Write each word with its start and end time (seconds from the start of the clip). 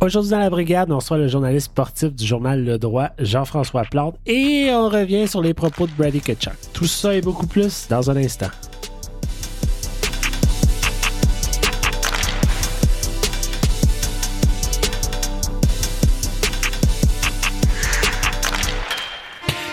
Aujourd'hui 0.00 0.32
dans 0.32 0.38
la 0.38 0.50
brigade, 0.50 0.90
on 0.90 0.96
reçoit 0.96 1.16
le 1.16 1.28
journaliste 1.28 1.66
sportif 1.66 2.14
du 2.14 2.26
journal 2.26 2.62
Le 2.62 2.78
Droit, 2.78 3.10
Jean-François 3.18 3.84
Plante, 3.84 4.16
et 4.26 4.68
on 4.70 4.88
revient 4.88 5.26
sur 5.26 5.40
les 5.40 5.54
propos 5.54 5.86
de 5.86 5.92
Brady 5.92 6.20
Ketchuk. 6.20 6.52
Tout 6.72 6.86
ça 6.86 7.14
et 7.14 7.22
beaucoup 7.22 7.46
plus 7.46 7.88
dans 7.88 8.10
un 8.10 8.16
instant. 8.16 8.48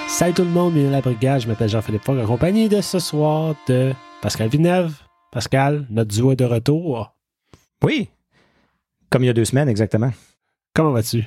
Salut 0.08 0.34
tout 0.34 0.44
le 0.44 0.50
monde, 0.50 0.74
bienvenue 0.74 0.94
à 0.94 0.98
la 0.98 1.02
brigade. 1.02 1.42
Je 1.42 1.48
m'appelle 1.48 1.68
Jean-Philippe 1.68 2.04
Fogg 2.04 2.20
en 2.20 2.28
compagnie 2.28 2.70
de 2.70 2.80
ce 2.80 3.00
soir 3.00 3.56
de 3.68 3.92
Pascal 4.22 4.50
Villeneuve. 4.50 4.94
Pascal, 5.32 5.88
notre 5.90 6.14
duo 6.14 6.32
est 6.32 6.36
de 6.36 6.46
retour. 6.46 7.16
Oui, 7.84 8.10
comme 9.12 9.24
il 9.24 9.28
y 9.28 9.30
a 9.30 9.34
deux 9.34 9.46
semaines 9.46 9.70
exactement. 9.70 10.12
Comment 10.74 10.92
vas-tu? 10.92 11.24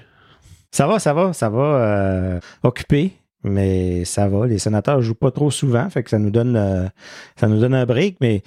Ça 0.72 0.88
va, 0.88 0.98
ça 0.98 1.14
va, 1.14 1.32
ça 1.32 1.48
va. 1.50 1.62
Euh, 1.62 2.40
occupé, 2.64 3.12
mais 3.44 4.04
ça 4.04 4.26
va. 4.28 4.46
Les 4.48 4.58
sénateurs 4.58 5.00
jouent 5.02 5.14
pas 5.14 5.30
trop 5.30 5.50
souvent, 5.52 5.88
fait 5.90 6.02
que 6.02 6.10
ça 6.10 6.18
nous 6.18 6.30
donne, 6.30 6.56
euh, 6.56 6.88
ça 7.36 7.46
nous 7.46 7.60
donne 7.60 7.74
un 7.74 7.86
break. 7.86 8.16
Mais 8.20 8.42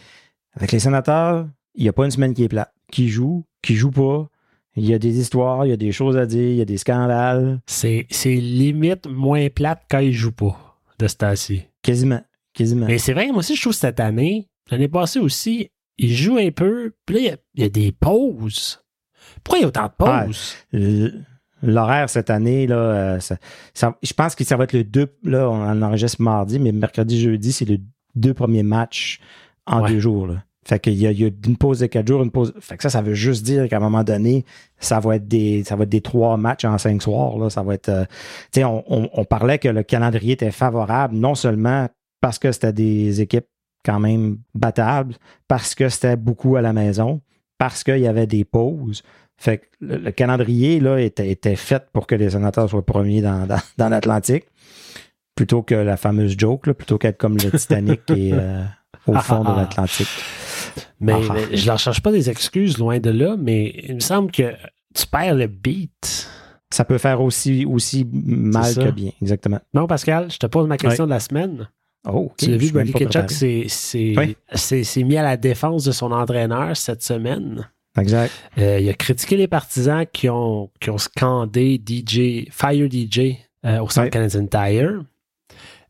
avec 0.54 0.74
les 0.74 0.80
sénateurs, 0.80 1.48
il 1.76 1.84
n'y 1.84 1.90
a 1.90 1.94
pas 1.94 2.04
une 2.04 2.12
semaine 2.12 2.34
qui 2.34 2.44
est 2.44 2.50
plate. 2.50 2.74
Qui 2.92 3.08
joue, 3.10 3.46
qui 3.62 3.76
joue 3.76 3.92
pas. 3.92 4.28
Il 4.76 4.86
y 4.86 4.94
a 4.94 5.00
des 5.00 5.20
histoires, 5.20 5.66
il 5.66 5.70
y 5.70 5.74
a 5.74 5.78
des 5.78 5.92
choses 5.92 6.18
à 6.18 6.26
dire, 6.26 6.50
il 6.52 6.56
y 6.58 6.62
a 6.62 6.66
des 6.66 6.78
scandales. 6.78 7.60
C'est, 7.66 8.06
c'est 8.10 8.36
limite 8.36 9.08
moins 9.08 9.48
plate 9.50 9.84
quand 9.90 10.00
ils 10.00 10.14
jouent 10.14 10.32
pas 10.32 10.78
de 11.00 11.08
ce 11.08 11.16
temps-ci. 11.16 11.64
Quasiment, 11.82 12.22
quasiment. 12.54 12.86
Mais 12.88 12.98
c'est 12.98 13.14
vrai, 13.14 13.28
moi 13.28 13.38
aussi, 13.40 13.56
je 13.56 13.62
trouve 13.62 13.74
cette 13.74 14.00
année, 14.00 14.48
l'année 14.70 14.88
passée 14.88 15.20
aussi, 15.20 15.70
ils 15.98 16.14
jouent 16.14 16.38
un 16.38 16.52
peu, 16.52 16.94
puis 17.06 17.16
là, 17.16 17.22
il 17.22 17.26
y 17.26 17.30
a- 17.30 17.38
il 17.56 17.62
y, 17.64 17.66
a 17.66 17.70
des 17.70 17.92
pauses. 17.92 18.84
Pourquoi 19.44 19.60
il 19.60 19.62
y 19.62 19.66
a 19.66 19.68
autant 19.68 19.86
de 19.88 19.92
pauses? 19.98 20.56
L'horaire 21.64 22.08
cette 22.10 22.30
année, 22.30 22.68
là, 22.68 22.76
euh, 22.76 23.20
ça- 23.20 23.38
ça- 23.74 23.98
je 24.04 24.14
pense 24.14 24.36
que 24.36 24.44
ça 24.44 24.56
va 24.58 24.66
être 24.66 24.74
le 24.74 24.84
deux. 24.84 25.08
Là, 25.24 25.50
on 25.50 25.56
en 25.64 25.82
enregistre 25.82 26.22
mardi, 26.22 26.60
mais 26.60 26.72
mercredi, 26.72 27.20
jeudi, 27.20 27.52
c'est 27.52 27.66
le 27.66 27.80
deux 28.14 28.36
premiers 28.36 28.62
matchs 28.64 29.20
en 29.66 29.82
Ouais. 29.82 29.90
deux 29.94 30.00
jours. 30.00 30.28
Là. 30.28 30.44
Fait 30.66 30.80
qu'il 30.80 30.94
y 30.96 31.08
a, 31.08 31.12
il 31.12 31.20
y 31.20 31.26
a 31.26 31.30
une 31.48 31.58
pause 31.58 31.80
de 31.80 31.88
quatre 31.88 32.08
jours, 32.08 32.22
une 32.22 32.30
pause. 32.30 32.54
Fait 32.60 32.78
que 32.78 32.84
ça, 32.84 32.90
ça 32.90 33.02
veut 33.02 33.16
juste 33.16 33.44
dire 33.44 33.68
qu'à 33.70 33.78
un 33.78 33.80
moment 33.80 34.04
donné, 34.04 34.46
ça 34.78 35.00
va 35.00 35.16
être 35.16 35.28
des, 35.28 35.64
ça 35.64 35.76
va 35.76 35.84
être 35.84 35.90
des 35.90 36.02
trois 36.02 36.38
matchs 36.38 36.66
en 36.66 36.78
cinq 36.78 37.02
soirs. 37.02 37.38
Là. 37.40 37.50
Ça 37.50 37.64
va 37.64 37.74
être. 37.74 37.90
euh, 37.90 38.06
tu 38.52 38.60
sais, 38.60 38.64
on, 38.64 38.84
on- 38.88 39.10
on 39.14 39.26
parlait 39.26 39.58
que 39.58 39.70
le 39.70 39.82
calendrier 39.82 40.34
était 40.34 40.52
favorable, 40.52 41.16
non 41.16 41.34
seulement 41.36 41.88
parce 42.22 42.38
que 42.38 42.52
c'était 42.52 42.74
des 42.74 43.20
équipes 43.22 43.48
quand 43.84 44.00
même 44.00 44.38
battables, 44.54 45.16
parce 45.48 45.74
que 45.74 45.90
c'était 45.90 46.18
beaucoup 46.18 46.56
à 46.58 46.62
la 46.62 46.74
maison, 46.74 47.22
parce 47.58 47.84
qu'il 47.84 48.00
y 48.00 48.08
avait 48.08 48.28
des 48.28 48.46
pauses. 48.46 49.04
Fait 49.38 49.60
que 49.60 49.66
le, 49.82 49.98
le 49.98 50.12
calendrier 50.12 50.80
là, 50.80 50.98
était, 51.00 51.30
était 51.30 51.56
fait 51.56 51.84
pour 51.94 52.08
que 52.08 52.16
les 52.16 52.32
sénateurs 52.32 52.70
soient 52.70 52.86
premiers 52.86 53.22
dans, 53.22 53.46
dans, 53.46 53.60
dans 53.78 53.90
l'Atlantique, 53.90 54.46
plutôt 55.36 55.62
que 55.62 55.76
la 55.76 55.98
fameuse 55.98 56.36
joke, 56.38 56.68
là, 56.68 56.74
plutôt 56.74 56.98
qu'être 56.98 57.18
comme 57.18 57.38
le 57.38 57.52
Titanic 57.52 58.06
qui 58.08 58.30
est 58.30 58.34
euh, 58.34 58.64
au 59.06 59.14
fond 59.16 59.44
de 59.44 59.56
l'Atlantique. 59.56 60.08
Mais, 61.00 61.14
Ah. 61.14 61.34
mais 61.34 61.56
je 61.58 61.68
leur 61.68 61.78
cherche 61.78 62.02
pas 62.02 62.12
des 62.12 62.30
excuses, 62.30 62.78
loin 62.80 63.00
de 63.00 63.10
là, 63.12 63.36
mais 63.38 63.74
il 63.88 63.96
me 63.96 64.00
semble 64.00 64.32
que 64.32 64.54
tu 64.96 65.06
perds 65.06 65.36
le 65.36 65.48
beat. 65.48 66.30
Ça 66.72 66.84
peut 66.84 66.98
faire 66.98 67.22
aussi, 67.22 67.66
aussi 67.66 68.06
mal 68.12 68.74
que 68.76 68.90
bien, 68.92 69.12
exactement. 69.22 69.60
Non, 69.74 69.88
Pascal, 69.88 70.30
je 70.32 70.38
te 70.38 70.48
pose 70.48 70.68
ma 70.68 70.78
question 70.78 71.06
de 71.06 71.12
la 71.12 71.20
semaine. 71.20 71.70
Oh, 72.10 72.28
ok, 72.32 72.38
tu 72.38 72.52
l'as 72.52 72.58
vu, 72.58 72.72
Brady 72.72 72.94
Ketchuk 72.94 73.30
s'est, 73.32 74.16
Oui. 74.18 75.04
mis 75.04 75.18
à 75.18 75.24
la 75.24 75.38
défense 75.38 75.84
de 75.84 75.92
son 75.92 76.12
entraîneur 76.12 76.76
cette 76.78 77.04
semaine. 77.04 77.70
Exact. 78.00 78.32
Euh, 78.58 78.80
il 78.80 78.88
a 78.90 78.94
critiqué 78.94 79.38
les 79.38 79.48
partisans 79.48 80.06
qui 80.14 80.30
ont, 80.30 80.70
qui 80.80 80.90
ont 80.90 80.98
scandé 81.00 81.82
DJ, 81.84 82.48
Fire 82.52 82.88
DJ 82.90 83.38
euh, 83.66 83.80
au 83.82 83.90
centre 83.90 84.06
Ouais. 84.06 84.10
Canadian 84.12 84.46
Tire. 84.46 85.02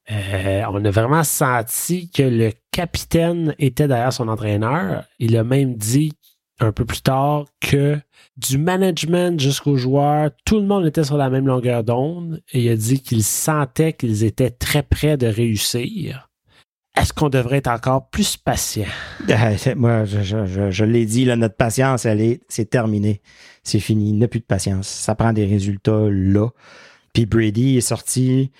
Euh, 0.10 0.64
on 0.72 0.86
a 0.86 0.90
vraiment 0.90 1.24
senti 1.24 2.10
que 2.10 2.24
le 2.24 2.52
capitaine 2.72 3.54
était 3.60 3.88
derrière 3.90 4.14
son 4.14 4.30
entraîneur. 4.30 5.04
Il 5.20 5.36
a 5.36 5.44
même 5.44 5.76
dit 5.76 6.14
un 6.60 6.72
peu 6.72 6.86
plus 6.86 7.02
tard 7.02 7.46
que 7.60 8.00
du 8.38 8.58
management 8.58 9.40
jusqu'aux 9.40 9.78
joueurs, 9.78 10.30
tout 10.46 10.60
le 10.60 10.66
monde 10.68 10.86
était 10.86 11.04
sur 11.04 11.18
la 11.18 11.30
même 11.30 11.48
longueur 11.48 11.84
d'onde 11.84 12.42
et 12.54 12.62
il 12.64 12.70
a 12.70 12.76
dit 12.76 13.02
qu'il 13.02 13.24
sentait 13.24 13.94
qu'ils 13.94 14.24
étaient 14.24 14.52
très 14.52 14.84
près 14.84 15.18
de 15.18 15.28
réussir. 15.28 16.30
Est-ce 16.96 17.14
qu'on 17.14 17.30
devrait 17.30 17.58
être 17.58 17.68
encore 17.68 18.10
plus 18.10 18.38
patient? 18.38 18.88
C'est- 19.58 19.76
Moi, 19.76 20.06
je, 20.06 20.84
l'ai 20.84 21.06
dit, 21.06 21.26
là, 21.26 21.36
notre 21.36 21.56
patience, 21.56 22.06
elle 22.06 22.22
est, 22.22 22.42
c'est 22.48 22.70
terminé. 22.70 23.22
C'est 23.64 23.80
fini. 23.80 24.10
Il 24.10 24.18
n'a 24.18 24.28
plus 24.28 24.40
de 24.40 24.46
patience. 24.46 24.88
Ça 24.88 25.14
prend 25.14 25.34
des 25.34 25.46
résultats 25.46 26.08
là. 26.10 26.50
Puis 27.14 27.26
Brady 27.26 27.78
est 27.78 27.82
sorti 27.82 28.52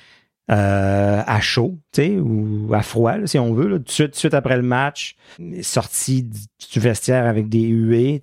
euh, 0.50 1.22
à 1.26 1.42
chaud, 1.42 1.78
ou 2.00 2.74
à 2.74 2.82
froid, 2.82 3.16
si 3.26 3.38
on 3.38 3.54
veut, 3.54 3.68
là, 3.68 3.80
de 3.80 3.90
suite, 3.90 4.34
après 4.34 4.56
le 4.56 4.64
match. 4.64 5.16
Sorti 5.62 6.24
du 6.24 6.80
vestiaire 6.80 7.26
avec 7.26 7.50
des 7.50 7.64
huées. 7.64 8.22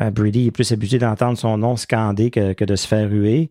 Euh, 0.00 0.10
Brady 0.10 0.46
est 0.46 0.50
plus 0.50 0.72
habitué 0.72 0.98
d'entendre 0.98 1.36
son 1.36 1.58
nom 1.58 1.76
scandé 1.76 2.30
que, 2.30 2.54
que 2.54 2.64
de 2.64 2.74
se 2.74 2.86
faire 2.86 3.10
huer. 3.10 3.50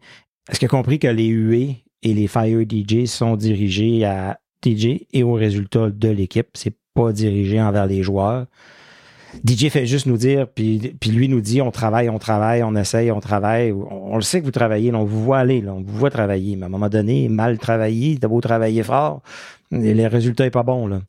Est-ce 0.50 0.60
qu'il 0.60 0.66
a 0.66 0.70
compris 0.70 0.98
que 0.98 1.08
les 1.08 1.28
huées 1.28 1.84
et 2.02 2.14
les 2.14 2.28
Fire 2.28 2.62
DJ 2.62 3.06
sont 3.06 3.36
dirigés 3.36 4.04
à 4.04 4.40
DJ 4.66 5.06
et 5.14 5.22
aux 5.22 5.34
résultats 5.34 5.90
de 5.92 6.10
l'équipe? 6.10 6.50
C'est 6.56 6.76
pas 6.96 7.12
dirigé 7.12 7.62
envers 7.62 7.86
les 7.86 8.02
joueurs. 8.02 8.48
DJ 9.46 9.70
fait 9.70 9.86
juste 9.86 10.06
nous 10.06 10.18
dire, 10.18 10.48
puis, 10.48 10.96
puis 11.00 11.12
lui 11.12 11.30
nous 11.30 11.42
dit, 11.42 11.62
on 11.62 11.72
travaille, 11.72 12.10
on 12.10 12.20
travaille, 12.20 12.64
on 12.64 12.76
essaye, 12.76 13.12
on 13.12 13.20
travaille. 13.20 13.72
On, 13.72 14.16
le 14.16 14.22
sait 14.22 14.40
que 14.40 14.46
vous 14.46 14.52
travaillez, 14.52 14.94
on 14.94 15.04
vous 15.04 15.24
voit 15.24 15.40
aller, 15.40 15.64
on 15.68 15.82
vous 15.82 15.98
voit 15.98 16.10
travailler. 16.10 16.56
Mais 16.56 16.64
à 16.64 16.66
un 16.66 16.70
moment 16.70 16.90
donné, 16.90 17.30
mal 17.30 17.58
travaillé, 17.58 18.18
t'as 18.20 18.28
beau 18.28 18.42
travailler 18.42 18.84
fort, 18.84 19.22
et 19.72 19.94
le 19.94 20.08
résultat 20.08 20.46
est 20.46 20.52
pas 20.52 20.64
bon. 20.64 20.88
Là. 20.88 21.02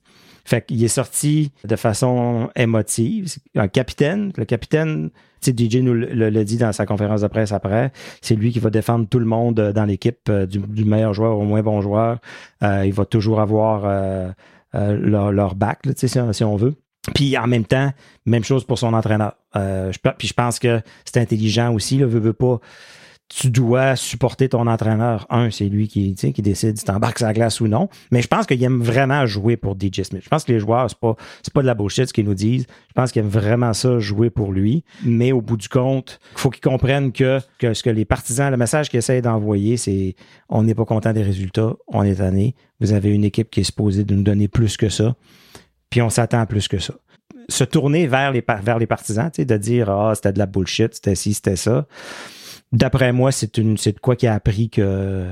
Fait 0.44 0.64
qu'il 0.64 0.82
est 0.82 0.88
sorti 0.88 1.52
de 1.64 1.76
façon 1.76 2.50
émotive. 2.56 3.32
Un 3.54 3.68
capitaine, 3.68 4.32
le 4.36 4.44
capitaine, 4.44 5.10
DJ 5.44 5.76
nous 5.76 5.94
le, 5.94 6.44
dit 6.44 6.56
dans 6.56 6.72
sa 6.72 6.86
conférence 6.86 7.22
de 7.22 7.26
presse 7.28 7.52
après, 7.52 7.92
c'est 8.20 8.34
lui 8.34 8.52
qui 8.52 8.58
va 8.60 8.70
défendre 8.70 9.06
tout 9.08 9.18
le 9.18 9.24
monde 9.24 9.58
euh, 9.58 9.72
dans 9.72 9.84
l'équipe, 9.84 10.28
euh, 10.28 10.46
du, 10.46 10.84
meilleur 10.84 11.14
joueur 11.14 11.38
au 11.38 11.44
moins 11.44 11.62
bon 11.62 11.80
joueur. 11.80 12.18
Euh, 12.62 12.84
il 12.86 12.92
va 12.92 13.04
toujours 13.04 13.40
avoir 13.40 13.82
leur, 14.74 15.32
leur 15.32 15.54
on- 15.54 16.32
si 16.32 16.44
on 16.44 16.56
veut. 16.56 16.74
Puis 17.14 17.36
en 17.36 17.46
même 17.46 17.64
temps, 17.64 17.92
même 18.26 18.44
chose 18.44 18.64
pour 18.64 18.78
son 18.78 18.94
entraîneur. 18.94 19.34
Euh, 19.56 19.90
puis 20.18 20.28
je 20.28 20.34
pense 20.34 20.58
que 20.58 20.80
c'est 21.04 21.20
intelligent 21.20 21.72
aussi, 21.74 21.98
là, 21.98 22.06
veut 22.06 22.32
pas. 22.32 22.60
Tu 23.28 23.50
dois 23.50 23.96
supporter 23.96 24.50
ton 24.50 24.66
entraîneur. 24.66 25.26
Un, 25.30 25.50
c'est 25.50 25.64
lui 25.64 25.88
qui, 25.88 26.12
décide 26.12 26.76
si 26.76 26.84
t'embarques 26.84 27.18
sur 27.18 27.26
la 27.26 27.32
glace 27.32 27.62
ou 27.62 27.66
non. 27.66 27.88
Mais 28.10 28.20
je 28.20 28.28
pense 28.28 28.46
qu'il 28.46 28.62
aime 28.62 28.82
vraiment 28.82 29.24
jouer 29.24 29.56
pour 29.56 29.74
DJ 29.74 30.02
Smith. 30.02 30.20
Je 30.22 30.28
pense 30.28 30.44
que 30.44 30.52
les 30.52 30.60
joueurs, 30.60 30.90
c'est 30.90 30.98
pas, 30.98 31.16
pas 31.54 31.62
de 31.62 31.66
la 31.66 31.72
bullshit 31.72 32.08
ce 32.08 32.12
qu'ils 32.12 32.26
nous 32.26 32.34
disent. 32.34 32.66
Je 32.88 32.92
pense 32.94 33.10
qu'ils 33.10 33.20
aiment 33.20 33.30
vraiment 33.30 33.72
ça 33.72 33.98
jouer 33.98 34.28
pour 34.28 34.52
lui. 34.52 34.84
Mais 35.02 35.32
au 35.32 35.40
bout 35.40 35.56
du 35.56 35.70
compte, 35.70 36.20
il 36.34 36.40
faut 36.40 36.50
qu'ils 36.50 36.60
comprennent 36.60 37.10
que, 37.10 37.40
que 37.58 37.72
ce 37.72 37.82
que 37.82 37.90
les 37.90 38.04
partisans, 38.04 38.50
le 38.50 38.58
message 38.58 38.90
qu'ils 38.90 38.98
essayent 38.98 39.22
d'envoyer, 39.22 39.78
c'est 39.78 40.14
on 40.50 40.62
n'est 40.62 40.74
pas 40.74 40.84
content 40.84 41.14
des 41.14 41.22
résultats, 41.22 41.74
on 41.88 42.02
est 42.02 42.16
tanné. 42.16 42.54
Vous 42.80 42.92
avez 42.92 43.10
une 43.10 43.24
équipe 43.24 43.50
qui 43.50 43.60
est 43.60 43.64
supposée 43.64 44.04
de 44.04 44.14
nous 44.14 44.22
donner 44.22 44.46
plus 44.46 44.76
que 44.76 44.90
ça 44.90 45.16
puis 45.92 46.00
on 46.03 46.08
s'attend 46.08 46.41
à 46.41 46.47
plus 46.47 46.66
que 46.69 46.78
ça. 46.78 46.94
Se 47.50 47.64
tourner 47.64 48.06
vers 48.06 48.32
les, 48.32 48.42
vers 48.62 48.78
les 48.78 48.86
partisans, 48.86 49.30
tu 49.30 49.42
sais, 49.42 49.44
de 49.44 49.56
dire 49.58 49.91
Ah, 49.91 50.14
c'était 50.14 50.32
de 50.32 50.38
la 50.38 50.47
bullshit, 50.47 50.94
c'était 50.94 51.14
ci, 51.14 51.34
c'était 51.34 51.56
ça. 51.56 51.86
D'après 52.72 53.12
moi, 53.12 53.30
c'est 53.30 53.58
une 53.58 53.76
c'est 53.76 53.92
de 53.92 54.00
quoi 54.00 54.16
qui 54.16 54.26
a 54.26 54.32
appris 54.32 54.70
que 54.70 55.28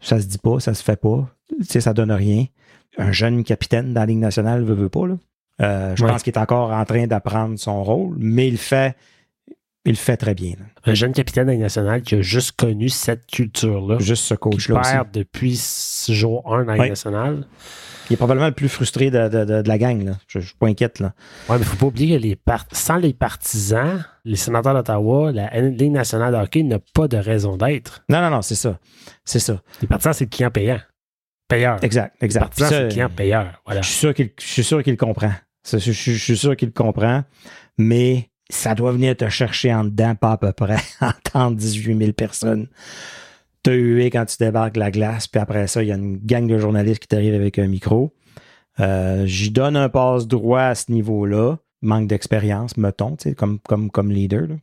ça 0.00 0.20
se 0.20 0.26
dit 0.26 0.38
pas, 0.38 0.58
ça 0.58 0.74
se 0.74 0.82
fait 0.82 1.00
pas, 1.00 1.28
tu 1.48 1.64
sais, 1.64 1.80
ça 1.80 1.92
donne 1.94 2.10
rien. 2.10 2.46
Un 2.98 3.12
jeune 3.12 3.44
capitaine 3.44 3.92
dans 3.94 4.00
la 4.00 4.06
Ligue 4.06 4.18
nationale 4.18 4.64
veut, 4.64 4.74
veut 4.74 4.88
pas, 4.88 5.06
là. 5.06 5.14
Euh, 5.60 5.94
je 5.94 6.02
Ouais. 6.04 6.10
pense 6.10 6.24
qu'il 6.24 6.32
est 6.32 6.38
encore 6.38 6.72
en 6.72 6.84
train 6.84 7.06
d'apprendre 7.06 7.56
son 7.58 7.84
rôle, 7.84 8.16
mais 8.18 8.48
il 8.48 8.52
le 8.52 8.56
fait, 8.58 8.96
il 9.84 9.92
le 9.92 9.96
fait 9.96 10.16
très 10.16 10.34
bien. 10.34 10.54
Un 10.84 10.94
jeune 10.94 11.12
capitaine 11.12 11.58
nationale 11.58 12.02
qui 12.02 12.14
a 12.16 12.22
juste 12.22 12.52
connu 12.52 12.88
cette 12.88 13.26
culture-là. 13.26 13.98
Juste 13.98 14.24
ce 14.24 14.34
qui 14.34 14.40
coach-là 14.40 14.80
aussi. 14.80 14.92
perd 14.92 15.10
depuis 15.12 15.56
ce 15.56 16.12
jour 16.12 16.42
1 16.52 16.64
dans 16.64 16.66
la 16.66 16.72
Ligue 16.74 16.80
Ouais. 16.82 16.88
nationale. 16.90 17.46
Il 18.10 18.14
est 18.14 18.16
probablement 18.16 18.48
le 18.48 18.52
plus 18.52 18.68
frustré 18.68 19.10
de, 19.10 19.28
de- 19.28 19.44
de- 19.44 19.62
de 19.62 19.68
la 19.68 19.78
gang. 19.78 20.04
Là. 20.04 20.12
Je, 20.28 20.40
je 20.40 20.46
suis 20.48 20.56
pas 20.56 20.66
inquiète. 20.66 20.98
Là. 21.00 21.14
Ouais, 21.48 21.56
mais 21.58 21.64
faut 21.64 21.76
pas 21.76 21.86
oublier 21.86 22.16
que 22.18 22.22
les 22.22 22.38
sans 22.72 22.96
les 22.96 23.12
partisans, 23.14 24.04
les 24.24 24.36
sénateurs 24.36 24.74
d'Ottawa, 24.74 25.32
la 25.32 25.48
Ligue 25.60 25.92
nationale 25.92 26.32
de 26.32 26.38
hockey 26.38 26.62
n'a 26.62 26.78
pas 26.94 27.08
de 27.08 27.16
raison 27.16 27.56
d'être. 27.56 28.04
Non, 28.08 28.20
non, 28.20 28.30
non, 28.30 28.42
c'est 28.42 28.54
ça. 28.56 28.78
C'est 29.24 29.38
ça. 29.38 29.62
Les 29.80 29.88
partisans, 29.88 30.12
c'est 30.12 30.24
le 30.24 30.30
client 30.30 30.50
payant. 30.50 30.80
Payeur. 31.48 31.82
Exact, 31.82 32.14
Les 32.20 32.26
exact. 32.26 32.40
partisans, 32.40 32.68
Puis 32.68 32.74
ça, 32.74 32.78
c'est 32.80 32.84
le 32.84 32.90
client 32.90 33.08
payeur. 33.10 33.62
Voilà. 33.64 33.82
Je 33.82 33.86
suis 33.88 33.98
sûr 33.98 34.14
qu'il, 34.14 34.30
je 34.40 34.46
suis 34.46 34.64
sûr 34.64 34.82
qu'il 34.82 34.96
comprend. 34.96 35.32
Je- 35.70 35.78
je 35.78 35.92
suis 35.92 36.36
sûr 36.36 36.56
qu'il 36.56 36.72
comprend. 36.72 37.22
Mais 37.78 38.28
ça 38.52 38.74
doit 38.74 38.92
venir 38.92 39.16
te 39.16 39.28
chercher 39.28 39.72
en 39.72 39.84
dedans, 39.84 40.14
pas 40.14 40.32
à 40.32 40.36
peu 40.36 40.52
près, 40.52 40.76
entendre 41.00 41.56
18 41.56 41.98
000 41.98 42.12
personnes. 42.12 42.68
T'as 43.62 43.72
hué 43.72 44.10
quand 44.10 44.26
tu 44.26 44.36
débarques 44.38 44.76
la 44.76 44.90
glace, 44.90 45.26
puis 45.26 45.40
après 45.40 45.66
ça, 45.66 45.82
il 45.82 45.88
y 45.88 45.92
a 45.92 45.96
une 45.96 46.18
gang 46.18 46.46
de 46.46 46.58
journalistes 46.58 47.00
qui 47.00 47.08
t'arrivent 47.08 47.34
avec 47.34 47.58
un 47.58 47.66
micro. 47.66 48.12
Euh, 48.80 49.24
J'y 49.26 49.50
donne 49.50 49.76
un 49.76 49.88
passe 49.88 50.26
droit 50.26 50.62
à 50.62 50.74
ce 50.74 50.90
niveau-là. 50.92 51.58
Manque 51.80 52.08
d'expérience, 52.08 52.76
mettons, 52.76 53.16
comme, 53.36 53.58
comme, 53.60 53.90
comme 53.90 54.12
leader. 54.12 54.46
là. 54.46 54.54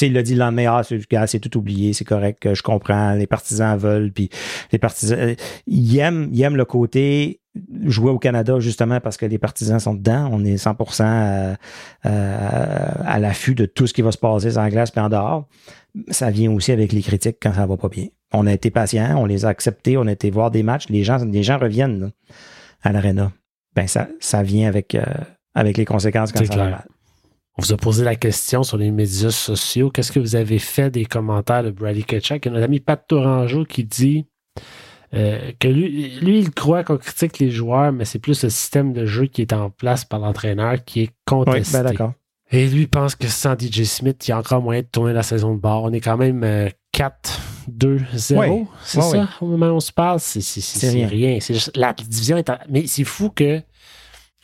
il 0.00 0.12
l'a 0.12 0.22
dit 0.22 0.34
le 0.34 0.40
lendemain, 0.40 0.80
ah, 0.80 1.26
c'est 1.26 1.38
tout 1.38 1.58
oublié, 1.58 1.92
c'est 1.92 2.04
correct, 2.04 2.54
je 2.54 2.62
comprends, 2.62 3.12
les 3.12 3.26
partisans 3.26 3.76
veulent, 3.78 4.12
puis 4.12 4.30
les 4.72 4.78
partisans, 4.78 5.18
euh, 5.18 5.34
ils 5.66 5.98
aiment, 5.98 6.28
ils 6.32 6.42
aiment 6.42 6.56
le 6.56 6.64
côté 6.64 7.40
jouer 7.84 8.10
au 8.10 8.18
Canada 8.18 8.58
justement 8.60 9.00
parce 9.00 9.16
que 9.16 9.26
les 9.26 9.38
partisans 9.38 9.78
sont 9.80 9.94
dedans. 9.94 10.28
On 10.32 10.44
est 10.44 10.56
100% 10.56 11.02
à, 11.04 11.56
à, 12.04 13.18
l'affût 13.18 13.54
de 13.54 13.66
tout 13.66 13.86
ce 13.86 13.94
qui 13.94 14.02
va 14.02 14.12
se 14.12 14.18
passer 14.18 14.58
en 14.58 14.68
glace 14.68 14.92
et 14.96 15.00
en 15.00 15.08
dehors. 15.08 15.46
Ça 16.10 16.30
vient 16.30 16.52
aussi 16.52 16.72
avec 16.72 16.92
les 16.92 17.02
critiques 17.02 17.38
quand 17.40 17.54
ça 17.54 17.66
va 17.66 17.76
pas 17.76 17.88
bien. 17.88 18.06
On 18.32 18.46
a 18.46 18.52
été 18.52 18.70
patient, 18.70 19.16
on 19.16 19.26
les 19.26 19.44
a 19.44 19.48
acceptés, 19.48 19.96
on 19.96 20.06
a 20.06 20.12
été 20.12 20.30
voir 20.30 20.50
des 20.50 20.62
matchs. 20.62 20.88
Les 20.88 21.04
gens, 21.04 21.18
les 21.24 21.42
gens 21.42 21.58
reviennent 21.58 22.12
à 22.82 22.92
l'aréna. 22.92 23.32
Ben 23.74 23.86
ça, 23.86 24.08
ça 24.20 24.42
vient 24.42 24.68
avec, 24.68 24.94
euh, 24.94 25.04
avec 25.54 25.76
les 25.76 25.84
conséquences 25.84 26.32
quand 26.32 26.44
ça 26.44 26.56
va 26.56 26.70
mal. 26.70 26.86
On 27.58 27.62
vous 27.62 27.72
a 27.72 27.76
posé 27.78 28.04
la 28.04 28.16
question 28.16 28.62
sur 28.62 28.76
les 28.76 28.90
médias 28.90 29.30
sociaux. 29.30 29.90
Qu'est-ce 29.90 30.12
que 30.12 30.20
vous 30.20 30.36
avez 30.36 30.58
fait 30.58 30.90
des 30.90 31.06
commentaires 31.06 31.62
de 31.62 31.70
Brady 31.70 32.04
Ketchuk? 32.04 32.44
Il 32.44 32.48
y 32.48 32.50
a 32.50 32.52
notre 32.52 32.64
ami 32.64 32.80
Pat 32.80 33.02
Tourangeau 33.06 33.64
qui 33.64 33.84
dit 33.84 34.26
euh, 35.14 35.52
que 35.58 35.68
lui, 35.68 36.18
lui, 36.20 36.38
il 36.40 36.50
croit 36.50 36.84
qu'on 36.84 36.98
critique 36.98 37.38
les 37.38 37.50
joueurs, 37.50 37.92
mais 37.92 38.04
c'est 38.04 38.18
plus 38.18 38.42
le 38.42 38.50
système 38.50 38.92
de 38.92 39.06
jeu 39.06 39.26
qui 39.26 39.42
est 39.42 39.52
en 39.52 39.70
place 39.70 40.04
par 40.04 40.18
l'entraîneur 40.18 40.84
qui 40.84 41.02
est 41.02 41.10
contesté. 41.24 41.76
Oui, 41.76 41.82
ben 41.82 41.90
d'accord. 41.90 42.12
Et 42.50 42.68
lui 42.68 42.86
pense 42.86 43.16
que 43.16 43.26
sans 43.26 43.58
DJ 43.58 43.82
Smith, 43.84 44.26
il 44.26 44.30
y 44.30 44.32
a 44.32 44.38
encore 44.38 44.62
moyen 44.62 44.82
de 44.82 44.86
tourner 44.86 45.12
la 45.12 45.24
saison 45.24 45.54
de 45.54 45.60
bord. 45.60 45.82
On 45.82 45.92
est 45.92 46.00
quand 46.00 46.16
même 46.16 46.70
4, 46.92 47.40
2, 47.68 48.00
0. 48.14 48.68
C'est 48.84 49.00
ça, 49.00 49.28
au 49.40 49.46
moment 49.46 49.66
où 49.66 49.76
on 49.76 49.80
se 49.80 49.92
parle? 49.92 50.20
C'est 50.20 50.90
rien. 50.90 51.08
rien. 51.08 51.38
la 51.74 51.92
division 51.92 52.36
est 52.36 52.50
Mais 52.68 52.86
c'est 52.86 53.04
fou 53.04 53.30
que 53.30 53.62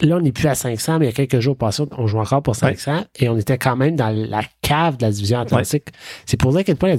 Là, 0.01 0.17
on 0.17 0.21
n'est 0.21 0.33
plus 0.33 0.49
à 0.49 0.55
500, 0.55 0.99
mais 0.99 1.07
il 1.07 1.09
y 1.09 1.13
a 1.13 1.15
quelques 1.15 1.39
jours 1.39 1.57
passés, 1.57 1.85
on 1.97 2.07
joue 2.07 2.19
encore 2.19 2.43
pour 2.43 2.57
500 2.57 3.05
et 3.21 3.29
on 3.29 3.39
était 3.39 3.59
quand 3.59 3.77
même 3.77 3.95
dans 3.95 4.09
la 4.11 4.43
cave 4.61 4.97
de 4.97 5.05
la 5.05 5.13
division 5.13 5.39
Atlantique. 5.39 5.89
C'est 6.27 6.37
pour 6.37 6.51
dire 6.51 6.61
à 6.61 6.65
quel 6.65 6.77
point 6.77 6.95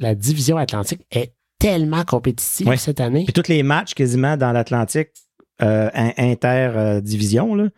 la, 0.00 0.14
division 0.14 0.56
Atlantique 0.56 1.02
est 1.10 1.34
tellement 1.66 2.04
compétitive 2.04 2.74
cette 2.76 3.00
année. 3.00 3.24
Et 3.28 3.32
tous 3.32 3.48
les 3.48 3.62
matchs 3.62 3.94
quasiment 3.94 4.36
dans 4.36 4.52
l'Atlantique 4.52 5.10
euh, 5.62 5.90
inter-division, 6.16 7.70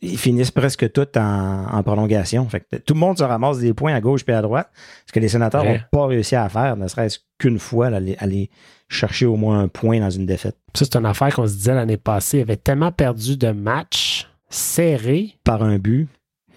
ils 0.00 0.18
finissent 0.18 0.50
presque 0.50 0.90
tous 0.92 1.18
en, 1.18 1.82
prolongation. 1.82 2.48
Fait 2.48 2.64
tout 2.84 2.94
le 2.94 3.00
monde 3.00 3.18
se 3.18 3.24
ramasse 3.24 3.58
des 3.58 3.74
points 3.74 3.94
à 3.94 4.00
gauche 4.00 4.22
et 4.28 4.32
à 4.32 4.42
droite. 4.42 4.70
Ce 5.06 5.12
que 5.12 5.20
les 5.20 5.28
sénateurs 5.28 5.64
n'ont 5.64 5.80
pas 5.90 6.06
réussi 6.06 6.36
à 6.36 6.48
faire, 6.48 6.76
ne 6.76 6.88
serait-ce 6.88 7.18
qu'une 7.38 7.58
fois, 7.58 7.88
aller, 7.88 8.16
aller 8.18 8.50
chercher 8.88 9.26
au 9.26 9.36
moins 9.36 9.60
un 9.60 9.68
point 9.68 10.00
dans 10.00 10.10
une 10.10 10.26
défaite. 10.26 10.56
Ça, 10.74 10.84
c'est 10.84 10.96
une 10.96 11.06
affaire 11.06 11.34
qu'on 11.34 11.46
se 11.46 11.54
disait 11.54 11.74
l'année 11.74 11.96
passée. 11.96 12.38
Il 12.38 12.42
avait 12.42 12.56
tellement 12.56 12.92
perdu 12.92 13.36
de 13.36 13.50
matchs 13.50 14.28
serrés. 14.48 15.34
Par 15.44 15.62
un 15.62 15.78
but. 15.78 16.08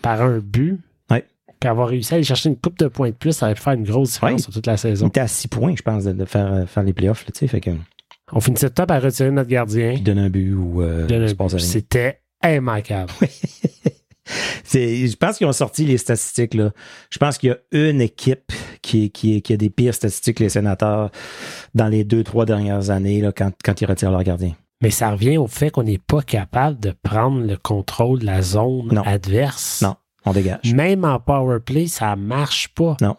Par 0.01 0.21
un 0.21 0.39
but. 0.39 0.79
Oui. 1.61 1.67
Qu'avoir 1.67 1.89
réussi 1.89 2.13
à 2.13 2.15
aller 2.15 2.23
chercher 2.23 2.49
une 2.49 2.57
coupe 2.57 2.77
de 2.79 2.87
points 2.87 3.09
de 3.09 3.15
plus, 3.15 3.33
ça 3.33 3.47
allait 3.47 3.55
faire 3.55 3.73
une 3.73 3.83
grosse 3.83 4.13
différence 4.13 4.43
sur 4.43 4.53
toute 4.53 4.67
la 4.67 4.77
saison. 4.77 5.05
On 5.05 5.09
était 5.09 5.19
à 5.19 5.27
six 5.27 5.47
points, 5.47 5.75
je 5.75 5.81
pense, 5.81 6.05
de, 6.05 6.25
faire, 6.25 6.53
euh, 6.53 6.65
faire 6.65 6.83
les 6.83 6.93
playoffs. 6.93 7.25
Là, 7.25 7.47
fait 7.47 7.61
que... 7.61 7.71
On 8.31 8.39
finissait 8.39 8.69
top 8.69 8.91
à 8.91 8.99
retirer 8.99 9.31
notre 9.31 9.49
gardien. 9.49 9.93
Puis 9.93 10.01
donner 10.01 10.21
un 10.21 10.29
but 10.29 10.53
ou 10.53 10.81
euh, 10.81 11.07
C'était 11.57 12.21
immanquable. 12.43 13.11
je 14.73 15.15
pense 15.15 15.37
qu'ils 15.37 15.47
ont 15.47 15.53
sorti 15.53 15.85
les 15.85 15.97
statistiques. 15.97 16.53
Là. 16.53 16.71
Je 17.09 17.17
pense 17.17 17.37
qu'il 17.37 17.49
y 17.49 17.51
a 17.51 17.57
une 17.71 18.01
équipe 18.01 18.51
qui, 18.81 19.09
qui, 19.11 19.41
qui, 19.41 19.53
a 19.53 19.57
des 19.57 19.69
pires 19.69 19.93
statistiques 19.93 20.37
que 20.37 20.43
les 20.43 20.49
sénateurs 20.49 21.11
dans 21.73 21.87
les 21.87 22.03
deux, 22.03 22.23
trois 22.23 22.45
dernières 22.45 22.89
années 22.89 23.21
là, 23.21 23.31
quand, 23.31 23.51
quand 23.63 23.81
ils 23.81 23.85
retirent 23.85 24.11
leur 24.11 24.23
gardien. 24.23 24.53
Mais 24.81 24.91
ça 24.91 25.11
revient 25.11 25.37
au 25.37 25.47
fait 25.47 25.71
qu'on 25.71 25.83
n'est 25.83 25.97
pas 25.97 26.21
capable 26.21 26.79
de 26.79 26.93
prendre 27.03 27.45
le 27.45 27.57
contrôle 27.57 28.19
de 28.19 28.25
la 28.25 28.41
zone 28.41 29.01
adverse. 29.05 29.81
Non, 29.81 29.95
on 30.25 30.33
dégage. 30.33 30.73
Même 30.73 31.05
en 31.05 31.19
power 31.19 31.59
play, 31.59 31.87
ça 31.87 32.15
marche 32.15 32.69
pas. 32.69 32.97
Non. 33.01 33.15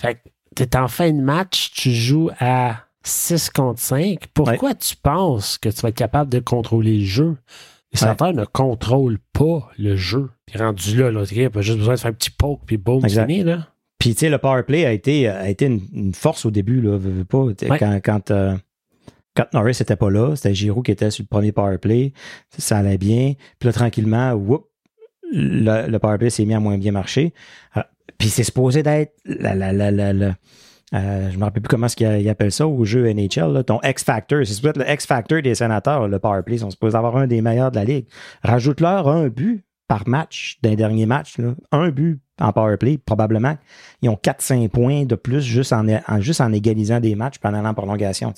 Fait 0.00 0.16
que 0.16 0.20
t'es 0.54 0.76
en 0.76 0.88
fin 0.88 1.12
de 1.12 1.20
match, 1.20 1.70
tu 1.72 1.90
joues 1.92 2.30
à 2.38 2.84
6 3.04 3.50
contre 3.50 3.80
5. 3.80 4.26
Pourquoi 4.34 4.74
tu 4.74 4.96
penses 4.96 5.58
que 5.58 5.68
tu 5.68 5.80
vas 5.80 5.90
être 5.90 5.96
capable 5.96 6.30
de 6.30 6.40
contrôler 6.40 6.98
le 6.98 7.04
jeu? 7.04 7.36
Les 7.92 7.98
sénateurs 7.98 8.32
ne 8.32 8.44
contrôlent 8.44 9.18
pas 9.32 9.68
le 9.78 9.96
jeu. 9.96 10.30
Puis 10.46 10.58
rendu 10.58 10.96
là, 10.96 11.10
l'autre 11.10 11.32
équipe 11.32 11.56
a 11.56 11.60
juste 11.60 11.78
besoin 11.78 11.94
de 11.94 12.00
faire 12.00 12.10
un 12.10 12.14
petit 12.14 12.30
poke, 12.30 12.60
puis 12.64 12.76
boum, 12.76 13.00
c'est 13.08 13.20
fini, 13.20 13.42
là. 13.42 13.66
Puis, 13.98 14.14
tu 14.14 14.20
sais, 14.20 14.30
le 14.30 14.38
power 14.38 14.62
play 14.62 14.86
a 14.86 14.92
été, 14.92 15.28
a 15.28 15.50
été 15.50 15.66
une, 15.66 16.14
force 16.14 16.46
au 16.46 16.50
début, 16.50 16.80
là. 16.80 16.98
Pas, 17.28 17.78
Quand, 17.78 18.00
quand, 18.02 18.30
euh, 18.30 18.56
quand 19.36 19.44
Norris 19.52 19.76
n'était 19.80 19.96
pas 19.96 20.10
là, 20.10 20.34
c'était 20.36 20.54
Giroud 20.54 20.84
qui 20.84 20.92
était 20.92 21.10
sur 21.10 21.22
le 21.22 21.28
premier 21.28 21.52
power 21.52 21.78
play. 21.78 22.12
Ça 22.56 22.78
allait 22.78 22.96
bien. 22.96 23.34
Puis 23.58 23.66
là, 23.66 23.72
tranquillement, 23.72 24.32
whoop, 24.32 24.69
le, 25.32 25.88
le 25.88 25.98
power 25.98 26.18
play 26.18 26.30
s'est 26.30 26.44
mis 26.44 26.54
à 26.54 26.60
moins 26.60 26.78
bien 26.78 26.92
marcher. 26.92 27.32
puis 28.18 28.28
c'est 28.28 28.44
supposé 28.44 28.82
d'être 28.82 29.14
la, 29.24 29.54
la, 29.54 29.72
la, 29.72 30.12
la 30.12 30.34
euh, 30.92 31.30
je 31.30 31.38
me 31.38 31.44
rappelle 31.44 31.62
plus 31.62 31.68
comment 31.68 31.86
qu'ils 31.86 32.28
appellent 32.28 32.52
ça 32.52 32.66
au 32.66 32.84
jeu 32.84 33.12
NHL, 33.12 33.62
ton 33.64 33.80
X-Factor. 33.82 34.44
C'est 34.44 34.60
peut-être 34.60 34.78
le 34.78 34.90
X-Factor 34.90 35.42
des 35.42 35.54
sénateurs, 35.54 36.08
le 36.08 36.18
powerplay. 36.18 36.56
Ils 36.56 36.60
sont 36.60 36.70
supposés 36.70 36.96
avoir 36.96 37.16
un 37.16 37.26
des 37.26 37.42
meilleurs 37.42 37.70
de 37.70 37.76
la 37.76 37.84
ligue. 37.84 38.06
Rajoute-leur 38.42 39.08
un 39.08 39.28
but 39.28 39.64
par 39.86 40.08
match 40.08 40.58
d'un 40.62 40.74
dernier 40.74 41.06
match. 41.06 41.36
Un 41.70 41.90
but 41.90 42.20
en 42.40 42.52
powerplay, 42.52 42.98
probablement. 42.98 43.56
Ils 44.02 44.08
ont 44.08 44.18
4-5 44.20 44.68
points 44.68 45.04
de 45.04 45.14
plus 45.14 45.42
juste 45.42 45.72
en, 45.72 45.84
juste 46.20 46.40
en 46.40 46.52
égalisant 46.52 47.00
des 47.00 47.14
matchs 47.14 47.38
pendant 47.38 47.62
la 47.62 47.74
prolongation. 47.74 48.32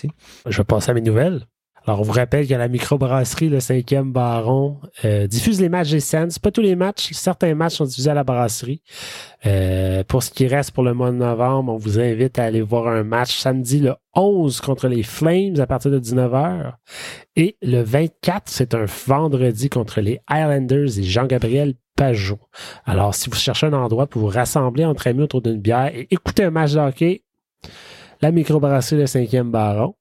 Je 0.46 0.56
vais 0.56 0.64
passer 0.64 0.90
à 0.90 0.94
mes 0.94 1.00
nouvelles. 1.00 1.46
Alors, 1.84 2.00
on 2.00 2.02
vous 2.02 2.12
rappelle 2.12 2.46
que 2.46 2.54
la 2.54 2.68
microbrasserie, 2.68 3.48
le 3.48 3.58
cinquième 3.58 4.12
baron, 4.12 4.78
euh, 5.04 5.26
diffuse 5.26 5.60
les 5.60 5.68
matchs 5.68 5.90
des 5.90 6.00
Sens. 6.00 6.38
Pas 6.38 6.52
tous 6.52 6.60
les 6.60 6.76
matchs, 6.76 7.10
certains 7.12 7.54
matchs 7.54 7.74
sont 7.74 7.84
diffusés 7.84 8.10
à 8.10 8.14
la 8.14 8.22
brasserie. 8.22 8.82
Euh, 9.46 10.04
pour 10.04 10.22
ce 10.22 10.30
qui 10.30 10.46
reste 10.46 10.70
pour 10.70 10.84
le 10.84 10.94
mois 10.94 11.10
de 11.10 11.16
novembre, 11.16 11.72
on 11.72 11.76
vous 11.76 11.98
invite 11.98 12.38
à 12.38 12.44
aller 12.44 12.62
voir 12.62 12.86
un 12.86 13.02
match 13.02 13.36
samedi 13.36 13.80
le 13.80 13.94
11 14.14 14.60
contre 14.60 14.86
les 14.86 15.02
Flames 15.02 15.58
à 15.58 15.66
partir 15.66 15.90
de 15.90 15.98
19h. 15.98 16.72
Et 17.34 17.56
le 17.62 17.82
24, 17.82 18.44
c'est 18.46 18.74
un 18.74 18.84
vendredi 19.06 19.68
contre 19.68 20.00
les 20.00 20.20
Highlanders 20.28 20.98
et 20.98 21.02
Jean-Gabriel 21.02 21.74
Pajot. 21.96 22.38
Alors, 22.84 23.14
si 23.14 23.28
vous 23.28 23.36
cherchez 23.36 23.66
un 23.66 23.72
endroit 23.72 24.06
pour 24.06 24.22
vous 24.22 24.28
rassembler 24.28 24.84
entre 24.84 25.08
amis 25.08 25.22
autour 25.22 25.42
d'une 25.42 25.60
bière 25.60 25.90
et 25.94 26.06
écouter 26.10 26.44
un 26.44 26.50
match 26.50 26.72
de 26.74 26.78
hockey, 26.78 27.22
la 28.22 28.30
microbrasserie, 28.30 29.00
le 29.00 29.06
cinquième 29.06 29.50
baron. 29.50 29.96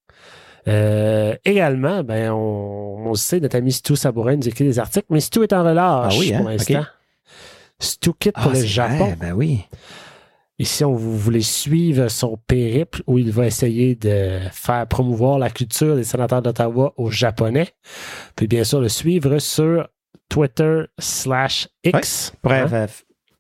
Euh, 0.68 1.36
également, 1.44 2.04
ben, 2.04 2.32
on, 2.32 3.08
on, 3.08 3.14
sait, 3.16 3.40
notre 3.40 3.56
ami 3.56 3.72
Stu 3.72 3.96
Sabourin 3.96 4.36
nous 4.36 4.48
écrit 4.48 4.66
des 4.66 4.80
articles, 4.80 5.08
mais 5.10 5.20
Stu 5.20 5.44
est 5.44 5.54
en 5.54 5.64
relâche 5.64 6.14
ah 6.16 6.20
oui, 6.20 6.34
hein? 6.34 6.40
pour 6.40 6.50
l'instant. 6.50 6.86
Stu 7.80 8.12
quitte 8.20 8.36
pour 8.36 8.52
ah, 8.52 8.56
le 8.56 8.64
Japon. 8.64 9.16
ben 9.20 9.34
oui. 9.34 9.66
Et 10.60 10.66
si 10.66 10.84
on 10.84 10.94
vous 10.94 11.18
voulez 11.18 11.42
suivre 11.42 12.08
son 12.10 12.38
périple 12.46 13.02
où 13.08 13.18
il 13.18 13.32
va 13.32 13.48
essayer 13.48 13.96
de 13.96 14.38
faire 14.52 14.86
promouvoir 14.86 15.40
la 15.40 15.50
culture 15.50 15.96
des 15.96 16.04
sénateurs 16.04 16.44
d'Ottawa 16.44 16.94
aux 16.98 17.10
Japonais, 17.10 17.70
puis 18.36 18.46
bien 18.46 18.64
sûr 18.64 18.80
le 18.80 18.90
suivre 18.90 19.40
sur 19.40 19.88
Twitter 20.30 20.84
slash 21.00 21.68
X. 21.84 22.34
Bref, 22.44 22.72
hein? 22.72 22.86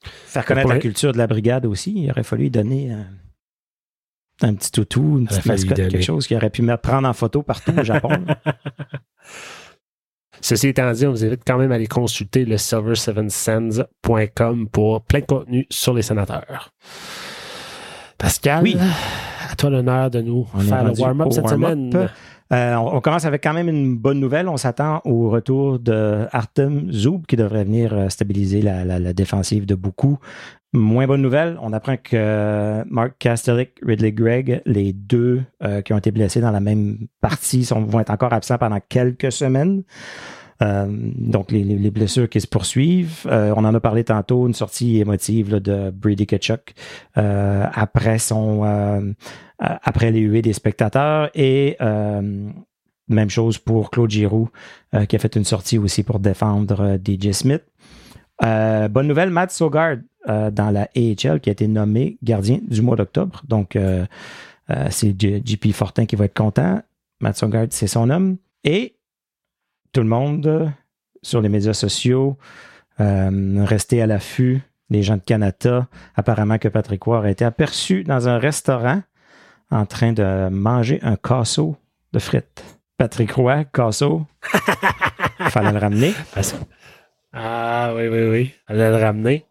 faire 0.01 0.45
connaître 0.45 0.69
la 0.69 0.79
culture 0.79 1.11
de 1.11 1.19
la 1.19 1.27
brigade 1.27 1.67
aussi, 1.67 1.93
il 1.95 2.09
aurait 2.09 2.23
fallu 2.23 2.49
donner... 2.49 2.91
un 4.43 4.53
petit 4.53 4.71
toutou, 4.71 5.19
une 5.19 5.27
petite 5.27 5.45
mascotte, 5.45 5.77
quelque 5.77 6.01
chose 6.01 6.27
qui 6.27 6.35
aurait 6.35 6.49
pu 6.49 6.61
me 6.61 6.75
prendre 6.77 7.07
en 7.07 7.13
photo 7.13 7.43
partout 7.43 7.73
au 7.77 7.83
Japon. 7.83 8.09
Ceci 10.41 10.69
étant 10.69 10.91
dit, 10.91 11.05
on 11.05 11.11
vous 11.11 11.23
invite 11.23 11.43
quand 11.45 11.57
même 11.57 11.71
à 11.71 11.75
aller 11.75 11.87
consulter 11.87 12.45
le 12.45 12.55
silver7sands.com 12.55 14.69
pour 14.69 15.03
plein 15.03 15.19
de 15.19 15.25
contenu 15.25 15.67
sur 15.69 15.93
les 15.93 16.01
sénateurs. 16.01 16.73
Pascal, 18.17 18.63
oui. 18.63 18.75
à 19.49 19.55
toi 19.55 19.69
l'honneur 19.69 20.09
de 20.09 20.21
nous 20.21 20.45
faire 20.67 20.83
le 20.83 20.99
warm-up 20.99 21.31
cette 21.31 21.47
semaine. 21.47 22.09
Euh, 22.51 22.75
on, 22.75 22.99
commence 22.99 23.23
avec 23.23 23.43
quand 23.43 23.53
même 23.53 23.69
une 23.69 23.97
bonne 23.97 24.19
nouvelle. 24.19 24.49
On 24.49 24.57
s'attend 24.57 25.01
au 25.05 25.29
retour 25.29 25.79
de 25.79 26.27
Artem 26.31 26.91
Zoub 26.91 27.21
qui 27.25 27.37
devrait 27.37 27.63
venir 27.63 27.93
euh, 27.93 28.09
stabiliser 28.09 28.61
la, 28.61 29.13
défensive 29.13 29.65
de 29.65 29.75
beaucoup. 29.75 30.19
Moins 30.73 31.05
bonne 31.05 31.21
nouvelle, 31.21 31.57
on 31.61 31.73
apprend 31.73 31.97
que 31.97 32.83
Mark 32.89 33.13
Kastelik, 33.19 33.71
Ridley 33.85 34.13
Gregg, 34.13 34.61
les 34.65 34.93
deux 34.93 35.43
euh, 35.63 35.81
qui 35.81 35.91
ont 35.91 35.97
été 35.97 36.11
blessés 36.11 36.39
dans 36.39 36.51
la 36.51 36.61
même 36.61 37.07
partie 37.19 37.63
vont 37.69 37.99
être 37.99 38.09
encore 38.09 38.31
absents 38.31 38.57
pendant 38.57 38.79
quelques 38.87 39.31
semaines. 39.31 39.83
donc, 40.61 41.51
les, 41.51 41.89
blessures 41.89 42.29
qui 42.29 42.39
se 42.39 42.47
poursuivent. 42.47 43.25
on 43.25 43.65
en 43.65 43.73
a 43.73 43.79
parlé 43.79 44.03
tantôt, 44.03 44.47
une 44.47 44.53
sortie 44.53 44.99
émotive 44.99 45.55
de 45.55 45.89
Brady 45.89 46.27
Kachuk 46.27 46.73
après 47.15 48.19
son 48.19 48.63
euh, 49.61 49.75
après 49.83 50.11
les 50.11 50.21
huées 50.21 50.41
des 50.41 50.53
spectateurs. 50.53 51.29
Et 51.35 51.77
euh, 51.81 52.49
même 53.07 53.29
chose 53.29 53.57
pour 53.57 53.91
Claude 53.91 54.09
Giroux, 54.09 54.49
euh, 54.95 55.05
qui 55.05 55.15
a 55.15 55.19
fait 55.19 55.35
une 55.35 55.43
sortie 55.43 55.77
aussi 55.77 56.03
pour 56.03 56.19
défendre 56.19 56.97
DJ 57.03 57.31
Smith. 57.31 57.63
bonne 58.41 59.07
nouvelle, 59.07 59.29
Matt 59.29 59.51
Sogard 59.51 59.97
dans 60.27 60.71
la 60.71 60.87
AHL 60.95 61.39
qui 61.41 61.49
a 61.49 61.51
été 61.51 61.67
nommé 61.67 62.17
gardien 62.21 62.59
du 62.61 62.81
mois 62.81 62.95
d'octobre. 62.95 63.41
Donc, 63.47 63.77
c'est 64.89 65.19
JP 65.19 65.71
Fortin 65.73 66.05
qui 66.05 66.15
va 66.15 66.25
être 66.25 66.37
content. 66.37 66.81
Matt 67.19 67.37
Sogard, 67.37 67.67
c'est 67.71 67.87
son 67.87 68.09
homme. 68.09 68.37
Et 68.63 68.97
tout 69.91 70.01
le 70.01 70.07
monde 70.07 70.71
sur 71.21 71.41
les 71.41 71.49
médias 71.49 71.73
sociaux, 71.73 72.37
restez 72.99 74.01
à 74.01 74.07
l'affût 74.07 74.61
les 74.91 75.03
gens 75.03 75.15
de 75.15 75.21
Canada, 75.21 75.87
apparemment 76.15 76.57
que 76.57 76.67
Patrick 76.67 77.01
Roy 77.03 77.25
a 77.25 77.29
été 77.29 77.45
aperçu 77.45 78.03
dans 78.03 78.27
un 78.27 78.37
restaurant 78.37 79.01
en 79.71 79.85
train 79.85 80.11
de 80.11 80.49
manger 80.49 80.99
un 81.01 81.15
casseau 81.15 81.77
de 82.11 82.19
frites. 82.19 82.63
Patrick 82.97 83.31
Roy, 83.31 83.63
casseau. 83.63 84.27
Fallait 85.49 85.71
le 85.71 85.79
ramener. 85.79 86.13
Ah 87.33 87.93
oui, 87.95 88.07
oui, 88.09 88.27
oui. 88.29 88.53
Fallait 88.67 88.89
le 88.89 88.97
ramener. 88.97 89.45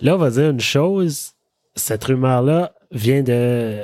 Là, 0.00 0.14
on 0.14 0.18
va 0.18 0.30
dire 0.30 0.50
une 0.50 0.60
chose. 0.60 1.32
Cette 1.74 2.04
rumeur-là 2.04 2.72
vient 2.90 3.22
de, 3.22 3.78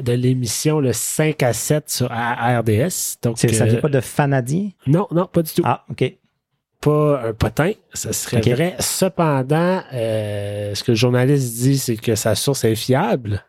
de 0.00 0.12
l'émission 0.12 0.80
le 0.80 0.92
5 0.92 1.42
à 1.42 1.52
7 1.52 1.90
sur 1.90 2.06
RDS. 2.06 3.18
Donc, 3.22 3.38
ça 3.38 3.46
vient 3.48 3.74
euh, 3.74 3.80
pas 3.80 3.88
de 3.88 4.00
Fanadi? 4.00 4.74
Non, 4.86 5.06
non, 5.10 5.26
pas 5.26 5.42
du 5.42 5.52
tout. 5.52 5.62
Ah, 5.64 5.84
OK. 5.90 6.04
Pas 6.80 7.28
un 7.28 7.34
potin, 7.34 7.72
ça 7.92 8.12
serait 8.12 8.40
vrai. 8.40 8.74
Cependant, 8.78 9.82
euh, 9.92 10.74
ce 10.74 10.82
que 10.82 10.92
le 10.92 10.96
journaliste 10.96 11.56
dit, 11.56 11.76
c'est 11.76 11.96
que 11.96 12.14
sa 12.14 12.34
source 12.34 12.64
est 12.64 12.74
fiable. 12.74 13.44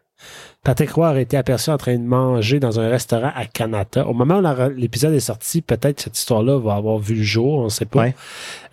Patrick 0.64 0.92
Roy 0.92 1.10
aurait 1.10 1.24
été 1.24 1.38
aperçu 1.38 1.72
en 1.72 1.78
train 1.78 1.96
de 1.98 2.04
manger 2.04 2.60
dans 2.60 2.80
un 2.80 2.88
restaurant 2.88 3.32
à 3.36 3.46
Canada. 3.46 4.06
Au 4.08 4.14
moment 4.14 4.38
où 4.40 4.70
l'épisode 4.76 5.14
est 5.14 5.20
sorti, 5.20 5.62
peut-être 5.64 6.00
cette 6.02 6.18
histoire-là 6.18 6.60
va 6.60 6.76
avoir 6.76 7.00
vu 7.00 7.16
le 7.16 7.24
jour, 7.24 7.60
on 7.60 7.64
ne 7.66 7.70
sait 7.70 7.86
pas. 7.86 8.02
Ouais. 8.02 8.16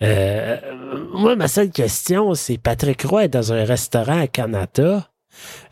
Euh, 0.03 0.57
moi, 1.13 1.35
ma 1.35 1.47
seule 1.47 1.71
question, 1.71 2.35
c'est 2.35 2.59
Patrick 2.59 3.01
Roy 3.03 3.25
est 3.25 3.29
dans 3.29 3.53
un 3.53 3.63
restaurant 3.65 4.19
à 4.21 4.27
Canada. 4.27 5.09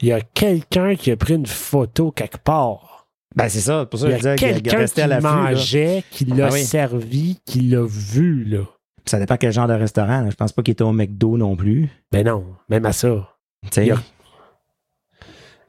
Il 0.02 0.08
y 0.08 0.12
a 0.12 0.22
quelqu'un 0.22 0.96
qui 0.96 1.12
a 1.12 1.18
pris 1.18 1.36
une 1.36 1.46
photo 1.46 2.10
quelque 2.12 2.38
part. 2.38 3.08
Ben, 3.36 3.48
c'est 3.50 3.60
ça. 3.60 3.86
Pour 3.86 4.00
ça, 4.00 4.08
Il 4.08 4.12
je 4.14 4.16
y 4.16 4.18
disais 4.20 4.30
a 4.32 4.36
qu'il 4.38 4.48
quelqu'un 4.64 4.78
restait 4.80 5.06
qui 5.06 5.12
à 5.14 5.22
mangeait, 5.22 6.04
qui 6.10 6.26
l'a 6.26 6.48
Ah 6.48 6.50
oui. 6.52 6.64
servi, 6.64 7.40
qui 7.46 7.62
l'a 7.62 7.84
vu, 7.86 8.44
là. 8.46 8.62
Ça 9.06 9.20
dépend 9.20 9.38
quel 9.38 9.52
genre 9.54 9.68
de 9.68 9.74
restaurant. 9.74 10.22
là. 10.22 10.30
Je 10.32 10.36
pense 10.36 10.52
pas 10.52 10.64
qu'il 10.64 10.72
était 10.72 10.84
au 10.84 10.92
McDo 10.94 11.38
non 11.38 11.56
plus. 11.56 11.90
Ben 12.12 12.26
non, 12.26 12.44
même 12.70 12.86
à 12.88 12.92
ça. 12.94 13.30
Tu 13.66 13.70
sais. 13.72 13.86
Il 13.86 13.88
y 13.90 13.92
a- 13.92 14.02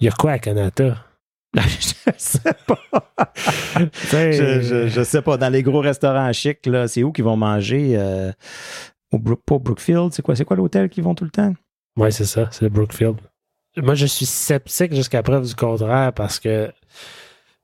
Il 0.01 0.05
y 0.05 0.09
a 0.09 0.13
quoi 0.13 0.33
à 0.33 0.39
Canada? 0.39 1.05
je 1.57 2.11
sais 2.19 2.39
pas. 2.67 2.79
je, 4.13 4.61
je, 4.61 4.89
je 4.89 5.03
sais 5.03 5.23
pas. 5.23 5.37
Dans 5.37 5.49
les 5.49 5.63
gros 5.63 5.81
restaurants 5.81 6.33
chics, 6.33 6.67
là, 6.67 6.87
c'est 6.89 7.03
où 7.03 7.13
qu'ils 7.13 7.25
vont 7.25 7.37
manger? 7.37 7.95
euh, 7.97 8.33
au 9.13 9.19
Brook, 9.19 9.41
pas 9.47 9.59
Brookfield, 9.59 10.13
c'est 10.13 10.23
quoi? 10.23 10.37
C'est 10.37 10.45
quoi 10.45 10.57
l'hôtel 10.57 10.89
qu'ils 10.91 11.03
vont 11.05 11.15
tout 11.15 11.25
le 11.25 11.31
temps? 11.31 11.55
Oui, 11.97 12.13
c'est 12.13 12.27
ça, 12.27 12.49
c'est 12.53 12.63
le 12.63 12.69
Brookfield. 12.69 13.17
Moi, 13.79 13.95
je 13.95 14.07
suis 14.07 14.27
sceptique 14.27 14.95
jusqu'à 14.95 15.23
preuve 15.23 15.47
du 15.47 15.55
contraire 15.55 16.13
parce 16.13 16.39
que 16.39 16.71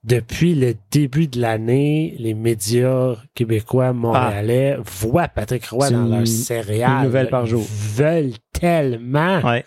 depuis 0.02 0.54
le 0.54 0.74
début 0.90 1.28
de 1.28 1.40
l'année, 1.40 2.14
les 2.18 2.34
médias 2.34 3.16
québécois, 3.34 3.92
montréalais 3.92 4.76
voient 4.84 5.28
Patrick 5.28 5.66
Roy 5.66 5.86
Ah. 5.88 5.90
Dans 5.90 6.04
leur 6.06 6.20
une- 6.20 6.26
céréale. 6.26 6.90
une 6.98 7.04
nouvelle 7.04 7.28
par 7.30 7.46
jour. 7.46 7.62
Ils 7.62 8.02
veulent 8.02 8.32
tellement 8.52 9.40
Ouais. 9.40 9.64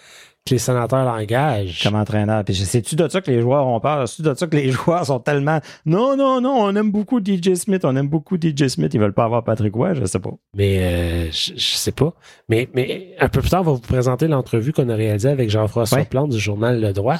Que 0.47 0.53
les 0.55 0.59
sénateurs 0.59 1.05
l'engagent. 1.05 1.83
Comme 1.83 1.95
entraîneur. 1.95 2.43
Puis 2.43 2.55
sais-tu 2.55 2.95
de 2.95 3.07
ça 3.07 3.21
que 3.21 3.29
les 3.29 3.41
joueurs 3.41 3.67
ont 3.67 3.79
peur? 3.79 4.07
C'est-tu 4.07 4.21
de 4.23 4.33
ça 4.33 4.47
que 4.47 4.55
les 4.55 4.71
joueurs 4.71 5.05
sont 5.05 5.19
tellement. 5.19 5.59
Non, 5.85 6.17
non, 6.17 6.41
non, 6.41 6.55
on 6.59 6.75
aime 6.75 6.91
beaucoup 6.91 7.19
DJ 7.19 7.53
Smith, 7.55 7.85
on 7.85 7.95
aime 7.95 8.07
beaucoup 8.07 8.37
DJ 8.37 8.67
Smith, 8.67 8.93
ils 8.93 8.99
veulent 8.99 9.13
pas 9.13 9.25
avoir 9.25 9.43
Patrick 9.43 9.73
Roy, 9.73 9.93
je 9.93 10.05
sais 10.05 10.19
pas. 10.19 10.33
Mais 10.55 10.79
euh, 10.79 11.31
je, 11.31 11.53
je 11.55 11.75
sais 11.75 11.91
pas. 11.91 12.13
Mais, 12.49 12.69
mais 12.73 13.15
un 13.19 13.29
peu 13.29 13.41
plus 13.41 13.49
tard, 13.49 13.61
on 13.61 13.65
va 13.65 13.71
vous 13.73 13.79
présenter 13.79 14.27
l'entrevue 14.27 14.73
qu'on 14.73 14.89
a 14.89 14.95
réalisée 14.95 15.29
avec 15.29 15.49
Jean-François 15.49 15.99
Ouais. 15.99 16.05
Plante 16.05 16.29
du 16.29 16.39
journal 16.39 16.79
Le 16.81 16.93
Droit. 16.93 17.17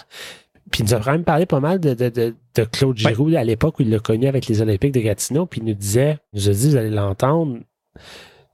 Puis 0.72 0.82
il 0.82 0.86
nous 0.86 0.94
a 0.94 1.00
quand 1.00 1.14
même 1.14 1.24
parlé 1.24 1.46
pas 1.46 1.60
mal 1.60 1.80
de, 1.80 1.94
de, 1.94 2.10
de, 2.10 2.36
de 2.56 2.64
Claude 2.66 2.98
Giroux 2.98 3.34
à 3.36 3.44
l'époque 3.44 3.80
où 3.80 3.84
il 3.84 3.90
l'a 3.90 4.00
connu 4.00 4.28
avec 4.28 4.48
les 4.48 4.62
Olympiques 4.62 4.94
de 4.94 5.00
Gatineau. 5.00 5.46
Puis 5.46 5.62
il 5.62 5.66
nous 5.66 5.74
disait, 5.74 6.18
il 6.34 6.42
nous 6.42 6.50
a 6.50 6.52
dit, 6.54 6.70
vous 6.70 6.76
allez 6.76 6.90
l'entendre, 6.90 7.60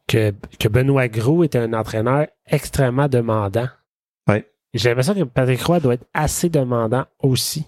que, 0.07 0.33
que 0.59 0.67
Benoît 0.67 1.07
Gros 1.07 1.43
était 1.43 1.57
un 1.57 1.73
entraîneur 1.73 2.27
extrêmement 2.47 3.07
demandant. 3.07 3.67
Ouais. 4.29 4.45
J'ai 4.73 4.89
l'impression 4.89 5.13
que 5.13 5.23
Patrick 5.23 5.61
Roy 5.61 5.79
doit 5.79 5.93
être 5.95 6.05
assez 6.13 6.49
demandant 6.49 7.05
aussi. 7.21 7.65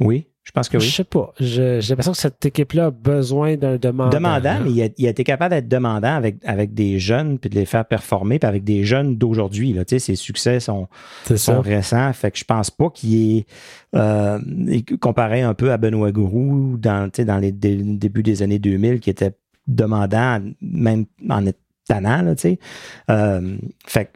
Oui, 0.00 0.26
je 0.42 0.50
pense 0.50 0.68
que 0.68 0.78
Je 0.80 0.84
oui. 0.86 0.90
sais 0.90 1.04
pas. 1.04 1.32
Je- 1.38 1.78
J'ai 1.80 1.90
l'impression 1.90 2.12
que 2.12 2.18
cette 2.18 2.44
équipe-là 2.44 2.86
a 2.86 2.90
besoin 2.90 3.56
d'un 3.56 3.76
demandant. 3.76 4.10
Demandant, 4.10 4.58
mais 4.64 4.70
il 4.72 4.82
a, 4.82 4.88
il 4.98 5.06
a 5.06 5.10
été 5.10 5.22
capable 5.22 5.54
d'être 5.54 5.68
demandant 5.68 6.14
avec, 6.14 6.36
avec 6.44 6.74
des 6.74 6.98
jeunes, 6.98 7.38
puis 7.38 7.48
de 7.48 7.54
les 7.54 7.64
faire 7.64 7.84
performer, 7.84 8.38
puis 8.38 8.48
avec 8.48 8.64
des 8.64 8.84
jeunes 8.84 9.16
d'aujourd'hui. 9.16 9.72
Tu 9.74 9.80
sais, 9.86 9.98
Ses 9.98 10.16
succès 10.16 10.58
sont, 10.60 10.88
sont 11.36 11.60
récents. 11.60 12.12
Fait 12.12 12.30
que 12.32 12.38
je 12.38 12.44
pense 12.44 12.70
pas 12.70 12.90
qu'il 12.90 13.38
est 13.38 13.46
euh, 13.94 14.38
comparé 15.00 15.42
un 15.42 15.54
peu 15.54 15.70
à 15.72 15.76
Benoît 15.78 16.10
Gourou 16.12 16.76
dans, 16.78 17.08
tu 17.10 17.18
sais, 17.22 17.24
dans 17.24 17.38
les 17.38 17.52
dé- 17.52 17.76
débuts 17.82 18.22
des 18.24 18.42
années 18.42 18.58
2000, 18.58 18.98
qui 19.00 19.10
était 19.10 19.32
demandant, 19.68 20.40
même 20.60 21.04
en 21.30 21.46
étant 21.46 21.58
tannant, 21.88 22.22
là, 22.22 22.34
tu 22.36 22.42
sais. 22.42 22.58
Euh, 23.10 23.56
fait 23.86 24.04
que 24.06 24.10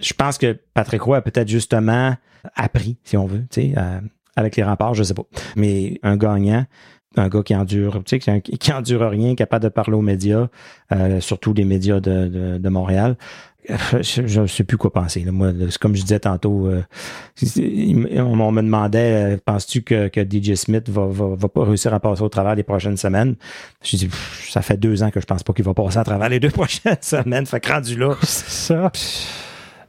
je 0.00 0.12
pense 0.14 0.38
que 0.38 0.58
Patrick 0.74 1.02
Roy 1.02 1.16
a 1.18 1.22
peut-être 1.22 1.48
justement 1.48 2.14
appris, 2.54 2.96
si 3.04 3.16
on 3.16 3.26
veut, 3.26 3.44
tu 3.50 3.60
sais, 3.62 3.74
euh, 3.76 4.00
avec 4.36 4.56
les 4.56 4.62
remparts, 4.62 4.94
je 4.94 5.02
sais 5.02 5.14
pas. 5.14 5.24
Mais 5.56 5.98
un 6.02 6.16
gagnant, 6.16 6.64
un 7.16 7.28
gars 7.28 7.42
qui 7.42 7.54
endure, 7.54 8.02
tu 8.04 8.20
sais, 8.20 8.40
qui, 8.40 8.56
qui- 8.58 8.72
endure 8.72 9.08
rien, 9.10 9.34
capable 9.34 9.64
de 9.64 9.68
parler 9.68 9.94
aux 9.96 10.00
médias, 10.02 10.48
euh, 10.92 11.20
surtout 11.20 11.52
les 11.52 11.64
médias 11.64 12.00
de, 12.00 12.28
de, 12.28 12.58
de 12.58 12.68
Montréal. 12.68 13.16
Je 13.68 14.40
ne 14.40 14.46
sais 14.46 14.64
plus 14.64 14.78
quoi 14.78 14.90
penser. 14.92 15.20
là. 15.20 15.32
Moi, 15.32 15.52
c'est 15.68 15.76
comme 15.78 15.94
je 15.94 16.00
disais 16.02 16.18
tantôt, 16.20 16.66
euh, 16.68 16.82
on, 18.16 18.40
on 18.40 18.52
me 18.52 18.62
demandait, 18.62 19.34
euh, 19.34 19.36
penses-tu 19.44 19.82
que, 19.82 20.08
que 20.08 20.20
DJ 20.22 20.54
Smith 20.54 20.88
va, 20.88 21.06
va, 21.06 21.34
va 21.36 21.48
pas 21.48 21.64
réussir 21.64 21.92
à 21.92 22.00
passer 22.00 22.22
au 22.22 22.28
travers 22.30 22.54
les 22.54 22.62
prochaines 22.62 22.96
semaines? 22.96 23.36
Je 23.84 23.96
dis, 23.98 24.06
pff, 24.06 24.48
ça 24.50 24.62
fait 24.62 24.78
deux 24.78 25.02
ans 25.02 25.10
que 25.10 25.20
je 25.20 25.26
pense 25.26 25.42
pas 25.42 25.52
qu'il 25.52 25.64
va 25.64 25.74
passer 25.74 25.98
à 25.98 26.04
travers 26.04 26.28
les 26.30 26.40
deux 26.40 26.50
prochaines 26.50 26.96
semaines. 27.02 27.44
Fait 27.46 27.60
que 27.60 27.70
rendu 27.70 27.96
là, 27.96 28.14
C'est 28.22 28.48
ça. 28.50 28.90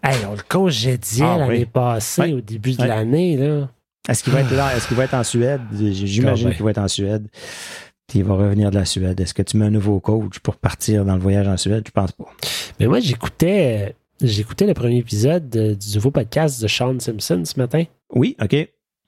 Hey, 0.04 0.18
on 0.28 0.32
le 0.34 0.42
congédiait 0.48 1.26
Ah, 1.26 1.38
l'année 1.38 1.60
oui. 1.60 1.66
passée, 1.66 2.22
Ouais. 2.22 2.34
au 2.34 2.42
début 2.42 2.74
de 2.74 2.84
l'année. 2.84 3.38
là. 3.38 3.70
Est-ce 4.10 4.24
qu'il 4.24 4.34
va 4.34 4.42
être 4.42 4.52
là? 4.52 4.76
Est-ce 4.76 4.88
qu'il 4.88 4.98
va 4.98 5.04
être 5.04 5.14
en 5.14 5.24
Suède? 5.24 5.62
J'imagine 5.74 6.48
Ah 6.50 6.54
qu'il 6.56 6.64
va 6.64 6.72
être 6.72 6.80
en 6.80 6.88
Suède. 6.88 7.28
Puis 8.08 8.20
il 8.20 8.26
va 8.26 8.34
revenir 8.34 8.72
de 8.72 8.76
la 8.76 8.86
Suède. 8.86 9.20
Est-ce 9.20 9.34
que 9.34 9.44
tu 9.44 9.58
mets 9.58 9.66
un 9.66 9.70
nouveau 9.70 10.00
coach 10.00 10.40
pour 10.40 10.56
partir 10.58 11.06
dans 11.06 11.14
le 11.16 11.22
voyage 11.22 11.48
en 11.48 11.56
Suède? 11.56 11.84
Je 11.86 11.92
pense 11.92 12.12
pas. 12.12 12.26
Mais 12.80 12.88
moi, 12.88 13.00
j'écoutais 13.00 13.96
j'écoutais 14.22 14.68
le 14.68 14.74
premier 14.76 14.98
épisode 14.98 15.50
de- 15.50 15.74
du 15.74 15.96
nouveau 15.96 16.12
podcast 16.12 16.62
de 16.62 16.68
Sean 16.68 17.00
Simpson 17.00 17.42
ce 17.46 17.60
matin. 17.60 17.84
Oui, 18.14 18.36
OK. 18.42 18.56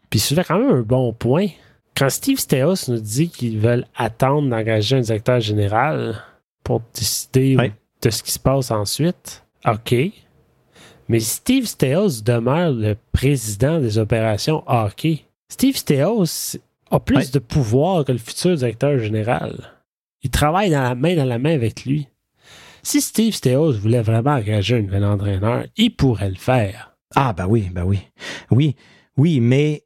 Puis 0.10 0.20
soulevait 0.20 0.44
quand 0.44 0.58
même 0.60 0.72
un 0.78 0.82
bon 0.82 1.12
point. 1.14 1.48
Quand 1.96 2.10
Steve 2.10 2.40
Steos 2.40 2.88
nous 2.88 3.00
dit 3.00 3.30
qu'ils 3.30 3.60
veulent 3.60 3.86
attendre 3.96 4.50
d'engager 4.50 4.96
un 4.96 5.02
directeur 5.02 5.40
général 5.40 6.16
pour 6.64 6.82
décider 6.96 7.56
de 8.02 8.10
ce 8.10 8.24
qui 8.24 8.32
se 8.32 8.40
passe 8.40 8.72
ensuite, 8.72 9.44
OK. 9.68 9.94
Mais 11.10 11.20
Steve 11.20 11.66
Steos 11.66 12.22
demeure 12.24 12.72
le 12.72 12.96
président 13.12 13.80
des 13.80 13.98
opérations 13.98 14.64
hockey. 14.68 15.26
Steve 15.50 15.76
Steos 15.76 16.58
a 16.92 17.00
plus 17.00 17.16
Ouais. 17.18 17.28
de 17.32 17.40
pouvoir 17.40 18.06
que 18.06 18.12
le 18.12 18.18
futur 18.18 18.56
directeur 18.56 18.98
général. 19.00 19.72
Il 20.22 20.30
travaille 20.30 20.70
dans 20.70 20.82
la 20.84 20.96
main 20.96 21.16
dans 21.16 21.26
la 21.26 21.40
main 21.40 21.54
avec 21.54 21.86
lui. 21.86 22.08
Si 22.82 23.02
Steve 23.02 23.34
Steos 23.34 23.74
voulait 23.74 24.02
vraiment 24.02 24.32
engager 24.36 24.78
un 24.78 24.82
nouvel 24.82 25.06
entraîneur, 25.06 25.66
il 25.78 25.96
pourrait 25.96 26.30
le 26.30 26.36
faire. 26.36 26.96
Ah, 27.16 27.34
ben 27.34 27.48
oui, 27.48 27.70
ben 27.72 27.84
oui. 27.84 28.00
Oui, 28.52 28.76
oui, 29.18 29.40
mais 29.40 29.84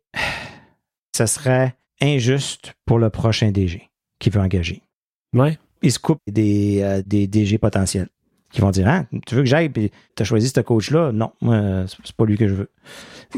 ça 1.15 1.27
serait 1.27 1.75
injuste 2.01 2.73
pour 2.85 2.99
le 2.99 3.09
prochain 3.09 3.51
DG 3.51 3.89
qui 4.19 4.29
veut 4.29 4.41
engager. 4.41 4.81
Ouais. 5.33 5.57
Il 5.81 5.91
se 5.91 5.99
coupe 5.99 6.19
des, 6.27 6.79
euh, 6.81 7.01
des 7.05 7.27
DG 7.27 7.57
potentiels 7.57 8.07
qui 8.51 8.61
vont 8.61 8.71
dire, 8.71 8.87
ah, 8.87 9.03
tu 9.25 9.35
veux 9.35 9.41
que 9.41 9.47
j'aille, 9.49 9.69
puis 9.69 9.91
tu 10.15 10.23
as 10.23 10.25
choisi 10.25 10.49
ce 10.49 10.59
coach-là? 10.61 11.11
Non, 11.11 11.31
euh, 11.43 11.85
c'est 12.03 12.15
pas 12.15 12.25
lui 12.25 12.37
que 12.37 12.47
je 12.47 12.53
veux. 12.53 12.69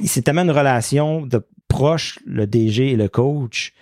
C'est 0.05 0.21
tellement 0.21 0.43
une 0.43 0.51
relation 0.51 1.25
de 1.25 1.41
proche, 1.67 2.19
le 2.25 2.45
DG 2.47 2.91
et 2.91 2.95
le 2.95 3.07
coach. 3.07 3.73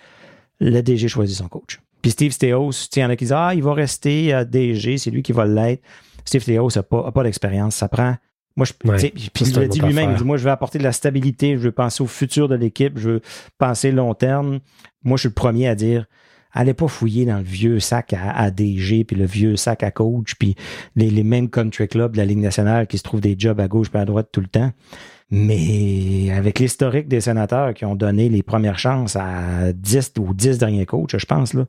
Le 0.60 0.80
DG 0.80 1.06
choisit 1.08 1.36
son 1.36 1.48
coach. 1.48 1.80
Puis 2.02 2.12
Steve 2.12 2.32
Steos, 2.32 2.70
il 2.96 3.00
y 3.00 3.04
en 3.04 3.10
a 3.10 3.16
qui 3.16 3.24
disent, 3.24 3.32
ah, 3.36 3.52
il 3.54 3.62
va 3.62 3.74
rester 3.74 4.32
euh, 4.34 4.44
DG, 4.44 4.98
c'est 4.98 5.10
lui 5.10 5.22
qui 5.22 5.32
va 5.32 5.44
l'être. 5.46 5.82
Steve 6.24 6.42
Steos 6.42 6.70
n'a 6.76 6.82
pas, 6.82 7.06
a 7.06 7.12
pas 7.12 7.22
d'expérience. 7.22 7.76
Ça 7.76 7.88
prend. 7.88 8.16
Moi, 8.56 8.66
je, 8.66 8.72
Ouais. 8.90 8.96
puis 9.32 9.44
il 9.46 9.54
l'a 9.54 9.62
une 9.64 9.68
dit 9.68 9.80
lui-même, 9.80 10.10
il 10.10 10.16
dit, 10.16 10.24
moi, 10.24 10.36
je 10.36 10.42
veux 10.44 10.50
apporter 10.50 10.78
de 10.78 10.82
la 10.82 10.90
stabilité, 10.92 11.52
je 11.52 11.58
veux 11.60 11.70
penser 11.72 12.02
au 12.02 12.06
futur 12.08 12.48
de 12.48 12.56
l'équipe, 12.56 12.98
je 12.98 13.10
veux 13.10 13.20
penser 13.56 13.92
long 13.92 14.14
terme. 14.14 14.58
Moi, 15.04 15.16
je 15.16 15.20
suis 15.20 15.28
le 15.28 15.34
premier 15.34 15.68
à 15.68 15.76
dire, 15.76 16.06
allez 16.58 16.74
pas 16.74 16.88
fouiller 16.88 17.24
dans 17.24 17.38
le 17.38 17.44
vieux 17.44 17.78
sac 17.78 18.12
à, 18.12 18.32
à 18.32 18.50
DG, 18.50 19.04
puis 19.04 19.16
le 19.16 19.26
vieux 19.26 19.54
sac 19.54 19.84
à 19.84 19.92
coach, 19.92 20.34
puis 20.34 20.56
les, 20.96 21.08
les 21.08 21.22
mêmes 21.22 21.48
country 21.48 21.86
clubs 21.86 22.12
de 22.12 22.16
la 22.18 22.24
Ligue 22.24 22.38
nationale 22.38 22.88
qui 22.88 22.98
se 22.98 23.04
trouvent 23.04 23.20
des 23.20 23.36
jobs 23.38 23.60
à 23.60 23.68
gauche 23.68 23.88
et 23.94 23.98
à 23.98 24.04
droite 24.04 24.30
tout 24.32 24.40
le 24.40 24.48
temps. 24.48 24.72
Mais 25.30 26.32
avec 26.32 26.58
l'historique 26.58 27.06
des 27.06 27.20
sénateurs 27.20 27.74
qui 27.74 27.84
ont 27.84 27.94
donné 27.94 28.28
les 28.28 28.42
premières 28.42 28.78
chances 28.78 29.14
à 29.14 29.72
10 29.72 30.14
ou 30.18 30.34
10 30.34 30.58
derniers 30.58 30.86
coachs, 30.86 31.16
je 31.16 31.26
pense, 31.26 31.54
là, 31.54 31.66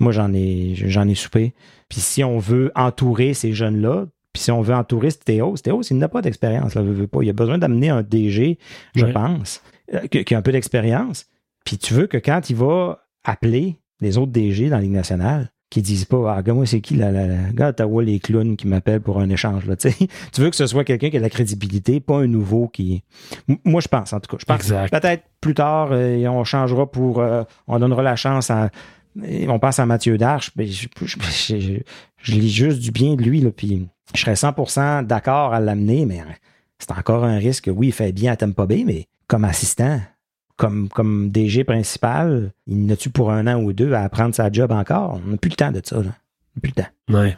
moi, 0.00 0.10
j'en 0.10 0.32
ai, 0.32 0.72
j'en 0.74 1.06
ai 1.06 1.14
soupé. 1.14 1.54
Puis 1.88 2.00
si 2.00 2.24
on 2.24 2.38
veut 2.38 2.72
entourer 2.74 3.34
ces 3.34 3.52
jeunes-là, 3.52 4.06
puis 4.32 4.42
si 4.42 4.50
on 4.50 4.62
veut 4.62 4.74
entourer 4.74 5.12
Théos, 5.12 5.56
Théos, 5.58 5.82
il 5.82 5.98
n'a 5.98 6.08
pas 6.08 6.22
d'expérience, 6.22 6.74
là, 6.74 6.82
veut, 6.82 6.92
veut 6.92 7.06
pas. 7.06 7.22
Il 7.22 7.30
a 7.30 7.34
besoin 7.34 7.58
d'amener 7.58 7.90
un 7.90 8.02
DG, 8.02 8.58
je 8.96 9.06
pense, 9.06 9.62
euh, 9.94 10.00
qui, 10.08 10.24
qui 10.24 10.34
a 10.34 10.38
un 10.38 10.42
peu 10.42 10.52
d'expérience. 10.52 11.26
Puis 11.64 11.78
tu 11.78 11.94
veux 11.94 12.08
que 12.08 12.16
quand 12.16 12.50
il 12.50 12.56
va 12.56 13.04
appeler 13.24 13.81
les 14.02 14.18
autres 14.18 14.32
DG 14.32 14.68
dans 14.68 14.76
la 14.76 14.82
Ligue 14.82 14.90
nationale, 14.92 15.50
qui 15.70 15.80
disent 15.80 16.04
pas, 16.04 16.36
ah, 16.46 16.52
moi, 16.52 16.66
c'est 16.66 16.82
qui, 16.82 16.96
la, 16.96 17.10
la, 17.10 17.26
la 17.26 17.50
gars 17.54 17.66
d'Ottawa, 17.72 18.02
les 18.02 18.20
clowns 18.20 18.56
qui 18.58 18.66
m'appellent 18.66 19.00
pour 19.00 19.18
un 19.20 19.30
échange, 19.30 19.64
là, 19.64 19.74
tu. 19.76 19.88
Tu 20.32 20.40
veux 20.42 20.50
que 20.50 20.56
ce 20.56 20.66
soit 20.66 20.84
quelqu'un 20.84 21.08
qui 21.08 21.16
a 21.16 21.20
de 21.20 21.24
la 21.24 21.30
crédibilité, 21.30 21.98
pas 22.00 22.18
un 22.18 22.26
nouveau 22.26 22.68
qui. 22.68 23.02
M- 23.48 23.56
Moi, 23.64 23.80
je 23.80 23.88
pense, 23.88 24.12
en 24.12 24.20
tout 24.20 24.30
cas. 24.30 24.36
Je 24.38 24.44
pense 24.44 24.70
peut-être 24.90 25.22
plus 25.40 25.54
tard, 25.54 25.88
euh, 25.92 26.26
on 26.26 26.44
changera 26.44 26.90
pour. 26.90 27.20
euh, 27.20 27.44
on 27.68 27.78
donnera 27.78 28.02
la 28.02 28.16
chance 28.16 28.50
à. 28.50 28.68
On 29.48 29.58
passe 29.58 29.78
à 29.78 29.86
Mathieu 29.86 30.18
Darche. 30.18 30.50
mais 30.56 30.66
je, 30.66 30.88
je, 31.02 31.16
je- 31.20 31.58
je- 31.60 31.72
je 32.22 32.32
lis 32.34 32.50
juste 32.50 32.78
du 32.80 32.90
bien 32.90 33.14
de 33.14 33.22
lui, 33.22 33.40
là, 33.40 33.50
puis 33.50 33.88
je 34.14 34.20
serais 34.20 34.34
100% 34.34 35.06
d'accord 35.06 35.54
à 35.54 35.60
l'amener, 35.60 36.04
mais 36.06 36.20
c'est 36.78 36.92
encore 36.92 37.24
un 37.24 37.36
risque. 37.38 37.70
Oui, 37.74 37.88
il 37.88 37.92
fait 37.92 38.12
bien 38.12 38.32
à 38.32 38.36
Tampa 38.36 38.66
Bay, 38.66 38.84
mais 38.86 39.06
comme 39.26 39.44
assistant, 39.44 40.00
comme, 40.56 40.88
comme 40.88 41.30
DG 41.30 41.64
principal, 41.64 42.52
il 42.66 42.86
n'a-tu 42.86 43.10
pour 43.10 43.30
un 43.30 43.46
an 43.46 43.60
ou 43.60 43.72
deux 43.72 43.92
à 43.92 44.02
apprendre 44.02 44.34
sa 44.34 44.50
job 44.50 44.72
encore? 44.72 45.20
On 45.24 45.30
n'a 45.30 45.36
plus 45.36 45.50
le 45.50 45.56
temps 45.56 45.72
de 45.72 45.80
ça. 45.84 45.96
Là. 45.96 46.02
On 46.02 46.08
n'a 46.08 46.60
plus 46.62 46.72
le 46.76 46.82
temps. 46.82 47.18
Ouais. 47.18 47.36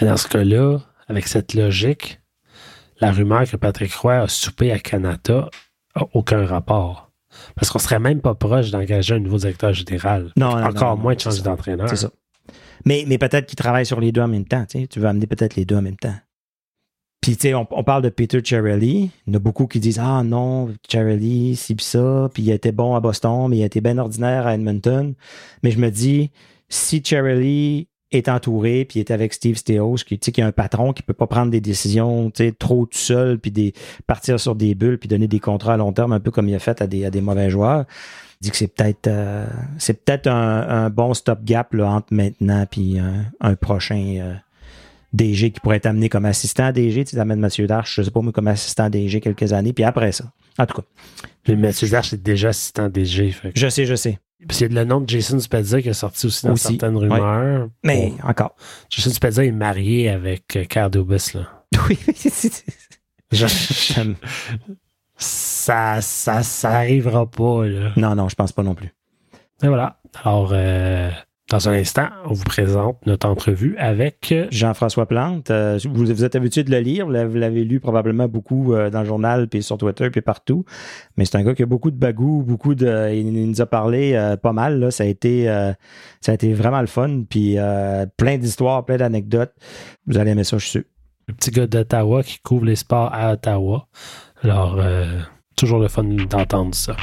Mais 0.00 0.06
dans 0.06 0.16
ce 0.16 0.28
cas-là, 0.28 0.78
avec 1.08 1.26
cette 1.26 1.54
logique, 1.54 2.20
la 3.00 3.12
rumeur 3.12 3.48
que 3.48 3.56
Patrick 3.56 3.94
Roy 3.94 4.14
a 4.14 4.28
soupé 4.28 4.72
à 4.72 4.78
Canada 4.78 5.48
n'a 5.96 6.06
aucun 6.12 6.44
rapport. 6.44 7.10
Parce 7.54 7.70
qu'on 7.70 7.78
serait 7.78 7.98
même 7.98 8.20
pas 8.20 8.34
proche 8.34 8.70
d'engager 8.70 9.14
un 9.14 9.20
nouveau 9.20 9.38
directeur 9.38 9.72
général. 9.72 10.32
Non, 10.36 10.56
non, 10.56 10.64
Encore 10.64 10.96
non, 10.96 11.02
moins 11.02 11.14
de 11.14 11.20
changer 11.20 11.42
d'entraîneur. 11.42 11.88
C'est 11.88 11.96
ça. 11.96 12.10
Mais, 12.84 13.04
mais 13.06 13.18
peut-être 13.18 13.46
qu'il 13.46 13.56
travaille 13.56 13.86
sur 13.86 14.00
les 14.00 14.12
deux 14.12 14.22
en 14.22 14.28
même 14.28 14.46
temps. 14.46 14.64
Tu, 14.66 14.80
sais. 14.80 14.86
tu 14.86 15.00
veux 15.00 15.06
amener 15.06 15.26
peut-être 15.26 15.56
les 15.56 15.64
deux 15.64 15.76
en 15.76 15.82
même 15.82 15.96
temps. 15.96 16.14
Tu 17.34 17.48
sais, 17.48 17.54
on, 17.54 17.66
parle 17.66 18.02
de 18.02 18.08
Peter 18.08 18.40
Cherelli. 18.42 19.10
Il 19.26 19.32
y 19.32 19.36
en 19.36 19.36
a 19.36 19.38
beaucoup 19.38 19.66
qui 19.66 19.80
disent 19.80 19.98
Ah 19.98 20.22
non, 20.24 20.70
Cherelli, 20.88 21.60
pis 21.76 21.84
ça. 21.84 22.30
Puis, 22.32 22.42
il 22.42 22.50
a 22.50 22.54
été 22.54 22.72
bon 22.72 22.94
à 22.94 23.00
Boston, 23.00 23.48
mais 23.48 23.58
il 23.58 23.62
a 23.62 23.66
été 23.66 23.82
bien 23.82 23.98
ordinaire 23.98 24.46
à 24.46 24.54
Edmonton. 24.54 25.14
Mais 25.62 25.70
je 25.70 25.78
me 25.78 25.90
dis, 25.90 26.30
si 26.70 27.02
Cherelli 27.04 27.88
est 28.12 28.30
entouré, 28.30 28.86
puis 28.86 29.00
est 29.00 29.10
avec 29.10 29.34
Steve 29.34 29.56
Steos, 29.56 29.96
qui, 30.06 30.18
qui 30.18 30.40
est 30.40 30.44
un 30.44 30.52
patron 30.52 30.94
qui 30.94 31.02
peut 31.02 31.12
pas 31.12 31.26
prendre 31.26 31.50
des 31.50 31.60
décisions 31.60 32.32
trop 32.58 32.86
tout 32.86 32.96
seul, 32.96 33.38
puis 33.38 33.50
des, 33.50 33.74
partir 34.06 34.40
sur 34.40 34.54
des 34.54 34.74
bulles, 34.74 34.98
puis 34.98 35.08
donner 35.08 35.28
des 35.28 35.40
contrats 35.40 35.74
à 35.74 35.76
long 35.76 35.92
terme, 35.92 36.12
un 36.12 36.20
peu 36.20 36.30
comme 36.30 36.48
il 36.48 36.54
a 36.54 36.58
fait 36.58 36.80
à 36.80 36.86
des, 36.86 37.20
mauvais 37.20 37.50
joueurs. 37.50 37.84
Dis 38.40 38.50
que 38.50 38.56
c'est 38.56 38.68
peut-être 38.68 39.08
euh, 39.08 39.46
c'est 39.78 40.04
peut-être 40.04 40.28
un, 40.28 40.88
bon 40.88 41.12
stop-gap 41.12 41.74
entre 41.74 42.14
maintenant 42.14 42.64
puis 42.70 42.98
un, 42.98 43.24
un 43.40 43.56
prochain 43.56 44.16
euh, 44.20 44.34
DG 45.12 45.50
qui 45.52 45.60
pourrait 45.60 45.76
être 45.76 45.86
amené 45.86 46.08
comme 46.08 46.24
assistant 46.26 46.70
DG. 46.72 47.04
Tu 47.04 47.18
amènes 47.18 47.40
Mathieu 47.40 47.66
Darche, 47.66 47.96
je 47.96 48.02
sais 48.02 48.10
pas 48.10 48.20
moi, 48.20 48.32
comme 48.32 48.48
assistant 48.48 48.90
DG 48.90 49.20
quelques 49.20 49.52
années, 49.52 49.72
puis 49.72 49.84
après 49.84 50.12
ça. 50.12 50.24
En 50.58 50.66
tout 50.66 50.76
cas, 50.82 50.86
Mais 51.48 51.56
Mathieu 51.56 51.88
Darche 51.88 52.12
est 52.12 52.22
déjà 52.22 52.48
assistant 52.50 52.88
DG. 52.88 53.30
Fait. 53.32 53.52
que- 53.52 53.58
je 53.58 53.68
sais, 53.68 53.86
je 53.86 53.94
sais. 53.94 54.18
Puis 54.48 54.58
il 54.58 54.72
y 54.72 54.78
a 54.78 54.82
le 54.82 54.88
nom 54.88 55.00
de 55.00 55.08
Jason 55.08 55.40
Spezza 55.40 55.82
qui 55.82 55.88
est 55.88 55.92
sorti 55.94 56.26
aussi 56.26 56.46
dans 56.46 56.52
Aussi, 56.52 56.68
certaines 56.68 56.96
rumeurs. 56.96 57.68
Mais 57.82 58.12
encore. 58.22 58.54
Jason 58.88 59.10
Spezza 59.10 59.44
est 59.44 59.50
marié 59.50 60.08
avec 60.10 60.56
euh, 60.56 60.88
Dubas, 60.88 61.32
là. 61.34 61.64
Oui, 61.88 61.98
Je- 63.32 63.46
ça, 65.16 66.00
ça, 66.00 66.42
ça 66.42 66.70
arrivera 66.70 67.28
pas, 67.28 67.66
là. 67.66 67.92
non, 67.96 68.14
non, 68.14 68.28
je 68.28 68.34
pense 68.36 68.52
pas 68.52 68.62
non 68.62 68.74
plus. 68.74 68.94
Et 69.62 69.66
voilà. 69.68 70.00
Alors, 70.24 70.50
euh, 70.52 71.10
dans 71.50 71.68
un 71.68 71.72
instant, 71.72 72.08
on 72.26 72.34
vous 72.34 72.44
présente 72.44 72.98
notre 73.06 73.26
entrevue 73.26 73.74
avec 73.78 74.32
euh, 74.32 74.46
Jean-François 74.50 75.06
Plante, 75.06 75.50
euh, 75.50 75.78
vous, 75.84 76.04
vous 76.04 76.24
êtes 76.24 76.36
habitué 76.36 76.62
de 76.62 76.70
le 76.70 76.80
lire, 76.80 77.06
vous 77.06 77.12
l'avez 77.12 77.64
lu 77.64 77.80
probablement 77.80 78.28
beaucoup 78.28 78.74
euh, 78.74 78.90
dans 78.90 79.00
le 79.00 79.06
journal, 79.06 79.48
puis 79.48 79.62
sur 79.62 79.78
Twitter, 79.78 80.10
puis 80.10 80.20
partout. 80.20 80.64
Mais 81.16 81.24
c'est 81.24 81.36
un 81.36 81.42
gars 81.42 81.54
qui 81.54 81.62
a 81.62 81.66
beaucoup 81.66 81.90
de 81.90 81.96
bagou, 81.96 82.42
beaucoup 82.46 82.74
de. 82.74 83.14
Il, 83.14 83.32
nous 83.32 83.60
a 83.60 83.66
parlé 83.66 84.36
pas 84.42 84.52
mal. 84.52 84.78
Là. 84.78 84.90
Ça 84.90 85.04
a 85.04 85.06
été, 85.06 85.46
ça 86.20 86.32
a 86.32 86.34
été 86.34 86.52
vraiment 86.52 86.80
le 86.80 86.86
fun, 86.86 87.22
puis 87.28 87.56
plein 88.16 88.36
d'histoires, 88.36 88.84
plein 88.84 88.98
d'anecdotes. 88.98 89.52
Vous 90.06 90.18
allez 90.18 90.32
aimer 90.32 90.44
ça, 90.44 90.58
je 90.58 90.64
suis 90.64 90.70
sûr. 90.70 90.82
le 91.28 91.34
petit 91.34 91.50
gars 91.50 91.66
d'Ottawa 91.66 92.22
qui 92.22 92.38
couvre 92.40 92.66
les 92.66 92.76
sports 92.76 93.10
à 93.12 93.32
Ottawa. 93.32 93.86
Alors, 94.42 94.76
euh, 94.78 95.20
toujours 95.56 95.80
le 95.80 95.88
fun 95.88 96.04
d'entendre 96.04 96.74
ça. 96.74 96.96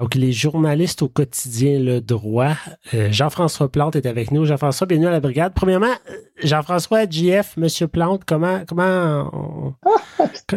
Donc, 0.00 0.14
les 0.14 0.32
journalistes 0.32 1.02
au 1.02 1.08
quotidien 1.08 1.78
Le 1.78 2.00
Droit. 2.00 2.54
Euh, 2.94 3.12
Jean-François 3.12 3.70
Plante 3.70 3.96
est 3.96 4.06
avec 4.06 4.30
nous. 4.30 4.46
Jean-François, 4.46 4.86
bienvenue 4.86 5.08
à 5.08 5.10
la 5.10 5.20
brigade. 5.20 5.52
Premièrement, 5.54 5.92
euh, 6.10 6.14
Jean-François, 6.42 7.04
JF, 7.08 7.58
Monsieur 7.58 7.86
Plante, 7.86 8.22
comment, 8.26 8.62
comment 8.66 9.30
on- 9.34 9.74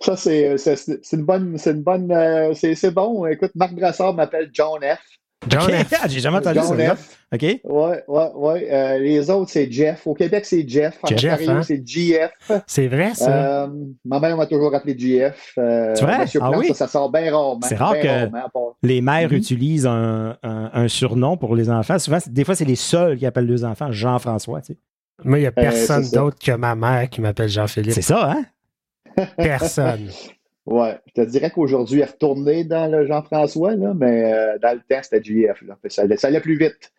ça, 0.00 0.16
c'est 0.16 0.56
c'est- 0.56 1.12
une 1.12 1.24
bonne. 1.24 1.58
C'est 1.58 1.72
une 1.72 1.82
bonne. 1.82 2.10
euh, 2.10 2.54
c'est 2.54 2.90
bon. 2.90 3.26
Écoute, 3.26 3.52
Marc 3.54 3.74
Brassard 3.74 4.14
m'appelle 4.14 4.48
John 4.54 4.80
F. 4.82 5.00
John 5.46 5.62
Ok, 5.62 5.70
F. 5.70 5.94
J'ai 6.08 6.20
jamais 6.20 6.38
entendu 6.38 6.58
John 6.58 6.76
ça. 6.78 6.96
F. 6.96 7.18
OK? 7.32 7.42
Ouais, 7.42 7.60
ouais, 8.08 8.30
ouais. 8.34 8.68
Euh, 8.72 8.98
les 8.98 9.30
autres, 9.30 9.50
c'est 9.50 9.70
Jeff. 9.70 10.06
Au 10.06 10.14
Québec, 10.14 10.44
c'est 10.46 10.66
Jeff. 10.68 10.98
En 11.02 11.08
Jeff, 11.08 11.34
Ontario, 11.42 11.50
hein? 11.50 11.62
c'est 11.62 11.86
GF. 11.86 12.30
C'est 12.66 12.88
vrai, 12.88 13.14
ça? 13.14 13.64
Euh, 13.64 13.68
ma 14.04 14.18
mère 14.18 14.36
m'a 14.36 14.46
toujours 14.46 14.74
appelé 14.74 14.98
GF. 14.98 15.52
Euh, 15.58 15.94
C'est 15.94 16.04
vrai? 16.04 16.18
Monsieur 16.20 16.40
Ah 16.42 16.48
Plante, 16.48 16.60
oui? 16.62 16.68
ça, 16.68 16.74
ça 16.74 16.88
sort 16.88 17.10
bien 17.12 17.30
rarement. 17.30 17.60
C'est 17.62 17.76
rare 17.76 18.00
que- 18.00 18.06
rarement, 18.08 18.74
Les 18.82 19.00
mères 19.00 19.28
Mhm. 19.30 19.36
utilisent 19.36 19.86
un, 19.86 20.36
un- 20.42 20.70
un 20.72 20.88
surnom 20.88 21.36
pour 21.36 21.54
les 21.54 21.68
enfants. 21.70 21.98
Souvent, 21.98 22.18
c'est- 22.18 22.32
des 22.32 22.44
fois, 22.44 22.54
c'est 22.54 22.64
les 22.64 22.76
seuls 22.76 23.16
qui 23.18 23.26
appellent 23.26 23.46
leurs 23.46 23.64
enfants 23.64 23.92
Jean-François. 23.92 24.60
tu 24.62 24.72
sais. 24.72 24.78
Moi, 25.24 25.38
il 25.38 25.42
n'y 25.42 25.46
a 25.48 25.52
personne 25.52 26.04
euh, 26.04 26.16
d'autre 26.16 26.38
que 26.42 26.52
ma 26.52 26.74
mère 26.74 27.08
qui 27.10 27.20
m'appelle 27.20 27.48
Jean-Philippe. 27.48 27.92
C'est 27.92 28.02
ça, 28.02 28.32
hein? 28.32 28.44
Personne. 29.36 30.08
Ouais, 30.70 30.98
je 31.06 31.22
te 31.22 31.26
dirais 31.26 31.50
qu'aujourd'hui, 31.50 32.00
elle 32.00 32.08
est 32.08 32.10
retournée 32.12 32.62
dans 32.64 32.90
le 32.90 33.06
Jean-François, 33.06 33.74
là, 33.74 33.94
mais 33.94 34.32
euh, 34.32 34.58
dans 34.60 34.74
le 34.74 34.80
temps, 34.80 35.00
c'était 35.02 35.22
GF. 35.22 35.62
Là. 35.62 35.78
Ça, 35.88 36.02
allait, 36.02 36.18
ça 36.18 36.28
allait 36.28 36.40
plus 36.42 36.58
vite. 36.58 36.92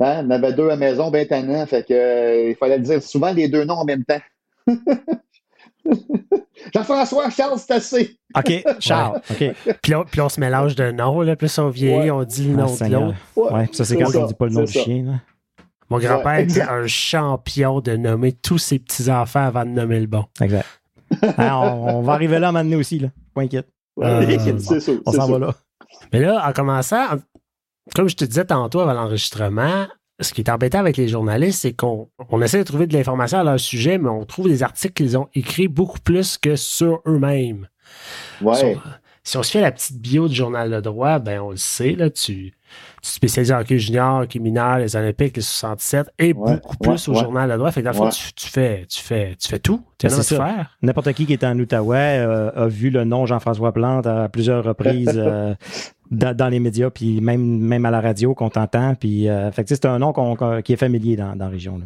Hein, 0.00 0.24
On 0.26 0.30
avait 0.30 0.52
deux 0.52 0.68
à 0.70 0.76
maison, 0.76 1.10
bien 1.10 1.24
tannant, 1.24 1.66
fait 1.66 1.84
que 1.86 1.92
euh, 1.94 2.50
il 2.50 2.54
fallait 2.54 2.78
dire 2.78 3.02
souvent 3.02 3.32
les 3.32 3.48
deux 3.48 3.64
noms 3.64 3.74
en 3.78 3.84
même 3.84 4.04
temps. 4.04 4.20
Jean-François, 6.74 7.30
Charles, 7.30 7.58
c'est 7.58 7.72
assez. 7.74 8.18
OK, 8.36 8.64
Charles. 8.80 9.20
OK. 9.30 9.44
Puis 9.82 9.92
là, 9.92 10.04
puis 10.10 10.20
on 10.20 10.28
se 10.28 10.40
mélange 10.40 10.74
de 10.74 10.90
noms. 10.90 11.20
Là. 11.22 11.36
Plus 11.36 11.56
on 11.58 11.68
vieillit, 11.68 11.96
Ouais. 12.04 12.10
on 12.10 12.24
dit 12.24 12.44
le 12.48 12.54
Ah, 12.54 12.62
nom 12.62 12.66
de 12.72 12.76
Seigneur. 12.76 13.00
l'autre. 13.36 13.52
Ouais, 13.54 13.68
ça, 13.72 13.84
c'est 13.84 13.96
quand 13.96 14.06
ça, 14.10 14.20
on 14.20 14.26
dit 14.26 14.34
pas 14.34 14.46
le 14.46 14.52
nom 14.52 14.62
du 14.64 14.72
ça. 14.72 14.80
chien. 14.80 15.02
Là. 15.04 15.12
Mon 15.88 15.98
grand-père 15.98 16.32
Ouais, 16.32 16.42
était 16.44 16.62
un 16.62 16.86
champion 16.88 17.80
de 17.80 17.96
nommer 17.96 18.32
tous 18.32 18.58
ses 18.58 18.78
petits-enfants 18.80 19.46
avant 19.46 19.64
de 19.64 19.70
nommer 19.70 20.00
le 20.00 20.06
bon. 20.08 20.24
Exact. 20.40 20.66
Hein, 21.38 21.56
on, 21.56 21.98
on 21.98 22.02
va 22.02 22.12
arriver 22.14 22.38
là 22.38 22.46
à 22.46 22.50
un 22.50 22.52
moment 22.52 22.64
donné 22.64 22.76
aussi. 22.76 22.98
Là. 22.98 23.08
Pas 23.34 23.42
inquiète. 23.42 23.68
Ouais, 23.96 24.06
Euh. 24.06 25.00
On 25.06 25.12
s'en 25.12 25.26
va 25.30 25.38
là. 25.38 25.54
Mais 26.12 26.20
là, 26.20 26.46
en 26.46 26.52
commençant, 26.52 27.04
comme 27.94 28.08
je 28.08 28.16
te 28.16 28.24
disais 28.24 28.44
tantôt 28.44 28.80
avant 28.80 28.92
l'enregistrement, 28.92 29.86
ce 30.20 30.32
qui 30.32 30.40
est 30.40 30.50
embêtant 30.50 30.78
avec 30.78 30.96
les 30.96 31.08
journalistes, 31.08 31.60
c'est 31.62 31.72
qu'on 31.72 32.08
on 32.30 32.40
essaie 32.42 32.58
de 32.58 32.64
trouver 32.64 32.86
de 32.86 32.94
l'information 32.96 33.38
à 33.38 33.44
leur 33.44 33.60
sujet, 33.60 33.98
mais 33.98 34.08
on 34.08 34.24
trouve 34.24 34.48
des 34.48 34.62
articles 34.62 34.94
qu'ils 34.94 35.16
ont 35.18 35.28
écrits 35.34 35.68
beaucoup 35.68 36.00
plus 36.00 36.38
que 36.38 36.56
sur 36.56 37.00
eux-mêmes. 37.06 37.68
Ouais. 38.40 38.54
Si, 38.54 38.64
on, 38.64 38.80
si 39.24 39.36
on 39.36 39.42
se 39.42 39.50
fait 39.52 39.60
la 39.60 39.72
petite 39.72 40.00
bio 40.00 40.28
du 40.28 40.34
journal 40.34 40.70
de 40.70 40.80
droit, 40.80 41.18
ben 41.18 41.40
on 41.40 41.50
le 41.50 41.56
sait, 41.56 41.92
là, 41.92 42.10
tu, 42.10 42.54
tu 43.02 43.10
spécialises 43.10 43.52
en 43.52 43.60
hockey 43.60 43.78
junior, 43.78 44.22
hockey 44.22 44.38
mineur, 44.38 44.78
les 44.78 44.96
Olympiques, 44.96 45.36
les 45.36 45.42
67, 45.42 46.08
et 46.18 46.32
Ouais, 46.32 46.54
beaucoup 46.56 46.76
plus 46.78 47.08
ouais, 47.08 47.14
au 47.14 47.16
ouais. 47.18 47.22
journal 47.24 47.50
de 47.50 47.56
droit. 47.56 47.70
Fait 47.70 47.80
que 47.80 47.84
dans 47.84 47.92
le 47.92 47.96
fond, 47.96 48.08
tu, 48.08 48.32
tu 48.34 48.48
fais, 48.48 48.86
tu, 48.88 49.00
fais, 49.02 49.36
tu 49.38 49.48
fais 49.48 49.58
tout. 49.58 49.80
Tu 49.98 50.06
Ben, 50.06 50.12
as 50.18 50.22
faire. 50.22 50.76
N'importe 50.82 51.12
qui 51.12 51.26
qui 51.26 51.32
est 51.32 51.44
en 51.44 51.58
Outaouais 51.58 52.18
euh, 52.18 52.50
a 52.54 52.66
vu 52.66 52.90
le 52.90 53.04
nom 53.04 53.26
Jean-François 53.26 53.72
Plante 53.72 54.06
à 54.06 54.28
plusieurs 54.28 54.64
reprises 54.64 55.12
euh, 55.14 55.54
dans, 56.10 56.36
dans 56.36 56.48
les 56.48 56.60
médias, 56.60 56.90
puis 56.90 57.20
même, 57.20 57.40
même 57.42 57.84
à 57.86 57.90
la 57.90 58.00
radio 58.00 58.34
qu'on 58.34 58.50
t'entend. 58.50 58.94
Puis, 58.94 59.28
euh, 59.28 59.50
fait 59.52 59.64
que, 59.64 59.68
c'est 59.68 59.84
un 59.86 59.98
nom 59.98 60.12
qui 60.64 60.72
est 60.72 60.76
familier 60.76 61.16
dans, 61.16 61.36
dans 61.36 61.44
la 61.46 61.50
région. 61.50 61.78
Là. 61.78 61.84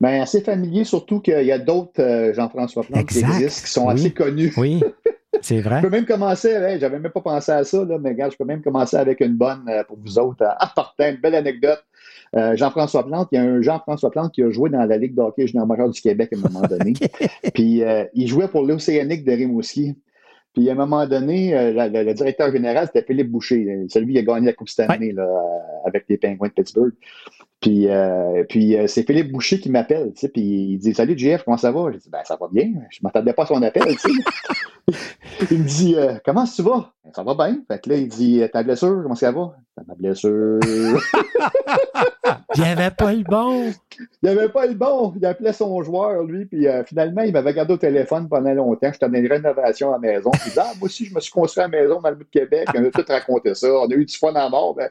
Ben, 0.00 0.20
assez 0.20 0.40
familier, 0.40 0.84
surtout 0.84 1.20
qu'il 1.20 1.44
y 1.46 1.52
a 1.52 1.58
d'autres 1.58 2.00
euh, 2.02 2.34
Jean-François 2.34 2.82
Plante 2.82 3.06
qui 3.06 3.20
existent, 3.20 3.64
qui 3.64 3.70
sont 3.72 3.86
Oui. 3.86 3.94
assez 3.94 4.10
connus. 4.10 4.52
Oui, 4.56 4.82
c'est 5.42 5.60
vrai? 5.60 5.76
Je 5.78 5.82
peux 5.82 5.90
même 5.90 6.06
commencer, 6.06 6.50
hey, 6.50 6.78
j'avais 6.78 6.98
même 6.98 7.12
pas 7.12 7.20
pensé 7.20 7.52
à 7.52 7.64
ça, 7.64 7.84
là, 7.84 7.98
mais 7.98 8.10
regarde, 8.10 8.32
je 8.32 8.36
peux 8.36 8.44
même 8.44 8.62
commencer 8.62 8.96
avec 8.96 9.20
une 9.20 9.34
bonne 9.34 9.64
euh, 9.68 9.84
pour 9.84 9.98
vous 9.98 10.18
autres. 10.18 10.44
En 10.44 10.66
partant, 10.74 11.08
une 11.08 11.16
belle 11.16 11.34
anecdote. 11.34 11.84
Euh, 12.36 12.56
Jean-François 12.56 13.06
Plante, 13.06 13.28
il 13.32 13.36
y 13.36 13.38
a 13.38 13.42
un 13.42 13.62
Jean-François 13.62 14.10
Plante 14.10 14.32
qui 14.32 14.42
a 14.42 14.50
joué 14.50 14.68
dans 14.70 14.84
la 14.84 14.96
Ligue 14.96 15.14
de 15.14 15.20
hockey 15.20 15.46
junior 15.46 15.66
majeur 15.66 15.88
du 15.88 16.00
Québec 16.00 16.30
à 16.32 16.36
un 16.36 16.40
moment 16.40 16.66
donné. 16.66 16.94
Puis 17.54 17.82
euh, 17.82 18.04
il 18.14 18.26
jouait 18.26 18.48
pour 18.48 18.62
l'Océanique 18.64 19.24
de 19.24 19.32
Rimouski. 19.32 19.96
Puis 20.54 20.68
à 20.68 20.72
un 20.72 20.76
moment 20.76 21.06
donné, 21.06 21.54
euh, 21.54 21.88
le 21.88 22.14
directeur 22.14 22.52
général, 22.52 22.86
c'était 22.86 23.04
Philippe 23.04 23.30
Boucher, 23.30 23.66
euh, 23.68 23.86
celui 23.88 24.14
qui 24.14 24.18
a 24.20 24.22
gagné 24.22 24.46
la 24.46 24.52
Coupe 24.52 24.68
Stanley 24.68 25.12
là, 25.12 25.24
euh, 25.24 25.88
avec 25.88 26.04
les 26.08 26.16
Penguins 26.16 26.46
de 26.46 26.52
Pittsburgh. 26.52 26.92
Puis, 27.60 27.88
euh, 27.88 28.44
puis 28.48 28.76
euh, 28.76 28.86
c'est 28.86 29.04
Philippe 29.04 29.32
Boucher 29.32 29.58
qui 29.58 29.70
m'appelle, 29.70 30.12
tu 30.12 30.20
sais, 30.20 30.28
puis 30.28 30.42
il 30.42 30.78
dit 30.78 30.92
Salut 30.92 31.18
JF, 31.18 31.44
comment 31.44 31.56
ça 31.56 31.72
va? 31.72 31.90
J'ai 31.92 31.98
dit 31.98 32.10
Ben 32.10 32.20
ça 32.24 32.36
va 32.38 32.46
bien, 32.52 32.72
je 32.90 32.98
m'attendais 33.02 33.32
pas 33.32 33.44
à 33.44 33.46
son 33.46 33.62
appel, 33.62 33.86
tu 33.86 33.98
sais. 33.98 34.10
il 35.50 35.60
me 35.60 35.64
dit 35.64 35.94
euh, 35.96 36.16
Comment 36.26 36.44
tu 36.44 36.60
vas? 36.60 36.92
Ben, 37.02 37.10
ça 37.14 37.22
va 37.22 37.34
bien. 37.34 37.58
Fait 37.66 37.80
que 37.80 37.88
là, 37.88 37.96
il 37.96 38.08
dit 38.08 38.42
Ta 38.52 38.62
blessure, 38.62 39.00
comment 39.02 39.14
ça 39.14 39.32
va? 39.32 39.56
Ma 39.88 39.94
blessure. 39.94 40.60
Il 42.56 42.62
n'y 42.62 42.68
avait 42.68 42.90
pas 42.90 43.12
le 43.12 43.24
bon. 43.24 43.72
Il 44.22 44.28
avait 44.28 44.48
pas 44.48 44.66
le 44.66 44.74
bon. 44.74 45.12
Il 45.16 45.24
appelait 45.26 45.52
son 45.52 45.82
joueur, 45.82 46.22
lui, 46.24 46.44
puis 46.46 46.66
euh, 46.68 46.82
finalement, 46.84 47.22
il 47.22 47.32
m'avait 47.32 47.52
gardé 47.54 47.74
au 47.74 47.76
téléphone 47.76 48.28
pendant 48.28 48.52
longtemps. 48.52 48.90
J'étais 48.92 49.08
dans 49.08 49.14
une 49.18 49.26
rénovation 49.26 49.90
à 49.90 49.92
la 49.92 49.98
maison. 49.98 50.30
Puis 50.32 50.42
il 50.46 50.52
dit, 50.52 50.58
ah, 50.60 50.72
moi 50.78 50.86
aussi, 50.86 51.04
je 51.06 51.14
me 51.14 51.20
suis 51.20 51.32
construit 51.32 51.62
à 51.64 51.68
la 51.68 51.80
maison 51.80 52.00
dans 52.00 52.10
le 52.10 52.16
bout 52.16 52.24
de 52.24 52.30
Québec. 52.30 52.68
On 52.74 52.84
a 52.84 52.90
tout 52.90 53.04
raconté 53.06 53.54
ça. 53.54 53.68
On 53.72 53.86
a 53.90 53.94
eu 53.94 54.04
du 54.04 54.16
fun 54.16 54.34
à 54.34 54.48
mort. 54.48 54.74
Ben, 54.74 54.88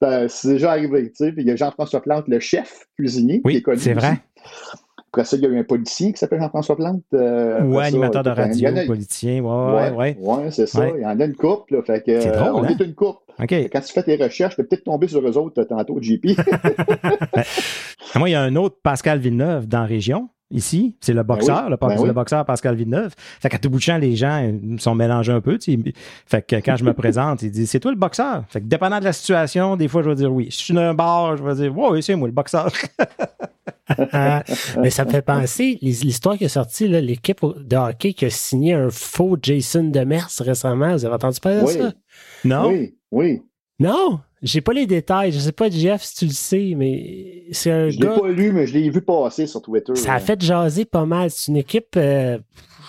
ben, 0.00 0.28
c'est 0.28 0.48
déjà 0.48 0.70
arrivé, 0.72 1.08
tu 1.10 1.16
sais. 1.16 1.32
Puis 1.32 1.42
il 1.42 1.48
y 1.48 1.50
a 1.50 1.56
Jean-François 1.56 2.00
Plante, 2.02 2.28
le 2.28 2.40
chef 2.40 2.86
cuisinier, 2.96 3.40
qui 3.42 3.48
est 3.48 3.54
Oui, 3.56 3.62
connu. 3.62 3.78
c'est 3.78 3.94
vrai. 3.94 4.12
aussi. 4.12 4.83
Après 5.14 5.24
ça, 5.24 5.36
il 5.36 5.42
y 5.42 5.46
a 5.46 5.48
eu 5.48 5.58
un 5.58 5.64
policier 5.64 6.12
qui 6.12 6.18
s'appelle 6.18 6.40
Jean-François 6.40 6.74
Plante. 6.76 7.02
euh, 7.14 7.60
Ou 7.62 7.72
après 7.78 7.82
ça, 7.82 7.86
animateur 7.88 8.22
de 8.24 8.30
radio, 8.30 8.68
a- 8.68 8.84
politicien. 8.86 9.40
Ouais, 9.42 9.74
ouais, 9.74 9.90
ouais. 9.90 10.16
Ouais, 10.20 10.50
c'est 10.50 10.66
ça. 10.66 10.80
Ouais. 10.80 10.92
Il 10.96 11.02
y 11.02 11.06
en 11.06 11.20
a 11.20 11.24
une 11.24 11.36
couple. 11.36 11.76
Là, 11.76 11.82
fait 11.82 12.02
que, 12.04 12.20
C'est 12.20 12.28
euh, 12.34 12.40
drôle, 12.40 12.52
on 12.54 12.64
hein? 12.64 12.76
est 12.78 12.84
une 12.84 12.94
couple. 12.94 13.20
OK. 13.40 13.52
Quand 13.72 13.80
tu 13.80 13.92
fais 13.92 14.02
tes 14.02 14.16
recherches, 14.16 14.54
tu 14.56 14.62
peux 14.62 14.68
peut-être 14.68 14.84
tomber 14.84 15.06
sur 15.08 15.20
eux 15.20 15.36
autres 15.38 15.60
euh, 15.62 15.64
tantôt, 15.64 15.98
JP. 16.00 16.26
Moi, 18.16 18.28
il 18.28 18.32
y 18.32 18.34
a 18.36 18.42
un 18.42 18.56
autre 18.56 18.76
Pascal 18.82 19.18
Villeneuve 19.18 19.66
dans 19.66 19.80
la 19.80 19.86
région, 19.86 20.28
ici. 20.50 20.96
C'est 21.00 21.12
le 21.14 21.22
boxeur, 21.22 21.62
Ben 21.62 21.64
oui, 21.64 21.70
le, 21.70 21.76
ben 21.76 21.94
le 21.96 22.00
oui. 22.02 22.12
boxeur 22.12 22.44
Pascal 22.44 22.74
Villeneuve. 22.76 23.14
Fait 23.40 23.48
qu'à 23.48 23.58
tout 23.58 23.70
bout 23.70 23.78
de 23.78 23.82
champ, 23.82 23.98
les 23.98 24.14
gens 24.16 24.52
sont 24.78 24.94
mélangés 24.94 25.32
un 25.32 25.40
peu. 25.40 25.58
Fait 26.26 26.42
que 26.42 26.56
quand 26.56 26.76
je 26.76 26.84
me 26.84 26.92
présente, 26.94 27.42
ils 27.42 27.50
disent 27.50 27.70
C'est 27.70 27.80
toi 27.80 27.90
le 27.90 27.96
boxeur? 27.98 28.44
Fait 28.48 28.60
que 28.60 28.66
dépendant 28.66 28.98
de 29.00 29.04
la 29.04 29.12
situation, 29.12 29.76
des 29.76 29.88
fois, 29.88 30.02
je 30.02 30.08
vais 30.10 30.14
dire 30.16 30.32
oui. 30.32 30.46
Si 30.50 30.58
je 30.60 30.64
suis 30.64 30.74
dans 30.74 30.80
un 30.82 30.94
bar, 30.94 31.36
je 31.36 31.42
vais 31.42 31.54
dire 31.54 31.76
Oui, 31.76 32.02
c'est 32.02 32.14
moi 32.14 32.28
le 32.28 32.34
boxeur. 32.34 32.70
Ah, 34.12 34.42
mais 34.80 34.88
ça 34.90 35.04
me 35.04 35.10
fait 35.10 35.20
penser, 35.22 35.78
l'histoire 35.82 36.38
qui 36.38 36.44
est 36.44 36.48
sortie, 36.48 36.88
l'équipe 36.88 37.40
de 37.42 37.76
hockey 37.76 38.14
qui 38.14 38.24
a 38.24 38.30
signé 38.30 38.72
un 38.72 38.88
faux 38.90 39.36
Jason 39.40 39.84
Demers 39.84 40.28
récemment. 40.40 40.92
Vous 40.96 41.04
avez 41.04 41.14
entendu 41.14 41.38
parler 41.38 41.60
de 41.60 41.64
Oui. 41.66 41.72
ça? 41.74 41.92
non? 42.44 42.68
Oui, 42.70 42.96
oui. 43.10 43.42
Non, 43.78 44.20
j'ai 44.44 44.60
pas 44.60 44.74
les 44.74 44.86
détails. 44.86 45.32
Je 45.32 45.38
sais 45.38 45.52
pas, 45.52 45.70
Jeff, 45.70 46.02
si 46.02 46.16
tu 46.16 46.24
le 46.26 46.32
sais, 46.32 46.74
mais 46.76 47.44
c'est 47.50 47.70
un 47.70 47.88
Je 47.88 47.98
l'ai 47.98 48.06
pas 48.06 48.28
lu, 48.28 48.52
mais 48.52 48.66
je 48.66 48.74
l'ai 48.74 48.90
vu 48.90 49.00
passer 49.00 49.46
sur 49.46 49.62
Twitter. 49.62 49.94
Ça 49.96 50.12
a 50.12 50.14
là. 50.14 50.20
fait 50.20 50.40
jaser 50.40 50.84
pas 50.84 51.06
mal. 51.06 51.30
C'est 51.30 51.50
une 51.50 51.56
équipe, 51.56 51.96
euh, 51.96 52.38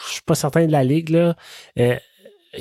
je 0.07 0.13
suis 0.13 0.21
pas 0.21 0.35
certain 0.35 0.67
de 0.67 0.71
la 0.71 0.83
ligue, 0.83 1.09
là, 1.09 1.35
euh, 1.79 1.95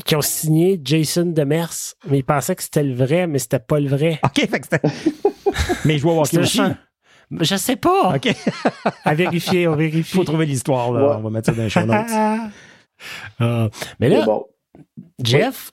qui 0.04 0.14
ont 0.14 0.22
signé 0.22 0.80
Jason 0.82 1.26
Demers, 1.26 1.94
mais 2.08 2.18
ils 2.18 2.24
pensaient 2.24 2.54
que 2.54 2.62
c'était 2.62 2.84
le 2.84 2.94
vrai, 2.94 3.26
mais 3.26 3.40
c'était 3.40 3.58
pas 3.58 3.80
le 3.80 3.88
vrai. 3.88 4.20
OK, 4.22 4.48
fait 4.48 4.60
que 4.60 4.66
c'était. 4.70 4.88
Mais 5.84 6.02
au 6.04 6.20
hockey 6.20 6.30
C'était 6.30 6.42
aussi. 6.42 6.60
Je 7.40 7.56
sais 7.56 7.76
pas. 7.76 8.14
OK. 8.16 8.28
À 9.04 9.14
vérifier, 9.14 9.66
on 9.66 9.72
Il 9.74 9.90
vérifie. 9.90 10.16
faut 10.16 10.24
trouver 10.24 10.46
l'histoire, 10.46 10.92
là. 10.92 11.08
Ouais. 11.08 11.14
On 11.18 11.22
va 11.22 11.30
mettre 11.30 11.46
ça 11.46 11.52
dans 11.52 11.62
les 11.62 11.68
show 11.68 11.80
notes. 11.84 12.06
Ah. 13.40 13.68
mais 13.98 14.08
là, 14.08 14.24
bon. 14.24 14.46
Jeff, 15.22 15.72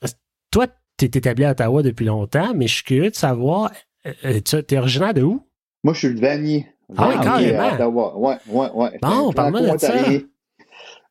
toi, 0.50 0.66
tu 0.96 1.04
es 1.06 1.08
établi 1.08 1.44
à 1.44 1.50
Ottawa 1.52 1.82
depuis 1.82 2.04
longtemps, 2.06 2.52
mais 2.54 2.66
je 2.66 2.74
suis 2.74 2.84
curieux 2.84 3.10
de 3.10 3.14
savoir, 3.14 3.70
euh, 4.24 4.40
tu 4.44 4.56
es 4.56 4.78
originaire 4.78 5.14
de 5.14 5.22
où? 5.22 5.42
Moi, 5.84 5.94
je 5.94 5.98
suis 6.00 6.08
le 6.08 6.20
Vanier. 6.20 6.66
Ah 6.96 7.08
oui, 7.08 7.14
carrément. 7.22 7.60
à 7.70 7.74
Ottawa. 7.74 8.18
Ouais, 8.18 8.34
ouais, 8.48 8.70
ouais. 8.74 8.98
Bon, 9.02 9.32
parle-moi 9.32 9.60
de 9.76 9.78
ça. 9.78 9.94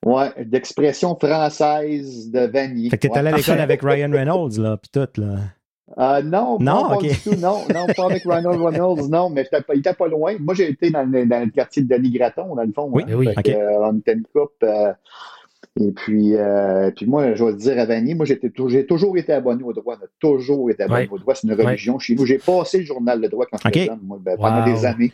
Ouais, 0.03 0.31
d'expression 0.45 1.15
française 1.15 2.31
de 2.31 2.39
Vanier. 2.47 2.89
Fait 2.89 2.97
que 2.97 3.01
t'es 3.03 3.11
Ouais. 3.11 3.19
allé 3.19 3.29
à 3.29 3.37
l'école 3.37 3.59
avec 3.59 3.81
Ryan 3.83 4.11
Reynolds, 4.11 4.57
là, 4.59 4.77
pis 4.77 4.89
tout, 4.89 5.07
là. 5.17 5.35
Euh, 5.97 6.21
non, 6.23 6.57
Non, 6.59 6.87
pas, 6.87 6.95
ok. 6.95 7.01
pas 7.01 7.07
du 7.13 7.19
tout. 7.19 7.35
Non, 7.41 7.65
non, 7.73 7.85
pas 7.95 8.05
avec 8.05 8.23
Ronald 8.23 8.61
Reynolds, 8.61 9.09
non, 9.09 9.29
mais 9.29 9.43
pas- 9.43 9.59
il 9.73 9.79
était 9.79 9.93
pas 9.93 10.07
loin. 10.07 10.35
Moi, 10.39 10.53
j'ai 10.55 10.69
été 10.69 10.89
dans 10.89 11.03
le, 11.03 11.25
dans 11.25 11.43
le 11.43 11.51
quartier 11.51 11.83
de 11.83 11.87
Denis 11.93 12.11
Graton, 12.11 12.55
dans 12.55 12.63
le 12.63 12.71
fond. 12.71 12.89
Oui, 12.91 13.03
hein. 13.07 13.13
oui, 13.15 13.25
Fait 13.27 13.37
ok. 13.37 13.43
que, 13.43 13.51
euh, 13.51 13.79
on 13.91 13.97
était 13.97 14.13
une 14.13 14.23
coupe. 14.23 14.51
euh, 14.63 14.93
et 15.79 15.91
puis, 15.93 16.35
euh, 16.35 16.91
puis 16.91 17.05
moi, 17.05 17.33
je 17.33 17.43
vais 17.45 17.53
te 17.53 17.57
dire 17.57 17.79
à 17.79 17.85
Vanier, 17.85 18.13
moi, 18.13 18.25
j'ai 18.25 18.37
toujours 18.85 19.17
été 19.17 19.31
abonné 19.31 19.63
au 19.63 19.71
droit. 19.73 19.95
On 19.99 20.03
a 20.05 20.07
toujours 20.19 20.69
été 20.69 20.83
abonné 20.83 21.01
Ouais. 21.03 21.09
au 21.11 21.17
droit. 21.17 21.33
C'est 21.35 21.47
une 21.47 21.53
religion 21.53 21.97
chez 21.99 22.15
nous. 22.15 22.25
J'ai 22.25 22.39
passé 22.39 22.79
le 22.79 22.83
journal 22.85 23.21
Le 23.21 23.29
Droit 23.29 23.45
quand 23.49 23.57
j'étais 23.63 23.81
Ok. 23.83 23.87
jeune, 23.87 23.99
moi, 24.03 24.19
ben, 24.21 24.37
pendant 24.37 24.65
Wow. 24.65 24.73
des 24.73 24.85
années. 24.85 25.11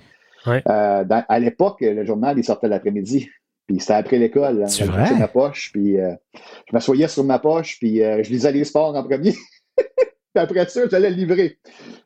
Ouais. 0.47 0.63
Euh, 0.67 1.03
dans- 1.03 1.23
à 1.27 1.39
l'époque, 1.39 1.77
le 1.81 2.03
journal, 2.05 2.37
il 2.39 2.43
sortait 2.43 2.67
l'après-midi. 2.67 3.29
Puis 3.67 3.79
c'était 3.81 3.93
après 3.93 4.17
l'école. 4.17 4.63
hein. 4.63 4.67
C'est 4.67 4.85
Je 4.85 5.19
ma 5.19 5.27
poche, 5.27 5.71
puis 5.73 5.99
euh, 5.99 6.13
je 6.33 6.73
m'assoyais 6.73 7.07
sur 7.09 7.23
ma 7.25 7.37
poche, 7.37 7.77
puis 7.79 7.97
je 7.97 8.29
lisais 8.29 8.51
les 8.51 8.63
sports 8.63 8.95
en 8.95 9.03
premier. 9.03 9.33
puis 9.77 10.43
après 10.43 10.67
ça, 10.69 10.87
j'allais 10.89 11.09
le 11.09 11.15
livrer. 11.17 11.57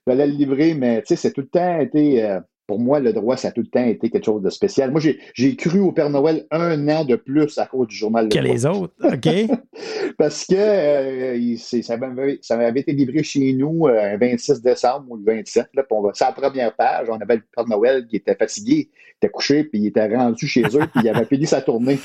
J'allais 0.07 0.25
le 0.27 0.33
livrer, 0.33 0.73
mais 0.73 1.01
tu 1.01 1.07
sais, 1.09 1.15
c'est 1.15 1.31
tout 1.31 1.41
le 1.41 1.47
temps 1.47 1.79
été. 1.79 2.27
Euh, 2.71 2.75
pour 2.75 2.79
moi, 2.79 2.99
le 2.99 3.11
droit, 3.11 3.35
ça 3.35 3.49
a 3.49 3.51
tout 3.51 3.61
le 3.61 3.67
temps 3.67 3.83
été 3.83 4.09
quelque 4.09 4.23
chose 4.23 4.41
de 4.41 4.49
spécial. 4.49 4.91
Moi, 4.91 5.01
j'ai- 5.01 5.55
cru 5.55 5.79
au 5.79 5.91
Père 5.91 6.09
Noël 6.09 6.45
un 6.51 6.87
an 6.87 7.03
de 7.03 7.15
plus 7.15 7.57
à 7.57 7.65
cause 7.65 7.87
du 7.87 7.95
journal 7.95 8.25
Le 8.25 8.29
Que 8.29 8.39
les 8.39 8.65
autres. 8.65 8.93
OK. 9.03 9.27
Parce 10.17 10.45
que 10.45 10.55
euh, 10.55 11.35
il- 11.35 11.59
ça, 11.59 11.97
m'avait, 11.97 12.39
été 12.79 12.93
livré 12.93 13.23
chez 13.23 13.53
nous 13.53 13.87
euh, 13.87 14.13
un 14.13 14.17
26 14.17 14.61
décembre 14.61 15.05
ou 15.09 15.17
le 15.17 15.23
27. 15.25 15.67
Là, 15.73 15.83
on 15.91 16.01
va, 16.01 16.11
c'est 16.13 16.23
la 16.23 16.31
première 16.31 16.73
page. 16.75 17.07
On 17.09 17.19
avait 17.19 17.35
le 17.35 17.43
Père 17.53 17.67
Noël 17.67 18.07
qui 18.07 18.15
était 18.15 18.35
fatigué, 18.35 18.85
qui 18.85 18.91
était 19.21 19.29
couché, 19.29 19.65
puis 19.65 19.79
il 19.79 19.87
était 19.87 20.07
rendu 20.15 20.47
chez 20.47 20.63
eux, 20.63 20.87
puis 20.93 21.01
il 21.03 21.09
avait 21.09 21.25
fini 21.25 21.45
sa 21.45 21.61
tournée. 21.61 21.99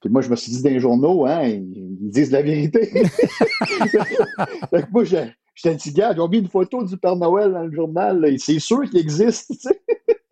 Puis 0.00 0.10
moi, 0.10 0.22
je 0.22 0.30
me 0.30 0.36
suis 0.36 0.50
dit 0.50 0.62
dans 0.62 0.70
les 0.70 0.80
journaux, 0.80 1.26
hein, 1.26 1.42
ils, 1.44 2.10
disent 2.10 2.32
la 2.32 2.42
vérité. 2.42 2.90
que 4.72 4.90
moi, 4.90 5.04
je, 5.04 5.16
j'étais 5.54 5.76
dit, 5.76 5.92
gars, 5.92 6.14
j'ai 6.16 6.28
mis 6.28 6.38
une 6.38 6.48
photo 6.48 6.82
du 6.82 6.96
Père 6.96 7.16
Noël 7.16 7.52
dans 7.52 7.64
le 7.64 7.72
journal. 7.72 8.26
C'est 8.38 8.58
sûr 8.58 8.82
qu'il 8.88 8.98
existe. 8.98 9.48
tu 9.48 9.58
sais. 9.58 9.80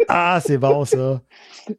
Ah, 0.06 0.38
c'est 0.44 0.58
bon, 0.58 0.84
ça. 0.84 1.20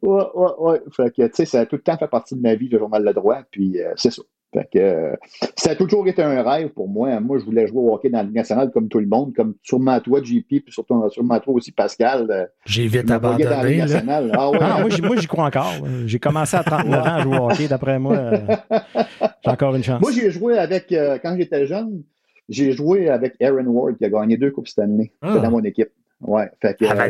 Ouais, 0.02 0.24
ouais, 0.34 0.50
ouais. 0.58 0.80
Fait 0.96 1.10
que, 1.14 1.22
tu 1.26 1.30
sais, 1.34 1.44
ça 1.46 1.60
a 1.60 1.66
tout 1.66 1.76
le 1.76 1.82
temps 1.82 1.96
fait 1.96 2.08
partie 2.08 2.34
de 2.34 2.40
ma 2.40 2.54
vie, 2.54 2.68
le 2.68 2.78
journal 2.78 3.02
Le 3.02 3.12
Droit, 3.14 3.38
puis 3.50 3.80
euh, 3.80 3.92
c'est 3.96 4.10
ça. 4.12 4.22
Fait 4.52 4.68
que, 4.72 4.78
euh, 4.80 5.16
ça 5.56 5.70
a 5.70 5.74
toujours 5.76 6.06
été 6.08 6.22
un 6.22 6.42
rêve 6.42 6.70
pour 6.70 6.88
moi. 6.88 7.20
Moi, 7.20 7.38
je 7.38 7.44
voulais 7.44 7.68
jouer 7.68 7.78
au 7.80 7.94
hockey 7.94 8.10
dans 8.10 8.18
la 8.18 8.24
Ligue 8.24 8.34
nationale 8.34 8.70
comme 8.72 8.88
tout 8.88 8.98
le 8.98 9.06
monde, 9.06 9.32
comme 9.34 9.54
sûrement 9.62 9.98
toi, 10.00 10.20
JP, 10.22 10.44
puis 10.48 10.64
surtout, 10.70 11.08
sûrement 11.10 11.38
toi 11.38 11.54
aussi, 11.54 11.70
Pascal. 11.70 12.26
euh, 12.30 12.46
J'ai 12.66 12.88
vite 12.88 13.06
voyais 13.06 13.44
dans 13.44 13.50
la 13.50 13.56
abandonné. 13.58 13.70
Ligue 13.74 13.78
nationale. 13.80 14.32
Ah 14.34 14.50
ouais. 14.50 14.58
Ah, 14.60 14.80
non, 14.82 14.88
moi, 15.06 15.16
j'y- 15.16 15.26
crois 15.28 15.44
encore. 15.46 15.72
J'ai 16.06 16.18
commencé 16.18 16.56
à 16.56 16.64
39 16.64 17.00
ans 17.00 17.04
à 17.04 17.22
jouer 17.22 17.38
au 17.38 17.50
hockey. 17.50 17.68
D'après 17.68 17.98
moi, 18.00 18.16
euh, 18.16 18.38
j'ai 19.44 19.50
encore 19.50 19.74
une 19.76 19.84
chance. 19.84 20.00
Moi, 20.00 20.10
j'ai 20.12 20.30
joué 20.32 20.58
avec, 20.58 20.90
euh, 20.92 21.18
quand 21.22 21.36
j'étais 21.38 21.66
jeune, 21.66 22.02
j'ai 22.48 22.72
joué 22.72 23.08
avec 23.08 23.40
Aaron 23.40 23.66
Ward, 23.66 23.96
qui 23.98 24.04
a 24.04 24.10
gagné 24.10 24.36
deux 24.36 24.50
Coupes 24.50 24.66
Stanley. 24.68 25.12
Ah. 25.22 25.28
C'était 25.32 25.42
dans 25.46 25.52
mon 25.52 25.62
équipe. 25.62 25.90
Ouais. 26.20 26.50
Fait 26.60 26.76
que, 26.76 26.84
À 26.86 27.08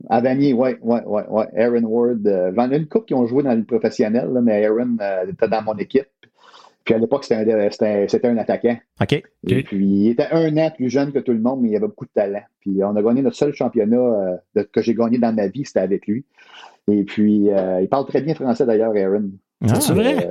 Vanier? 0.00 0.08
À 0.10 0.20
Vanier, 0.20 0.52
oui, 0.52 0.70
oui, 0.82 0.98
oui, 1.06 1.22
oui. 1.28 1.44
Aaron 1.56 1.82
Ward. 1.84 2.26
Euh, 2.26 2.52
J'en 2.54 2.70
ai 2.70 2.76
une 2.76 2.86
couple 2.86 3.06
qui 3.06 3.14
ont 3.14 3.26
joué 3.26 3.42
dans 3.42 3.54
le 3.54 3.64
professionnel, 3.64 4.30
là, 4.32 4.40
mais 4.40 4.64
Aaron 4.64 4.96
euh, 5.00 5.26
était 5.30 5.48
dans 5.48 5.62
mon 5.62 5.74
équipe. 5.76 6.06
Puis 6.84 6.94
à 6.94 6.98
l'époque, 6.98 7.24
c'était 7.24 7.52
un, 7.52 8.30
un 8.30 8.36
attaquant. 8.38 8.78
OK. 9.02 9.12
Et 9.12 9.62
puis, 9.62 9.86
il 9.86 10.08
était 10.10 10.28
un 10.32 10.56
an 10.56 10.70
plus 10.74 10.88
jeune 10.88 11.12
que 11.12 11.18
tout 11.18 11.32
le 11.32 11.40
monde, 11.40 11.60
mais 11.60 11.68
il 11.70 11.76
avait 11.76 11.86
beaucoup 11.86 12.06
de 12.06 12.10
talent. 12.14 12.42
Puis, 12.60 12.82
on 12.82 12.96
a 12.96 13.02
gagné 13.02 13.20
notre 13.22 13.36
seul 13.36 13.52
championnat 13.52 13.96
euh, 13.98 14.36
de- 14.54 14.62
que 14.62 14.80
j'ai 14.80 14.94
gagné 14.94 15.18
dans 15.18 15.34
ma 15.34 15.48
vie, 15.48 15.64
c'était 15.66 15.80
avec 15.80 16.06
lui. 16.06 16.24
Et 16.90 17.04
puis, 17.04 17.50
euh, 17.50 17.82
il 17.82 17.88
parle 17.88 18.06
très 18.06 18.22
bien 18.22 18.34
français 18.34 18.64
d'ailleurs, 18.64 18.94
Aaron. 18.96 19.30
Ah, 19.68 19.80
C'est 19.80 19.92
vrai? 19.92 20.26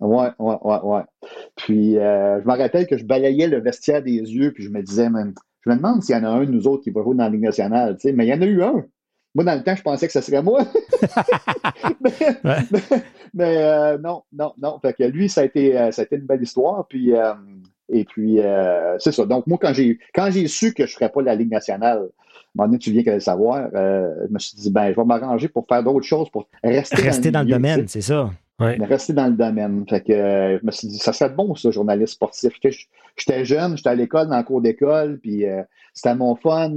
Ouais, 0.00 0.28
ouais, 0.38 0.56
ouais, 0.62 0.78
ouais. 0.84 1.02
Puis, 1.56 1.94
je 1.94 1.98
me 2.46 2.56
rappelle 2.56 2.86
que 2.86 2.96
je 2.96 3.04
balayais 3.04 3.48
le 3.48 3.60
vestiaire 3.60 4.02
des 4.02 4.12
yeux, 4.12 4.52
puis 4.52 4.62
je 4.64 4.70
me 4.70 4.80
disais, 4.80 5.08
je 5.60 5.70
me 5.70 5.76
demande 5.76 6.02
s'il 6.02 6.16
y 6.16 6.18
en 6.18 6.24
a 6.24 6.28
un 6.28 6.44
de 6.44 6.50
nous 6.52 6.66
autres 6.68 6.84
qui 6.84 6.90
va 6.90 7.02
jouer 7.02 7.16
dans 7.16 7.24
la 7.24 7.30
Ligue 7.30 7.42
nationale, 7.42 7.96
tu 7.96 8.02
sais. 8.08 8.12
Mais 8.14 8.24
il 8.24 8.30
y 8.30 8.32
en 8.32 8.40
a 8.40 8.46
eu 8.46 8.62
un. 8.62 8.84
Moi, 9.34 9.44
dans 9.44 9.54
le 9.54 9.62
temps, 9.62 9.76
je 9.76 9.82
pensais 9.82 10.06
que 10.06 10.12
ce 10.12 10.20
serait 10.20 10.42
moi. 10.42 10.60
mais 12.00 12.10
Ouais. 12.44 12.56
mais- 12.70 12.80
mais, 13.34 13.56
euh, 13.58 13.98
non, 13.98 14.22
non, 14.32 14.52
non. 14.60 14.78
Fait 14.80 14.94
que 14.94 15.04
lui, 15.04 15.28
ça 15.28 15.42
a 15.42 15.44
été, 15.44 15.78
euh, 15.78 15.90
ça 15.92 16.02
a 16.02 16.04
été 16.04 16.16
une 16.16 16.26
belle 16.26 16.42
histoire. 16.42 16.86
Puis, 16.88 17.14
euh, 17.14 17.34
et 17.90 18.04
puis, 18.04 18.40
euh, 18.40 18.96
c'est 18.98 19.12
ça. 19.12 19.24
Donc, 19.26 19.46
moi, 19.46 19.58
quand 19.60 19.72
j'ai, 19.74 19.98
quand 20.14 20.30
j'ai 20.30 20.46
su 20.48 20.72
que 20.72 20.86
je 20.86 20.92
ne 20.92 20.94
ferais 20.94 21.10
pas 21.10 21.22
la 21.22 21.34
Ligue 21.34 21.50
nationale, 21.50 22.08
donné, 22.54 22.78
tu 22.78 22.90
viens 22.90 23.02
qu'à 23.04 23.14
le 23.14 23.20
savoir, 23.20 23.68
je 23.72 24.32
me 24.32 24.38
suis 24.38 24.56
dit, 24.56 24.70
ben, 24.70 24.90
je 24.90 24.96
vais 24.96 25.04
m'arranger 25.04 25.48
pour 25.48 25.66
faire 25.68 25.82
d'autres 25.84 26.06
choses, 26.06 26.28
pour 26.30 26.48
rester, 26.64 27.00
Rester 27.02 27.30
dans 27.30 27.40
le 27.40 27.44
milieu, 27.44 27.56
domaine, 27.56 27.80
tu 27.82 27.88
sais. 27.88 28.00
c'est 28.00 28.12
ça. 28.12 28.30
Mais 28.60 28.84
rester 28.86 29.12
dans 29.12 29.26
le 29.28 29.34
domaine. 29.34 29.84
Fait 29.88 30.00
que 30.00 30.12
je 30.60 30.66
me 30.66 30.70
suis 30.72 30.88
dit, 30.88 30.98
ça 30.98 31.12
serait 31.12 31.30
bon, 31.30 31.54
ça, 31.54 31.70
journaliste 31.70 32.14
sportif. 32.14 32.52
J'étais- 32.60 32.76
J'étais 33.16 33.44
jeune, 33.44 33.76
j'étais 33.76 33.90
à 33.90 33.94
l'école, 33.94 34.28
dans 34.28 34.36
le 34.38 34.42
cours 34.42 34.60
d'école, 34.60 35.18
puis 35.20 35.44
c'était 35.94 36.14
mon 36.16 36.34
fun 36.34 36.72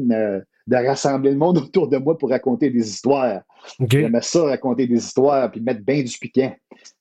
de 0.68 0.76
rassembler 0.76 1.32
le 1.32 1.38
monde 1.38 1.58
autour 1.64 1.88
de 1.88 1.98
moi 1.98 2.18
pour 2.18 2.30
raconter 2.30 2.70
des 2.70 2.88
histoires. 2.88 3.42
OK. 3.80 3.90
J'aimais 3.92 4.22
ça, 4.22 4.44
raconter 4.44 4.88
des 4.88 4.96
histoires, 4.98 5.50
puis 5.52 5.62
mettre 5.62 5.82
bien 5.82 6.02
du 6.04 6.18
piquant. 6.20 6.54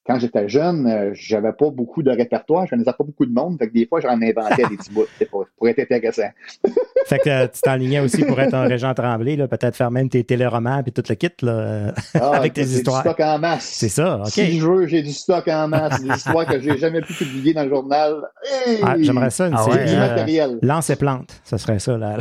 Quand 0.07 0.18
j'étais 0.18 0.49
jeune, 0.49 0.87
euh, 0.88 1.11
j'avais 1.14 1.53
pas 1.53 1.70
beaucoup 1.70 2.03
de 2.03 2.11
répertoire, 2.11 2.64
je 2.66 2.70
connaissais 2.70 2.92
pas 2.92 3.05
beaucoup 3.05 3.27
de 3.27 3.33
monde, 3.33 3.59
fait 3.59 3.68
que 3.68 3.73
des 3.75 3.87
fois, 3.87 4.01
j'en 4.01 4.20
inventais 4.20 4.64
des 4.68 4.77
petits 4.77 4.90
bouts 4.92 5.05
pour, 5.31 5.46
pour 5.57 5.68
être 5.68 5.79
intéressant. 5.79 6.29
Fait 7.07 7.18
que 7.18 7.29
euh, 7.31 7.49
tu 7.53 7.61
t'enlignais 7.62 8.01
aussi 8.01 8.23
pour 8.25 8.38
être 8.40 8.55
un 8.55 8.68
Régent 8.68 8.92
Tremblay, 8.94 9.35
là, 9.35 9.49
peut-être 9.49 9.75
faire 9.75 9.90
même 9.90 10.09
tes 10.09 10.23
téléromans 10.23 10.83
puis 10.83 10.92
tout 10.92 11.03
le 11.09 11.14
kit, 11.14 11.31
là. 11.42 11.92
Ah, 12.14 12.31
Avec 12.35 12.53
tes 12.53 12.64
j'ai 12.64 12.77
histoires. 12.77 13.03
du 13.03 13.09
stock 13.09 13.20
en 13.20 13.38
masse. 13.38 13.64
C'est 13.64 13.88
ça, 13.88 14.18
OK. 14.20 14.29
Si 14.29 14.59
je 14.61 14.66
veux, 14.66 14.87
j'ai 14.87 15.03
du 15.03 15.12
stock 15.12 15.49
en 15.49 15.66
masse. 15.66 16.01
Des 16.03 16.14
histoires 16.14 16.46
que 16.46 16.61
j'ai 16.61 16.77
jamais 16.79 17.01
pu 17.01 17.12
publier 17.14 17.53
dans 17.55 17.64
le 17.64 17.70
journal. 17.70 18.16
Hey! 18.44 18.81
Ah, 18.83 18.94
J'aimerais 19.01 19.31
ça, 19.31 19.46
une 19.49 19.55
Ah 19.57 19.64
J'ai 19.66 19.73
série. 19.73 19.85
ouais, 19.85 19.90
du 19.90 19.94
euh, 19.96 19.99
matériel. 20.09 20.59
Lance 20.62 20.90
et 20.90 20.96
plante, 20.96 21.40
ça 21.42 21.59
serait 21.59 21.79
ça, 21.79 21.96
la, 21.96 22.18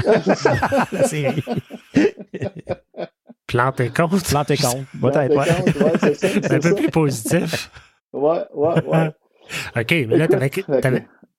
la 0.92 1.04
série. 1.08 1.44
Plante 3.50 3.80
et 3.82 3.90
compte. 3.90 4.24
Plante 4.24 4.52
et 4.52 4.58
compte. 4.58 4.86
Va 4.94 5.10
Dans 5.12 5.28
t'être, 5.28 5.34
tes 5.34 5.38
ouais. 5.40 5.46
comptes, 5.46 5.76
ouais, 5.76 5.92
c'est 6.00 6.14
ça, 6.14 6.28
C'est 6.42 6.54
un 6.54 6.60
peu 6.60 6.70
ça. 6.70 6.76
plus 6.76 6.90
positif. 6.92 7.70
Ouais, 8.14 8.40
ouais, 8.54 8.76
ouais. 8.88 9.12
OK, 9.76 9.92
mais 10.08 10.18
là, 10.18 10.28
t'avais, 10.28 10.50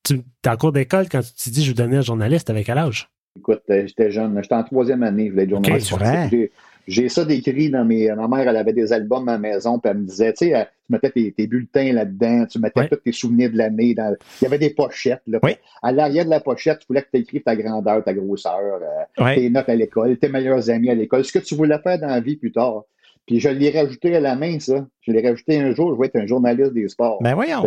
tu, 0.03 0.23
t'es 0.43 0.51
en 0.51 0.57
cours 0.57 0.73
d'école 0.73 1.09
quand 1.09 1.21
tu 1.23 1.33
t'es 1.33 1.51
dit 1.51 1.65
je 1.65 1.71
veux 1.71 1.75
devenir 1.75 2.03
journaliste, 2.03 2.51
avec 2.51 2.67
quel 2.67 2.79
âge? 2.79 3.09
Écoute, 3.39 3.63
euh, 3.71 3.87
j'étais 3.87 4.11
jeune, 4.11 4.37
j'étais 4.43 4.55
en 4.57 4.65
troisième 4.65 5.03
année, 5.05 5.27
je 5.27 5.31
voulais 5.31 5.45
être 5.45 5.51
journaliste 5.51 5.93
Ok, 5.93 5.99
c'est 6.01 6.05
vrai. 6.05 6.17
sportif. 6.17 6.31
J'ai- 6.31 6.53
J'ai 6.91 7.09
ça 7.09 7.25
décrit 7.25 7.71
dans 7.71 7.85
mes. 7.85 8.09
Ma 8.09 8.27
mère, 8.27 8.49
elle 8.49 8.57
avait 8.57 8.73
des 8.73 8.93
albums 8.93 9.29
à 9.29 9.33
la 9.33 9.39
maison, 9.39 9.79
puis 9.79 9.91
elle 9.91 9.99
me 9.99 10.07
disait, 10.07 10.33
tu 10.33 10.47
sais, 10.47 10.57
euh, 10.57 10.65
tu 10.65 10.93
mettais 10.93 11.31
tes, 11.31 11.47
bulletins 11.47 11.93
là-dedans, 11.93 12.47
tu 12.47 12.59
mettais 12.59 12.89
tous 12.89 12.97
tes 12.97 13.13
souvenirs 13.13 13.53
de 13.53 13.59
l'année. 13.59 13.95
Dans... 13.95 14.13
Il 14.41 14.45
y 14.45 14.47
avait 14.47 14.59
des 14.59 14.71
pochettes. 14.71 15.23
Là. 15.29 15.39
À 15.83 15.93
l'arrière 15.93 16.25
de 16.25 16.31
la 16.31 16.41
pochette, 16.41 16.81
tu 16.81 16.87
voulais 16.89 17.03
que 17.03 17.09
tu 17.15 17.21
écrives 17.21 17.45
ta 17.45 17.55
grandeur, 17.55 18.03
ta 18.03 18.13
grosseur, 18.13 18.59
euh, 18.59 19.35
tes 19.35 19.49
notes 19.51 19.69
à 19.69 19.77
l'école, 19.77 20.19
tes 20.19 20.29
meilleurs 20.29 20.69
amis 20.69 20.91
à 20.91 20.95
l'école, 20.95 21.25
ce 21.25 21.33
que 21.33 21.39
tu 21.39 21.55
voulais 21.55 21.79
faire 21.79 22.01
dans 22.01 22.09
la 22.09 22.21
vie 22.21 22.37
plus 22.37 22.51
tard. 22.51 22.83
Puis 23.25 23.39
je 23.39 23.49
l'ai 23.49 23.71
rajouté 23.71 24.17
à 24.17 24.21
la 24.21 24.35
main, 24.35 24.59
ça. 24.59 24.85
Je 25.03 25.13
l'ai 25.13 25.27
rajouté 25.27 25.61
un 25.61 25.73
jour, 25.73 25.95
je 25.95 26.01
vais 26.01 26.09
être 26.09 26.17
un 26.17 26.27
journaliste 26.27 26.73
des 26.73 26.89
sports. 26.89 27.23
Ben 27.23 27.35
voyons. 27.35 27.63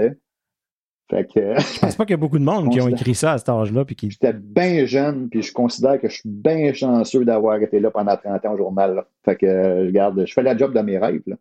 Fait 1.10 1.26
que, 1.26 1.60
je 1.60 1.80
pense 1.80 1.96
pas 1.96 2.06
qu'il 2.06 2.13
y 2.13 2.16
a 2.16 2.18
beaucoup 2.18 2.39
de 2.39 2.44
monde 2.44 2.70
qui 2.72 2.82
ont 2.82 2.88
écrit 2.88 3.13
ça 3.13 3.34
à 3.34 3.38
cet 3.38 3.50
âge-là. 3.50 3.84
Qui... 3.86 4.10
J'étais 4.10 4.34
bien 4.34 4.86
jeune, 4.86 5.30
puis 5.30 5.42
je 5.42 5.52
considère 5.52 6.00
que 6.00 6.08
je 6.08 6.16
suis 6.16 6.30
bien 6.30 6.74
chanceux 6.74 7.26
d'avoir 7.26 7.62
été 7.62 7.80
là 7.80 7.92
pendant 7.92 8.16
30 8.16 8.46
ans 8.46 8.54
au 8.54 8.58
journal. 8.58 9.04
Fait 9.26 9.36
que 9.36 9.86
je 9.86 9.92
garde, 9.92 10.26
je 10.26 10.34
fais 10.34 10.44
la 10.44 10.58
job 10.58 10.74
de 10.74 10.82
mes 10.82 10.98
rêves. 10.98 11.22
Là, 11.28 11.36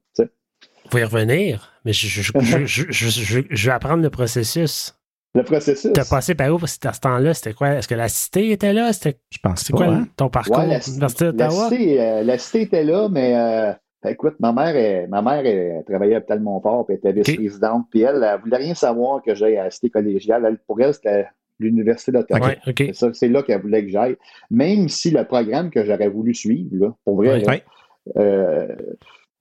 Vous 0.91 0.99
y 0.99 1.05
revenir, 1.05 1.73
mais 1.85 1.93
je, 1.95 2.09
je, 2.67 3.67
vais 3.67 3.73
apprendre 3.73 4.03
le 4.03 4.11
processus. 4.11 4.95
Le 5.35 5.45
processus? 5.45 5.93
T'as 5.95 6.05
passé 6.05 6.35
par 6.35 6.53
où? 6.53 6.59
À 6.63 6.67
ce 6.67 7.01
temps-là? 7.01 7.33
C'était 7.33 7.55
quoi? 7.55 7.69
Est-ce 7.71 7.89
que 7.89 7.95
la 7.95 8.09
cité 8.09 8.51
était 8.51 8.75
là? 8.75 8.93
C'était, 8.93 9.19
je 9.31 9.39
pense 9.39 9.71
quoi 9.71 9.87
hein. 9.87 10.07
ton 10.17 10.29
parcours? 10.29 10.59
À 10.59 10.67
l'Université 10.67 11.25
d'Ottawa? 11.27 11.71
Euh, 11.73 12.23
la, 12.23 12.37
cité, 12.37 12.63
était 12.63 12.85
là, 12.85 13.09
mais 13.09 13.35
euh, 13.35 13.73
ben, 14.03 14.11
écoute, 14.11 14.35
ma 14.41 14.53
mère, 14.53 14.75
elle, 14.75 15.09
ma 15.09 15.23
mère 15.23 15.47
elle, 15.47 15.85
travaillait 15.85 16.15
à 16.15 16.19
l'hôpital 16.19 16.41
Montfort, 16.41 16.87
puis 16.87 16.99
elle 17.03 17.11
était 17.11 17.21
vice-présidente, 17.21 17.87
puis 17.91 18.03
elle, 18.03 18.23
elle, 18.23 18.41
voulait 18.41 18.57
rien 18.57 18.75
savoir 18.75 19.23
que 19.23 19.35
j'aille 19.35 19.57
à 19.57 19.65
la 19.65 19.71
cité 19.71 19.91
collégiale. 19.91 20.59
pour 20.67 20.81
elle, 20.81 20.93
c'était 20.93 21.27
l'Université 21.61 22.13
d'Ottawa. 22.13 22.55
C'est 23.13 23.29
là 23.29 23.43
qu'elle 23.43 23.61
voulait 23.61 23.85
que 23.85 23.91
j'aille. 23.91 24.17
Même 24.51 24.89
si 24.89 25.11
le 25.11 25.25
programme 25.25 25.71
que 25.71 25.85
j'aurais 25.85 26.09
voulu 26.09 26.35
suivre, 26.35 26.71
là, 26.73 26.95
pour 27.05 27.17
vrai, 27.17 27.43
euh, 28.17 28.69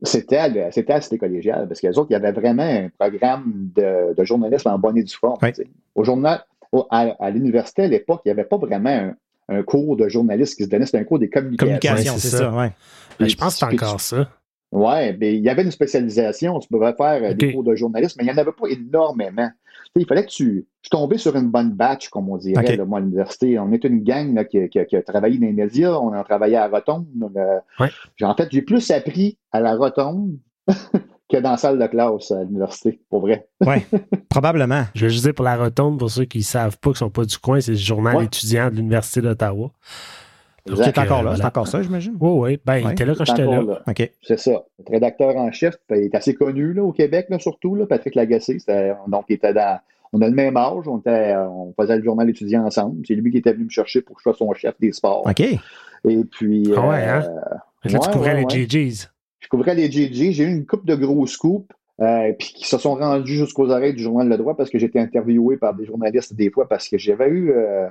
c'était 0.04 0.38
à, 0.38 0.48
la 0.48 0.72
cité 0.72 1.18
collégiale, 1.18 1.68
parce 1.68 1.80
qu'elles 1.80 1.98
autres, 1.98 2.12
il 2.12 2.14
y 2.14 2.16
avait 2.16 2.32
vraiment 2.32 2.64
un 2.64 2.90
programme 2.98 3.70
de, 3.76 4.14
de 4.14 4.24
journalisme 4.24 4.70
en 4.70 4.78
bonne 4.78 4.98
et 4.98 5.04
due 5.04 5.16
forme. 5.16 5.40
Au 5.96 6.04
journal, 6.04 6.44
à, 6.90 7.30
l'université, 7.32 7.84
à 7.84 7.88
l'époque, 7.88 8.22
il 8.26 8.30
n'y 8.30 8.32
avait 8.32 8.48
pas 8.48 8.58
vraiment 8.58 9.14
un, 9.50 9.64
cours 9.64 9.98
de 9.98 10.08
journalisme 10.08 10.56
qui 10.56 10.64
se 10.64 10.70
donnait, 10.70 10.86
c'était 10.86 11.00
un 11.00 11.04
cours 11.04 11.20
des 11.20 11.30
communications. 11.30 11.76
Communication, 11.76 12.18
c'est 12.18 12.38
ça, 12.38 12.52
ouais. 12.54 12.72
Ben, 13.20 13.28
je 13.28 13.36
pense 13.36 13.54
que 13.54 13.60
c'est 13.60 13.66
encore 13.66 14.00
ça. 14.00 14.30
Oui, 14.72 15.18
mais 15.20 15.36
il 15.36 15.44
y 15.44 15.50
avait 15.50 15.64
une 15.64 15.72
spécialisation. 15.72 16.60
Tu 16.60 16.70
pouvais 16.70 16.94
faire 16.94 17.22
euh, 17.24 17.34
des 17.34 17.54
cours 17.54 17.64
de 17.64 17.76
journalisme, 17.76 18.16
mais 18.18 18.26
il 18.26 18.28
n'y 18.28 18.34
en 18.34 18.42
avait 18.42 18.52
pas 18.54 18.68
énormément. 18.70 19.50
il 19.96 20.06
fallait 20.06 20.26
que 20.26 20.32
tu. 20.32 20.66
Je 20.82 20.90
tombais 20.90 21.18
sur 21.18 21.36
une 21.36 21.50
bonne 21.50 21.72
batch, 21.72 22.10
comme 22.10 22.30
on 22.30 22.38
dirait, 22.38 22.78
moi, 22.78 23.00
à 23.00 23.02
l'université. 23.02 23.60
On 23.60 23.72
est 23.74 23.84
une 23.84 24.02
gang 24.04 24.46
qui, 24.48 24.80
a 24.80 25.02
travaillé 25.02 25.38
dans 25.38 25.48
les 25.48 25.54
médias, 25.54 25.94
on 25.94 26.14
a 26.14 26.24
travaillé 26.24 26.56
à 26.56 26.68
Rotonde. 26.68 27.06
En 28.22 28.36
fait, 28.36 28.48
j'ai 28.52 28.62
plus 28.62 28.90
appris 28.92 29.38
à 29.52 29.60
la 29.60 29.76
Rotonde 29.76 30.38
que 31.30 31.38
dans 31.38 31.52
la 31.52 31.58
salle 31.58 31.78
de 31.78 31.88
classe 31.88 32.32
à 32.32 32.44
l'université, 32.44 33.02
pour 33.10 33.22
vrai. 33.22 33.48
Oui, 33.66 33.76
probablement. 34.30 34.86
Je 34.96 35.06
vais 35.06 35.12
juste 35.12 35.26
dire 35.26 35.34
pour 35.34 35.46
la 35.46 35.58
Rotonde, 35.58 36.00
pour 36.00 36.10
ceux 36.10 36.26
qui 36.26 36.40
ne 36.40 36.44
savent 36.44 36.78
pas, 36.78 36.92
qui 36.92 36.96
ne 36.96 37.00
sont 37.00 37.10
pas 37.10 37.26
du 37.26 37.38
coin, 37.38 37.60
c'est 37.60 37.72
le 37.72 37.78
journal 37.78 38.24
étudiant 38.24 38.70
de 38.70 38.76
l'Université 38.76 39.22
d'Ottawa. 39.22 39.72
C'est 40.68 40.98
encore 40.98 41.24
là, 41.24 41.36
c'est 41.36 41.46
encore 41.46 41.68
ça, 41.68 41.82
j'imagine? 41.82 42.16
Oui, 42.20 42.30
oui. 42.32 42.60
Ben, 42.66 42.78
il 42.78 42.92
était 42.92 43.06
là 43.06 43.14
quand 43.18 43.26
j'étais 43.26 43.46
là. 43.46 43.62
C'est 44.22 44.40
ça. 44.40 44.52
Le 44.52 44.92
rédacteur 44.92 45.36
en 45.36 45.52
chef, 45.52 45.76
ben, 45.90 45.98
il 45.98 46.06
est 46.06 46.16
assez 46.16 46.36
connu 46.36 46.74
là, 46.74 46.84
au 46.84 46.92
Québec, 46.92 47.28
là, 47.30 47.40
surtout, 47.40 47.76
là, 47.76 47.86
Patrick 47.86 48.16
Lagacé. 48.16 48.58
Donc, 49.08 49.26
il 49.30 49.34
était 49.34 49.54
dans. 49.54 49.80
On 50.14 50.22
a 50.22 50.28
le 50.28 50.36
même 50.36 50.58
âge, 50.58 50.88
on, 50.88 50.98
était, 50.98 51.36
on 51.38 51.74
faisait 51.80 51.96
le 51.96 52.04
journal 52.04 52.30
étudiant 52.30 52.66
ensemble. 52.66 53.02
C'est 53.08 53.16
lui 53.16 53.32
qui 53.32 53.38
était 53.38 53.54
venu 53.54 53.66
me 53.66 53.70
chercher 53.70 54.02
pour 54.02 54.18
que 54.18 54.22
je 54.22 54.24
sois 54.24 54.34
son 54.34 54.54
chef 54.54 54.76
des 54.80 54.92
sports. 54.92 55.26
OK. 55.26 55.40
Et 55.40 56.24
puis. 56.30 56.74
Ah 56.76 56.88
ouais, 56.90 57.04
hein? 57.04 57.24
Euh, 57.86 57.90
là, 57.90 58.00
tu 58.00 58.10
couvrais 58.10 58.36
les 58.36 58.46
GGs. 58.48 59.08
Je 59.40 59.48
couvrais 59.48 59.74
les 59.74 59.90
GGs. 59.90 60.34
J'ai 60.34 60.44
eu 60.44 60.52
une 60.52 60.66
coupe 60.66 60.86
de 60.86 60.96
gros 60.96 61.26
scoops. 61.28 61.74
Euh, 62.02 62.34
puis 62.34 62.54
qui 62.56 62.68
se 62.68 62.80
sont 62.80 62.96
rendus 62.96 63.36
jusqu'aux 63.36 63.70
oreilles 63.70 63.94
du 63.94 64.02
Journal 64.02 64.28
Le 64.28 64.36
Droit 64.36 64.56
parce 64.56 64.72
que 64.72 64.80
j'étais 64.80 65.00
interviewé 65.00 65.58
par 65.58 65.76
des 65.76 65.86
journalistes 65.86 66.34
des 66.34 66.50
fois 66.50 66.68
parce 66.68 66.90
que 66.90 66.98
j'avais 66.98 67.28
eu 67.28 67.52
euh, 67.52 67.88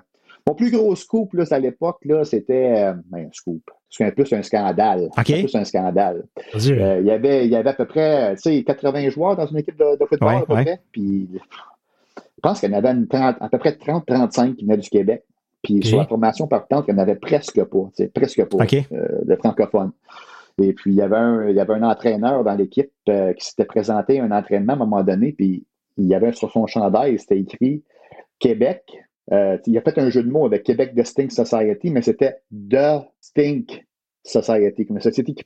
mon 0.46 0.54
plus 0.54 0.70
gros 0.70 0.94
scoop 0.96 1.32
là, 1.34 1.44
à 1.50 1.58
l'époque, 1.58 1.98
c'était 2.24 2.88
euh, 2.88 2.94
ben, 3.06 3.26
un 3.26 3.32
scoop. 3.32 3.62
C'est 3.88 4.12
plus 4.12 4.32
un 4.32 4.42
scandale. 4.42 5.08
Okay. 5.18 5.44
plus 5.44 5.54
un 5.54 5.64
scandale. 5.64 6.24
Euh, 6.54 6.98
il, 7.00 7.06
y 7.06 7.10
avait, 7.10 7.46
il 7.46 7.50
y 7.50 7.56
avait 7.56 7.70
à 7.70 7.74
peu 7.74 7.86
près 7.86 8.36
80 8.36 9.10
joueurs 9.10 9.36
dans 9.36 9.46
une 9.46 9.58
équipe 9.58 9.76
de, 9.76 10.04
football 10.06 10.36
à 10.36 10.40
peu 10.40 10.54
près. 10.54 10.80
Puis 10.92 11.28
je 11.34 12.40
pense 12.42 12.60
qu'il 12.60 12.70
y 12.70 12.74
en 12.74 12.78
avait 12.78 12.94
à 13.12 13.48
peu 13.48 13.58
près 13.58 13.72
30-35 13.72 14.54
qui 14.54 14.64
venaient 14.64 14.76
du 14.76 14.88
Québec. 14.88 15.24
Puis 15.62 15.84
sur 15.84 15.98
la 15.98 16.06
formation 16.06 16.46
partante, 16.46 16.86
il 16.88 16.94
n'y 16.94 17.00
en 17.00 17.02
avait 17.02 17.16
presque 17.16 17.62
pas, 17.62 17.90
presque 18.14 18.44
pas 18.44 18.64
euh, 18.64 19.06
de 19.24 19.36
francophones. 19.36 19.92
Et 20.62 20.72
puis 20.72 20.92
il 20.92 20.96
y 20.96 21.02
avait 21.02 21.16
un, 21.16 21.48
il 21.48 21.56
y 21.56 21.60
avait 21.60 21.74
un 21.74 21.82
entraîneur 21.82 22.44
dans 22.44 22.54
l'équipe 22.54 22.92
qui 23.06 23.44
s'était 23.44 23.64
présenté 23.64 24.20
à 24.20 24.24
un 24.24 24.30
entraînement 24.30 24.74
à 24.74 24.76
un 24.76 24.78
moment 24.78 25.02
donné, 25.02 25.32
puis 25.32 25.64
il 25.98 26.06
y 26.06 26.14
avait 26.14 26.32
sur 26.32 26.50
son 26.50 26.66
chandail, 26.66 27.18
c'était 27.18 27.38
écrit 27.38 27.82
Québec, 28.38 28.82
euh, 29.32 29.58
il 29.66 29.78
a 29.78 29.80
fait 29.80 29.98
un 29.98 30.10
jeu 30.10 30.22
de 30.22 30.30
mots 30.30 30.46
avec 30.46 30.64
Québec 30.64 30.92
The 30.96 31.04
Stink 31.04 31.30
Society, 31.30 31.90
mais 31.90 32.02
c'était 32.02 32.42
The 32.52 33.06
Stink 33.20 33.86
Society, 34.24 34.86
une 34.88 35.00
société 35.00 35.34
qui. 35.34 35.44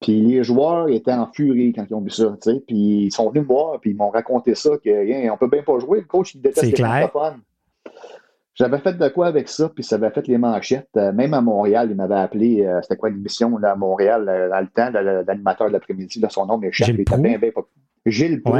Puis 0.00 0.20
les 0.22 0.42
joueurs 0.42 0.88
étaient 0.88 1.12
en 1.12 1.26
furie 1.26 1.74
quand 1.74 1.84
ils 1.88 1.94
ont 1.94 2.00
vu 2.00 2.10
ça, 2.10 2.36
tu 2.42 2.50
sais. 2.50 2.60
Puis 2.66 3.04
ils 3.06 3.10
sont 3.12 3.28
venus 3.28 3.42
me 3.42 3.48
voir, 3.48 3.78
puis 3.80 3.90
ils 3.90 3.96
m'ont 3.96 4.08
raconté 4.08 4.54
ça, 4.54 4.70
qu'on 4.70 5.36
peut 5.36 5.48
bien 5.48 5.62
pas 5.62 5.78
jouer. 5.78 6.00
Le 6.00 6.06
coach, 6.06 6.34
il 6.34 6.40
déteste 6.40 6.78
les 6.78 6.84
francophones. 6.84 7.40
J'avais 8.54 8.78
fait 8.78 8.94
de 8.94 9.08
quoi 9.08 9.26
avec 9.26 9.48
ça, 9.48 9.68
puis 9.68 9.84
ça 9.84 9.96
avait 9.96 10.10
fait 10.10 10.26
les 10.26 10.38
manchettes. 10.38 10.88
Euh, 10.96 11.12
même 11.12 11.34
à 11.34 11.40
Montréal, 11.40 11.88
il 11.90 11.96
m'avait 11.96 12.14
appelé, 12.14 12.64
euh, 12.64 12.80
c'était 12.82 12.96
quoi 12.96 13.08
l'émission 13.08 13.56
là, 13.58 13.72
à 13.72 13.76
Montréal, 13.76 14.26
dans 14.50 14.60
le 14.60 14.66
temps, 14.66 14.90
l'animateur 15.26 15.68
de 15.68 15.72
l'après-midi, 15.72 16.22
son 16.28 16.46
nom 16.46 16.58
m'échappe. 16.58 16.88
Il 16.88 17.04
bien, 17.04 17.38
bien, 17.38 17.50
Gilles 18.06 18.42
Pou. 18.42 18.52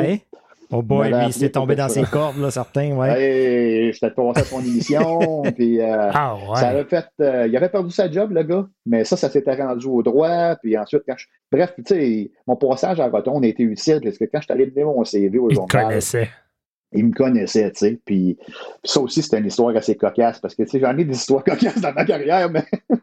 Oh 0.72 0.83
boy, 0.83 1.12
il 1.26 1.33
s'est 1.33 1.50
tombé 1.50 1.74
dans 1.74 1.88
ses 1.88 2.04
cordes, 2.04 2.38
là, 2.38 2.50
certains, 2.50 2.92
ouais. 2.92 3.90
J'étais 3.92 4.11
passé 4.11 4.40
à 4.40 4.44
son 4.44 4.61
émission, 4.61 5.42
puis 5.56 5.80
euh, 5.80 6.11
ah, 6.12 6.37
ouais. 6.37 6.56
ça 6.56 6.68
avait 6.68 6.85
fait, 6.85 7.06
euh, 7.20 7.48
il 7.48 7.56
avait 7.56 7.68
perdu 7.68 7.90
sa 7.90 8.11
job, 8.11 8.30
le 8.30 8.44
gars, 8.44 8.68
mais 8.87 9.04
ça, 9.04 9.16
ça 9.16 9.28
s'était 9.28 9.56
rendu 9.56 9.87
au 9.87 10.02
droit, 10.04 10.54
puis 10.62 10.78
ensuite, 10.78 11.02
quand 11.09 11.16
je, 11.16 11.26
bref, 11.50 11.74
tu 11.76 11.83
sais, 11.87 12.30
mon 12.46 12.54
passage 12.54 13.00
à 13.00 13.09
Rotonde 13.09 13.44
a 13.44 13.48
été 13.48 13.64
utile, 13.64 14.00
parce 14.00 14.16
que 14.16 14.24
quand 14.26 14.38
je 14.40 14.44
suis 14.44 14.52
allé 14.52 14.66
donner 14.66 14.85
mon 14.85 15.04
CV 15.04 15.38
au 15.40 15.50
il 15.50 15.56
journal... 15.56 15.68
Il 15.72 15.78
me 15.78 15.88
connaissait. 15.88 16.30
Il 16.92 17.06
me 17.06 17.12
connaissait, 17.12 17.72
tu 17.72 17.78
sais, 17.78 18.00
puis, 18.04 18.38
ça 18.85 19.00
aussi, 19.00 19.22
c'était 19.22 19.38
une 19.38 19.46
histoire 19.46 19.74
assez 19.74 19.96
cocasse, 19.96 20.38
parce 20.38 20.54
que, 20.54 20.62
tu 20.62 20.68
sais, 20.68 20.80
j'en 20.80 20.96
ai 20.96 21.04
des 21.04 21.16
histoires 21.16 21.42
cocasses 21.44 21.80
dans 21.80 21.92
ma 21.92 22.04
carrière, 22.04 22.48
mais, 22.48 22.64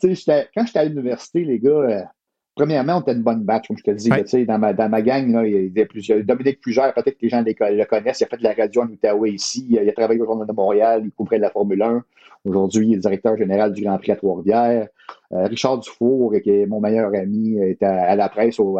tu 0.00 0.16
sais, 0.16 0.48
quand 0.54 0.64
j'étais 0.64 0.78
à 0.78 0.84
l'université, 0.84 1.44
les 1.44 1.58
gars... 1.58 2.10
Premièrement, 2.54 2.98
on 2.98 3.00
était 3.00 3.12
une 3.12 3.22
bonne 3.22 3.42
batch, 3.42 3.66
comme 3.66 3.76
je 3.76 3.82
te 3.82 3.90
dis. 3.90 4.46
dans, 4.46 4.58
ma, 4.58 4.72
dans 4.72 4.88
ma 4.88 5.02
gang, 5.02 5.28
là, 5.32 5.44
il 5.44 5.52
y 5.52 5.56
avait 5.56 5.86
plusieurs. 5.86 6.22
Dominique 6.22 6.60
Pugère, 6.60 6.94
peut-être 6.94 7.18
que 7.18 7.22
les 7.22 7.28
gens 7.28 7.42
le 7.44 7.84
connaissent. 7.84 8.20
Il 8.20 8.24
a 8.24 8.26
fait 8.28 8.36
de 8.36 8.44
la 8.44 8.52
radio 8.52 8.82
en 8.82 8.86
Outaouais 8.86 9.32
ici. 9.32 9.66
Il 9.68 9.88
a 9.88 9.92
travaillé 9.92 10.20
au 10.20 10.26
Journal 10.26 10.46
de 10.46 10.52
Montréal. 10.52 11.02
Il 11.04 11.10
couvrait 11.10 11.38
la 11.38 11.50
Formule 11.50 11.82
1. 11.82 12.04
Aujourd'hui, 12.44 12.88
il 12.88 12.94
est 12.94 12.98
directeur 12.98 13.36
général 13.36 13.72
du 13.72 13.82
Grand 13.82 13.98
Prix 13.98 14.12
à 14.12 14.16
Trois-Rivières. 14.16 14.88
Euh, 15.32 15.46
Richard 15.46 15.78
Dufour, 15.78 16.34
qui 16.42 16.50
est 16.50 16.66
mon 16.66 16.80
meilleur 16.80 17.12
ami, 17.14 17.58
est 17.58 17.82
à, 17.82 18.14
la 18.14 18.28
presse 18.28 18.60
en 18.60 18.76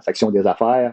section 0.00 0.30
des 0.30 0.46
affaires. 0.46 0.92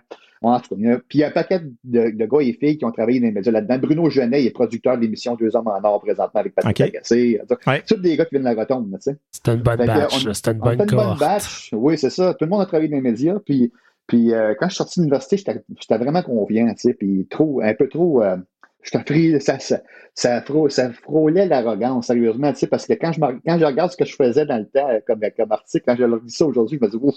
Puis 1.08 1.20
il 1.20 1.20
y 1.20 1.24
a 1.24 1.28
un 1.28 1.32
paquet 1.32 1.62
de, 1.84 2.10
gars 2.10 2.42
et 2.42 2.54
filles 2.54 2.78
qui 2.78 2.86
ont 2.86 2.92
travaillé 2.92 3.20
dans 3.20 3.28
les 3.28 3.32
médias 3.32 3.52
là-dedans. 3.52 3.78
Bruno 3.80 4.10
Genet 4.10 4.44
il 4.44 4.48
est 4.48 4.52
producteur 4.52 4.98
de 4.98 5.02
l'émission 5.02 5.36
Deux 5.36 5.56
hommes 5.56 5.68
en 5.68 5.80
or 5.84 6.02
présentement 6.02 6.40
avec 6.40 6.56
Patrick 6.56 6.98
okay. 7.02 7.40
Tous 7.88 7.96
des 7.96 8.18
gars 8.18 8.26
qui 8.26 8.36
viennent 8.36 8.44
de 8.44 8.56
la 8.56 8.62
rotonde. 8.62 8.96
C'est 9.00 9.48
une 9.48 9.62
bonne 9.62 9.86
batch. 9.86 10.28
C'est 10.34 10.48
une 10.48 10.60
bonne, 10.60 10.86
bonne 10.86 11.18
batch. 11.18 11.70
Oui, 11.74 11.98
c'est 11.98 12.10
ça. 12.10 12.34
Tout 12.34 12.46
le 12.46 12.50
monde 12.50 12.62
a 12.62 12.66
travaillé 12.66 12.90
dans 12.90 12.98
les 12.98 13.02
médias. 13.02 13.40
Puis, 13.46 13.72
puis 14.08 14.34
euh, 14.34 14.54
quand 14.60 14.68
je 14.68 14.74
suis 14.74 14.78
sorti 14.78 15.00
de 15.00 15.06
l'université, 15.06 15.38
j'étais 15.38 15.98
vraiment 15.98 16.22
confiant. 16.22 16.74
Puis 17.00 17.28
trop, 17.30 17.62
un 17.62 17.74
peu 17.74 17.88
trop. 17.88 18.24
Euh, 18.24 18.38
je 18.86 18.98
pris, 19.00 19.42
ça, 19.42 19.58
ça, 19.60 19.82
ça, 20.14 20.92
frôlait 20.92 21.48
l'arrogance, 21.48 22.08
sérieusement, 22.08 22.52
tu 22.54 22.60
sais, 22.60 22.68
parce 22.68 22.86
que 22.86 22.94
quand 22.94 23.12
je, 23.12 23.20
quand 23.20 23.58
je 23.58 23.66
regarde 23.66 23.92
ce 23.92 23.98
que 23.98 24.06
je 24.06 24.16
faisais 24.16 24.46
dans 24.46 24.58
le 24.58 24.66
temps 24.66 24.88
comme, 25.08 25.22
comme 25.36 25.52
article, 25.52 25.84
quand 25.88 25.96
je 25.96 26.04
leur 26.04 26.22
dis 26.22 26.34
ça 26.34 26.46
aujourd'hui, 26.46 26.78
je 26.80 26.86
me 26.86 26.92
dis, 26.92 26.98
ouf, 27.02 27.16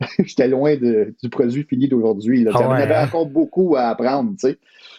j'étais 0.20 0.48
loin 0.48 0.76
de, 0.76 1.14
du 1.22 1.28
produit 1.28 1.64
fini 1.64 1.88
d'aujourd'hui. 1.88 2.44
Là. 2.44 2.52
Ah 2.54 2.74
avait 2.74 2.94
hein? 2.94 3.06
encore 3.06 3.26
beaucoup 3.26 3.76
à 3.76 3.88
apprendre, 3.88 4.30
tu 4.38 4.48
sais. 4.48 4.58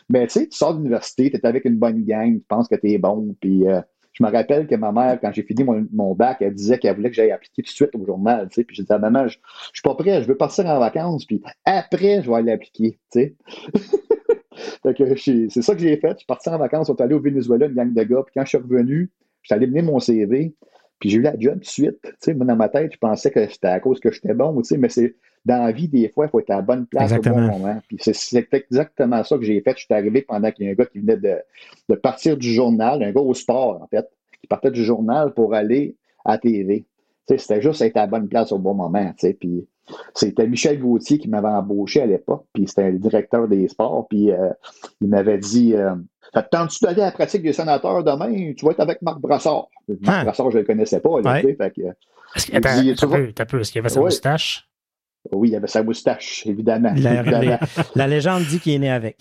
Mais 0.09 0.27
tu 0.27 0.33
sais, 0.33 0.47
tu 0.47 0.57
sors 0.57 0.73
de 0.73 0.79
l'université, 0.79 1.29
tu 1.29 1.37
es 1.37 1.45
avec 1.45 1.65
une 1.65 1.77
bonne 1.77 2.03
gang, 2.03 2.33
tu 2.33 2.45
penses 2.47 2.67
que 2.67 2.75
tu 2.75 2.91
es 2.91 2.97
bon, 2.97 3.35
puis 3.39 3.67
euh, 3.67 3.79
je 4.11 4.23
me 4.23 4.29
rappelle 4.29 4.67
que 4.67 4.75
ma 4.75 4.91
mère, 4.91 5.19
quand 5.21 5.31
j'ai 5.31 5.43
fini 5.43 5.63
mon, 5.63 5.87
mon, 5.93 6.15
bac, 6.15 6.37
elle 6.41 6.53
disait 6.53 6.77
qu'elle 6.77 6.95
voulait 6.95 7.09
que 7.09 7.15
j'aille 7.15 7.31
appliquer 7.31 7.61
tout 7.61 7.71
de 7.71 7.75
suite 7.75 7.95
au 7.95 8.05
journal, 8.05 8.49
tu 8.49 8.55
sais, 8.55 8.63
puis 8.65 8.75
j'ai 8.75 8.83
dit 8.83 8.91
à 8.91 8.97
maman, 8.97 9.27
je, 9.27 9.37
je 9.37 9.79
suis 9.79 9.83
pas 9.83 9.95
prêt, 9.95 10.21
je 10.21 10.27
veux 10.27 10.35
partir 10.35 10.65
en 10.65 10.79
vacances, 10.79 11.25
puis 11.25 11.41
après, 11.63 12.21
je 12.21 12.29
vais 12.29 12.37
aller 12.37 12.51
appliquer, 12.51 12.99
tu 13.11 13.19
sais. 13.19 13.35
c'est 14.83 15.61
ça 15.61 15.73
que 15.73 15.79
j'ai 15.79 15.97
fait. 15.97 16.11
Je 16.11 16.17
suis 16.17 16.25
parti 16.25 16.49
en 16.49 16.57
vacances, 16.57 16.89
on 16.89 16.95
est 16.95 17.01
allé 17.01 17.15
au 17.15 17.21
Venezuela, 17.21 17.67
une 17.67 17.73
gang 17.73 17.93
de 17.93 18.03
gars. 18.03 18.23
Puis 18.25 18.33
quand 18.35 18.43
je 18.43 18.49
suis 18.49 18.57
revenu, 18.57 19.11
je 19.41 19.47
suis 19.47 19.55
allé 19.55 19.67
mener 19.67 19.81
mon 19.81 19.99
CV. 19.99 20.53
Puis 20.99 21.09
j'ai 21.09 21.17
eu 21.17 21.21
la 21.21 21.39
job 21.39 21.53
tout 21.55 21.59
de 21.59 21.65
suite. 21.65 22.13
Tu 22.21 22.33
dans 22.35 22.55
ma 22.55 22.69
tête, 22.69 22.91
je 22.93 22.97
pensais 22.97 23.31
que 23.31 23.47
c'était 23.47 23.67
à 23.67 23.79
cause 23.79 23.99
que 23.99 24.11
j'étais 24.11 24.33
bon, 24.33 24.61
tu 24.61 24.77
mais 24.77 24.89
c'est 24.89 25.15
dans 25.45 25.63
la 25.63 25.71
vie, 25.71 25.87
des 25.87 26.09
fois, 26.09 26.25
il 26.25 26.29
faut 26.29 26.39
être 26.39 26.49
à 26.49 26.57
la 26.57 26.61
bonne 26.61 26.85
place 26.85 27.11
au 27.13 27.21
bon 27.21 27.41
moment. 27.41 27.81
Puis 27.87 27.97
c'est 28.01 28.47
exactement 28.53 29.23
ça 29.23 29.37
que 29.37 29.43
j'ai 29.43 29.61
fait. 29.61 29.73
Je 29.77 29.85
suis 29.85 29.93
arrivé 29.93 30.21
pendant 30.21 30.51
qu'il 30.51 30.65
y 30.65 30.69
a 30.69 30.71
un 30.71 30.75
gars 30.75 30.85
qui 30.85 30.99
venait 30.99 31.17
de, 31.17 31.95
partir 31.95 32.37
du 32.37 32.53
journal, 32.53 33.01
un 33.01 33.11
gars 33.11 33.21
au 33.21 33.33
sport, 33.33 33.81
en 33.81 33.87
fait, 33.87 34.05
qui 34.41 34.47
partait 34.47 34.71
du 34.71 34.83
journal 34.83 35.33
pour 35.33 35.53
aller 35.53 35.95
à 36.25 36.37
TV. 36.37 36.85
C'était 37.27 37.61
juste 37.61 37.81
être 37.81 37.95
à 37.97 38.01
la 38.01 38.07
bonne 38.07 38.27
place 38.27 38.51
au 38.51 38.57
bon 38.57 38.73
moment. 38.73 39.13
Puis 39.39 39.67
c'était 40.13 40.47
Michel 40.47 40.79
Gauthier 40.79 41.17
qui 41.17 41.27
m'avait 41.29 41.47
embauché 41.47 42.01
à 42.01 42.05
l'époque, 42.05 42.45
puis 42.53 42.67
c'était 42.67 42.91
le 42.91 42.99
directeur 42.99 43.47
des 43.47 43.67
sports, 43.67 44.07
puis 44.09 44.31
euh, 44.31 44.49
il 45.01 45.09
m'avait 45.09 45.37
dit 45.37 45.73
euh, 45.75 45.95
Tentes-tu 46.51 46.83
d'aller 46.85 47.01
à 47.01 47.05
la 47.05 47.11
pratique 47.11 47.41
des 47.41 47.53
sénateurs 47.53 48.03
demain? 48.03 48.53
Tu 48.53 48.65
vas 48.65 48.71
être 48.71 48.79
avec 48.81 49.01
Marc 49.01 49.19
Brassard. 49.19 49.67
Marc 49.87 49.99
Ah. 50.07 50.23
Brassard, 50.25 50.51
je 50.51 50.57
ne 50.57 50.61
le 50.61 50.67
connaissais 50.67 50.99
pas. 50.99 51.21
Là, 51.21 51.33
Ouais. 51.33 51.55
fait 51.55 51.73
que, 51.75 51.81
Est-ce 52.35 52.45
qu'il 52.45 52.95
tu 52.95 53.07
peu, 53.45 53.59
est-ce 53.61 53.71
qu'il 53.71 53.79
y 53.79 53.81
avait 53.81 53.89
sa 53.89 53.99
Ouais. 53.99 54.05
moustache? 54.05 54.65
oui, 55.31 55.49
il 55.49 55.55
avait 55.55 55.67
sa 55.67 55.83
moustache, 55.83 56.45
évidemment. 56.45 56.93
La, 56.95 57.21
évidemment. 57.21 57.57
la 57.95 58.07
légende 58.07 58.43
dit 58.43 58.59
qu'il 58.59 58.73
est 58.73 58.79
né 58.79 58.89
avec. 58.91 59.17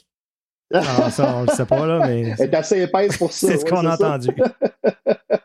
Ah, 0.73 1.11
ça, 1.11 1.35
on 1.39 1.43
le 1.43 1.49
sait 1.49 1.65
pas, 1.65 1.87
là, 1.87 2.07
mais 2.07 2.35
Elle 2.39 2.51
est 2.51 2.55
assez 2.55 2.83
épaisse 2.83 3.17
pour 3.17 3.33
ça. 3.33 3.47
c'est 3.49 3.57
ce 3.57 3.65
ouais, 3.65 3.71
qu'on 3.71 3.87
a 3.87 3.97
ça. 3.97 4.09
entendu. 4.17 4.29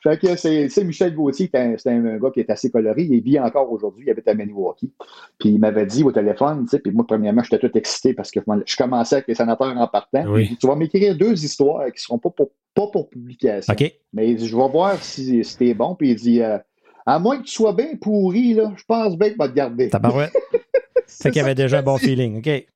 Fait 0.00 0.18
que 0.18 0.36
c'est 0.36 0.68
c'est 0.68 0.84
Michel 0.84 1.14
Gauthier, 1.14 1.50
c'est 1.52 1.90
un, 1.90 2.18
gars 2.18 2.30
qui 2.32 2.40
est 2.40 2.50
assez 2.50 2.70
coloré. 2.70 3.02
Il 3.02 3.20
vit 3.20 3.40
encore 3.40 3.70
aujourd'hui, 3.72 4.04
il 4.06 4.10
habite 4.10 4.28
à 4.28 4.34
Maniwaki. 4.34 4.92
Puis 5.38 5.50
il 5.50 5.58
m'avait 5.58 5.86
dit 5.86 6.04
au 6.04 6.12
téléphone, 6.12 6.64
tu 6.64 6.70
sais, 6.70 6.78
puis 6.78 6.92
moi, 6.92 7.04
premièrement, 7.06 7.42
j'étais 7.42 7.58
tout 7.58 7.76
excité 7.76 8.14
parce 8.14 8.30
que 8.30 8.40
je 8.64 8.76
commençais 8.76 9.16
avec 9.16 9.28
les 9.28 9.34
sénateurs 9.34 9.76
en 9.76 9.88
partant. 9.88 10.24
Oui. 10.28 10.44
Il 10.44 10.48
dit, 10.50 10.56
tu 10.56 10.66
vas 10.68 10.76
m'écrire 10.76 11.16
deux 11.16 11.44
histoires 11.44 11.86
qui 11.86 11.94
ne 11.94 11.98
seront 11.98 12.18
pas 12.18 12.30
pour, 12.30 12.50
pas 12.74 12.86
pour 12.86 13.10
publication. 13.10 13.74
Mais 14.12 14.30
il 14.30 14.36
dit, 14.36 14.46
je 14.46 14.56
vais 14.56 14.68
voir 14.68 15.02
si, 15.02 15.44
si 15.44 15.56
t'es 15.56 15.74
bon. 15.74 15.96
Puis 15.96 16.10
il 16.10 16.16
dit, 16.16 16.42
euh, 16.42 16.58
à 17.04 17.18
moins 17.18 17.38
que 17.38 17.44
tu 17.44 17.52
sois 17.52 17.72
bien 17.72 17.96
pourri, 18.00 18.54
là, 18.54 18.72
je 18.76 18.84
pense 18.84 19.18
bien 19.18 19.30
que 19.30 19.36
va 19.36 19.48
te 19.48 19.54
garder. 19.54 19.88
Tabarouette. 19.88 20.32
Fait 21.08 21.30
qu'il 21.30 21.40
avait 21.40 21.54
déjà 21.54 21.78
un 21.78 21.82
bon 21.82 21.96
feeling. 21.96 22.38
OK. 22.38 22.66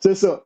C'est 0.00 0.14
ça. 0.14 0.44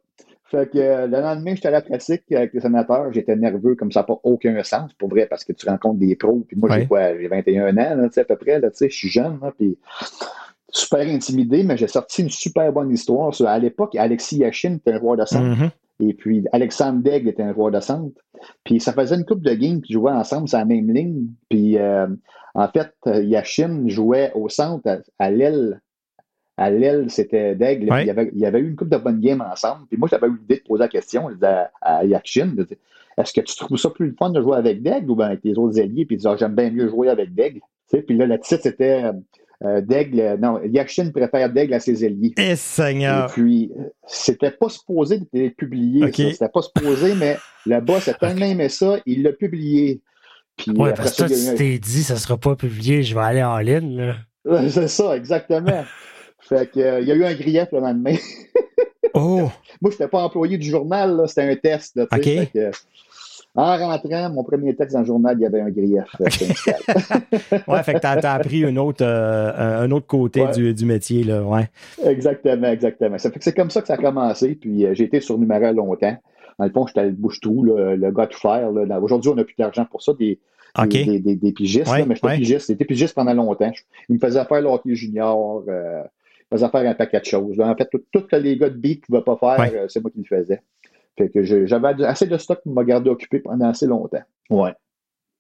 Fait 0.53 0.71
que 0.71 0.79
euh, 0.79 1.07
le 1.07 1.21
lendemain, 1.21 1.55
j'étais 1.55 1.69
à 1.69 1.71
la 1.73 1.81
pratique 1.81 2.31
avec 2.31 2.53
les 2.53 2.61
sénateurs. 2.61 3.11
J'étais 3.13 3.35
nerveux 3.37 3.75
comme 3.75 3.91
ça 3.91 4.01
n'a 4.01 4.05
pas 4.05 4.21
aucun 4.23 4.63
sens, 4.63 4.93
pour 4.93 5.09
vrai, 5.09 5.25
parce 5.27 5.45
que 5.45 5.53
tu 5.55 5.67
rencontres 5.67 5.99
des 5.99 6.15
pros. 6.15 6.45
Puis 6.47 6.59
moi, 6.59 6.69
Ouais. 6.71 6.81
j'ai 6.81 6.87
quoi? 6.87 7.19
J'ai 7.19 7.27
21 7.27 7.71
ans, 7.79 7.97
là, 7.97 8.09
à 8.15 8.25
peu 8.25 8.37
près. 8.37 8.61
Là, 8.61 8.69
je 8.79 8.87
suis 8.89 9.09
jeune. 9.09 9.39
Là, 9.43 9.51
puis 9.59 9.79
super 10.69 11.01
intimidé, 11.01 11.63
mais 11.63 11.77
j'ai 11.79 11.87
sorti 11.89 12.23
une 12.23 12.31
super 12.31 12.71
bonne 12.73 12.91
histoire. 12.91 13.35
Sur, 13.35 13.49
à 13.49 13.59
l'époque, 13.59 13.97
Alexis 13.97 14.37
Yachin 14.39 14.75
était 14.77 14.93
un 14.93 14.99
joueur 15.01 15.17
de 15.17 15.25
centre. 15.25 15.59
Mhm. 15.59 15.71
Et 16.01 16.15
puis, 16.15 16.45
Alexandre 16.53 17.01
Daigle 17.03 17.29
était 17.29 17.43
un 17.43 17.55
joueur 17.55 17.71
de 17.71 17.81
centre. 17.81 18.21
Puis, 18.65 18.79
ça 18.79 18.93
faisait 18.93 19.15
une 19.17 19.25
coupe 19.25 19.43
de 19.43 19.55
games 19.55 19.81
qui 19.81 19.95
jouaient 19.95 20.13
ensemble 20.13 20.49
sur 20.49 20.59
la 20.59 20.65
même 20.67 20.91
ligne. 20.93 21.29
Puis, 21.49 21.79
euh, 21.79 22.07
en 22.55 22.69
fait, 22.69 22.93
euh, 23.07 23.23
Yachin 23.23 23.85
jouait 23.89 24.33
au 24.35 24.49
centre, 24.51 24.87
à, 24.87 24.99
à 25.19 25.31
l'aile. 25.31 25.81
À 26.57 26.71
l'aile, 26.71 27.07
c'était 27.09 27.55
Daigle. 27.55 27.91
Ouais. 27.91 27.97
Puis 27.99 28.05
Il, 28.05 28.07
y 28.09 28.11
avait, 28.11 28.31
il 28.35 28.41
y 28.41 28.47
avait 28.47 28.59
eu 28.61 28.69
une 28.69 28.77
coupe 28.77 28.91
de 28.91 28.97
bonnes 28.99 29.21
games 29.21 29.45
ensemble. 29.51 29.87
Puis 29.89 29.99
moi, 29.99 30.09
j'avais 30.11 30.27
eu 30.27 30.37
l'idée 30.39 30.57
de 30.57 30.63
poser 30.67 30.81
la 30.81 30.89
question 30.89 31.29
je 31.31 31.35
disais 31.35 31.47
à, 31.47 31.71
à 31.81 32.05
disais, 32.05 32.79
Est-ce 33.19 33.33
que 33.33 33.41
tu 33.41 33.57
trouves 33.57 33.79
ça 33.79 33.91
plus 33.91 34.09
le 34.09 34.15
fun 34.19 34.31
de 34.31 34.41
jouer 34.41 34.57
avec 34.59 34.83
Daigle 34.83 35.11
ou 35.11 35.17
bien 35.17 35.27
avec 35.27 35.41
les 35.45 35.57
autres 35.59 35.81
alliés? 35.81 36.05
Puis 36.05 36.17
il 36.17 36.19
disait, 36.19 36.29
Ah, 36.31 36.37
j'aime 36.39 36.55
bien 36.55 36.71
mieux 36.71 36.89
jouer 36.89 37.09
avec 37.09 37.35
Daigle. 37.35 37.61
Tu 37.91 37.97
sais, 37.97 38.03
puis 38.03 38.17
là, 38.17 38.27
le 38.27 38.39
titre, 38.39 38.63
c'était 38.63 39.03
euh, 39.05 39.13
euh, 39.65 39.81
Daigle. 39.81 40.21
euh, 40.21 40.37
Non, 40.37 40.61
Yachin 40.63 41.11
préfère 41.11 41.51
Daigle 41.51 41.73
à 41.75 41.81
ses 41.81 42.05
alliés. 42.05 42.35
Eh, 42.37 42.51
Et 42.51 42.57
Seigneur. 42.57 43.31
puis, 43.33 43.73
euh, 43.79 43.85
c'était 44.07 44.51
pas 44.51 44.69
supposé 44.69 45.21
d'être 45.33 45.57
publié. 45.57 46.05
Ok. 46.05 46.17
ça. 46.17 46.31
C'était 46.33 46.49
pas 46.49 46.63
supposé, 46.63 47.15
mais 47.15 47.39
le 47.67 47.81
boss 47.81 48.09
a 48.09 48.15
tellement 48.15 48.45
aimé 48.47 48.69
ça, 48.69 48.99
il 49.07 49.23
l'a 49.23 49.33
publié. 49.33 50.01
Puis, 50.57 50.73
Ouais, 50.73 50.93
parce 50.93 51.13
que 51.13 51.29
ça, 51.29 51.29
toi, 51.29 51.37
tu 51.53 51.55
t'es 51.57 51.79
dit, 51.79 52.03
ça 52.03 52.17
sera 52.17 52.37
pas 52.37 52.57
publié, 52.57 53.03
je 53.03 53.15
vais 53.15 53.23
aller 53.23 53.43
en 53.43 53.57
ligne, 53.59 54.15
C'est 54.69 54.89
ça, 54.89 55.17
exactement. 55.17 55.85
fait 56.43 56.71
que, 56.71 56.81
euh, 56.81 57.01
il 57.01 57.09
y 57.09 57.13
a 57.13 57.15
eu 57.15 57.25
un 57.25 57.35
grief 57.35 57.69
le 57.73 57.81
lendemain. 57.81 58.15
Oh! 59.15 59.41
Moi, 59.43 59.51
je 59.83 59.89
n'étais 59.89 60.09
pas 60.09 60.23
employé 60.23 60.57
du 60.57 60.71
journal, 60.71 61.23
c'était 61.27 61.43
un 61.43 61.55
test. 61.57 61.97
là, 61.97 62.07
tu 62.11 62.23
sais. 62.23 62.39
Ok. 62.41 62.47
Fait 62.47 62.51
que, 62.55 62.71
en 63.55 63.77
rentrant, 63.77 64.31
mon 64.31 64.43
premier 64.43 64.75
texte 64.75 64.95
dans 64.95 65.01
le 65.01 65.07
journal, 65.07 65.37
il 65.39 65.43
y 65.43 65.45
avait 65.47 65.61
un 65.61 65.69
grief. 65.69 66.05
euh, 66.21 66.31
syndical. 66.31 66.77
Ouais, 67.69 67.83
fait 67.83 67.93
que 67.95 67.99
t'as, 67.99 68.17
t'as 68.17 68.33
appris 68.33 68.65
un 68.65 68.75
autre, 68.79 69.05
euh, 69.05 69.83
un 69.83 69.91
autre 69.91 70.07
côté 70.07 70.41
Ouais. 70.43 70.53
du, 70.53 70.73
du 70.73 70.87
métier, 70.87 71.25
là. 71.25 71.43
Ouais. 71.43 71.69
exactement, 72.07 72.69
exactement. 72.69 73.19
Ça 73.19 73.31
fait 73.31 73.39
que 73.39 73.45
c'est 73.45 73.55
comme 73.55 73.71
ça 73.71 73.83
que 73.83 73.89
ça 73.89 73.95
a 73.95 73.99
commencé. 73.99 74.55
Puis, 74.55 74.87
euh, 74.87 74.95
j'ai 74.95 75.05
été 75.05 75.21
surnuméraire 75.21 75.75
longtemps. 75.75 76.17
Dans 76.59 76.65
le 76.65 76.71
fond, 76.71 76.87
j'étais 76.87 77.05
le 77.05 77.11
bouche-trou, 77.13 77.65
le, 77.65 77.97
le 77.97 78.11
gars 78.13 78.29
tout 78.29 78.39
faire. 78.41 78.71
Aujourd'hui, 79.03 79.31
on 79.31 79.35
n'a 79.35 79.45
plus 79.45 79.57
d'argent 79.59 79.85
pour 79.91 80.01
ça. 80.01 80.13
Des, 80.19 80.39
des, 80.87 81.37
des, 81.37 81.53
pigistes, 81.53 81.91
Ouais, 81.91 81.99
là, 81.99 82.07
mais 82.07 82.15
j'étais 82.15 82.27
ouais. 82.29 82.37
pigiste. 82.39 82.69
J'étais 82.69 82.87
pigiste 82.87 83.15
pendant 83.15 83.35
longtemps. 83.35 83.71
Je- 83.75 83.83
Il 84.09 84.15
me 84.15 84.21
faisait 84.21 84.43
faire 84.47 84.63
le 84.63 84.69
hockey 84.69 84.95
junior, 84.95 85.65
euh, 85.69 86.03
faisait 86.53 86.69
faire 86.69 86.89
un 86.91 86.95
paquet 86.95 87.21
de 87.21 87.25
choses. 87.25 87.61
En 87.61 87.75
fait, 87.75 87.89
que 87.91 88.37
les 88.37 88.57
gars 88.57 88.71
de 88.71 88.77
beat 88.77 89.01
ne 89.01 89.07
pouvaient 89.07 89.25
pas 89.25 89.37
faire, 89.57 89.59
Ouais. 89.73 89.79
euh, 89.79 89.87
c'est 89.89 90.01
moi 90.01 90.11
qui 90.11 90.19
le 90.29 90.37
faisais. 90.37 90.63
Fait 91.19 91.29
que 91.29 91.43
j'avais 91.67 92.05
assez 92.05 92.27
de 92.27 92.37
stock 92.39 92.61
pour 92.63 92.73
me 92.75 92.83
garder 92.85 93.11
occupé 93.11 93.41
pendant 93.41 93.69
assez 93.69 93.87
longtemps. 93.87 94.23
Ouais. 94.51 94.73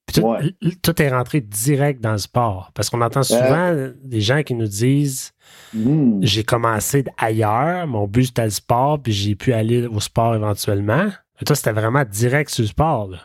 Puis 0.06 0.20
tout, 0.20 0.28
Ouais. 0.28 0.40
l- 0.60 0.76
tout 0.82 1.00
est 1.00 1.08
rentré 1.08 1.40
direct 1.40 2.00
dans 2.02 2.12
le 2.12 2.18
sport. 2.18 2.70
Parce 2.74 2.90
qu'on 2.90 3.00
entend 3.00 3.22
souvent 3.22 3.74
des 4.02 4.20
gens 4.20 4.42
qui 4.42 4.54
nous 4.54 4.66
disent 4.66 5.32
Hmm. 5.72 6.18
j'ai 6.22 6.42
commencé 6.44 7.04
ailleurs, 7.16 7.86
mon 7.86 8.06
but 8.06 8.24
c'était 8.26 8.44
le 8.44 8.50
sport, 8.50 9.00
puis 9.00 9.12
j'ai 9.12 9.34
pu 9.34 9.52
aller 9.52 9.86
au 9.86 10.00
sport 10.00 10.34
éventuellement. 10.34 11.04
Mais 11.06 11.44
toi, 11.46 11.56
c'était 11.56 11.72
vraiment 11.72 12.04
direct 12.04 12.50
sur 12.50 12.62
le 12.62 12.68
sport. 12.68 13.08
Là. 13.08 13.18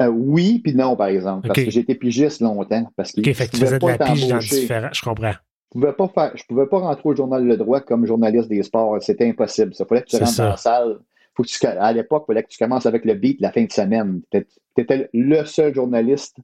Euh, 0.00 0.08
oui, 0.08 0.60
puis 0.62 0.74
non, 0.74 0.96
par 0.96 1.08
exemple. 1.08 1.46
Parce 1.48 1.62
que 1.64 1.70
j'ai 1.70 1.80
été 1.80 1.94
pigiste 1.94 2.40
longtemps. 2.40 2.90
Parce 2.96 3.12
que 3.12 3.20
OK, 3.20 3.32
fait 3.32 3.46
que 3.46 3.52
tu 3.52 3.58
faisais 3.58 3.78
de 3.78 3.86
la 3.86 3.98
pige 3.98 4.26
dans 4.28 4.38
différents. 4.38 4.90
Je 4.92 5.02
comprends. 5.02 5.32
Je 5.74 5.80
pouvais 5.80 5.92
pas 5.92 6.08
faire, 6.08 6.36
je 6.36 6.44
pouvais 6.46 6.66
pas 6.66 6.78
rentrer 6.78 7.02
au 7.08 7.16
journal 7.16 7.44
Le 7.44 7.56
Droit 7.56 7.80
comme 7.80 8.06
journaliste 8.06 8.48
des 8.48 8.62
sports. 8.62 8.96
C'était 9.02 9.28
impossible. 9.28 9.74
Ça 9.74 9.84
fallait 9.84 10.02
que 10.02 10.06
tu 10.08 10.16
rentres 10.16 10.30
ça. 10.30 10.42
dans 10.44 10.50
la 10.50 10.56
salle. 10.56 10.98
Faut 11.36 11.42
que 11.42 11.48
tu, 11.48 11.66
à 11.66 11.92
l'époque, 11.92 12.24
il 12.24 12.32
fallait 12.32 12.42
que 12.44 12.48
tu 12.48 12.58
commences 12.58 12.86
avec 12.86 13.04
le 13.04 13.14
beat 13.14 13.40
la 13.40 13.50
fin 13.50 13.64
de 13.64 13.72
semaine. 13.72 14.20
Tu 14.30 14.46
étais 14.76 15.08
le 15.12 15.44
seul 15.44 15.74
journaliste 15.74 16.36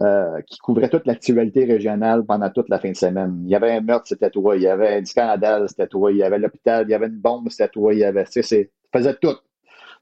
euh, 0.00 0.40
qui 0.46 0.58
couvrait 0.58 0.88
toute 0.88 1.04
l'actualité 1.06 1.64
régionale 1.64 2.24
pendant 2.24 2.48
toute 2.48 2.68
la 2.68 2.78
fin 2.78 2.90
de 2.92 2.96
semaine. 2.96 3.42
Il 3.44 3.50
y 3.50 3.56
avait 3.56 3.72
un 3.72 3.80
meurtre, 3.80 4.06
c'était 4.06 4.30
toi. 4.30 4.54
Il 4.56 4.62
y 4.62 4.68
avait 4.68 4.94
un 5.00 5.04
scandale, 5.04 5.68
c'était 5.68 5.88
toi. 5.88 6.12
Il 6.12 6.18
y 6.18 6.22
avait 6.22 6.38
l'hôpital, 6.38 6.84
il 6.86 6.92
y 6.92 6.94
avait 6.94 7.08
une 7.08 7.18
bombe, 7.18 7.48
c'était 7.50 7.68
toi. 7.68 7.92
Il 7.92 7.98
y 7.98 8.04
avait, 8.04 8.24
tu 8.24 8.40
sais, 8.42 8.70
faisais 8.94 9.14
tout. 9.20 9.34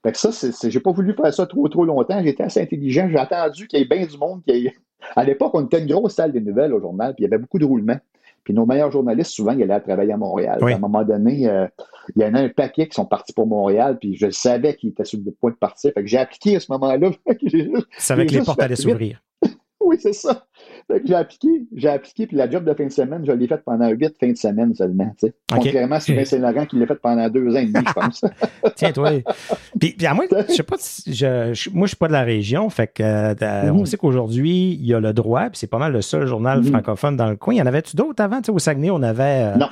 Fait 0.04 0.12
que 0.12 0.18
ça, 0.18 0.30
c'est, 0.30 0.70
j'ai 0.70 0.80
pas 0.80 0.92
voulu 0.92 1.14
faire 1.14 1.32
ça 1.32 1.46
trop, 1.46 1.66
trop 1.68 1.86
longtemps. 1.86 2.22
J'étais 2.22 2.42
assez 2.44 2.60
intelligent. 2.60 3.08
J'ai 3.10 3.16
attendu 3.18 3.66
qu'il 3.66 3.78
y 3.78 3.82
ait 3.82 3.86
bien 3.86 4.04
du 4.06 4.18
monde. 4.18 4.42
ait- 4.46 4.74
À 5.16 5.24
l'époque, 5.24 5.52
on 5.54 5.64
était 5.64 5.80
une 5.80 5.86
grosse 5.86 6.14
salle 6.16 6.32
des 6.32 6.40
nouvelles 6.40 6.74
au 6.74 6.80
journal, 6.80 7.14
puis 7.14 7.24
il 7.24 7.28
y 7.28 7.32
avait 7.32 7.40
beaucoup 7.40 7.58
de 7.58 7.64
roulements. 7.64 7.98
Puis 8.48 8.54
nos 8.54 8.64
meilleurs 8.64 8.90
journalistes, 8.90 9.32
souvent, 9.32 9.52
ils 9.52 9.62
allaient 9.62 9.78
travailler 9.78 10.14
à 10.14 10.16
Montréal. 10.16 10.58
Oui. 10.62 10.72
À 10.72 10.76
un 10.76 10.78
moment 10.78 11.04
donné, 11.04 11.46
euh, 11.50 11.66
il 12.16 12.22
y 12.22 12.24
en 12.24 12.32
a 12.32 12.40
un 12.40 12.48
paquet 12.48 12.88
qui 12.88 12.94
sont 12.94 13.04
partis 13.04 13.34
pour 13.34 13.46
Montréal, 13.46 13.98
puis 14.00 14.14
je 14.14 14.30
savais 14.30 14.74
qu'ils 14.74 14.88
étaient 14.88 15.04
sur 15.04 15.20
le 15.22 15.32
point 15.32 15.50
de 15.50 15.56
partir. 15.56 15.92
Fait 15.92 16.00
que 16.00 16.06
j'ai 16.06 16.16
appliqué 16.16 16.56
à 16.56 16.60
ce 16.60 16.72
moment-là. 16.72 17.10
C'est 17.98 18.14
avec 18.14 18.30
les 18.30 18.40
portes 18.40 18.62
allaient 18.62 18.74
s'ouvrir. 18.74 19.22
Oui, 19.80 19.96
c'est 20.00 20.12
ça. 20.12 20.44
J'ai 21.04 21.14
appliqué, 21.14 21.48
j'ai 21.74 21.88
appliqué, 21.88 22.26
puis 22.26 22.36
la 22.36 22.48
job 22.50 22.64
de 22.64 22.72
fin 22.74 22.84
de 22.86 22.90
semaine, 22.92 23.22
je 23.26 23.32
l'ai 23.32 23.46
faite 23.46 23.62
pendant 23.64 23.88
huit 23.90 24.14
fins 24.18 24.30
de 24.32 24.36
semaine 24.36 24.74
seulement. 24.74 25.06
tu 25.20 25.26
sais. 25.28 25.34
OK. 25.52 25.60
Contrairement 25.62 25.96
à 25.96 26.00
Sylvain 26.00 26.24
Saint-Laurent 26.26 26.66
qui 26.66 26.78
l'a 26.78 26.86
fait 26.86 26.94
pendant 27.00 27.28
deux 27.28 27.48
ans 27.54 27.58
et 27.58 27.66
demi, 27.66 27.84
je 27.86 27.92
pense. 27.92 28.24
Tiens, 28.76 28.92
toi. 28.92 29.10
Puis, 29.78 29.94
puis 29.96 30.06
à 30.06 30.14
moi, 30.14 30.24
je 30.48 30.52
sais 30.52 30.62
pas 30.62 30.76
si 30.78 31.12
je, 31.14 31.52
je- 31.52 31.70
moi, 31.70 31.86
je 31.86 31.88
suis 31.88 31.96
pas 31.96 32.08
de 32.08 32.12
la 32.12 32.22
région, 32.22 32.68
fait 32.70 32.86
que 32.86 33.02
euh, 33.02 33.34
Mhm. 33.72 33.76
on 33.80 33.84
sait 33.84 33.96
qu'aujourd'hui, 33.96 34.72
il 34.80 34.86
y 34.86 34.94
a 34.94 35.00
le 35.00 35.12
droit, 35.12 35.42
puis 35.50 35.58
c'est 35.58 35.66
pas 35.66 35.78
mal 35.78 35.92
le 35.92 36.02
seul 36.02 36.26
journal 36.26 36.60
Mhm. 36.60 36.66
francophone 36.66 37.16
dans 37.16 37.28
le 37.28 37.36
coin. 37.36 37.54
Il 37.54 37.58
y 37.58 37.62
en 37.62 37.66
avait-tu 37.66 37.96
d'autres 37.96 38.22
avant? 38.22 38.38
Tu 38.38 38.46
sais, 38.46 38.52
au 38.52 38.58
Saguenay, 38.58 38.90
on 38.90 39.02
avait 39.02 39.52
euh, 39.54 39.56
Non. 39.56 39.66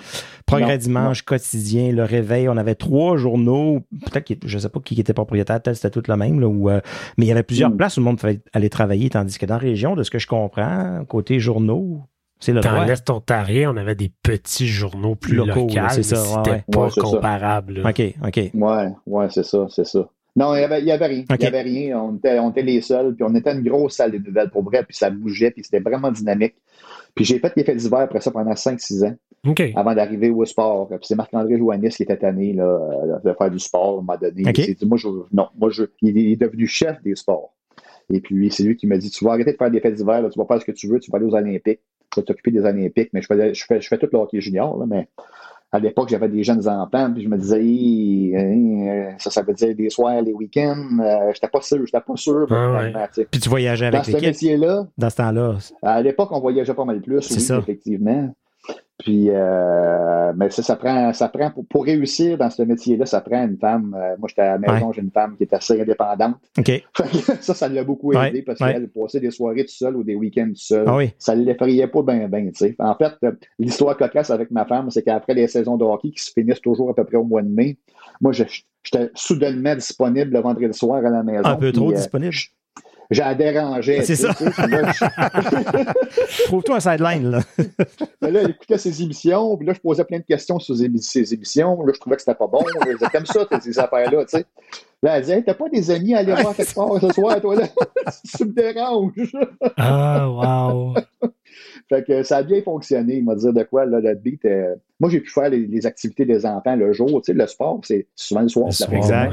Progrès 0.44 0.74
Non, 0.76 0.82
Dimanche, 0.82 1.22
Quotidien, 1.22 1.90
Le 1.92 2.04
Réveil, 2.04 2.48
on 2.48 2.56
avait 2.56 2.74
trois 2.76 3.16
journaux. 3.16 3.80
Peut-être 4.12 4.26
que 4.28 4.34
je 4.46 4.58
sais 4.58 4.68
pas 4.68 4.78
qui 4.80 5.00
était 5.00 5.12
propriétaire, 5.12 5.60
peut-être 5.60 5.76
c'était 5.76 5.90
tout 5.90 6.02
le 6.06 6.16
même, 6.16 6.38
là, 6.40 6.46
où, 6.46 6.70
euh, 6.70 6.80
mais 7.18 7.24
il 7.24 7.28
y 7.28 7.32
avait 7.32 7.42
plusieurs 7.42 7.70
Mhm. 7.70 7.76
places 7.76 7.96
où 7.96 8.00
le 8.00 8.04
monde 8.04 8.18
pouvait 8.18 8.40
aller 8.52 8.68
travailler, 8.70 9.10
tandis 9.10 9.38
que 9.38 9.46
dans 9.46 9.54
la 9.54 9.60
région, 9.60 9.96
de 9.96 10.02
ce 10.04 10.10
que 10.10 10.18
je 10.18 10.26
comprends, 10.28 10.85
côté 11.08 11.38
journaux, 11.40 12.00
c'est 12.38 12.52
le 12.52 12.60
Dans 12.60 12.84
l'Est 12.84 13.08
ontarien, 13.08 13.72
on 13.72 13.76
avait 13.76 13.94
des 13.94 14.12
petits 14.22 14.66
journaux 14.66 15.14
plus 15.14 15.36
Locaux, 15.36 15.68
c'est 15.70 15.96
mais 15.96 16.02
ça, 16.02 16.16
ouais, 16.16 16.28
C'était 16.36 16.50
ouais. 16.50 16.64
pas 16.70 16.80
Ouais, 16.84 16.90
c'est 16.90 17.00
ça. 17.00 17.06
comparable. 17.06 17.82
OK, 17.86 18.02
OK. 18.26 18.50
Ouais, 18.54 18.92
ouais, 19.06 19.26
c'est 19.30 19.44
ça, 19.44 19.66
c'est 19.70 19.86
ça. 19.86 20.08
Non, 20.36 20.54
il 20.54 20.58
n'y 20.58 20.64
avait, 20.64 20.80
il 20.80 20.86
y 20.86 20.92
avait 20.92 21.06
rien. 21.06 21.22
OK. 21.22 21.36
Il 21.38 21.40
n'y 21.40 21.46
avait 21.46 21.62
rien. 21.62 21.98
On 21.98 22.16
était, 22.16 22.38
on 22.38 22.50
était 22.50 22.62
les 22.62 22.82
seuls. 22.82 23.14
Puis 23.14 23.24
on 23.26 23.34
était 23.34 23.54
une 23.54 23.62
grosse 23.62 23.96
salle 23.96 24.12
de 24.12 24.18
nouvelles 24.18 24.50
pour 24.50 24.62
vrai. 24.64 24.82
Puis 24.84 24.94
ça 24.94 25.08
bougeait. 25.08 25.50
Puis 25.50 25.64
c'était 25.64 25.80
vraiment 25.80 26.12
dynamique. 26.12 26.56
Puis 27.14 27.24
j'ai 27.24 27.38
fait 27.38 27.54
les 27.56 27.64
fêtes 27.64 27.78
d'hiver 27.78 28.00
après 28.00 28.20
ça 28.20 28.30
pendant 28.30 28.52
5-6 28.52 29.06
ans 29.06 29.14
OK. 29.48 29.62
avant 29.74 29.94
d'arriver 29.94 30.28
au 30.28 30.44
sport. 30.44 30.88
Puis 30.88 30.98
c'est 31.04 31.14
Marc-André 31.14 31.56
Joannis 31.56 31.88
qui 31.88 32.02
était 32.02 32.18
tanné 32.18 32.52
là, 32.52 32.78
de 33.24 33.32
faire 33.32 33.50
du 33.50 33.58
sport 33.58 33.86
à 33.86 33.92
un 33.92 34.02
moment 34.02 34.18
donné. 34.20 34.42
OK. 34.46 34.58
Il 34.58 34.64
s'est 34.66 34.74
dit, 34.74 34.84
moi, 34.84 34.98
je, 34.98 35.08
non, 35.32 35.48
moi, 35.58 35.70
je, 35.70 35.84
il 36.02 36.18
est 36.18 36.36
devenu 36.36 36.66
chef 36.66 37.02
des 37.02 37.14
sports. 37.16 37.54
Et 38.12 38.20
puis 38.20 38.50
c'est 38.50 38.62
lui 38.62 38.76
qui 38.76 38.86
m'a 38.86 38.98
dit, 38.98 39.10
tu 39.10 39.24
vas 39.24 39.32
arrêter 39.32 39.52
de 39.52 39.56
faire 39.56 39.70
des 39.70 39.80
fêtes 39.80 39.94
d'hiver. 39.94 40.22
Tu 40.32 40.38
vas 40.38 40.46
faire 40.46 40.60
ce 40.60 40.64
que 40.66 40.72
tu 40.72 40.88
veux. 40.88 41.00
Tu 41.00 41.10
vas 41.10 41.16
aller 41.18 41.26
aux 41.26 41.34
Olympiques. 41.34 41.80
Tu 42.12 42.20
vas 42.20 42.22
t'occuper 42.22 42.50
des 42.52 42.60
Olympiques. 42.60 43.10
Mais 43.12 43.20
je, 43.22 43.26
faisais, 43.26 43.52
je, 43.54 43.64
fais, 43.64 43.80
je 43.80 43.88
fais 43.88 43.98
tout 43.98 44.08
le 44.12 44.18
hockey 44.18 44.40
junior. 44.40 44.78
Là, 44.78 44.86
mais 44.86 45.08
à 45.72 45.80
l'époque, 45.80 46.08
j'avais 46.08 46.28
des 46.28 46.44
jeunes 46.44 46.66
enfants, 46.68 47.12
puis 47.12 47.24
je 47.24 47.28
me 47.28 47.36
disais, 47.36 47.62
hi, 47.62 48.32
euh, 48.36 49.10
ça, 49.18 49.30
ça 49.30 49.42
veut 49.42 49.52
dire 49.52 49.74
des 49.74 49.90
soirs, 49.90 50.22
les 50.22 50.32
week-ends. 50.32 50.98
Euh, 51.00 51.32
j'étais 51.34 51.48
pas 51.48 51.60
sûr, 51.60 51.84
j'étais 51.84 52.00
pas 52.00 52.16
sûr. 52.16 52.46
Ah 52.50 52.70
ouais. 52.84 53.26
Puis 53.30 53.40
tu 53.40 53.48
voyageais 53.48 53.90
Dans 53.90 53.96
avec 53.98 54.06
ce 54.06 54.10
l'équipe? 54.12 54.28
métier-là, 54.28 54.86
dans 54.96 55.10
ce 55.10 55.16
temps-là. 55.16 55.56
à 55.82 56.00
l'époque, 56.00 56.28
on 56.30 56.38
voyageait 56.40 56.72
pas 56.72 56.84
mal 56.84 57.00
plus, 57.02 57.20
C'est 57.22 57.34
oui, 57.34 57.40
ça. 57.40 57.58
effectivement. 57.58 58.32
Puis, 58.98 59.28
euh, 59.28 60.32
mais 60.36 60.48
ça, 60.50 60.62
ça 60.62 60.74
prend, 60.74 61.12
ça 61.12 61.28
prend 61.28 61.50
pour, 61.50 61.66
pour 61.66 61.84
réussir 61.84 62.38
dans 62.38 62.48
ce 62.48 62.62
métier-là, 62.62 63.04
ça 63.04 63.20
prend 63.20 63.44
une 63.46 63.58
femme. 63.58 63.94
Euh, 63.94 64.16
moi, 64.18 64.26
j'étais 64.28 64.40
à 64.42 64.52
la 64.52 64.58
maison, 64.58 64.86
Ouais. 64.88 64.92
j'ai 64.94 65.02
une 65.02 65.10
femme 65.10 65.36
qui 65.36 65.42
est 65.44 65.52
assez 65.52 65.78
indépendante. 65.80 66.36
OK. 66.58 66.64
Fait 66.66 66.82
que 66.94 67.42
ça, 67.42 67.52
ça 67.54 67.68
l'a 67.68 67.84
beaucoup 67.84 68.12
aidé 68.14 68.38
Ouais, 68.38 68.42
parce 68.42 68.58
ouais. 68.60 68.72
qu'elle 68.72 68.88
passait 68.88 69.20
des 69.20 69.30
soirées 69.30 69.64
tout 69.66 69.74
seule 69.74 69.96
ou 69.96 70.02
des 70.02 70.14
week-ends 70.14 70.48
tout 70.48 70.54
seul. 70.56 70.84
Ah 70.86 70.96
oui. 70.96 71.10
Ça 71.18 71.36
ne 71.36 71.42
l'effrayait 71.44 71.88
pas 71.88 72.02
bien, 72.02 72.26
bien, 72.26 72.46
tu 72.46 72.54
sais. 72.54 72.74
En 72.78 72.94
fait, 72.94 73.12
euh, 73.24 73.32
l'histoire 73.58 73.96
cocasse 73.98 74.30
avec 74.30 74.50
ma 74.50 74.64
femme, 74.64 74.90
c'est 74.90 75.02
qu'après 75.02 75.34
les 75.34 75.46
saisons 75.46 75.76
de 75.76 75.84
hockey 75.84 76.10
qui 76.10 76.22
se 76.24 76.30
finissent 76.32 76.62
toujours 76.62 76.88
à 76.90 76.94
peu 76.94 77.04
près 77.04 77.16
au 77.18 77.24
mois 77.24 77.42
de 77.42 77.48
mai, 77.48 77.76
moi, 78.22 78.32
je- 78.32 78.44
j'étais 78.82 79.10
soudainement 79.14 79.74
disponible 79.74 80.32
le 80.32 80.40
vendredi 80.40 80.76
soir 80.76 81.04
à 81.04 81.10
la 81.10 81.22
maison. 81.22 81.44
Un 81.44 81.56
peu 81.56 81.70
trop 81.70 81.90
euh, 81.92 81.96
disponible. 81.96 82.34
J'ai 83.10 83.34
dérangé. 83.36 84.02
C'est 84.02 84.16
ça. 84.16 84.34
Trouve-toi 86.46 86.76
un 86.76 86.80
sideline, 86.80 87.30
là. 87.30 87.40
Mais 88.22 88.30
là, 88.30 88.40
elle 88.42 88.50
écoutait 88.50 88.78
ses 88.78 89.02
émissions, 89.02 89.56
puis 89.56 89.66
là, 89.66 89.72
je 89.74 89.80
posais 89.80 90.04
plein 90.04 90.18
de 90.18 90.24
questions 90.24 90.58
sur 90.58 90.76
ses, 90.76 91.34
émissions. 91.34 91.82
Là, 91.82 91.92
je 91.94 92.00
trouvais 92.00 92.16
que 92.16 92.22
c'était 92.22 92.34
pas 92.34 92.46
bon. 92.48 92.64
Je 92.86 92.92
disais, 92.92 93.06
comme 93.12 93.26
ça, 93.26 93.46
ces 93.60 93.78
affaires-là, 93.78 94.24
tu 94.24 94.38
sais. 94.38 94.44
Là, 95.02 95.16
elle 95.16 95.22
disait, 95.22 95.36
hey, 95.36 95.44
t'as 95.44 95.54
pas 95.54 95.68
des 95.68 95.90
amis 95.90 96.14
à 96.14 96.18
aller 96.18 96.32
voir 96.32 96.56
quelque 96.56 96.74
part 96.74 97.00
ce 97.00 97.12
soir, 97.12 97.40
toi, 97.40 97.54
là? 97.54 97.66
tu 98.36 98.44
me 98.44 98.52
déranges. 98.52 99.36
Ah, 99.76 100.28
wow. 100.28 100.94
Fait 101.88 102.04
que 102.04 102.22
ça 102.22 102.38
a 102.38 102.42
bien 102.42 102.62
fonctionné. 102.62 103.16
Il 103.18 103.24
m'a 103.24 103.34
dit 103.36 103.46
de 103.46 103.62
quoi, 103.62 103.86
là, 103.86 104.00
le 104.00 104.14
beat. 104.14 104.44
euh, 104.46 104.74
Moi, 104.98 105.10
j'ai 105.10 105.20
pu 105.20 105.30
faire 105.30 105.50
les, 105.50 105.66
les 105.66 105.86
activités 105.86 106.24
des 106.24 106.44
enfants 106.44 106.74
le 106.74 106.92
jour. 106.92 107.08
Tu 107.22 107.26
sais, 107.26 107.32
le 107.34 107.46
sport, 107.46 107.80
c'est 107.84 108.08
souvent 108.16 108.40
le 108.40 108.48
soir. 108.48 108.66
Le 108.66 108.72
soir, 108.72 108.92
Exact. 108.92 109.32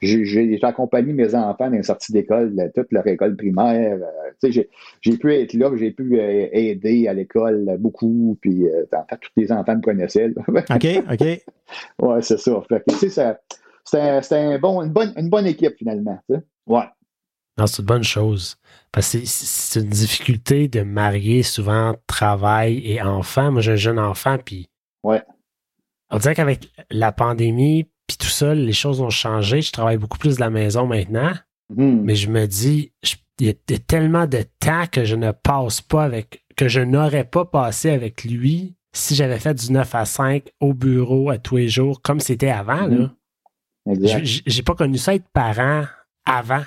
J'ai 0.00 0.58
accompagné 0.62 1.12
mes 1.12 1.34
enfants 1.34 1.68
dans 1.70 1.76
une 1.76 1.82
sortie 1.82 2.12
d'école, 2.12 2.54
là, 2.54 2.68
toute 2.70 2.92
leur 2.92 3.06
école 3.06 3.36
primaire. 3.36 3.96
euh, 3.96 4.30
tu 4.40 4.46
sais, 4.46 4.52
j'ai- 4.52 4.70
j'ai 5.00 5.16
pu 5.18 5.34
être 5.34 5.54
là, 5.54 5.70
j'ai 5.76 5.90
pu 5.90 6.18
euh, 6.20 6.48
aider 6.52 7.08
à 7.08 7.14
l'école 7.14 7.68
euh, 7.68 7.76
beaucoup. 7.76 8.38
Puis, 8.40 8.64
euh, 8.66 8.84
en 8.92 9.04
fait, 9.08 9.16
tous 9.20 9.30
les 9.36 9.50
enfants 9.50 9.74
me 9.76 9.80
connaissaient. 9.82 10.28
là. 10.28 10.42
OK, 10.70 10.86
OK. 11.12 11.42
ouais, 12.02 12.22
c'est 12.22 12.38
ça. 12.38 12.62
Fait 12.68 12.80
que, 12.86 12.92
tu 12.92 12.96
sais, 12.98 13.08
ça- 13.10 13.40
c'était 13.84 14.36
un- 14.36 14.58
bon, 14.58 14.82
une, 14.82 14.92
bonne, 14.92 15.12
une 15.16 15.28
bonne 15.30 15.46
équipe, 15.46 15.74
finalement. 15.76 16.18
tu 16.28 16.36
sais. 16.36 16.42
Ouais. 16.66 16.84
Non, 17.58 17.66
c'est 17.66 17.80
une 17.80 17.86
bonne 17.86 18.04
chose. 18.04 18.56
Parce 18.92 19.10
que 19.12 19.18
c'est- 19.18 19.26
c'est 19.26 19.80
une 19.80 19.88
difficulté 19.88 20.68
de 20.68 20.82
marier 20.82 21.42
souvent 21.42 21.94
travail 22.06 22.80
et 22.84 23.02
enfant. 23.02 23.50
Moi, 23.50 23.62
j'ai 23.62 23.72
un 23.72 23.76
jeune 23.76 23.98
enfant, 23.98 24.36
puis. 24.44 24.68
Ouais. 25.02 25.22
On 26.10 26.18
dirait 26.18 26.34
qu'avec 26.36 26.70
la 26.90 27.10
pandémie, 27.12 27.88
puis 28.08 28.16
tout 28.16 28.26
ça, 28.26 28.54
les 28.54 28.72
choses 28.72 29.00
ont 29.00 29.10
changé. 29.10 29.60
Je 29.62 29.70
travaille 29.70 29.98
beaucoup 29.98 30.18
plus 30.18 30.34
de 30.36 30.40
la 30.40 30.50
maison 30.50 30.86
maintenant. 30.86 31.32
Mhm. 31.76 32.02
Mais 32.02 32.14
je 32.16 32.28
me 32.30 32.46
dis, 32.46 32.90
il 33.38 33.46
y 33.46 33.50
a 33.50 33.78
tellement 33.86 34.26
de 34.26 34.42
temps 34.58 34.86
que 34.90 35.04
je 35.04 35.14
ne 35.14 35.30
passe 35.30 35.80
pas 35.80 36.02
avec, 36.04 36.44
que 36.56 36.66
je 36.66 36.80
n'aurais 36.80 37.24
pas 37.24 37.44
passé 37.44 37.90
avec 37.90 38.24
lui 38.24 38.74
si 38.94 39.14
j'avais 39.14 39.38
fait 39.38 39.54
du 39.54 39.70
9 39.70 39.94
à 39.94 40.04
5 40.06 40.44
au 40.60 40.72
bureau 40.74 41.30
à 41.30 41.38
tous 41.38 41.56
les 41.58 41.68
jours, 41.68 42.00
comme 42.02 42.18
c'était 42.20 42.48
avant. 42.50 42.86
là. 42.86 43.10
J- 44.24 44.42
J'ai 44.46 44.62
pas 44.62 44.74
connu 44.74 44.98
ça 44.98 45.14
être 45.14 45.28
parent 45.32 45.84
avant. 46.24 46.64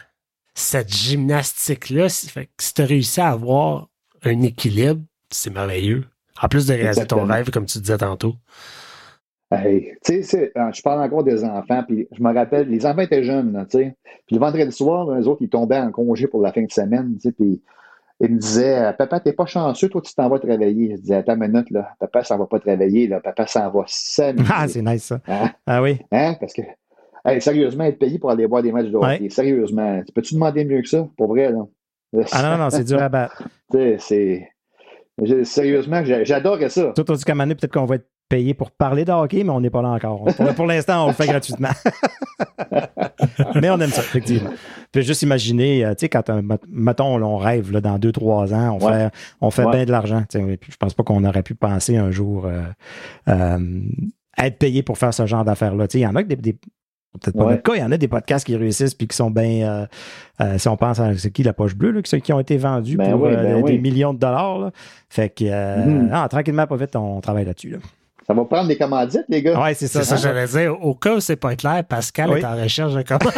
Cette 0.54 0.94
gymnastique-là, 0.94 2.10
si 2.10 2.28
tu 2.76 2.82
as 2.82 2.86
réussi 2.86 3.22
à 3.22 3.30
avoir 3.30 3.88
un 4.24 4.42
équilibre, 4.42 5.02
c'est 5.30 5.50
merveilleux. 5.54 6.06
En 6.42 6.48
plus 6.48 6.66
de 6.68 6.74
réaliser 6.74 7.02
ton 7.08 7.26
rêve, 7.34 7.50
comme 7.52 7.66
tu 7.66 7.80
disais 7.80 7.98
tantôt. 7.98 8.36
Hey, 9.52 9.94
tu 10.04 10.24
sais, 10.24 10.52
euh, 10.58 10.72
je 10.72 10.82
parle 10.82 11.04
encore 11.04 11.24
des 11.26 11.44
enfants, 11.44 11.84
puis 11.86 12.08
je 12.12 12.24
me 12.24 12.34
rappelle, 12.34 12.70
les 12.70 12.86
enfants 12.86 13.02
étaient 13.02 13.24
jeunes, 13.24 13.66
tu 13.70 13.80
sais. 13.80 13.96
Puis 14.26 14.36
le 14.36 14.40
vendredi 14.40 14.72
soir, 14.72 15.12
les 15.16 15.28
autres, 15.28 15.42
ils 15.42 15.50
tombaient 15.50 15.78
en 15.80 15.92
congé 15.92 16.28
pour 16.28 16.42
la 16.42 16.54
fin 16.54 16.64
de 16.64 16.72
semaine, 16.72 17.16
tu 17.16 17.22
sais, 17.30 17.32
puis 17.34 17.62
ils 18.22 18.32
me 18.34 18.38
disaient, 18.40 18.94
Papa, 18.98 19.20
t'es 19.20 19.34
pas 19.34 19.46
chanceux, 19.48 19.90
toi, 19.90 20.00
tu 20.02 20.14
t'en 20.14 20.30
vas 20.30 20.40
travailler. 20.40 20.92
Je 20.96 21.02
disais, 21.02 21.16
attends 21.16 21.34
une 21.36 21.52
minute, 21.52 21.70
là, 21.72 21.90
papa 22.00 22.24
s'en 22.24 22.38
va 22.38 22.46
pas 22.46 22.60
travailler, 22.60 23.08
là, 23.08 23.20
papa 23.20 23.46
s'en 23.48 23.70
va 23.72 23.84
s'amuser. 23.88 24.46
Ah, 24.54 24.68
c'est 24.68 24.82
nice, 24.82 25.04
ça. 25.06 25.20
Hein? 25.28 25.50
Ah 25.68 25.82
oui. 25.82 26.00
Hein? 26.12 26.36
Parce 26.40 26.54
que, 26.54 26.62
hey, 27.26 27.42
sérieusement, 27.42 27.84
être 27.86 28.00
payé 28.00 28.20
pour 28.20 28.30
aller 28.32 28.46
voir 28.46 28.62
des 28.64 28.72
matchs 28.72 28.88
de 28.90 28.96
hockey, 28.96 29.24
Ouais. 29.24 29.30
sérieusement, 29.30 30.02
tu 30.06 30.14
peux-tu 30.14 30.36
demander 30.36 30.64
mieux 30.64 30.82
que 30.82 30.88
ça, 30.88 31.08
pour 31.18 31.28
vrai, 31.30 31.52
là? 31.52 31.66
Ah 32.32 32.44
non, 32.44 32.64
non, 32.64 32.70
c'est 32.70 32.84
dur 32.84 33.02
à 33.02 33.10
battre. 33.10 33.44
Tu 33.72 33.78
sais, 33.78 33.98
c'est. 34.00 35.44
Sérieusement, 35.44 36.04
j'a- 36.04 36.24
j'adorais 36.24 36.70
ça. 36.70 36.94
Tout 36.96 37.04
dit 37.04 37.24
qu'à 37.24 37.32
un 37.32 37.36
moment 37.36 37.44
donné, 37.46 37.56
peut-être 37.56 37.74
qu'on 37.74 37.86
va 37.86 37.96
être 37.96 38.08
payé 38.32 38.54
pour 38.54 38.72
parler 38.72 39.06
de 39.06 39.12
hockey, 39.12 39.44
mais 39.44 39.50
on 39.52 39.60
n'est 39.62 39.70
pas 39.70 39.82
là 39.82 39.90
encore. 39.90 40.24
Pour, 40.24 40.56
pour 40.56 40.66
l'instant, 40.66 41.04
on 41.06 41.08
le 41.10 41.14
fait 41.14 41.28
gratuitement. 41.28 41.70
mais 43.62 43.70
on 43.70 43.80
aime 43.80 43.90
ça, 43.92 44.02
effectivement. 44.02 44.50
Puis 44.92 45.04
juste 45.04 45.22
imaginer, 45.22 45.86
euh, 45.86 45.90
tu 45.92 46.02
sais, 46.02 46.10
quand, 46.10 46.30
un- 46.30 46.42
mettons, 46.70 47.16
on 47.24 47.38
rêve 47.38 47.72
là, 47.72 47.82
dans 47.82 47.98
deux, 48.00 48.12
trois 48.12 48.54
ans, 48.54 48.78
on 48.80 48.86
Ouais. 48.86 48.94
fait, 48.94 49.10
on 49.42 49.52
fait 49.52 49.66
Ouais. 49.66 49.72
bien 49.72 49.86
de 49.86 49.92
l'argent. 49.92 50.24
Je 50.34 50.76
pense 50.80 50.94
pas 50.94 51.04
qu'on 51.04 51.24
aurait 51.24 51.44
pu 51.44 51.56
penser 51.56 51.98
un 51.98 52.12
jour 52.12 52.46
euh, 52.46 52.62
euh, 53.30 53.58
être 54.38 54.58
payé 54.58 54.82
pour 54.84 54.98
faire 54.98 55.14
ce 55.14 55.26
genre 55.26 55.44
d'affaires-là. 55.46 55.86
Il 55.94 56.00
y 56.00 56.08
en 56.08 56.16
a 56.16 56.24
que 56.24 56.28
des, 56.30 56.36
des- 56.36 56.58
Peut-être 57.22 57.38
pas 57.38 57.44
Ouais. 57.46 57.62
cas, 57.62 57.74
il 57.76 57.82
y 57.82 57.84
en 57.84 57.92
a 57.92 57.98
des 57.98 58.08
podcasts 58.08 58.46
qui 58.46 58.56
réussissent 58.56 58.94
puis 58.96 59.06
qui 59.06 59.18
sont 59.18 59.30
bien. 59.30 59.68
euh, 59.70 59.86
euh, 60.40 60.58
si 60.58 60.70
on 60.70 60.78
pense 60.78 60.98
à 61.02 61.14
c'est 61.18 61.30
qui 61.30 61.44
la 61.44 61.52
poche 61.52 61.76
bleue, 61.76 61.92
là, 61.92 62.00
ceux 62.06 62.20
qui 62.20 62.32
ont 62.32 62.40
été 62.40 62.56
vendus 62.56 62.96
Ben 62.96 63.12
pour 63.12 63.24
oui, 63.24 63.34
euh, 63.34 63.44
ben 63.44 63.56
des, 63.58 63.62
oui. 63.64 63.72
des 63.74 63.78
millions 63.80 64.14
de 64.14 64.20
dollars. 64.20 64.60
là. 64.60 64.72
Fait 65.10 65.28
que 65.28 65.44
euh, 65.44 65.86
Mhm. 65.86 66.08
non, 66.08 66.26
tranquillement, 66.30 66.68
pas 66.68 66.78
vite, 66.78 66.96
on 66.96 67.20
travaille 67.20 67.44
là-dessus. 67.44 67.72
Là. 67.72 67.78
Ça 68.28 68.34
va 68.34 68.46
prendre 68.46 68.68
des 68.68 68.78
commandites, 68.78 69.26
les 69.30 69.42
gars. 69.42 69.60
Ouais, 69.62 69.74
c'est 69.74 69.88
ça. 69.88 70.04
C'est 70.04 70.10
ça 70.10 70.16
j'allais 70.16 70.46
dire. 70.48 70.80
Au 70.84 70.94
cas 70.94 71.16
où 71.16 71.20
c'est 71.20 71.36
pas 71.36 71.56
clair, 71.56 71.84
Pascal 71.84 72.30
Oui. 72.30 72.40
est 72.40 72.46
en 72.46 72.56
recherche 72.56 72.94
de 72.94 73.02
comment. 73.02 73.32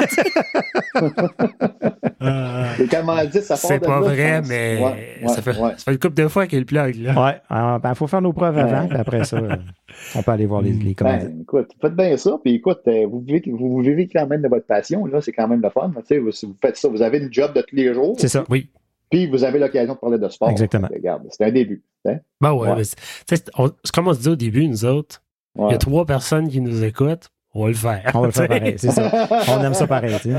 Euh, 2.22 2.66
Les 2.80 2.88
commandites, 2.88 3.42
ça 3.44 3.56
part 3.56 3.66
c'est 3.66 3.80
de 3.80 3.86
pas 3.86 4.00
là, 4.00 4.08
je 4.10 4.14
vrai, 4.14 4.42
mais 4.48 4.80
Ouais, 4.82 5.18
ouais, 5.24 5.28
ça, 5.28 5.42
fait, 5.42 5.52
ouais. 5.52 5.72
ça 5.72 5.84
fait 5.86 5.92
une 5.92 6.00
couple 6.00 6.16
de 6.16 6.28
fois 6.28 6.48
qu'il 6.48 6.60
le 6.60 6.66
plug. 6.66 6.96
Là. 6.96 7.26
Ouais, 7.26 7.42
il 7.50 7.82
ben, 7.82 7.96
faut 7.96 8.08
faire 8.08 8.22
nos 8.22 8.34
preuves 8.34 8.58
avant, 8.58 8.88
puis 8.88 8.98
après 8.98 9.24
ça, 9.24 9.38
on 10.16 10.22
peut 10.24 10.32
aller 10.32 10.46
voir 10.46 10.62
les, 10.62 10.72
les 10.72 10.96
commandites. 10.96 11.30
Ben, 11.30 11.42
écoute, 11.42 11.72
faites 11.82 11.96
bien 11.96 12.16
ça, 12.18 12.38
puis 12.44 12.56
écoute, 12.56 12.82
euh, 12.88 13.06
vous 13.10 13.20
vivez, 13.20 13.44
vous, 13.48 13.70
vous 13.70 13.82
vivez 13.82 14.08
quand 14.08 14.28
même 14.28 14.42
de 14.42 14.48
votre 14.48 14.66
passion, 14.66 15.06
là, 15.06 15.22
c'est 15.22 15.34
quand 15.34 15.48
même 15.48 15.62
le 15.62 15.70
fun. 15.70 15.92
Si 16.08 16.46
vous 16.46 16.56
faites 16.62 16.78
ça, 16.78 16.88
vous 16.88 17.02
avez 17.02 17.20
une 17.20 17.32
job 17.32 17.54
de 17.54 17.62
tous 17.62 17.76
les 17.76 17.94
jours, 17.94 18.16
c'est 18.18 18.28
ça. 18.30 18.44
Oui. 18.50 18.70
Puis 19.14 19.28
vous 19.28 19.44
avez 19.44 19.60
l'occasion 19.60 19.94
de 19.94 20.00
parler 20.00 20.18
de 20.18 20.28
sport. 20.30 20.50
Exactement. 20.50 20.88
Regarde, 20.92 21.24
c'est 21.30 21.46
un 21.46 21.52
début. 21.52 21.84
hein? 22.06 22.18
Ben 22.42 22.52
ouais, 22.54 22.70
Ouais. 22.70 22.76
mais 22.78 22.84
c'est 22.84 23.50
comme 23.94 24.08
on 24.08 24.14
se 24.14 24.20
dit 24.22 24.30
au 24.30 24.36
début, 24.36 24.68
nous 24.68 24.86
autres, 24.86 25.22
il 25.58 25.72
y 25.72 25.74
a 25.74 25.78
trois 25.78 26.06
personnes 26.06 26.50
qui 26.50 26.60
nous 26.62 26.84
écoutent, 26.84 27.30
on 27.54 27.64
va 27.64 27.68
le 27.70 27.74
faire. 27.76 28.12
On 28.14 28.20
va 28.22 28.26
le 28.28 28.32
faire 28.32 28.48
pareil, 28.50 28.76
c'est 28.78 28.92
ça. 28.92 29.28
On 29.50 29.64
aime 29.64 29.74
ça 29.74 29.88
pareil. 29.88 30.16
tu 30.22 30.32
sais. 30.32 30.38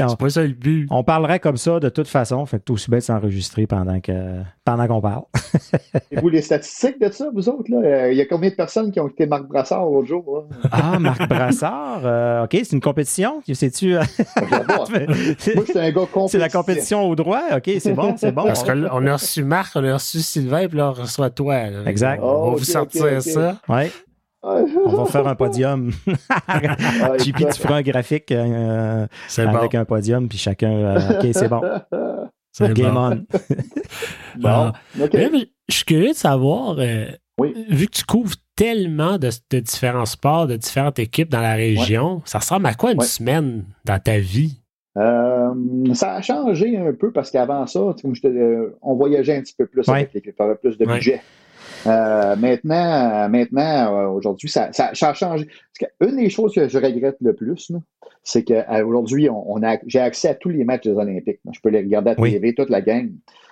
On, 0.00 0.08
C'est 0.10 0.16
pas 0.16 0.30
ça 0.30 0.42
le 0.42 0.50
but. 0.52 0.86
on 0.90 1.02
parlerait 1.02 1.40
comme 1.40 1.56
ça 1.56 1.80
de 1.80 1.88
toute 1.88 2.06
façon, 2.06 2.46
fait 2.46 2.58
que 2.60 2.62
tout 2.62 2.74
aussi 2.74 2.88
bien 2.88 3.00
de 3.00 3.02
s'enregistrer 3.02 3.66
pendant 3.66 3.98
que 3.98 4.12
pendant 4.64 4.86
qu'on 4.86 5.00
parle. 5.00 5.22
Et 6.12 6.20
vous, 6.20 6.28
les 6.28 6.40
statistiques 6.40 7.00
de 7.00 7.10
ça, 7.10 7.30
vous 7.34 7.48
autres, 7.48 7.68
là, 7.68 7.78
euh, 7.78 8.12
il 8.12 8.16
y 8.16 8.20
a 8.20 8.26
combien 8.26 8.50
de 8.50 8.54
personnes 8.54 8.92
qui 8.92 9.00
ont 9.00 9.08
été 9.08 9.26
Marc 9.26 9.42
Brassard 9.48 9.84
l'autre 9.84 10.06
jour? 10.06 10.46
Là? 10.62 10.68
Ah, 10.70 10.98
Marc 11.00 11.28
Brassard, 11.28 12.02
euh, 12.04 12.44
OK, 12.44 12.50
c'est 12.52 12.72
une 12.74 12.80
compétition? 12.80 13.42
C'est-tu. 13.52 13.96
euh? 13.96 14.02
Moi, 15.56 15.64
un 15.74 15.90
gars 15.90 16.06
c'est 16.28 16.38
la 16.38 16.48
compétition 16.48 17.02
au 17.08 17.16
droit? 17.16 17.40
OK, 17.56 17.70
c'est 17.80 17.92
bon, 17.92 18.14
c'est 18.16 18.30
bon. 18.32 18.44
Parce 18.44 18.62
qu'on 18.62 19.06
a 19.06 19.12
reçu 19.14 19.42
Marc, 19.42 19.72
on 19.74 19.84
a 19.84 19.94
reçu 19.94 20.20
Sylvain, 20.20 20.68
puis 20.68 20.78
là, 20.78 20.90
on 20.90 20.92
reçoit 21.02 21.30
toi. 21.30 21.70
là. 21.70 21.78
Exact. 21.86 22.20
On 22.22 22.26
va 22.26 22.32
Oh, 22.52 22.56
vous 22.56 22.64
sortir 22.64 23.20
ça. 23.20 23.56
Ouais. 23.68 23.90
on 24.84 24.88
va 24.96 25.04
faire 25.06 25.26
un 25.26 25.34
podium. 25.34 25.90
JP, 27.18 27.36
tu 27.52 27.60
feras 27.60 27.76
un 27.76 27.82
graphique 27.82 28.32
euh, 28.32 29.06
bon. 29.38 29.46
avec 29.56 29.74
un 29.74 29.84
podium, 29.84 30.28
puis 30.28 30.38
chacun. 30.38 30.70
euh, 30.72 31.18
OK, 31.20 31.26
c'est 31.32 31.48
bon. 31.48 31.60
C'est 32.54 32.74
Game 32.74 32.92
bon. 32.92 33.00
on. 33.00 34.38
Bon. 34.38 34.72
Mais 35.14 35.30
là, 35.30 35.38
je 35.68 35.74
suis 35.74 35.84
curieux 35.86 36.10
de 36.10 36.14
savoir, 36.14 36.76
euh, 36.80 37.06
Oui. 37.38 37.54
vu 37.70 37.86
que 37.86 37.92
tu 37.92 38.04
couvres 38.04 38.34
tellement 38.56 39.16
de, 39.16 39.30
de 39.50 39.60
différents 39.60 40.04
sports, 40.04 40.46
de 40.48 40.56
différentes 40.56 40.98
équipes 40.98 41.30
dans 41.30 41.40
la 41.40 41.54
région, 41.54 42.20
ça 42.26 42.40
ressemble 42.40 42.66
à 42.66 42.74
quoi 42.74 42.92
une 42.92 42.98
Ouais. 42.98 43.06
semaine 43.06 43.64
dans 43.86 43.98
ta 43.98 44.18
vie? 44.18 44.60
Euh, 44.98 45.48
ça 45.94 46.16
a 46.16 46.20
changé 46.20 46.76
un 46.76 46.92
peu 46.92 47.10
parce 47.10 47.30
qu'avant 47.30 47.66
ça, 47.66 47.80
comme 48.02 48.14
je 48.14 48.20
te- 48.20 48.26
euh, 48.26 48.76
on 48.82 48.96
voyageait 48.96 49.34
un 49.38 49.40
petit 49.40 49.54
peu 49.56 49.64
plus 49.66 49.86
Ouais. 49.88 50.00
avec 50.00 50.12
l'équipe, 50.12 50.38
avait 50.38 50.54
plus 50.56 50.76
de 50.76 50.84
Ouais. 50.84 50.96
budget. 50.96 51.22
Euh, 51.86 52.36
maintenant, 52.36 53.28
maintenant 53.28 53.96
euh, 53.96 54.08
aujourd'hui, 54.08 54.48
ça, 54.48 54.72
ça- 54.72 54.90
ça 54.94 55.10
a 55.10 55.14
changé. 55.14 55.48
Une 56.00 56.16
des 56.16 56.30
choses 56.30 56.54
que 56.54 56.68
je 56.68 56.78
regrette 56.78 57.16
le 57.20 57.34
plus, 57.34 57.72
c'est 58.22 58.44
qu'aujourd'hui, 58.44 59.28
on, 59.28 59.52
on 59.52 59.62
a, 59.64 59.78
j'ai 59.86 59.98
accès 59.98 60.28
à 60.28 60.34
tous 60.34 60.50
les 60.50 60.64
matchs 60.64 60.84
des 60.84 60.92
Olympiques. 60.92 61.40
là. 61.44 61.50
Je 61.54 61.60
peux 61.60 61.70
les 61.70 61.80
regarder 61.80 62.10
à 62.10 62.14
la 62.14 62.20
Oui. 62.20 62.32
TV, 62.32 62.54
toute 62.54 62.70
la 62.70 62.80
gang. 62.80 63.10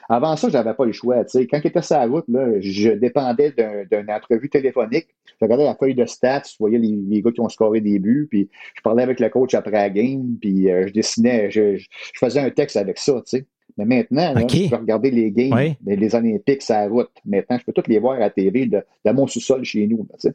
Avant 0.08 0.36
ça, 0.36 0.48
j'avais 0.48 0.74
pas 0.74 0.84
le 0.84 0.92
choix. 0.92 1.24
tu 1.24 1.38
sais. 1.38 1.46
Quand 1.46 1.58
il 1.62 1.68
était 1.68 1.82
sur 1.82 1.96
la 1.96 2.06
route, 2.06 2.24
là, 2.28 2.46
je 2.60 2.90
dépendais 2.90 3.52
d'un- 3.52 3.84
d'une 3.90 4.10
entrevue 4.10 4.48
téléphonique. 4.50 5.08
Je 5.26 5.44
regardais 5.44 5.64
la 5.64 5.74
feuille 5.76 5.94
de 5.94 6.04
stats, 6.04 6.42
je 6.50 6.56
voyais 6.58 6.78
les, 6.78 6.98
les 7.08 7.22
gars 7.22 7.30
qui 7.32 7.40
ont 7.40 7.48
scoré 7.48 7.80
des 7.80 7.98
buts, 8.00 8.26
puis 8.30 8.48
je 8.76 8.82
parlais 8.82 9.02
avec 9.04 9.20
le 9.20 9.28
coach 9.28 9.54
après 9.54 9.70
la 9.72 9.88
game, 9.90 10.36
puis 10.40 10.70
euh, 10.70 10.86
je 10.88 10.92
dessinais, 10.92 11.50
je, 11.50 11.76
je- 11.76 11.86
je 12.14 12.18
faisais 12.18 12.40
un 12.40 12.50
texte 12.50 12.76
avec 12.76 12.98
ça, 12.98 13.14
tu 13.26 13.38
sais. 13.38 13.46
Mais 13.76 13.84
maintenant, 13.84 14.32
là, 14.34 14.40
je 14.48 14.68
peux 14.68 14.76
regarder 14.76 15.10
les 15.10 15.30
games, 15.30 15.52
Oui. 15.52 15.76
les, 15.86 15.96
les 15.96 16.14
Olympiques 16.14 16.68
la 16.68 16.88
route. 16.88 17.10
Maintenant, 17.24 17.58
je 17.58 17.64
peux 17.64 17.72
toutes 17.72 17.88
les 17.88 17.98
voir 17.98 18.14
à 18.14 18.18
la 18.20 18.30
TV 18.30 18.66
de, 18.66 18.82
de 19.04 19.10
mon 19.12 19.26
sous-sol 19.26 19.64
chez 19.64 19.86
nous, 19.86 20.06
là. 20.10 20.30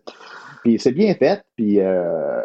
Puis 0.64 0.80
c'est 0.80 0.92
bien 0.94 1.14
fait, 1.14 1.44
puis 1.56 1.80
euh, 1.80 2.42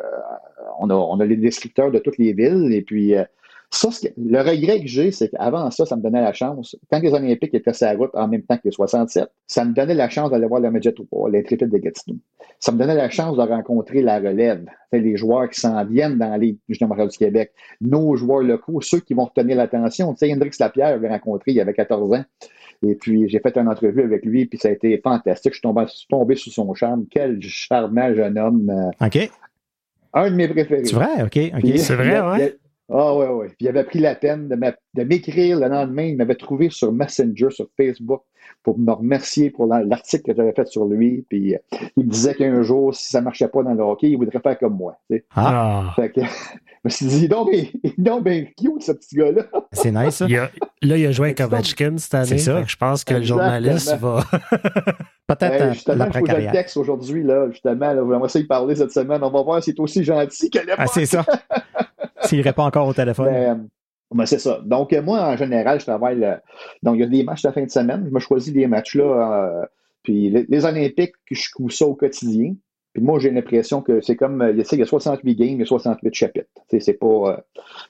on, 0.79 0.91
a, 0.91 0.95
on 0.95 1.19
a 1.21 1.25
les 1.25 1.37
descripteurs 1.37 1.91
de 1.91 1.99
toutes 1.99 2.19
les 2.19 2.33
villes, 2.35 2.71
et 2.73 2.83
puis 2.83 3.15
euh, 3.15 3.25
Ça, 3.73 3.89
le 4.17 4.39
regret 4.39 4.81
que 4.81 4.89
j'ai, 4.89 5.13
c'est 5.13 5.29
qu'avant 5.29 5.71
ça, 5.71 5.87
ça 5.87 5.97
me 5.97 6.03
donnait 6.03 6.21
la 6.21 6.33
chance. 6.33 6.77
Quand 6.91 6.99
les 6.99 7.15
Olympiques 7.15 7.55
étaient 7.55 7.73
sur 7.73 7.87
la 7.87 7.95
route 7.95 8.11
en 8.15 8.27
même 8.27 8.43
temps 8.43 8.57
que 8.57 8.63
les 8.65 8.73
67, 8.73 9.29
ça 9.47 9.65
me 9.65 9.73
donnait 9.73 9.95
la 9.95 10.09
chance 10.09 10.31
d'aller 10.31 10.47
voir 10.47 10.61
le 10.61 10.69
les 10.71 11.39
l'intrépide 11.39 11.71
de 11.71 11.79
Gatineau. 11.79 12.19
Ça 12.59 12.73
me 12.73 12.79
donnait 12.79 12.97
la 12.97 13.09
chance 13.11 13.37
de 13.37 13.43
rencontrer 13.43 14.03
la 14.03 14.19
relève, 14.19 14.67
les 14.93 15.17
joueurs 15.17 15.49
qui 15.49 15.61
s'en 15.61 15.85
viennent 15.85 16.19
dans 16.19 16.37
les 16.37 16.59
Juniors 16.69 17.09
du 17.09 17.17
Québec, 17.17 17.53
nos 17.81 18.17
joueurs 18.17 18.43
locaux, 18.43 18.81
ceux 18.81 19.01
qui 19.01 19.15
vont 19.15 19.27
retenir 19.27 19.57
l'attention. 19.57 20.13
Tu 20.15 20.27
sais, 20.27 20.33
Hendrix 20.33 20.51
Lapierre, 20.59 20.89
avait 20.89 21.09
rencontré, 21.09 21.53
il 21.53 21.57
y 21.57 21.61
avait 21.61 21.73
14 21.73 22.13
ans. 22.13 22.25
Et 22.83 22.97
puis, 22.97 23.29
j'ai 23.29 23.39
fait 23.39 23.57
une 23.57 23.69
entrevue 23.69 24.03
avec 24.03 24.25
lui, 24.25 24.47
puis 24.47 24.59
ça 24.59 24.69
a 24.69 24.73
été 24.73 24.99
fantastique. 24.99 25.53
Je 25.53 25.59
suis 25.59 25.63
tombé, 25.63 25.85
tombé 26.09 26.35
sous 26.35 26.51
son 26.51 26.73
charme. 26.75 27.07
Quel 27.11 27.41
charmant 27.41 28.13
jeune 28.15 28.39
homme. 28.39 28.71
Euh, 28.71 29.07
OK. 29.07 29.31
Un 30.13 30.31
de 30.31 30.35
mes 30.35 30.49
préférés. 30.49 30.85
C'est 30.85 30.97
vrai, 30.97 31.23
OK. 31.23 31.39
C'est 31.77 31.95
vrai, 31.95 32.21
ouais. 32.21 32.57
Ah 32.93 33.15
ouais, 33.15 33.29
ouais. 33.29 33.47
Puis 33.49 33.57
il 33.61 33.69
avait 33.69 33.85
pris 33.85 34.01
la 34.01 34.15
peine 34.15 34.49
de 34.49 35.05
m'écrire 35.05 35.59
le 35.61 35.69
lendemain. 35.69 36.05
Il 36.05 36.17
m'avait 36.17 36.35
trouvé 36.35 36.71
sur 36.71 36.93
Messenger, 36.93 37.51
sur 37.51 37.67
Facebook, 37.77 38.23
pour 38.63 38.79
me 38.79 38.93
remercier 38.93 39.51
pour 39.51 39.67
l'article 39.67 40.25
que 40.25 40.37
j'avais 40.37 40.53
fait 40.53 40.67
sur 40.67 40.87
lui. 40.87 41.25
Puis 41.29 41.55
euh, 41.55 41.59
il 41.97 42.07
me 42.07 42.11
disait 42.11 42.35
qu'un 42.35 42.63
jour, 42.63 42.95
si 42.95 43.09
ça 43.09 43.21
ne 43.21 43.25
marchait 43.25 43.49
pas 43.49 43.63
dans 43.63 43.75
le 43.75 43.83
hockey, 43.83 44.11
il 44.11 44.17
voudrait 44.17 44.41
faire 44.41 44.59
comme 44.59 44.77
moi. 44.77 44.97
Ah. 45.35 45.93
Fait 45.97 46.11
que, 46.11 46.21
je 46.25 46.27
me 46.85 46.91
suis 46.91 47.07
dit, 47.07 47.29
donc, 47.29 47.49
donc 47.99 48.25
bien 48.25 48.45
cute, 48.57 48.83
ce 48.83 48.93
petit 48.93 49.17
gars-là. 49.17 49.45
C'est 49.73 49.93
nice, 49.93 50.17
ça. 50.17 50.27
là, 50.27 50.49
il 50.83 51.07
a 51.07 51.13
joué 51.13 51.29
avec 51.29 51.41
Ovechkin 51.41 51.97
cette 51.99 52.15
année. 52.15 52.27
C'est 52.27 52.39
ça. 52.39 52.65
Je 52.65 52.77
pense 52.77 53.05
que 53.05 53.15
le 53.15 53.23
journaliste 53.23 53.97
va. 53.97 54.25
Peut-être 55.29 55.65
hey, 55.65 55.73
justement, 55.75 56.07
il 56.07 56.13
faut 56.13 56.25
que 56.25 56.33
je 56.33 56.37
le 56.47 56.53
texte 56.53 56.77
aujourd'hui, 56.77 57.23
là, 57.23 57.49
justement. 57.53 57.93
Là, 57.93 58.03
on 58.03 58.19
va 58.19 58.27
essayer 58.27 58.43
de 58.43 58.49
parler 58.49 58.75
cette 58.75 58.91
semaine. 58.91 59.23
On 59.23 59.31
va 59.31 59.43
voir 59.43 59.63
si 59.63 59.71
c'est 59.71 59.81
aussi 59.81 60.03
gentil 60.03 60.51
qu'elle 60.51 60.69
est. 60.69 60.75
Ah, 60.77 60.89
c'est 60.89 61.07
ça. 61.07 61.25
S'il 62.23 62.41
répond 62.43 62.63
encore 62.63 62.87
au 62.87 62.95
téléphone. 62.95 63.27
Ben, 63.27 63.69
ben, 64.13 64.27
c'est 64.27 64.39
ça. 64.39 64.61
Donc, 64.65 64.93
moi, 64.93 65.21
en 65.21 65.37
général, 65.37 65.81
je 65.81 65.87
travaille. 65.87 66.21
donc, 66.83 66.97
il 66.97 67.01
y 67.01 67.05
a 67.05 67.07
des 67.07 67.23
matchs 67.23 67.43
de 67.43 67.51
fin 67.51 67.65
de 67.65 67.71
semaine. 67.71 68.05
Je 68.07 68.15
me 68.15 68.21
choisis 68.21 68.53
des 68.53 68.67
matchs-là. 68.67 69.63
Euh, 69.63 69.67
puis, 70.03 70.31
les, 70.49 70.65
Olympiques, 70.65 71.15
je 71.31 71.51
couvre 71.55 71.73
ça 71.73 71.87
au 71.87 71.95
quotidien. 71.95 72.55
Puis 72.93 73.05
moi, 73.05 73.21
j'ai 73.21 73.31
l'impression 73.31 73.83
que 73.83 74.01
c'est 74.01 74.17
comme, 74.17 74.45
il 74.51 74.59
y 74.59 74.83
a 74.83 74.85
68 74.85 75.35
games, 75.37 75.49
il 75.51 75.59
y 75.59 75.63
a 75.63 75.67
68 75.67 76.13
chapitres. 76.13 76.49
C'est 76.77 76.95
pas, 76.95 77.07
euh, 77.07 77.37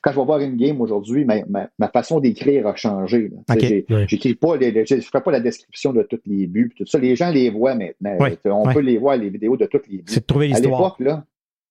quand 0.03 0.12
je 0.12 0.18
vais 0.18 0.26
voir 0.26 0.41
une 0.41 0.57
game 0.57 0.78
aujourd'hui, 0.83 1.24
ma, 1.24 1.37
ma, 1.49 1.89
façon 1.89 2.20
d'écrire 2.20 2.66
a 2.66 2.74
changé. 2.76 3.33
Okay. 3.51 3.87
J'écris 4.07 4.35
pas, 4.35 4.59
je 4.61 5.01
ferai 5.01 5.22
pas 5.22 5.31
la 5.31 5.41
description 5.41 5.95
de 5.95 6.03
tous 6.03 6.20
les 6.26 6.47
buts, 6.47 6.70
tout 6.76 6.85
ça. 6.85 6.99
Les 6.99 7.16
gens 7.16 7.31
les 7.31 7.49
voient 7.49 7.74
maintenant. 7.74 8.18
On 8.45 8.70
peut 8.70 8.81
les 8.81 8.99
voir, 8.99 9.16
les 9.16 9.31
vidéos 9.31 9.57
de 9.57 9.64
tous 9.64 9.81
les 9.89 9.99
buts. 9.99 10.05
C'est 10.07 10.20
de 10.20 10.26
trouver 10.26 10.49
l'histoire. 10.49 10.74
À 10.74 10.83
l'époque, 10.83 11.01
là, 11.01 11.24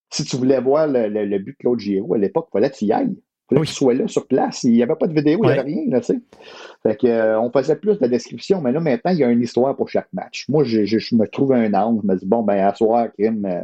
si 0.09 0.23
tu 0.23 0.37
voulais 0.37 0.59
voir 0.59 0.87
le, 0.87 1.07
le, 1.07 1.39
but 1.39 1.51
de 1.51 1.57
Claude 1.57 1.79
Giroux, 1.79 2.13
à 2.15 2.17
l'époque, 2.17 2.47
il 2.49 2.53
fallait 2.53 2.69
que 2.69 2.75
tu 2.75 2.85
y 2.85 2.91
ailles. 2.91 3.15
Il 3.15 3.55
fallait 3.55 3.61
que 3.61 3.67
tu 3.67 3.73
sois 3.73 3.93
là 3.93 4.07
sur 4.07 4.27
place. 4.27 4.63
Il 4.63 4.71
n'y 4.71 4.83
avait 4.83 4.95
pas 4.95 5.07
de 5.07 5.13
vidéo, 5.13 5.39
il 5.43 5.47
n'y 5.47 5.51
avait 5.51 5.61
rien. 5.61 5.83
Là. 5.87 6.01
Fait 6.01 6.95
que, 6.95 7.07
euh, 7.07 7.39
on 7.39 7.51
faisait 7.51 7.75
plus 7.75 7.99
de 7.99 8.07
description, 8.07 8.61
mais 8.61 8.71
là, 8.71 8.79
maintenant, 8.79 9.11
il 9.11 9.19
y 9.19 9.23
a 9.23 9.29
une 9.29 9.41
histoire 9.41 9.75
pour 9.75 9.89
chaque 9.89 10.11
match. 10.13 10.45
Moi, 10.49 10.63
je, 10.63 10.85
je, 10.85 11.15
me 11.15 11.27
trouve 11.27 11.53
un 11.53 11.73
angle. 11.73 12.01
Je 12.03 12.07
me 12.07 12.15
dis, 12.15 12.25
bon, 12.25 12.43
ben, 12.43 12.57
à 12.65 12.73
soir, 12.73 13.07
Kim, 13.15 13.45
euh, 13.45 13.61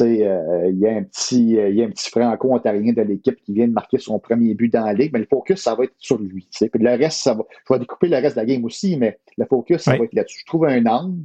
euh, 0.00 0.70
il 0.70 0.78
y 0.78 0.86
a 0.86 0.96
un 0.96 1.02
petit, 1.02 1.50
il 1.50 1.74
y 1.74 1.82
a 1.82 1.84
un 1.84 1.90
petit 1.90 2.10
franco-ontarien 2.10 2.92
de 2.92 3.02
l'équipe 3.02 3.36
qui 3.42 3.52
vient 3.52 3.68
de 3.68 3.72
marquer 3.72 3.98
son 3.98 4.18
premier 4.18 4.54
but 4.54 4.72
dans 4.72 4.84
la 4.84 4.92
ligue, 4.92 5.10
mais 5.12 5.18
le 5.18 5.26
focus, 5.26 5.60
ça 5.60 5.74
va 5.74 5.84
être 5.84 5.94
sur 5.98 6.18
lui. 6.18 6.48
Puis 6.50 6.70
le 6.74 6.90
reste, 6.90 7.20
ça 7.20 7.34
va. 7.34 7.44
Je 7.68 7.74
vais 7.74 7.80
découper 7.80 8.08
le 8.08 8.16
reste 8.16 8.36
de 8.36 8.40
la 8.40 8.46
game 8.46 8.64
aussi, 8.64 8.96
mais 8.96 9.18
le 9.36 9.44
focus, 9.46 9.82
ça 9.82 9.96
va 9.96 10.04
être 10.04 10.14
là-dessus. 10.14 10.40
Je 10.40 10.46
trouve 10.46 10.66
un 10.66 10.84
angle 10.86 11.24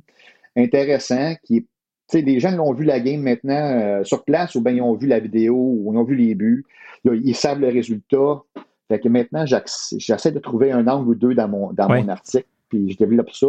intéressant 0.55 1.35
qui 1.43 1.57
est 1.57 1.65
sais, 2.07 2.21
les 2.21 2.39
gens 2.39 2.51
l'ont 2.51 2.73
vu 2.73 2.85
la 2.85 2.99
game 2.99 3.21
maintenant 3.21 3.79
euh, 3.79 4.03
sur 4.03 4.23
place 4.23 4.55
ou 4.55 4.61
bien 4.61 4.73
ils 4.73 4.81
ont 4.81 4.93
vu 4.93 5.07
la 5.07 5.19
vidéo 5.19 5.55
ou 5.55 5.91
ils 5.93 5.97
ont 5.97 6.03
vu 6.03 6.15
les 6.15 6.35
buts. 6.35 6.65
ils 7.03 7.35
savent 7.35 7.59
le 7.59 7.69
résultat. 7.69 8.41
Fait 8.87 8.99
que 8.99 9.09
maintenant, 9.09 9.45
j'essaie 9.45 10.31
de 10.31 10.39
trouver 10.39 10.71
un 10.71 10.87
angle 10.87 11.09
ou 11.09 11.15
deux 11.15 11.33
dans 11.33 11.47
mon, 11.47 11.73
dans 11.73 11.87
mon 11.89 12.07
article, 12.07 12.47
puis 12.69 12.91
je 12.91 12.97
développe 12.97 13.31
ça. 13.31 13.47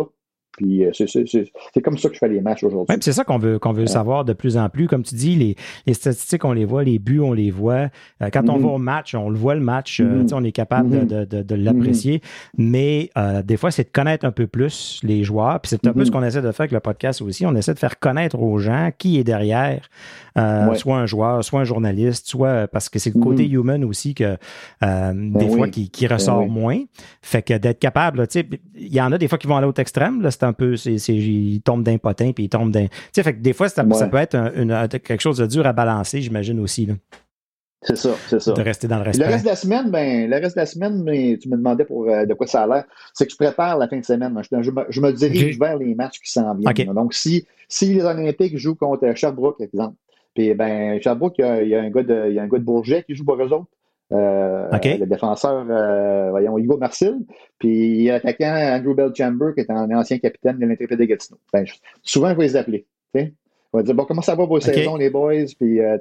Puis 0.56 0.84
euh, 0.84 0.90
c'est 0.92 1.80
comme 1.82 1.98
ça 1.98 2.08
que 2.08 2.14
je 2.14 2.18
fais 2.18 2.28
les 2.28 2.40
matchs 2.40 2.64
aujourd'hui. 2.64 2.96
c'est 3.00 3.12
ça 3.12 3.24
qu'on 3.24 3.38
veut, 3.38 3.58
qu'on 3.58 3.72
veut 3.72 3.86
savoir 3.86 4.24
de 4.24 4.32
plus 4.32 4.56
en 4.56 4.68
plus. 4.68 4.86
Comme 4.86 5.02
tu 5.02 5.14
dis, 5.14 5.36
les, 5.36 5.56
les, 5.86 5.94
statistiques, 5.94 6.44
on 6.44 6.52
les 6.52 6.64
voit, 6.64 6.82
les 6.82 6.98
buts, 6.98 7.20
on 7.20 7.32
les 7.32 7.50
voit. 7.50 7.88
Euh, 8.22 8.30
quand 8.32 8.48
on 8.48 8.58
mm-hmm. 8.58 8.62
va 8.62 8.68
au 8.68 8.78
match, 8.78 9.14
on 9.14 9.28
le 9.28 9.36
voit 9.36 9.54
le 9.54 9.60
match, 9.60 10.00
euh, 10.00 10.22
mm-hmm. 10.22 10.34
on 10.34 10.44
est 10.44 10.52
capable 10.52 10.90
de, 10.90 11.24
mm-hmm. 11.24 11.28
de, 11.28 11.42
de, 11.42 11.54
l'apprécier. 11.54 12.20
Mais 12.56 13.10
des 13.44 13.56
fois, 13.56 13.70
c'est 13.70 13.84
de 13.84 13.90
connaître 13.90 14.24
un 14.24 14.32
peu 14.32 14.46
plus 14.46 15.00
les 15.02 15.24
joueurs. 15.24 15.60
Puis 15.60 15.70
c'est 15.70 15.86
un 15.86 15.92
peu 15.92 16.04
ce 16.04 16.10
qu'on 16.10 16.22
essaie 16.22 16.42
de 16.42 16.52
faire 16.52 16.62
avec 16.62 16.72
le 16.72 16.80
podcast 16.80 17.22
aussi. 17.22 17.44
On 17.46 17.54
essaie 17.54 17.74
de 17.74 17.78
faire 17.78 17.98
connaître 17.98 18.38
aux 18.38 18.58
gens 18.58 18.90
qui 18.96 19.18
est 19.18 19.24
derrière, 19.24 19.88
soit 20.34 20.96
un 20.96 21.06
joueur, 21.06 21.44
soit 21.44 21.60
un 21.60 21.64
journaliste, 21.64 22.28
soit 22.28 22.66
parce 22.68 22.88
que 22.88 22.98
c'est 22.98 23.14
le 23.14 23.20
côté 23.20 23.48
human 23.48 23.84
aussi 23.84 24.14
que 24.14 24.36
ben 24.80 25.32
des 25.32 25.48
fois 25.48 25.68
qui, 25.68 25.90
qui 25.90 26.06
ben 26.06 26.14
ressort 26.14 26.46
moins. 26.46 26.80
Fait 27.22 27.42
que 27.42 27.54
d'être 27.54 27.78
capable, 27.78 28.26
il 28.34 28.94
y 28.94 29.00
en 29.00 29.12
a 29.12 29.18
des 29.18 29.28
fois 29.28 29.38
qui 29.38 29.46
vont 29.46 29.56
aller 29.56 29.66
au 29.66 29.72
extrême. 29.78 30.22
Là, 30.22 30.30
un 30.46 30.52
peu, 30.52 30.76
c'est, 30.76 30.96
il 30.96 31.60
tombe 31.62 31.82
d'impotent, 31.82 32.32
puis 32.34 32.44
il 32.44 32.48
tombe 32.48 32.70
d'un. 32.70 32.86
Tu 32.86 32.90
sais, 33.12 33.22
fait 33.22 33.34
que 33.34 33.40
des 33.40 33.52
fois, 33.52 33.68
ça, 33.68 33.84
peut 33.84 34.16
être 34.16 34.36
une, 34.56 34.88
quelque 34.88 35.20
chose 35.20 35.38
de 35.38 35.46
dur 35.46 35.66
à 35.66 35.72
balancer, 35.72 36.20
j'imagine 36.20 36.60
aussi. 36.60 36.86
Là. 36.86 36.94
C'est 37.82 37.96
ça, 37.96 38.14
c'est 38.26 38.40
ça. 38.40 38.52
De 38.52 38.62
rester 38.62 38.88
dans 38.88 38.96
le 38.96 39.02
reste. 39.02 39.20
Le 39.20 39.26
reste 39.26 39.44
de 39.44 39.50
la 39.50 39.56
semaine, 39.56 39.90
ben, 39.90 40.28
le 40.28 40.36
reste 40.36 40.56
de 40.56 40.60
la 40.60 40.66
semaine, 40.66 41.04
tu 41.38 41.48
me 41.48 41.56
demandais 41.56 41.84
pour 41.84 42.08
euh, 42.08 42.24
de 42.24 42.34
quoi 42.34 42.46
ça 42.46 42.62
a 42.62 42.66
l'air. 42.66 42.84
C'est 43.14 43.26
que 43.26 43.32
je 43.32 43.36
prépare 43.36 43.78
la 43.78 43.86
fin 43.86 43.98
de 43.98 44.04
semaine. 44.04 44.36
Je, 44.50 45.00
me, 45.00 45.12
dirige 45.12 45.58
vers 45.58 45.76
les 45.76 45.94
matchs 45.94 46.20
qui 46.20 46.30
s'en 46.30 46.54
viennent. 46.54 46.94
Donc, 46.94 47.14
si, 47.14 47.46
si 47.68 47.92
les 47.92 48.04
Olympiques 48.04 48.56
jouent 48.58 48.74
contre 48.74 49.14
Sherbrooke, 49.14 49.58
par 49.58 49.66
exemple, 49.66 49.96
puis 50.34 50.52
ben, 50.54 51.00
Sherbrooke, 51.00 51.34
il 51.38 51.68
y, 51.68 51.74
a, 51.74 51.80
un 51.80 51.90
gars 51.90 52.02
de, 52.02 52.24
il 52.28 52.34
y 52.34 52.38
a 52.38 52.42
un 52.42 52.48
gars 52.48 52.58
de 52.58 52.64
Bourget 52.64 53.04
qui 53.04 53.14
joue 53.14 53.24
pour 53.24 53.36
eux 53.36 53.52
autres. 53.52 53.68
Euh, 54.12 54.68
le 54.70 55.04
défenseur, 55.04 55.66
euh, 55.68 56.30
voyons, 56.30 56.56
Hugo 56.58 56.76
Marcel, 56.76 57.16
puis 57.58 58.04
l'attaquant 58.04 58.54
Andrew 58.54 58.94
Belchamber, 58.94 59.52
qui 59.54 59.60
est 59.62 59.70
un 59.70 59.90
ancien 59.96 60.18
capitaine 60.18 60.58
de 60.58 60.66
l'intrépide 60.66 60.98
de 60.98 61.04
Gatineau. 61.04 61.38
Ben, 61.52 61.64
souvent, 62.02 62.30
je 62.30 62.36
vais 62.36 62.44
les 62.44 62.56
appeler. 62.56 62.86
On 63.72 63.78
va 63.78 63.82
dire, 63.82 63.94
bon, 63.94 64.04
comment 64.04 64.22
ça 64.22 64.36
va 64.36 64.44
vos 64.46 64.60
saisons, 64.60 64.96
les 64.96 65.10
boys, 65.10 65.46
puis, 65.58 65.80
euh, 65.80 65.98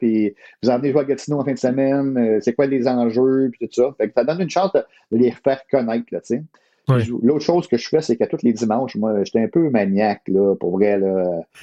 puis 0.00 0.34
vous 0.62 0.70
en 0.70 0.78
venez 0.78 0.90
jouer 0.90 1.00
à 1.00 1.04
Gatineau 1.04 1.38
en 1.38 1.44
fin 1.44 1.52
de 1.52 1.58
semaine, 1.58 2.40
c'est 2.40 2.52
quoi 2.52 2.66
les 2.66 2.88
enjeux, 2.88 3.48
puis 3.52 3.68
tout 3.68 3.74
ça? 3.74 3.94
Fait 3.96 4.08
que 4.08 4.14
ça 4.14 4.24
donne 4.24 4.40
une 4.40 4.50
chance 4.50 4.72
de 4.72 4.82
les 5.12 5.30
faire 5.30 5.62
connaître, 5.70 6.06
là, 6.10 6.20
tu 6.20 6.36
sais. 6.36 6.42
L'autre 6.88 7.44
chose 7.44 7.66
que 7.66 7.76
je 7.76 7.88
fais, 7.88 8.00
c'est 8.00 8.16
qu'à 8.16 8.26
tous 8.28 8.42
les 8.42 8.52
dimanches, 8.52 8.94
moi, 8.94 9.24
j'étais 9.24 9.40
un 9.40 9.48
peu 9.48 9.70
maniaque, 9.70 10.22
là, 10.28 10.54
pour 10.54 10.78
vrai. 10.78 10.98
Là. 10.98 11.42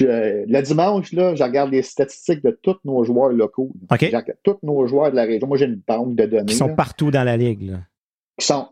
le 0.00 0.60
dimanche, 0.62 1.12
là, 1.12 1.34
je 1.34 1.42
regarde 1.42 1.70
les 1.70 1.82
statistiques 1.82 2.42
de 2.42 2.58
tous 2.62 2.76
nos 2.84 3.04
joueurs 3.04 3.30
locaux. 3.30 3.70
Okay. 3.90 4.12
Tous 4.42 4.56
nos 4.62 4.86
joueurs 4.86 5.10
de 5.10 5.16
la 5.16 5.24
région. 5.24 5.46
Moi, 5.46 5.58
j'ai 5.58 5.66
une 5.66 5.80
banque 5.86 6.14
de 6.14 6.24
données. 6.24 6.46
Qui 6.46 6.54
sont 6.54 6.74
partout 6.74 7.10
dans 7.10 7.24
la 7.24 7.36
ligue. 7.36 7.70
Là. 7.70 7.78
Qui 8.38 8.46
sont 8.46 8.68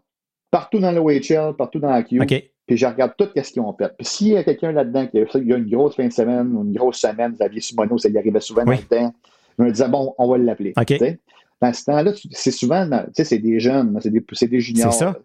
partout 0.51 0.79
dans 0.79 0.93
le 0.93 1.01
OHL, 1.01 1.55
partout 1.57 1.81
dans 1.81 1.91
la 1.91 2.03
Q. 2.03 2.19
Puis 2.67 2.77
je 2.77 2.87
regarde 2.87 3.13
tout 3.17 3.29
ce 3.35 3.51
qu'ils 3.51 3.63
ont 3.63 3.73
fait. 3.73 3.91
Puis 3.97 4.07
s'il 4.07 4.29
y 4.29 4.37
a 4.37 4.45
quelqu'un 4.45 4.73
là-dedans 4.73 5.07
qui 5.07 5.19
a, 5.19 5.23
a, 5.23 5.39
une 5.39 5.71
grosse 5.71 5.97
fin 5.97 6.07
de 6.07 6.13
semaine 6.13 6.55
ou 6.55 6.65
une 6.65 6.75
grosse 6.75 6.99
semaine, 6.99 7.33
Xavier 7.33 7.63
Simoneau, 7.63 7.97
ça 7.97 8.11
y 8.11 8.19
arrivait 8.19 8.41
souvent 8.41 8.63
oui. 8.67 8.77
dans 8.91 9.13
je 9.59 9.65
me 9.65 9.73
disais, 9.73 9.89
bon, 9.89 10.15
on 10.19 10.29
va 10.29 10.39
l'appeler. 10.39 10.73
Dans 11.61 11.73
ce 11.73 11.85
temps-là, 11.85 12.13
c'est 12.31 12.51
souvent, 12.51 12.89
tu 12.89 12.97
sais, 13.15 13.25
c'est 13.25 13.39
des 13.39 13.59
jeunes, 13.59 13.99
c'est 14.01 14.11
des, 14.11 14.21
des 14.21 14.61
juniors. 14.61 14.93
C'est 14.93 14.99
ça. 14.99 15.19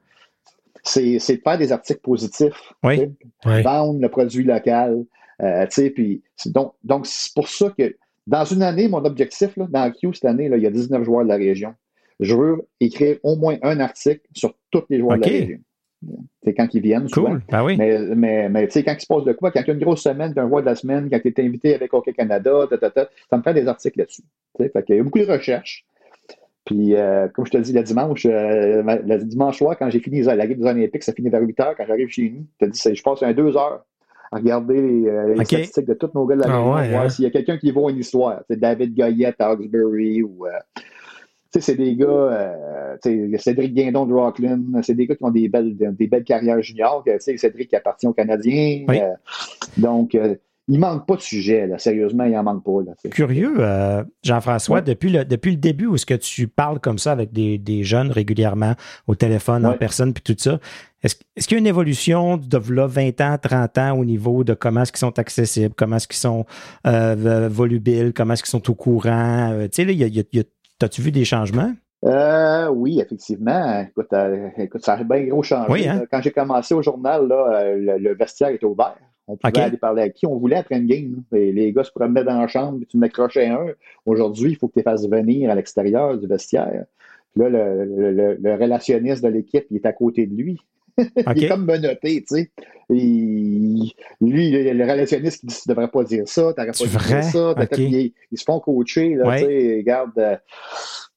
C'est, 0.84 1.36
de 1.36 1.42
faire 1.42 1.58
des 1.58 1.72
articles 1.72 2.02
positifs. 2.02 2.74
Oui. 2.84 3.10
Vendre 3.46 4.02
le 4.02 4.10
produit 4.10 4.44
local. 4.44 5.06
Euh, 5.42 5.66
puis, 5.96 6.24
donc, 6.48 6.74
donc 6.84 7.06
c'est 7.08 7.34
pour 7.34 7.48
ça 7.48 7.74
que 7.78 7.96
dans 8.28 8.46
une 8.46 8.64
année, 8.64 8.88
mon 8.88 9.04
objectif, 9.06 9.56
là, 9.58 9.68
dans 9.70 9.92
Q 9.92 10.14
cette 10.14 10.26
année, 10.26 10.50
là, 10.50 10.58
il 10.58 10.64
y 10.64 10.68
a 10.68 10.72
19 10.72 11.04
joueurs 11.04 11.24
de 11.24 11.30
la 11.30 11.36
région. 11.36 11.74
Je 12.20 12.36
veux 12.36 12.68
écrire 12.80 13.18
au 13.24 13.36
moins 13.36 13.58
un 13.64 13.80
article 13.80 14.22
sur 14.34 14.54
tous 14.72 14.84
les 14.90 15.00
joueurs 15.00 15.18
de 15.18 15.24
la 15.24 15.28
région. 15.28 15.60
C'est 16.44 16.54
quand 16.54 16.68
ils 16.74 16.82
viennent. 16.82 17.10
Cool. 17.10 17.42
Ben 17.50 17.64
oui. 17.64 17.78
Mais, 17.78 18.00
mais, 18.16 18.50
mais 18.50 18.68
tu 18.68 18.74
sais, 18.74 18.84
quand 18.84 18.94
il 18.94 19.02
se 19.02 19.08
passe 19.08 19.24
de 19.24 19.34
quoi, 19.34 19.52
quand 19.52 19.62
il 19.62 19.68
y 19.68 19.72
a 19.72 19.74
une 19.74 19.80
grosse 19.80 20.04
semaine, 20.04 20.34
un 20.36 20.48
joueur 20.48 20.62
de 20.62 20.68
la 20.68 20.76
semaine, 20.76 21.10
quand 21.10 21.20
tu 21.22 21.30
es 21.30 21.46
invité 21.46 21.76
avec 21.76 21.94
Hockey 21.94 22.14
Canada, 22.14 22.68
ça 23.30 23.38
me 23.38 23.42
fait 23.42 23.54
des 23.54 23.68
articles 23.68 24.00
là-dessus. 24.00 24.24
Il 24.60 24.70
y 24.90 25.00
a 25.00 25.04
beaucoup 25.04 25.20
de 25.20 25.32
recherches. 25.32 25.86
Puis, 26.66 26.96
euh, 26.96 27.28
comme 27.28 27.46
je 27.46 27.52
te 27.52 27.58
dis, 27.58 27.74
le 27.74 27.84
dimanche, 27.84 28.26
euh, 28.26 28.82
le 28.84 29.18
dimanche 29.24 29.58
soir, 29.58 29.78
quand 29.78 29.90
j'ai 29.90 30.00
fini 30.00 30.22
la 30.22 30.46
Ligue 30.46 30.60
des 30.60 30.66
Olympiques, 30.66 31.04
ça 31.04 31.12
finit 31.12 31.30
vers 31.30 31.42
8 31.42 31.60
heures. 31.60 31.76
Quand 31.76 31.86
j'arrive 31.86 32.08
chez 32.08 32.30
nous, 32.30 32.46
je 32.62 32.66
te 32.66 32.72
dis, 32.72 32.96
je 32.96 33.04
passe 33.04 33.22
un 33.22 33.34
deux 33.34 33.58
heures 33.58 33.84
à 34.32 34.38
regarder 34.38 34.82
les, 34.82 35.08
euh, 35.08 35.44
statistiques 35.44 35.86
de 35.86 35.94
tous 35.94 36.10
nos 36.16 36.26
gars 36.26 36.36
de 36.36 36.42
la 36.42 36.56
ah, 36.56 36.62
voir 36.62 36.78
hein? 36.80 37.10
s'il 37.10 37.26
y 37.26 37.28
a 37.28 37.32
quelqu'un 37.32 37.58
qui 37.58 37.72
vaut 37.72 37.90
une 37.90 37.98
histoire. 37.98 38.42
C'est 38.50 38.60
David 38.60 38.96
Goyette 38.96 39.36
à 39.40 39.50
Hawkesbury 39.50 40.24
ou. 40.24 40.46
tu 40.76 40.84
sais, 41.52 41.62
c'est 41.62 41.76
des 41.76 41.96
gars, 41.96 42.98
Cédric 43.38 43.74
Guindon 43.74 44.06
de 44.06 44.14
Rockland, 44.14 44.82
c'est 44.84 44.96
des 44.96 45.06
gars 45.06 45.16
qui 45.16 45.24
ont 45.24 45.32
des 45.32 45.50
belles, 45.50 45.76
des 45.76 46.08
belles 46.08 46.24
carrières 46.24 46.62
juniors. 46.62 47.04
Cédric 47.20 47.70
qui 47.70 47.76
appartient 47.76 48.08
aux 48.08 48.14
Canadiens. 48.14 48.86
donc, 49.78 50.18
il 50.68 50.80
manque 50.80 51.06
pas 51.08 51.16
de 51.16 51.22
sujet, 51.22 51.68
là. 51.68 51.78
Sérieusement, 51.78 52.24
il 52.24 52.36
en 52.38 52.44
manque 52.44 52.64
pas. 52.64 52.84
Là, 52.86 53.10
Curieux, 53.12 53.56
euh, 53.60 54.04
Jean-François, 54.24 54.82
depuis, 54.82 55.10
le, 55.10 55.26
depuis 55.26 55.52
le 55.52 55.58
début 55.58 55.88
où 55.88 55.96
est-ce 55.96 56.06
que 56.06 56.14
tu 56.14 56.48
parles 56.48 56.80
comme 56.80 56.98
ça 56.98 57.12
avec 57.12 57.32
des, 57.34 57.58
des 57.58 57.84
jeunes 57.84 58.12
régulièrement 58.12 58.74
au 59.08 59.16
téléphone, 59.16 59.66
en 59.66 59.74
personne, 59.78 60.14
puis 60.14 60.24
tout 60.24 60.42
ça, 60.42 60.60
est-ce, 61.04 61.16
qu'il 61.48 61.52
y 61.52 61.56
a 61.56 61.60
une 61.60 61.68
évolution 61.68 62.38
de 62.38 62.58
20 62.58 63.22
ans, 63.22 63.38
30 63.42 63.78
ans 63.78 63.98
au 63.98 64.06
niveau 64.06 64.46
de 64.46 64.54
comment 64.54 64.84
est-ce 64.84 64.94
qu'ils 64.94 65.00
sont 65.00 65.20
accessibles, 65.20 65.76
comment 65.76 65.98
est-ce 65.98 66.08
qu'ils 66.08 66.16
sont 66.16 66.46
euh, 66.88 67.50
volubiles, 67.52 68.14
comment 68.16 68.34
est-ce 68.34 68.44
qu'ils 68.44 68.52
sont 68.52 68.70
au 68.70 68.76
courant? 68.76 69.52
Euh, 69.52 69.64
tu 69.64 69.84
sais, 69.86 69.94
il 69.94 70.00
y 70.00 70.04
a, 70.04 70.08
y 70.08 70.40
a 70.40 70.44
As-tu 70.84 71.02
vu 71.02 71.12
des 71.12 71.24
changements? 71.24 71.72
Euh, 72.06 72.68
oui, 72.68 73.00
effectivement. 73.00 73.80
Écoute, 73.80 74.12
euh, 74.12 74.50
écoute, 74.58 74.84
ça 74.84 74.94
a 74.94 75.04
bien 75.04 75.24
gros 75.24 75.44
changé. 75.44 75.72
Oui, 75.72 75.88
hein? 75.88 76.04
Quand 76.12 76.22
j'ai 76.22 76.32
commencé 76.32 76.74
au 76.74 76.82
journal, 76.82 77.26
là, 77.26 77.48
euh, 77.54 77.76
le, 77.78 77.98
le 78.00 78.16
vestiaire 78.16 78.50
était 78.50 78.66
ouvert. 78.66 78.98
On 79.28 79.38
pouvait 79.38 79.62
aller 79.62 79.78
parler 79.78 80.02
à 80.02 80.10
qui 80.10 80.26
on 80.26 80.38
voulait 80.38 80.58
après 80.58 80.78
une 80.78 80.86
game. 80.86 81.24
Les 81.32 81.72
gars 81.72 81.84
se 81.86 81.92
promenaient 81.92 82.24
dans 82.26 82.40
la 82.40 82.48
chambre, 82.48 82.78
puis 82.80 82.88
tu 82.88 82.98
m'accrochais 82.98 83.48
un. 83.48 83.68
Aujourd'hui, 84.06 84.52
il 84.52 84.58
faut 84.58 84.68
que 84.68 84.74
tu 84.74 84.80
les 84.80 84.84
fasses 84.84 85.08
venir 85.08 85.50
à 85.50 85.56
l'extérieur 85.56 86.18
du 86.18 86.28
vestiaire. 86.28 86.86
Puis 87.34 87.44
là, 87.44 87.50
le, 87.50 87.86
le- 87.86 88.12
le- 88.12 88.38
le 88.42 88.54
relationniste 88.56 89.24
de 89.24 89.30
l'équipe, 89.30 89.66
il 89.72 89.78
est 89.78 89.86
à 89.86 89.94
côté 89.94 90.26
de 90.28 90.36
lui. 90.36 90.60
Il 91.36 91.44
est 91.46 91.48
comme 91.48 91.66
menotté, 91.66 92.22
tu 92.22 92.36
sais. 92.36 92.52
Lui, 92.90 93.94
le, 94.22 94.84
relationniste 94.84 95.40
qui 95.42 95.48
dit 95.48 95.60
Tu 95.64 95.70
devrais 95.70 95.88
pas 95.88 96.04
dire 96.04 96.24
ça, 96.28 96.54
t'aurais 96.54 96.68
pas 96.72 96.86
vrai? 96.86 97.22
dire 97.22 97.24
ça. 97.24 97.56
Ils, 97.78 98.14
ils 98.32 98.38
se 98.38 98.44
font 98.44 98.60
coacher, 98.60 99.16
là, 99.16 99.28
Ouais. 99.28 99.40
tu 99.40 99.46
sais, 99.46 99.76
regarde. 99.78 100.12
euh, 100.18 100.38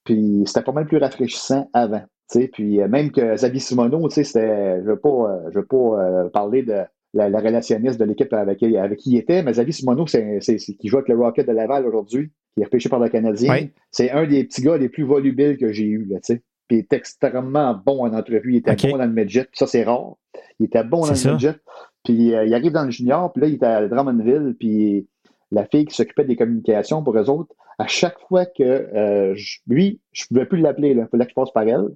puis 0.05 0.45
c'était 0.47 0.63
pas 0.63 0.73
mal 0.73 0.87
plus 0.87 0.99
rafraîchissant 0.99 1.69
avant. 1.73 2.01
tu 2.31 2.41
sais. 2.41 2.49
Puis 2.49 2.81
euh, 2.81 2.89
même 2.89 3.11
que 3.11 3.35
Xavier 3.35 3.61
Simoneau, 3.61 4.09
tu 4.09 4.15
sais, 4.15 4.25
c'était. 4.25 4.81
Je 4.83 4.87
veux 4.87 4.99
pas, 4.99 5.09
euh, 5.09 5.51
je 5.53 5.59
veux 5.59 5.67
pas 5.67 5.77
euh, 5.77 6.29
parler 6.31 6.63
de 6.63 6.79
la, 7.17 7.29
la 7.29 7.41
relationniste 7.41 7.99
de 7.99 8.05
l'équipe 8.05 8.33
avec, 8.33 8.63
avec 8.63 8.99
qui 8.99 9.13
il 9.13 9.17
était, 9.19 9.43
mais 9.43 9.53
Xavier 9.53 9.73
Simoneau, 9.73 10.07
c'est, 10.07 10.39
qui 10.41 10.89
joue 10.89 10.97
avec 10.99 11.09
le 11.09 11.17
Rocket 11.17 11.47
de 11.47 11.53
Laval 11.53 11.87
aujourd'hui, 11.87 12.31
qui 12.55 12.63
est 12.63 12.65
repêché 12.65 12.89
par 12.89 13.01
le 13.01 13.09
Canadien. 13.09 13.49
C'est 13.91 14.11
un 14.11 14.27
des 14.27 14.45
petits 14.45 14.63
gars 14.63 14.77
les 14.77 14.89
plus 14.89 15.05
volubiles 15.05 15.57
que 15.57 15.73
j'ai 15.73 15.85
eu, 15.87 16.05
là, 16.05 16.17
tu 16.21 16.35
sais. 16.35 16.43
Puis 16.69 16.79
il 16.79 16.81
est 16.81 16.93
extrêmement 16.93 17.81
bon 17.87 18.05
en 18.05 18.13
entrevue. 18.13 18.55
Il 18.55 18.57
était 18.57 18.73
bon 18.91 18.99
dans 18.99 19.05
le 19.07 19.13
midget. 19.13 19.47
Ça, 19.53 19.69
c'est 19.69 19.85
rare. 19.85 20.15
Il 20.59 20.67
était 20.67 20.83
bon 20.83 21.03
dans 21.03 21.11
le 21.11 21.15
ça. 21.15 21.33
midget. 21.33 21.55
Puis 22.03 22.35
euh, 22.35 22.45
il 22.45 22.53
arrive 22.55 22.73
dans 22.73 22.85
le 22.85 22.91
junior, 22.91 23.33
puis 23.33 23.41
là, 23.43 23.49
il 23.49 23.55
était 23.55 23.67
à 23.67 23.87
Drummondville, 23.89 24.57
puis 24.59 25.07
la 25.53 25.65
fille 25.67 25.85
qui 25.85 25.95
s'occupait 25.95 26.25
des 26.25 26.35
communications 26.37 27.05
pour 27.05 27.17
eux 27.17 27.31
autres, 27.31 27.55
à 27.79 27.87
chaque 27.87 28.19
fois 28.29 28.47
que 28.47 28.63
euh, 28.65 29.33
je- 29.37 29.59
lui, 29.69 30.01
je 30.13 30.25
ne 30.25 30.29
pouvais 30.35 30.47
plus 30.47 30.59
l'appeler, 30.61 30.91
il 30.91 31.07
fallait 31.11 31.25
que 31.25 31.31
je 31.31 31.35
passe 31.35 31.53
par 31.53 31.63
elle. 31.69 31.89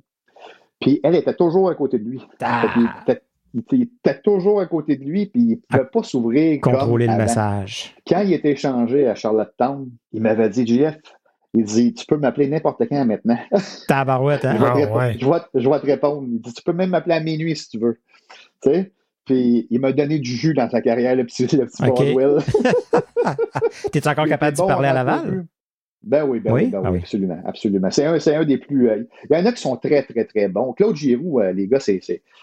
Puis 0.81 1.01
elle 1.03 1.15
était 1.17 1.35
toujours 1.35 1.69
à 1.69 1.75
côté 1.75 1.99
de 1.99 2.05
lui. 2.09 2.21
Ah. 2.41 2.63
Fait 2.63 2.73
qu'il 2.75 2.89
était, 3.03 3.23
il 3.55 3.61
était- 3.61 3.77
il 3.77 3.83
était 3.83 4.21
toujours 4.21 4.61
à 4.61 4.67
côté 4.67 4.97
de 4.97 5.05
lui, 5.05 5.27
puis 5.27 5.43
il 5.43 5.51
ne 5.51 5.55
pouvait 5.57 5.89
pas 5.91 6.03
s'ouvrir 6.03 6.61
comme 6.61 6.73
Contrôler 6.75 7.07
le 7.07 7.13
avant. 7.13 7.23
message. 7.23 7.95
Quand 8.07 8.21
il 8.21 8.33
était 8.33 8.53
échangé 8.53 9.07
à 9.09 9.15
Charlottetown, 9.15 9.89
il 10.13 10.23
m'avait 10.23 10.49
dit, 10.49 10.67
JF, 10.67 10.97
il 11.55 11.65
dit, 11.65 11.93
tu 11.95 12.07
peux 12.07 12.17
m'appeler 12.17 12.47
n'importe 12.49 12.83
quand 12.89 13.05
maintenant. 13.05 13.39
Tabarouette, 13.89 14.45
hein? 14.45 14.55
Je 14.57 14.63
vais, 14.65 14.71
te 14.71 14.77
répondre. 14.77 14.99
ouais. 15.01 15.17
je, 15.19 15.27
vais, 15.27 15.41
te- 15.41 15.47
je 15.61 15.69
vais 15.69 15.81
te 15.81 15.87
répondre. 15.87 16.29
Il 16.31 16.41
dit, 16.41 16.53
tu 16.53 16.63
peux 16.63 16.73
même 16.73 16.91
m'appeler 16.91 17.15
à 17.17 17.21
minuit 17.21 17.57
si 17.57 17.69
tu 17.71 17.79
veux. 17.79 17.99
Tu 18.63 18.71
sais? 18.71 18.93
Puis 19.25 19.67
il 19.71 19.81
m'a 19.81 19.93
donné 19.93 20.19
du 20.19 20.31
jus 20.35 20.55
dans 20.55 20.69
sa 20.71 20.81
carrière, 20.81 21.15
le 21.17 21.25
petit, 21.25 21.45
le 21.57 21.67
petit 21.67 21.85
OK. 21.85 21.99
Baldwin. 22.15 22.39
T'es 23.93 24.07
encore 24.09 24.27
Il 24.27 24.31
capable 24.31 24.57
de 24.57 24.63
bon 24.63 24.67
parler 24.69 24.89
à 24.89 24.93
en 24.93 24.95
Laval? 24.95 25.47
Ben 26.03 26.25
oui, 26.25 26.41
ben 26.41 26.53
Oui? 26.53 26.63
oui, 26.65 26.71
ben 26.71 26.81
Ah 26.83 26.91
oui, 26.91 26.97
oui. 26.97 27.03
absolument, 27.03 27.39
absolument. 27.45 27.91
C'est 27.91 28.05
un, 28.07 28.19
c'est 28.19 28.35
un 28.35 28.45
des 28.45 28.57
plus. 28.59 28.89
euh, 28.89 29.05
il 29.29 29.37
y 29.37 29.39
en 29.41 29.45
a 29.45 29.53
qui 29.53 29.61
sont 29.61 29.77
très, 29.77 30.03
très, 30.03 30.25
très 30.25 30.49
bons. 30.49 30.73
Claude 30.73 30.97
Giroux, 30.97 31.41
euh, 31.41 31.53
les 31.53 31.67
gars, 31.69 31.79
c'est, 31.81 32.01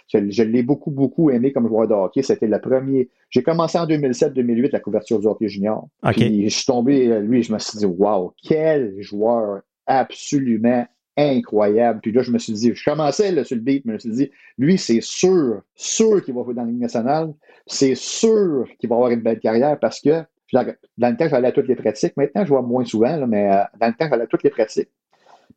je, 0.07 0.29
je 0.29 0.43
l'ai 0.43 0.61
beaucoup, 0.63 0.91
beaucoup 0.91 1.31
aimé 1.31 1.51
comme 1.51 1.67
joueur 1.67 1.87
de 1.87 1.93
hockey. 1.93 2.21
C'était 2.21 2.47
le 2.47 2.59
premier. 2.61 3.09
J'ai 3.29 3.41
commencé 3.43 3.77
en 3.79 3.87
2007-2008 3.87 4.71
la 4.71 4.79
couverture 4.79 5.19
du 5.19 5.27
hockey 5.27 5.47
junior. 5.47 5.87
OK. 6.03 6.13
Puis 6.13 6.49
je 6.49 6.55
suis 6.55 6.65
tombé, 6.65 7.07
euh, 7.07 7.19
lui, 7.19 7.41
je 7.43 7.51
me 7.51 7.57
suis 7.59 7.79
dit, 7.79 7.85
waouh, 7.85 8.31
quel 8.43 9.01
joueur 9.01 9.61
absolument 9.87 10.85
incroyable. 11.17 11.99
Puis 12.01 12.11
là, 12.11 12.21
je 12.21 12.31
me 12.31 12.37
suis 12.37 12.53
dit, 12.53 12.71
je 12.75 12.83
commençais 12.83 13.31
là, 13.31 13.43
sur 13.43 13.55
le 13.55 13.61
beat, 13.63 13.83
mais 13.85 13.93
je 13.93 14.07
me 14.07 14.13
suis 14.13 14.25
dit, 14.25 14.31
lui, 14.59 14.77
c'est 14.77 15.01
sûr, 15.01 15.61
sûr 15.75 16.23
qu'il 16.23 16.35
va 16.35 16.43
jouer 16.43 16.53
dans 16.53 16.63
la 16.63 16.69
Ligue 16.69 16.79
nationale. 16.81 17.33
C'est 17.65 17.95
sûr 17.95 18.67
qu'il 18.79 18.87
va 18.89 18.95
avoir 18.95 19.09
une 19.11 19.21
belle 19.21 19.39
carrière 19.39 19.79
parce 19.79 19.99
que 19.99 20.23
dans 20.53 21.09
le 21.09 21.17
temps, 21.17 21.27
j'allais 21.29 21.47
à 21.49 21.51
toutes 21.51 21.67
les 21.67 21.75
pratiques. 21.75 22.15
Maintenant, 22.17 22.43
je 22.43 22.49
vois 22.49 22.61
moins 22.61 22.85
souvent, 22.85 23.15
là, 23.15 23.27
mais 23.27 23.51
euh, 23.51 23.63
dans 23.79 23.87
le 23.87 23.93
temps, 23.93 24.07
j'allais 24.09 24.23
à 24.23 24.27
toutes 24.27 24.43
les 24.43 24.49
pratiques. 24.49 24.89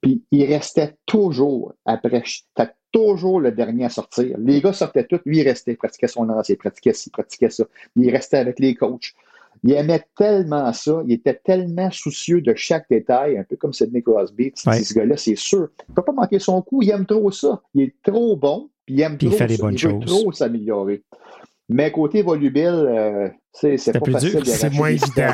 Puis 0.00 0.24
il 0.30 0.44
restait 0.46 0.96
toujours 1.06 1.74
après. 1.84 2.22
C'était 2.24 2.72
toujours 2.92 3.40
le 3.40 3.52
dernier 3.52 3.84
à 3.84 3.88
sortir. 3.90 4.36
Les 4.38 4.60
gars 4.60 4.72
sortaient 4.72 5.04
tous, 5.04 5.20
lui, 5.26 5.38
il 5.38 5.42
restait, 5.42 5.72
il 5.72 5.76
pratiquait 5.76 6.08
son 6.08 6.24
lancé, 6.24 6.54
il 6.54 6.56
pratiquait 6.56 6.92
ci, 6.92 7.08
il 7.08 7.12
pratiquait 7.12 7.50
ça. 7.50 7.64
Il 7.96 8.10
restait 8.10 8.38
avec 8.38 8.58
les 8.58 8.74
coachs. 8.74 9.12
Il 9.62 9.72
aimait 9.72 10.02
tellement 10.16 10.72
ça, 10.72 11.02
il 11.06 11.12
était 11.12 11.34
tellement 11.44 11.90
soucieux 11.90 12.40
de 12.40 12.54
chaque 12.54 12.86
détail, 12.88 13.36
un 13.36 13.44
peu 13.44 13.56
comme 13.56 13.74
Sidney 13.74 14.02
Crosby. 14.02 14.52
Tu 14.52 14.62
te 14.64 14.70
dis, 14.70 14.76
Ouais. 14.78 14.82
Ce 14.82 14.94
gars-là, 14.94 15.16
c'est 15.18 15.36
sûr. 15.36 15.68
Il 15.88 15.90
ne 15.90 15.94
peut 15.96 16.02
pas 16.02 16.12
manquer 16.12 16.38
son 16.38 16.62
coup, 16.62 16.82
il 16.82 16.90
aime 16.90 17.04
trop 17.04 17.30
ça. 17.30 17.60
Il 17.74 17.82
est 17.82 17.94
trop 18.02 18.36
bon, 18.36 18.70
puis 18.86 18.94
il 18.94 19.00
aime 19.02 19.18
Puis 19.18 19.26
il 19.26 19.36
trop 19.36 19.46
fait 19.46 19.58
bonnes 19.58 19.74
il 19.74 19.86
veut 19.86 19.90
choses. 20.00 20.06
trop 20.06 20.32
s'améliorer. 20.32 21.02
Mais 21.72 21.90
côté 21.92 22.22
volubile, 22.22 22.66
euh, 22.88 23.28
c'est 23.52 23.76
pas 23.92 24.00
plus 24.04 24.12
facile 24.12 24.30
C'est 24.46 24.72
moins 24.74 24.88
évident, 24.88 25.32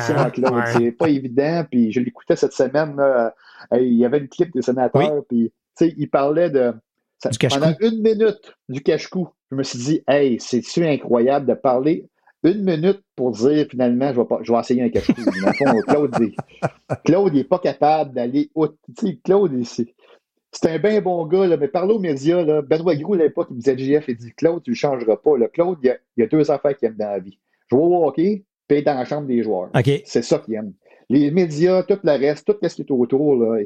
ouais. 0.55 0.61
C'est 0.77 0.91
pas 0.91 1.09
évident. 1.09 1.65
Puis 1.69 1.91
je 1.91 1.99
l'écoutais 1.99 2.35
cette 2.35 2.53
semaine. 2.53 2.95
là, 2.95 3.33
euh, 3.73 3.79
il 3.81 3.93
y 3.93 4.05
avait 4.05 4.19
une 4.19 4.27
clip 4.29 4.53
des 4.53 4.61
sénateurs. 4.61 5.23
Puis 5.27 5.51
tu 5.77 5.85
sais, 5.87 5.93
il 5.97 6.09
parlait 6.09 6.49
de 6.49 6.73
ça- 7.19 7.29
Du 7.29 7.37
cache-cou. 7.37 7.59
pendant 7.59 7.75
une 7.81 8.01
minute 8.01 8.53
du 8.69 8.81
cache-cou. 8.81 9.29
Je 9.51 9.55
me 9.57 9.63
suis 9.63 9.79
dit, 9.79 10.03
hey, 10.07 10.39
c'est-tu 10.39 10.85
incroyable 10.85 11.45
de 11.47 11.53
parler 11.53 12.07
une 12.43 12.63
minute 12.63 13.01
pour 13.15 13.31
dire 13.31 13.65
finalement, 13.69 14.13
je 14.13 14.19
vais, 14.19 14.25
pas, 14.27 14.39
je 14.43 14.51
vais 14.53 14.59
essayer 14.59 14.83
un 14.83 14.89
cache-cou. 14.89 15.21
Claude, 15.87 16.11
Claude, 17.03 17.33
il 17.33 17.39
est 17.39 17.43
pas 17.43 17.59
capable 17.59 18.13
d'aller. 18.13 18.51
au- 18.55 18.67
Tu 18.67 18.75
sais, 18.99 19.19
Claude, 19.23 19.53
il- 19.53 19.87
c'est. 20.51 20.67
C'est 20.67 20.73
un 20.75 20.79
bien 20.79 21.01
bon 21.01 21.25
gars, 21.25 21.47
là, 21.47 21.57
mais 21.57 21.67
parle 21.67 21.91
aux 21.91 21.99
médias. 21.99 22.43
Là, 22.43 22.61
Benoît 22.61 22.95
Gros, 22.95 23.13
à 23.13 23.17
l'époque, 23.17 23.47
il 23.51 23.55
me 23.55 23.59
disait 23.61 23.77
GF, 23.77 24.05
il 24.07 24.17
dit 24.17 24.33
Claude, 24.33 24.63
tu 24.63 24.71
ne 24.71 24.73
le 24.73 24.77
changeras 24.77 25.17
pas. 25.17 25.37
Là. 25.37 25.47
Claude, 25.47 25.77
il 25.83 25.87
y, 25.87 25.89
a, 25.89 25.97
il 26.15 26.21
y 26.21 26.23
a 26.23 26.27
deux 26.27 26.49
affaires 26.51 26.75
qu'il 26.75 26.87
aime 26.87 26.95
dans 26.97 27.09
la 27.09 27.19
vie. 27.19 27.39
Jouer 27.69 27.81
au 27.81 28.05
hockey, 28.05 28.45
puis 28.67 28.77
être 28.77 28.85
dans 28.85 28.95
la 28.95 29.05
chambre 29.05 29.27
des 29.27 29.43
joueurs. 29.43 29.69
C'est 30.05 30.23
ça 30.23 30.39
qu'il 30.39 30.55
aime. 30.55 30.73
Les 31.09 31.31
médias, 31.31 31.83
tout 31.83 31.97
le 32.03 32.11
reste, 32.11 32.45
tout 32.45 32.55
ce 32.61 32.75
qui 32.75 32.81
est 32.81 32.91
autour, 32.91 33.37
là, 33.37 33.61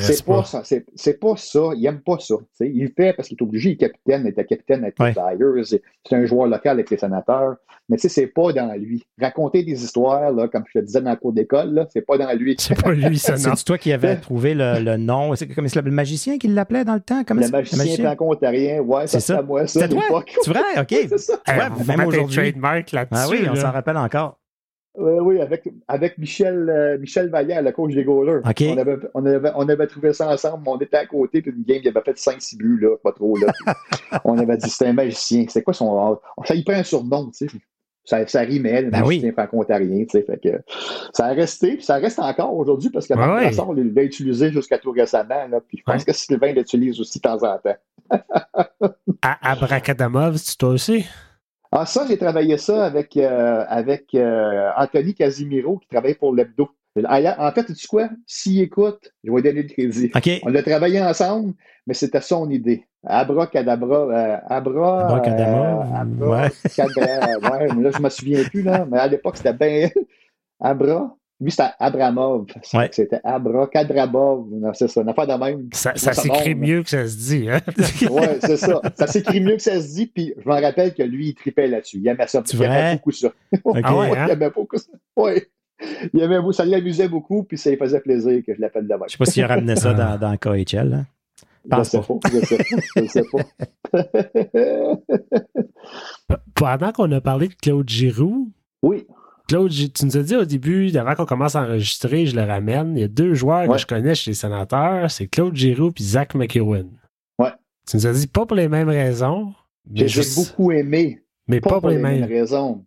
c'est 0.00 0.24
pas, 0.24 0.38
pas. 0.38 0.44
ça. 0.44 0.62
C'est, 0.64 1.20
pas 1.20 1.36
ça. 1.36 1.60
Il 1.76 1.86
aime 1.86 2.00
pas 2.00 2.18
ça. 2.18 2.34
il 2.60 2.82
le 2.82 2.88
fait 2.96 3.12
parce 3.12 3.28
qu'il 3.28 3.36
est 3.38 3.42
obligé. 3.42 3.70
Il 3.70 3.72
est 3.74 3.76
capitaine, 3.76 4.22
il 4.24 4.30
était 4.30 4.44
capitaine 4.44 4.82
avec 4.82 4.98
Ouais. 4.98 5.08
les 5.08 5.12
Flyers. 5.12 5.64
C'est, 5.64 5.80
un 6.16 6.24
joueur 6.24 6.48
local 6.48 6.72
avec 6.72 6.90
les 6.90 6.96
sénateurs. 6.96 7.54
Mais 7.88 7.96
tu 7.98 8.02
sais, 8.02 8.08
c'est 8.08 8.26
pas 8.26 8.52
dans 8.52 8.72
lui. 8.76 9.04
Raconter 9.20 9.62
des 9.62 9.84
histoires, 9.84 10.32
là, 10.32 10.48
comme 10.48 10.64
je 10.74 10.80
te 10.80 10.84
disais 10.84 11.00
dans 11.00 11.10
la 11.10 11.16
cour 11.16 11.32
d'école, 11.32 11.86
c'est 11.92 12.04
pas 12.04 12.18
dans 12.18 12.32
lui. 12.36 12.56
C'est 12.58 12.80
pas 12.80 12.90
lui, 12.92 13.16
ça. 13.18 13.36
C'est 13.36 13.64
toi 13.64 13.78
qui 13.78 13.92
avais 13.92 14.16
trouvé 14.20 14.54
le, 14.54 14.80
le 14.80 14.96
nom. 14.96 15.36
C'est 15.36 15.46
comme 15.48 15.66
le 15.72 15.90
magicien 15.90 16.36
qui 16.38 16.48
l'appelait 16.48 16.84
dans 16.84 16.94
le 16.94 17.00
temps? 17.00 17.22
Comment 17.24 17.42
Le 17.42 17.46
c'est- 17.46 17.76
magicien 17.76 18.04
franco-ontarien, 18.06 18.80
ouais, 18.80 19.06
C'est 19.06 19.20
ça, 19.20 19.20
ça. 19.20 19.34
c'est 19.34 19.38
à 19.38 19.42
moi, 19.42 19.66
ça, 19.68 19.80
C'est 19.80 19.88
toi? 19.88 20.02
l'époque. 20.02 20.34
C'est 20.42 20.50
vrai? 20.50 20.60
OK. 20.80 20.88
c'est 21.08 21.18
ça. 21.18 21.40
Même 21.86 22.04
aujourd'hui. 22.06 22.36
trademark 22.36 22.90
là-dessus. 22.90 23.22
Ah 23.24 23.28
oui, 23.30 23.46
on 23.48 23.54
s'en 23.54 23.70
rappelle 23.70 23.96
encore. 23.96 24.38
Oui, 24.94 25.12
oui, 25.20 25.40
avec, 25.40 25.66
avec 25.88 26.18
Michel, 26.18 26.68
euh, 26.68 26.98
Michel 26.98 27.30
Vallière, 27.30 27.62
le 27.62 27.72
coach 27.72 27.94
des 27.94 28.04
goalers. 28.04 28.40
On, 28.44 28.76
avait, 28.78 28.96
on, 29.14 29.24
avait, 29.24 29.50
on 29.54 29.68
avait 29.68 29.86
trouvé 29.86 30.12
ça 30.12 30.28
ensemble, 30.28 30.64
on 30.66 30.76
était 30.78 30.98
à 30.98 31.06
côté, 31.06 31.40
puis 31.40 31.50
une 31.50 31.62
game, 31.62 31.80
il 31.82 31.88
avait 31.88 32.02
fait 32.02 32.16
5-6 32.18 32.58
buts, 32.58 32.78
là, 32.80 32.96
pas 33.02 33.12
trop, 33.12 33.36
là. 33.38 33.52
On 34.24 34.36
avait 34.38 34.58
dit, 34.58 34.68
c'était 34.68 34.88
un 34.88 34.92
magicien. 34.92 35.44
C'était 35.48 35.62
quoi 35.62 35.72
son. 35.72 36.18
Ça 36.44 36.54
y 36.54 36.62
prend 36.62 36.74
un 36.74 36.82
surnom, 36.82 37.30
tu 37.30 37.48
sais. 37.48 37.56
Ça, 38.04 38.26
ça 38.26 38.40
rimait, 38.40 38.82
le 38.82 38.90
Ben 38.90 39.00
magicien 39.00 39.28
oui. 39.28 39.32
franco-ontarien, 39.32 40.04
tu 40.04 40.10
sais. 40.10 40.22
Fait 40.24 40.36
que 40.42 40.60
ça 41.14 41.26
a 41.26 41.32
resté, 41.32 41.76
puis 41.76 41.84
ça 41.84 41.96
reste 41.96 42.18
encore 42.18 42.54
aujourd'hui, 42.54 42.90
parce 42.90 43.06
que 43.06 43.14
Marc 43.14 43.32
ouais. 43.36 43.44
Brassard 43.44 43.68
il 43.76 43.94
l'a 43.94 44.02
utilisé 44.02 44.50
jusqu'à 44.52 44.76
tout 44.78 44.90
récemment, 44.90 45.46
là. 45.48 45.60
Puis 45.66 45.78
je 45.78 45.84
pense 45.84 46.00
Ouais. 46.02 46.04
que 46.04 46.12
Sylvain 46.12 46.52
l'utilise 46.52 47.00
aussi 47.00 47.18
de 47.18 47.22
temps 47.22 47.42
en 47.42 47.58
temps. 47.58 47.76
À 49.22 49.52
Abracadamov, 49.52 50.36
c'est 50.36 50.58
toi 50.58 50.70
aussi? 50.70 51.06
Ah, 51.74 51.86
ça, 51.86 52.04
j'ai 52.06 52.18
travaillé 52.18 52.58
ça 52.58 52.84
avec, 52.84 53.16
euh, 53.16 53.64
avec 53.66 54.14
euh, 54.14 54.70
Anthony 54.76 55.14
Casimiro, 55.14 55.78
qui 55.78 55.88
travaille 55.88 56.14
pour 56.14 56.34
l'Hebdo. 56.34 56.68
En 56.94 57.50
fait, 57.52 57.64
tu 57.64 57.74
sais 57.74 57.86
quoi? 57.86 58.10
S'il 58.26 58.60
écoute, 58.60 59.10
je 59.24 59.30
vais 59.30 59.36
lui 59.36 59.42
donner 59.42 59.62
le 59.62 59.68
crédit. 59.68 60.10
OK. 60.14 60.30
On 60.42 60.54
a 60.54 60.62
travaillé 60.62 61.02
ensemble, 61.02 61.54
mais 61.86 61.94
c'était 61.94 62.20
son 62.20 62.50
idée. 62.50 62.84
Abracadabra. 63.04 63.96
Euh, 63.96 64.36
abra. 64.48 65.06
Abracadabra, 65.06 65.86
euh, 65.86 66.00
abra- 66.02 66.42
ouais. 66.42 66.50
cadra- 66.76 67.38
ouais, 67.58 67.68
mais 67.74 67.82
là, 67.84 67.90
je 67.96 68.02
me 68.02 68.08
souviens 68.10 68.44
plus, 68.44 68.62
là. 68.62 68.86
Mais 68.90 68.98
à 68.98 69.06
l'époque, 69.06 69.38
c'était 69.38 69.54
bien. 69.54 69.88
Abra. 70.60 71.16
Lui, 71.42 71.50
c'était 71.50 71.70
Abramov. 71.80 72.46
Ouais. 72.72 72.88
C'était 72.92 73.20
Abracadabov. 73.24 74.46
Non, 74.52 74.70
C'est 74.74 74.86
ça, 74.86 75.00
une 75.02 75.08
affaire 75.08 75.26
de 75.26 75.32
même. 75.44 75.68
Ça, 75.72 75.90
Moi, 75.90 75.98
ça 75.98 76.12
ça 76.12 76.22
s'écrit 76.22 76.54
mieux 76.54 76.84
que 76.84 76.88
ça 76.88 77.06
se 77.08 77.16
dit. 77.16 77.48
Hein? 77.50 77.60
Ouais, 78.10 78.38
c'est 78.40 78.56
ça. 78.56 78.80
Ça 78.94 79.06
s'écrit 79.08 79.40
mieux 79.40 79.56
que 79.56 79.62
ça 79.62 79.80
se 79.80 79.88
dit, 79.94 80.06
puis 80.06 80.32
je 80.40 80.48
m'en 80.48 80.60
rappelle 80.60 80.94
que 80.94 81.02
lui, 81.02 81.30
il 81.30 81.34
tripait 81.34 81.66
là-dessus. 81.66 81.98
Il 81.98 82.06
aimait 82.06 82.28
ça. 82.28 82.42
C'est 82.44 82.56
Il 82.56 82.62
aimait 82.62 82.92
beaucoup 82.94 83.10
ça. 83.10 83.28
OK. 83.64 83.80
Ah 83.82 83.96
ouais, 83.96 84.16
hein? 84.16 84.26
Il 84.28 84.32
aimait 84.32 84.50
beaucoup 84.50 84.78
ça. 84.78 84.92
Ouais. 85.16 85.48
Il 86.14 86.20
aimait 86.20 86.38
beaucoup, 86.38 86.52
ça 86.52 86.64
l'amusait 86.64 87.08
beaucoup, 87.08 87.42
puis 87.42 87.58
ça 87.58 87.70
lui 87.70 87.76
faisait 87.76 87.98
plaisir 88.00 88.40
que 88.46 88.54
je 88.54 88.60
l'appelle 88.60 88.84
de 88.86 88.94
même. 88.94 89.02
Je 89.08 89.12
sais 89.12 89.18
pas 89.18 89.24
s'il 89.24 89.42
a 89.42 89.48
ramené 89.48 89.74
ça 89.74 89.92
dans, 89.94 90.16
dans 90.20 90.36
KHL. 90.36 90.92
hein? 90.94 91.06
Je 91.64 91.68
pense 91.70 91.88
sais 91.90 91.98
pas. 91.98 92.06
pas. 92.06 92.28
Je 92.32 92.44
sais 92.44 92.56
pas. 92.56 92.64
Je 92.96 93.06
sais 93.06 93.22
pas. 96.28 96.36
Pendant 96.54 96.92
qu'on 96.92 97.10
a 97.12 97.20
parlé 97.20 97.48
de 97.48 97.54
Claude 97.54 97.88
Giroux, 97.88 98.50
oui. 98.82 99.06
Claude, 99.52 99.70
tu 99.70 100.06
nous 100.06 100.16
as 100.16 100.22
dit 100.22 100.34
au 100.34 100.44
début, 100.46 100.96
avant 100.96 101.14
qu'on 101.14 101.26
commence 101.26 101.56
à 101.56 101.62
enregistrer, 101.64 102.24
je 102.24 102.34
le 102.34 102.42
ramène. 102.42 102.96
Il 102.96 103.00
y 103.00 103.04
a 103.04 103.08
deux 103.08 103.34
joueurs 103.34 103.68
Ouais. 103.68 103.74
que 103.76 103.82
je 103.82 103.86
connais 103.86 104.14
chez 104.14 104.30
les 104.30 104.34
sénateurs, 104.34 105.10
c'est 105.10 105.26
Claude 105.26 105.54
Giroux 105.54 105.90
et 105.90 106.02
Zach 106.02 106.34
McEwen. 106.34 106.88
Ouais. 107.38 107.50
Tu 107.86 107.98
nous 107.98 108.06
as 108.06 108.12
dit 108.14 108.26
pas 108.28 108.46
pour 108.46 108.56
les 108.56 108.68
mêmes 108.68 108.88
raisons, 108.88 109.52
J'ai 109.92 110.08
juste- 110.08 110.38
beaucoup 110.56 110.72
aimé. 110.72 111.20
mais 111.48 111.60
Pas, 111.60 111.68
pas, 111.68 111.80
pour 111.80 111.90
les 111.90 111.98
mêmes. 111.98 112.24
raisons. 112.24 112.82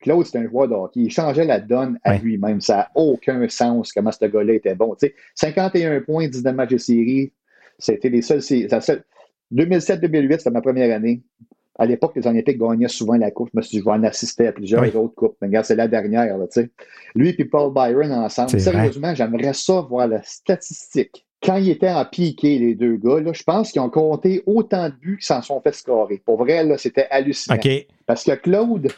Claude, 0.00 0.24
c'est 0.24 0.38
un 0.38 0.48
joueur 0.48 0.68
de 0.68 0.74
hockey. 0.74 1.00
Il 1.00 1.10
changeait 1.10 1.44
la 1.44 1.60
donne 1.60 1.98
à 2.02 2.12
Ouais. 2.12 2.18
lui-même. 2.20 2.60
Ça 2.62 2.76
n'a 2.76 2.90
aucun 2.94 3.46
sens 3.50 3.92
comment 3.92 4.10
ce 4.12 4.24
gars-là 4.24 4.54
était 4.54 4.74
bon. 4.74 4.94
Tu 4.94 5.08
sais, 5.08 5.14
51 5.34 6.00
points, 6.00 6.28
19 6.28 6.54
matchs 6.54 6.70
de 6.70 6.78
série. 6.78 7.32
C'était 7.78 8.08
les 8.08 8.22
seuls. 8.22 8.40
c'est- 8.40 8.68
la 8.70 8.80
seule- 8.80 9.04
2007-2008, 9.50 10.38
c'était 10.38 10.50
ma 10.50 10.62
première 10.62 10.94
année. 10.96 11.22
À 11.78 11.86
l'époque, 11.86 12.12
les 12.16 12.26
Olympiques 12.26 12.58
gagnaient 12.58 12.88
souvent 12.88 13.16
la 13.16 13.30
coupe. 13.30 13.50
Je 13.52 13.58
me 13.58 13.62
suis 13.62 13.76
dit, 13.76 13.78
je 13.80 13.84
vais 13.84 13.90
en 13.90 14.02
assister 14.02 14.46
à 14.46 14.52
plusieurs 14.52 14.82
Oui. 14.82 14.90
autres 14.94 15.14
coupes. 15.14 15.36
Mais 15.40 15.48
regarde, 15.48 15.66
c'est 15.66 15.76
la 15.76 15.88
dernière. 15.88 16.38
Là, 16.38 16.46
tu 16.46 16.62
sais. 16.62 16.70
Lui 17.14 17.34
et 17.36 17.44
Paul 17.44 17.72
Byron 17.72 18.12
ensemble. 18.12 18.58
Sérieusement, 18.58 19.14
j'aimerais 19.14 19.52
ça 19.52 19.80
voir 19.82 20.08
la 20.08 20.22
statistique. 20.22 21.26
Quand 21.42 21.56
ils 21.56 21.70
étaient 21.70 21.90
en 21.90 22.04
piqué, 22.06 22.58
les 22.58 22.74
deux 22.74 22.96
gars, 22.96 23.20
là, 23.20 23.32
je 23.34 23.42
pense 23.42 23.70
qu'ils 23.70 23.82
ont 23.82 23.90
compté 23.90 24.42
autant 24.46 24.88
de 24.88 24.94
buts 24.94 25.16
qu'ils 25.18 25.26
s'en 25.26 25.42
sont 25.42 25.60
fait 25.60 25.74
scorer. 25.74 26.22
Pour 26.24 26.38
vrai, 26.38 26.64
là, 26.64 26.78
c'était 26.78 27.06
hallucinant. 27.10 27.58
Parce 28.06 28.24
que 28.24 28.32
Claude, 28.32 28.88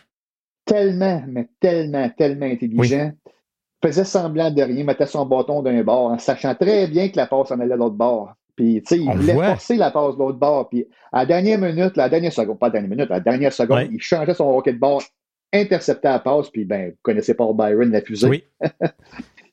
tellement, 0.64 1.22
mais 1.26 1.49
tellement, 1.61 2.09
tellement 2.11 2.47
intelligent, 2.47 3.11
faisait 3.83 4.05
semblant 4.05 4.51
de 4.51 4.62
rien, 4.62 4.85
mettait 4.85 5.07
son 5.07 5.26
bâton 5.26 5.62
d'un 5.62 5.83
bord, 5.83 6.12
en 6.12 6.18
sachant 6.18 6.55
très 6.55 6.87
bien 6.87 7.09
que 7.09 7.16
la 7.16 7.26
passe 7.26 7.51
en 7.51 7.61
allait 7.61 7.74
de 7.74 7.79
l'autre 7.79 7.97
bord. 7.97 8.33
Puis, 8.59 8.82
tu 8.82 8.96
sais, 8.96 9.00
il 9.00 9.09
voulait 9.11 9.34
forcer 9.34 9.76
la 9.76 9.92
passe 9.92 10.14
de 10.14 10.18
l'autre 10.18 10.38
bord. 10.38 10.68
Puis, 10.68 10.84
à 11.12 11.20
la 11.20 11.26
dernière 11.26 11.61
minute, 11.61 11.96
la 11.96 12.09
dernière 12.09 12.32
seconde, 12.32 12.59
pas 12.59 12.66
à 12.66 12.68
la 12.70 12.72
dernière 12.80 12.90
minute, 12.90 13.11
à 13.11 13.14
la 13.14 13.20
dernière 13.20 13.52
seconde, 13.52 13.78
Ouais. 13.78 13.88
il 13.92 14.00
changeait 14.02 14.34
son 14.34 14.50
rocket 14.50 14.74
de 14.74 14.80
bord, 14.80 15.00
interceptait 15.52 16.09
la 16.09 16.18
passe, 16.18 16.50
puis, 16.50 16.64
ben, 16.64 16.90
vous 16.90 16.96
connaissez 17.02 17.34
Paul 17.34 17.54
Byron, 17.56 17.90
la 17.92 18.00
fusée. 18.02 18.28
Oui. 18.28 18.44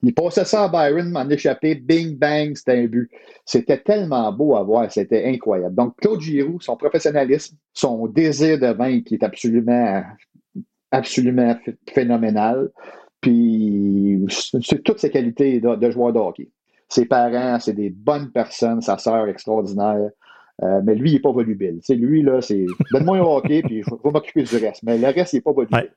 Il 0.03 0.14
passait 0.14 0.45
ça 0.45 0.66
à 0.66 0.68
Byron, 0.68 1.10
m'en 1.10 1.28
échappait, 1.30 1.74
bing, 1.76 2.16
bang, 2.18 2.56
c'était 2.56 2.74
un 2.80 2.86
but. 2.86 3.10
C'était 3.43 3.78
tellement 3.80 4.32
beau 4.32 4.56
à 4.56 4.62
voir, 4.64 4.91
c'était 4.91 5.26
incroyable. 5.26 5.74
Donc, 5.76 5.95
Claude 5.97 6.20
Giroux, 6.22 6.60
son 6.60 6.76
professionnalisme, 6.78 7.58
son 7.74 8.06
désir 8.08 8.60
de 8.60 8.68
vaincre 8.68 9.06
qui 9.08 9.16
est 9.16 9.24
absolument, 9.24 10.03
absolument 10.91 11.56
ph- 11.64 11.78
phénoménal. 11.91 12.70
Puis, 13.22 14.24
c'est 14.62 14.84
toutes 14.84 14.99
ses 14.99 15.10
qualités 15.10 15.60
de, 15.60 15.76
de 15.76 15.89
joueur 15.89 16.14
de 16.14 16.20
hockey. 16.20 16.49
Ses 16.90 17.06
parents, 17.06 17.60
c'est 17.60 17.74
des 17.74 17.90
bonnes 17.90 18.32
personnes, 18.32 18.82
sa 18.82 18.98
sœur 18.98 19.28
extraordinaire. 19.28 20.10
Euh, 20.64 20.82
mais 20.84 20.96
lui, 20.96 21.10
il 21.10 21.14
n'est 21.14 21.20
pas 21.20 21.32
volubile. 21.32 21.80
Tu 21.80 21.86
sais, 21.86 21.96
lui, 21.96 22.22
là, 22.22 22.42
c'est 22.42 22.66
donne-moi 22.92 23.18
un 23.18 23.22
hockey, 23.22 23.62
puis 23.62 23.84
je 23.84 23.90
vais 23.90 24.12
m'occuper 24.12 24.44
du 24.44 24.56
reste. 24.58 24.84
Mais 24.84 24.98
le 24.98 25.08
reste, 25.08 25.34
il 25.34 25.38
n'est 25.38 25.42
pas 25.42 25.52
volubile. 25.52 25.78
Ouais. 25.78 25.92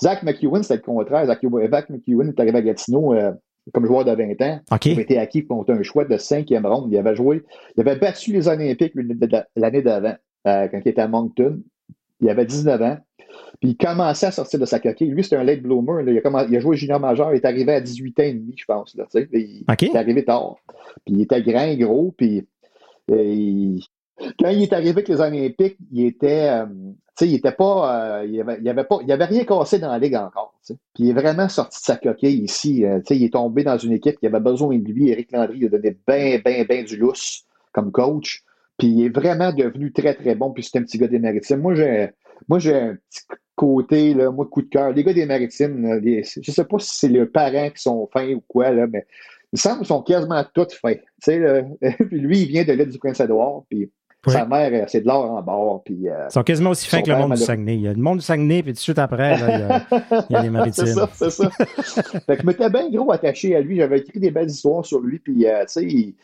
Zach 0.00 0.22
McEwen, 0.22 0.62
c'était 0.62 0.76
le 0.76 0.82
contraire. 0.82 1.26
Zach, 1.26 1.42
McEwen 1.42 2.28
est 2.28 2.40
arrivé 2.40 2.58
à 2.58 2.62
Gatineau 2.62 3.14
euh, 3.14 3.32
comme 3.72 3.86
joueur 3.86 4.04
de 4.04 4.12
20 4.12 4.40
ans. 4.42 4.60
Il 4.84 4.92
avait 4.92 5.02
été 5.02 5.18
acquis 5.18 5.46
contre 5.46 5.72
un 5.72 5.82
choix 5.82 6.04
de 6.04 6.16
cinquième 6.16 6.66
ronde. 6.66 6.90
Il 6.90 6.96
avait 6.96 7.14
joué, 7.14 7.42
il 7.76 7.80
avait 7.80 7.96
battu 7.96 8.32
les 8.32 8.48
Olympiques 8.48 8.94
l'année 9.56 9.82
d'avant, 9.82 10.14
euh, 10.46 10.68
quand 10.68 10.80
il 10.84 10.88
était 10.88 11.02
à 11.02 11.08
Moncton. 11.08 11.60
Il 12.20 12.28
avait 12.28 12.46
19 12.46 12.82
ans. 12.82 12.98
Puis 13.60 13.70
il 13.70 13.76
commençait 13.76 14.26
à 14.26 14.30
sortir 14.32 14.58
de 14.58 14.64
sa 14.64 14.80
coquille. 14.80 15.08
Lui, 15.10 15.22
c'était 15.22 15.36
un 15.36 15.44
late 15.44 15.62
bloomer. 15.62 16.02
là. 16.02 16.12
Il, 16.12 16.18
a 16.18 16.20
commen- 16.20 16.46
il 16.48 16.56
a 16.56 16.60
joué 16.60 16.76
junior 16.76 16.98
majeur. 17.00 17.32
Il 17.32 17.36
est 17.36 17.44
arrivé 17.44 17.72
à 17.74 17.80
18 17.80 18.20
ans 18.20 18.22
et 18.24 18.32
demi, 18.34 18.54
je 18.56 18.64
pense. 18.64 18.94
Là, 18.96 19.06
il, 19.32 19.64
est 19.86 19.96
arrivé 19.96 20.24
tard. 20.24 20.56
Puis 21.04 21.14
il 21.14 21.20
était 21.22 21.42
grand, 21.42 21.74
gros. 21.74 22.14
Puis 22.16 22.46
euh, 23.10 23.22
il- 23.22 23.82
quand 24.38 24.48
il 24.50 24.62
est 24.62 24.72
arrivé 24.72 24.90
avec 24.90 25.08
les 25.08 25.20
Olympiques, 25.20 25.78
il 25.92 26.04
était, 26.06 26.48
euh, 26.50 26.66
il 27.22 27.34
était 27.34 27.52
pas, 27.52 28.20
euh, 28.20 28.26
il 28.26 28.38
avait, 28.40 28.58
il 28.60 28.68
avait 28.68 28.84
pas, 28.84 28.98
il 29.02 29.10
avait 29.12 29.24
rien 29.24 29.44
cassé 29.44 29.78
dans 29.78 29.90
la 29.90 29.98
ligue 29.98 30.14
encore. 30.14 30.54
Puis 30.66 30.76
il 31.04 31.10
est 31.10 31.14
vraiment 31.14 31.48
sorti 31.48 31.80
de 31.80 31.84
sa 31.84 31.96
coquille 31.96 32.42
ici. 32.44 32.84
euh, 32.84 33.00
il 33.10 33.24
est 33.24 33.32
tombé 33.32 33.64
dans 33.64 33.78
une 33.78 33.92
équipe 33.92 34.18
qui 34.18 34.26
avait 34.26 34.40
besoin 34.40 34.78
de 34.78 34.84
lui. 34.92 35.08
Éric 35.10 35.32
Landry 35.32 35.58
il 35.60 35.66
a 35.66 35.68
donné 35.70 35.96
bien, 36.06 36.38
bien, 36.44 36.64
bien 36.64 36.82
du 36.82 36.96
lousse 36.96 37.44
comme 37.72 37.90
coach. 37.92 38.42
Puis 38.78 38.88
il 38.88 39.04
est 39.06 39.08
vraiment 39.14 39.52
devenu 39.52 39.92
très, 39.92 40.14
très 40.14 40.34
bon. 40.34 40.50
Puis 40.52 40.64
c'est 40.64 40.78
un 40.78 40.82
petit 40.82 40.96
gars 40.98 41.08
des 41.08 41.18
Maritimes. 41.18 41.58
Moi, 41.60 41.74
j'ai, 41.74 42.10
moi, 42.48 42.58
j'ai 42.58 42.74
un 42.74 42.94
petit 42.94 43.20
côté, 43.56 44.14
là, 44.14 44.30
moi, 44.30 44.46
coup 44.46 44.62
de 44.62 44.68
cœur. 44.68 44.92
Les 44.92 45.04
gars 45.04 45.12
des 45.12 45.26
Maritimes, 45.26 45.82
là, 45.82 45.98
les- 45.98 46.22
je 46.24 46.50
sais 46.50 46.64
pas 46.64 46.78
si 46.78 46.96
c'est 46.98 47.08
leurs 47.08 47.30
parents 47.30 47.70
qui 47.70 47.82
sont 47.82 48.08
fins 48.12 48.32
ou 48.32 48.42
quoi, 48.48 48.70
là, 48.70 48.86
mais 48.86 49.04
il 49.52 49.56
me 49.56 49.58
semble 49.58 49.78
qu'ils 49.78 49.86
sont 49.88 50.02
quasiment 50.02 50.44
tous 50.54 50.74
fins. 50.80 50.94
Tu 50.94 51.00
sais, 51.22 51.38
là. 51.38 51.62
puis 52.08 52.20
lui, 52.20 52.42
il 52.42 52.48
vient 52.48 52.64
de 52.64 52.72
l'île 52.72 52.90
du 52.90 52.98
Prince-Édouard. 52.98 53.64
Puis 53.68 53.90
Oui. 54.26 54.32
sa 54.34 54.44
mère, 54.46 54.70
euh, 54.72 54.84
c'est 54.86 55.00
de 55.00 55.06
l'or 55.06 55.30
en 55.30 55.42
bord. 55.42 55.82
Puis, 55.84 56.08
euh, 56.08 56.26
Ils 56.28 56.32
sont 56.32 56.42
quasiment 56.42 56.70
aussi 56.70 56.86
fins 56.86 57.00
que 57.02 57.10
le 57.10 57.16
monde 57.16 57.32
du. 57.34 57.38
Saguenay. 57.40 57.74
Il 57.76 57.80
y 57.82 57.88
a 57.88 57.92
le 57.94 57.98
monde 58.00 58.18
du 58.18 58.24
Saguenay, 58.24 58.62
puis 58.62 58.72
tout 58.72 58.76
de 58.76 58.80
suite 58.80 58.98
après, 58.98 59.38
là, 59.38 59.46
il, 59.56 59.60
y 59.60 59.62
a, 59.62 60.24
il 60.30 60.32
y 60.32 60.36
a 60.36 60.42
les 60.42 60.50
maritimes. 60.50 60.86
c'est 60.86 60.92
ça, 60.94 61.08
c'est 61.14 61.30
ça. 61.30 61.50
fait 62.26 62.36
que 62.36 62.42
je 62.42 62.46
m'étais 62.46 62.68
bien 62.70 62.90
gros 62.90 63.10
attaché 63.12 63.56
à 63.56 63.60
lui. 63.60 63.76
J'avais 63.78 63.98
écrit 64.00 64.20
des 64.20 64.30
belles 64.30 64.50
histoires 64.50 64.84
sur 64.84 65.00
lui. 65.00 65.18
Puis, 65.20 65.46
euh, 65.46 65.60
tu 65.62 65.72
sais, 65.72 65.84
il- 65.84 66.14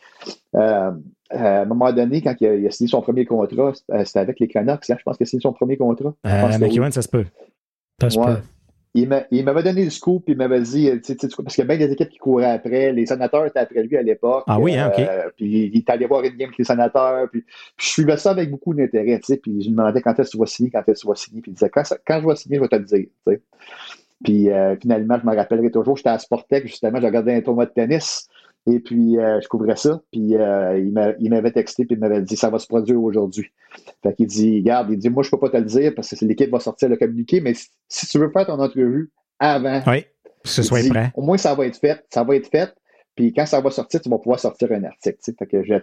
euh, 0.55 0.91
à 1.29 1.61
un 1.61 1.65
moment 1.65 1.91
donné, 1.91 2.21
quand 2.21 2.35
il 2.39 2.47
a, 2.47 2.55
il 2.55 2.67
a 2.67 2.71
signé 2.71 2.87
son 2.89 3.01
premier 3.01 3.25
contrat, 3.25 3.73
euh, 3.91 4.05
c'était 4.05 4.19
avec 4.19 4.39
les 4.39 4.47
Canucks. 4.47 4.89
hein, 4.89 4.95
je 4.97 5.03
pense 5.03 5.17
qu'il 5.17 5.25
a 5.25 5.27
signé 5.27 5.41
son 5.41 5.53
premier 5.53 5.77
contrat. 5.77 6.13
Euh. 6.25 6.57
McEwen, 6.59 6.91
ça 6.91 7.01
se 7.01 7.07
peut. 7.09 7.25
Ça 8.01 8.09
se 8.09 8.17
Ouais. 8.19 8.25
peut. 8.25 8.37
Il 8.93 9.07
m'a- 9.09 9.23
il 9.29 9.43
m'avait 9.45 9.61
donné 9.61 9.83
le 9.83 9.91
scoop, 9.91 10.23
il 10.27 10.37
m'avait 10.37 10.61
dit, 10.61 10.89
euh, 10.89 10.95
tu 10.95 11.03
sais, 11.03 11.15
tu 11.15 11.27
sais 11.27 11.35
quoi, 11.35 11.43
parce 11.43 11.53
qu'il 11.53 11.63
y 11.63 11.67
a 11.69 11.75
bien 11.75 11.85
des 11.85 11.93
équipes 11.93 12.09
qui 12.09 12.17
couraient 12.17 12.49
après, 12.49 12.91
les 12.93 13.05
sénateurs 13.05 13.45
étaient 13.45 13.59
après 13.59 13.83
lui 13.83 13.95
à 13.95 14.01
l'époque. 14.01 14.43
Ah 14.47 14.59
oui, 14.59 14.75
hein, 14.75 14.89
ok. 14.91 14.99
Euh, 14.99 15.29
puis 15.35 15.69
il 15.71 15.77
est 15.77 15.89
allé 15.91 16.07
voir 16.07 16.23
une 16.23 16.31
game 16.31 16.47
avec 16.47 16.57
les 16.57 16.63
sénateurs, 16.65 17.29
puis, 17.29 17.41
puis 17.41 17.53
je 17.85 17.91
suivais 17.91 18.17
ça 18.17 18.31
avec 18.31 18.49
beaucoup 18.49 18.73
d'intérêt, 18.73 19.19
tu 19.19 19.25
sais, 19.33 19.37
puis 19.37 19.61
je 19.61 19.67
lui 19.67 19.75
demandais 19.75 20.01
quand 20.01 20.17
est-ce 20.17 20.29
que 20.29 20.31
tu 20.31 20.37
vas 20.39 20.45
signer, 20.47 20.71
quand 20.71 20.79
est-ce 20.87 20.93
que 20.93 20.99
tu 21.01 21.07
vas 21.07 21.15
signer, 21.15 21.41
puis 21.41 21.51
il 21.51 21.53
disait, 21.53 21.69
quand, 21.69 21.83
je 21.83 22.27
vais 22.27 22.35
signer, 22.35 22.55
je 22.57 22.61
vais 22.61 22.67
te 22.69 22.75
le 22.75 22.85
dire. 22.85 23.05
Puis 24.23 24.49
euh, 24.49 24.75
finalement, 24.81 25.19
je 25.21 25.29
me 25.29 25.35
rappellerai 25.35 25.69
toujours, 25.69 25.95
j'étais 25.97 26.09
à 26.09 26.17
Sportec, 26.17 26.65
justement, 26.65 26.99
je 26.99 27.05
regardais 27.05 27.35
un 27.35 27.41
tournoi 27.41 27.67
de 27.67 27.71
tennis, 27.71 28.27
et 28.69 28.79
puis 28.79 29.17
euh, 29.17 29.39
je 29.41 29.47
couvrais 29.47 29.75
ça, 29.77 30.01
puis 30.11 30.35
euh, 30.35 30.77
il 30.77 30.91
m'a- 30.91 31.13
il 31.19 31.29
m'avait 31.29 31.51
texté, 31.51 31.85
puis 31.85 31.95
il 31.95 31.99
m'avait 31.99 32.21
dit, 32.21 32.35
ça 32.35 32.49
va 32.49 32.59
se 32.59 32.67
produire 32.67 33.01
aujourd'hui. 33.01 33.49
Fait 34.03 34.13
qu'il 34.13 34.27
dit, 34.27 34.57
regarde, 34.59 34.89
il 34.91 34.97
dit, 34.97 35.09
moi, 35.09 35.23
je 35.23 35.29
peux 35.31 35.39
pas 35.39 35.49
te 35.49 35.57
le 35.57 35.63
dire 35.63 35.93
parce 35.95 36.09
que 36.13 36.25
l'équipe 36.25 36.49
va 36.51 36.59
sortir 36.59 36.89
le 36.89 36.97
communiqué, 36.97 37.41
mais 37.41 37.53
si, 37.53 37.67
si 37.87 38.05
tu 38.07 38.19
veux 38.19 38.29
faire 38.29 38.45
ton 38.45 38.59
entrevue 38.59 39.09
avant, 39.39 39.81
Oui, 39.87 40.03
que 40.43 40.49
ce 40.49 40.61
soit 40.63 40.81
dit, 40.81 40.89
prêt. 40.89 41.11
au 41.15 41.21
moins 41.21 41.37
ça 41.37 41.53
va 41.55 41.65
être 41.65 41.77
fait, 41.77 42.03
ça 42.09 42.23
va 42.23 42.35
être 42.35 42.47
fait, 42.49 42.73
puis 43.15 43.33
quand 43.33 43.45
ça 43.45 43.61
va 43.61 43.71
sortir, 43.71 44.01
tu 44.01 44.09
vas 44.09 44.17
pouvoir 44.17 44.39
sortir 44.39 44.71
un 44.71 44.83
article. 44.83 45.17
tu 45.23 45.31
sais. 45.31 45.35
Fait 45.37 45.45
que 45.47 45.63
j'avais 45.63 45.79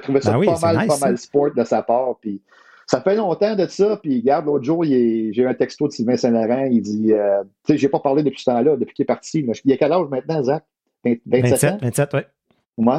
trouvé 0.00 0.20
ça 0.20 0.38
oui, 0.38 0.46
pas 0.46 0.58
mal, 0.60 0.76
nice, 0.78 0.86
pas 0.86 0.98
mal 1.06 1.18
sport 1.18 1.54
de 1.54 1.64
sa 1.64 1.82
part, 1.82 2.16
puis 2.20 2.40
ça 2.88 3.00
fait 3.00 3.16
longtemps 3.16 3.56
de 3.56 3.66
ça, 3.66 3.98
puis 4.00 4.20
regarde, 4.20 4.46
l'autre 4.46 4.64
jour, 4.64 4.84
j'ai 4.84 5.32
eu 5.34 5.46
un 5.46 5.54
texto 5.54 5.88
de 5.88 5.92
Sylvain 5.92 6.16
Saint-Laurent, 6.16 6.68
il 6.70 6.80
dit, 6.82 7.12
euh, 7.12 7.42
tu 7.64 7.72
sais, 7.72 7.78
j'ai 7.78 7.88
pas 7.88 7.98
parlé 7.98 8.22
depuis 8.22 8.40
ce 8.40 8.44
temps-là, 8.50 8.76
depuis 8.76 8.94
qu'il 8.94 9.02
est 9.02 9.06
parti. 9.06 9.44
Il 9.64 9.72
a 9.72 9.76
quel 9.76 9.92
âge 9.92 10.06
maintenant, 10.08 10.42
Zach? 10.44 10.64
20 11.26 11.40
27, 11.42 11.50
27, 11.50 11.72
ans? 11.72 11.78
27, 11.82 12.10
oui. 12.14 12.20
Ouais. 12.86 12.98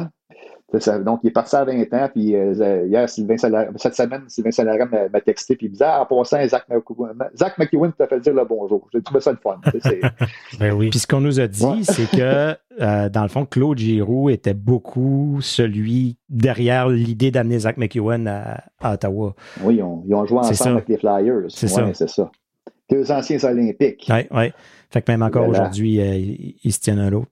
C'est 0.70 0.82
ça. 0.82 0.98
Donc, 0.98 1.20
il 1.24 1.28
est 1.28 1.32
parti 1.32 1.56
à 1.56 1.64
20 1.64 1.94
ans, 1.94 2.10
puis 2.14 2.36
euh, 2.36 2.84
hier, 2.86 3.08
Sylvain 3.08 3.36
cette 3.38 3.94
semaine, 3.94 4.24
Sylvain 4.28 4.50
Salarem 4.50 4.90
m'a 5.10 5.20
texté, 5.22 5.56
puis 5.56 5.64
il 5.66 5.68
me 5.70 5.72
disait, 5.72 5.86
ah, 5.88 6.02
en 6.02 6.04
passant, 6.04 6.46
Zach 6.46 6.66
McEwen, 6.68 7.14
Zach 7.34 7.56
McEwen 7.56 7.90
t'a 7.94 8.06
fait 8.06 8.20
dire 8.20 8.34
le 8.34 8.44
bonjour. 8.44 8.86
J'ai 8.92 9.00
trouvé 9.00 9.20
ça 9.22 9.32
le 9.32 9.38
fun. 9.38 9.58
Ben 10.60 10.74
oui. 10.74 10.90
Puis 10.90 10.98
ce 10.98 11.06
qu'on 11.06 11.22
nous 11.22 11.40
a 11.40 11.46
dit, 11.46 11.64
Ouais. 11.64 11.82
c'est 11.84 12.10
que, 12.10 12.54
euh, 12.82 13.08
dans 13.08 13.22
le 13.22 13.28
fond, 13.28 13.46
Claude 13.46 13.78
Giroux 13.78 14.28
était 14.28 14.52
beaucoup 14.52 15.38
celui 15.40 16.18
derrière 16.28 16.88
l'idée 16.90 17.30
d'amener 17.30 17.60
Zach 17.60 17.78
McEwen 17.78 18.28
à, 18.28 18.62
à 18.82 18.92
Ottawa. 18.92 19.34
oui, 19.62 19.76
ils 19.76 19.82
ont, 19.82 20.02
ils 20.06 20.14
ont 20.14 20.26
joué 20.26 20.38
ensemble 20.40 20.54
ça. 20.56 20.70
avec 20.72 20.88
les 20.88 20.98
Flyers. 20.98 21.44
C'est 21.48 21.66
Ouais, 21.74 21.94
ça. 21.94 21.94
c'est 21.94 22.10
ça. 22.10 22.30
Deux 22.90 23.10
anciens 23.10 23.42
Olympiques. 23.44 24.06
Oui, 24.10 24.26
oui. 24.32 24.52
Fait 24.90 25.00
que 25.00 25.10
même 25.12 25.22
encore 25.22 25.44
Voilà. 25.46 25.60
aujourd'hui, 25.62 25.98
euh, 26.00 26.14
ils, 26.14 26.56
ils 26.62 26.72
se 26.74 26.80
tiennent 26.80 26.98
à 26.98 27.08
l'autre. 27.08 27.28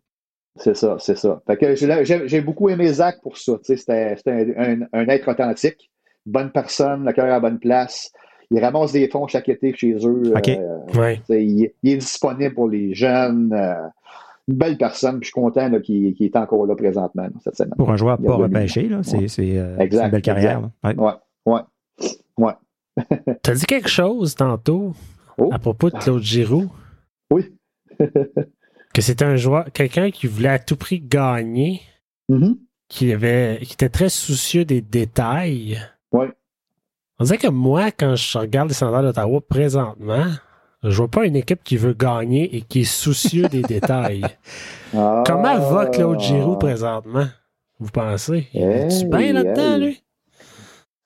C'est 0.58 0.74
ça, 0.76 0.96
c'est 0.98 1.16
ça. 1.18 1.42
Fait 1.46 1.56
que 1.56 1.74
j'ai- 1.74 2.40
beaucoup 2.40 2.68
aimé 2.70 2.88
Zach 2.92 3.20
pour 3.22 3.36
ça. 3.36 3.52
Tu 3.64 3.76
C'était 3.76 4.16
c'était 4.16 4.54
un, 4.56 4.82
un- 4.82 4.86
un 4.92 5.06
être 5.08 5.28
authentique, 5.28 5.90
bonne 6.24 6.50
personne, 6.50 7.04
le 7.04 7.12
cœur 7.12 7.26
à 7.26 7.28
la 7.28 7.40
bonne 7.40 7.58
place. 7.58 8.10
Il 8.50 8.62
ramasse 8.64 8.92
des 8.92 9.08
fonds 9.08 9.26
chaque 9.26 9.48
été 9.48 9.74
chez 9.74 9.94
eux. 10.06 10.22
Euh, 10.34 10.78
Ouais. 10.98 11.20
tu 11.26 11.40
il, 11.42 11.70
il 11.82 11.90
est 11.92 11.96
disponible 11.96 12.54
pour 12.54 12.68
les 12.68 12.94
jeunes. 12.94 13.52
euh, 13.52 13.74
une 14.48 14.54
belle 14.54 14.78
personne. 14.78 15.18
Puis 15.18 15.22
je 15.26 15.32
suis 15.32 15.40
content 15.40 15.68
là, 15.68 15.80
qu'il 15.80 16.14
qu'il 16.14 16.26
est 16.26 16.36
encore 16.36 16.64
là 16.66 16.76
présentement 16.76 17.24
là, 17.24 17.30
cette 17.42 17.56
semaine. 17.56 17.74
Pour 17.76 17.90
un 17.90 17.96
joueur 17.96 18.16
pas 18.16 18.36
repêché, 18.36 18.88
là, 18.88 19.00
c'est 19.02 19.16
Ouais. 19.18 19.28
c'est, 19.28 19.58
euh, 19.58 19.76
Exact, 19.78 19.98
c'est 20.00 20.04
une 20.06 20.10
belle 20.12 20.22
carrière. 20.22 20.62
Ouais. 20.84 20.94
Ouais, 20.96 21.12
ouais, 21.46 21.60
ouais. 22.38 22.52
T'as 23.42 23.54
dit 23.54 23.66
quelque 23.66 23.88
chose 23.88 24.36
tantôt 24.36 24.92
Oh. 25.38 25.50
à 25.52 25.58
propos 25.58 25.90
de 25.90 25.98
Claude 25.98 26.22
Giroux, 26.22 26.70
Oui. 27.32 27.52
que 28.96 29.02
c'était 29.02 29.26
un 29.26 29.36
joueur, 29.36 29.66
quelqu'un 29.74 30.10
qui 30.10 30.26
voulait 30.26 30.48
à 30.48 30.58
tout 30.58 30.76
prix 30.76 31.00
gagner, 31.00 31.82
Mhm. 32.30 32.56
qui 32.88 33.12
avait, 33.12 33.58
qui 33.62 33.74
était 33.74 33.90
très 33.90 34.08
soucieux 34.08 34.64
des 34.64 34.80
détails. 34.80 35.78
Ouais. 36.12 36.30
On 37.18 37.24
dirait 37.24 37.36
que 37.38 37.48
moi, 37.48 37.90
quand 37.90 38.16
je 38.16 38.38
regarde 38.38 38.68
les 38.68 38.74
standards 38.74 39.02
d'Ottawa 39.02 39.40
présentement, 39.46 40.24
je 40.82 40.96
vois 40.96 41.08
pas 41.08 41.26
une 41.26 41.36
équipe 41.36 41.62
qui 41.62 41.76
veut 41.76 41.92
gagner 41.94 42.56
et 42.56 42.62
qui 42.62 42.80
est 42.80 42.84
soucieux 42.84 43.48
des 43.48 43.62
détails. 43.74 44.24
Ah. 44.94 45.22
Comment 45.26 45.58
va 45.58 45.86
Claude 45.86 46.20
Giroux 46.20 46.56
présentement? 46.56 47.26
Vous 47.78 47.90
pensez? 47.90 48.48
Il 48.54 48.62
est 48.62 49.04
bien 49.08 49.18
Hey, 49.20 49.32
là-dedans, 49.32 49.74
hey. 49.74 49.80
lui? 49.80 50.02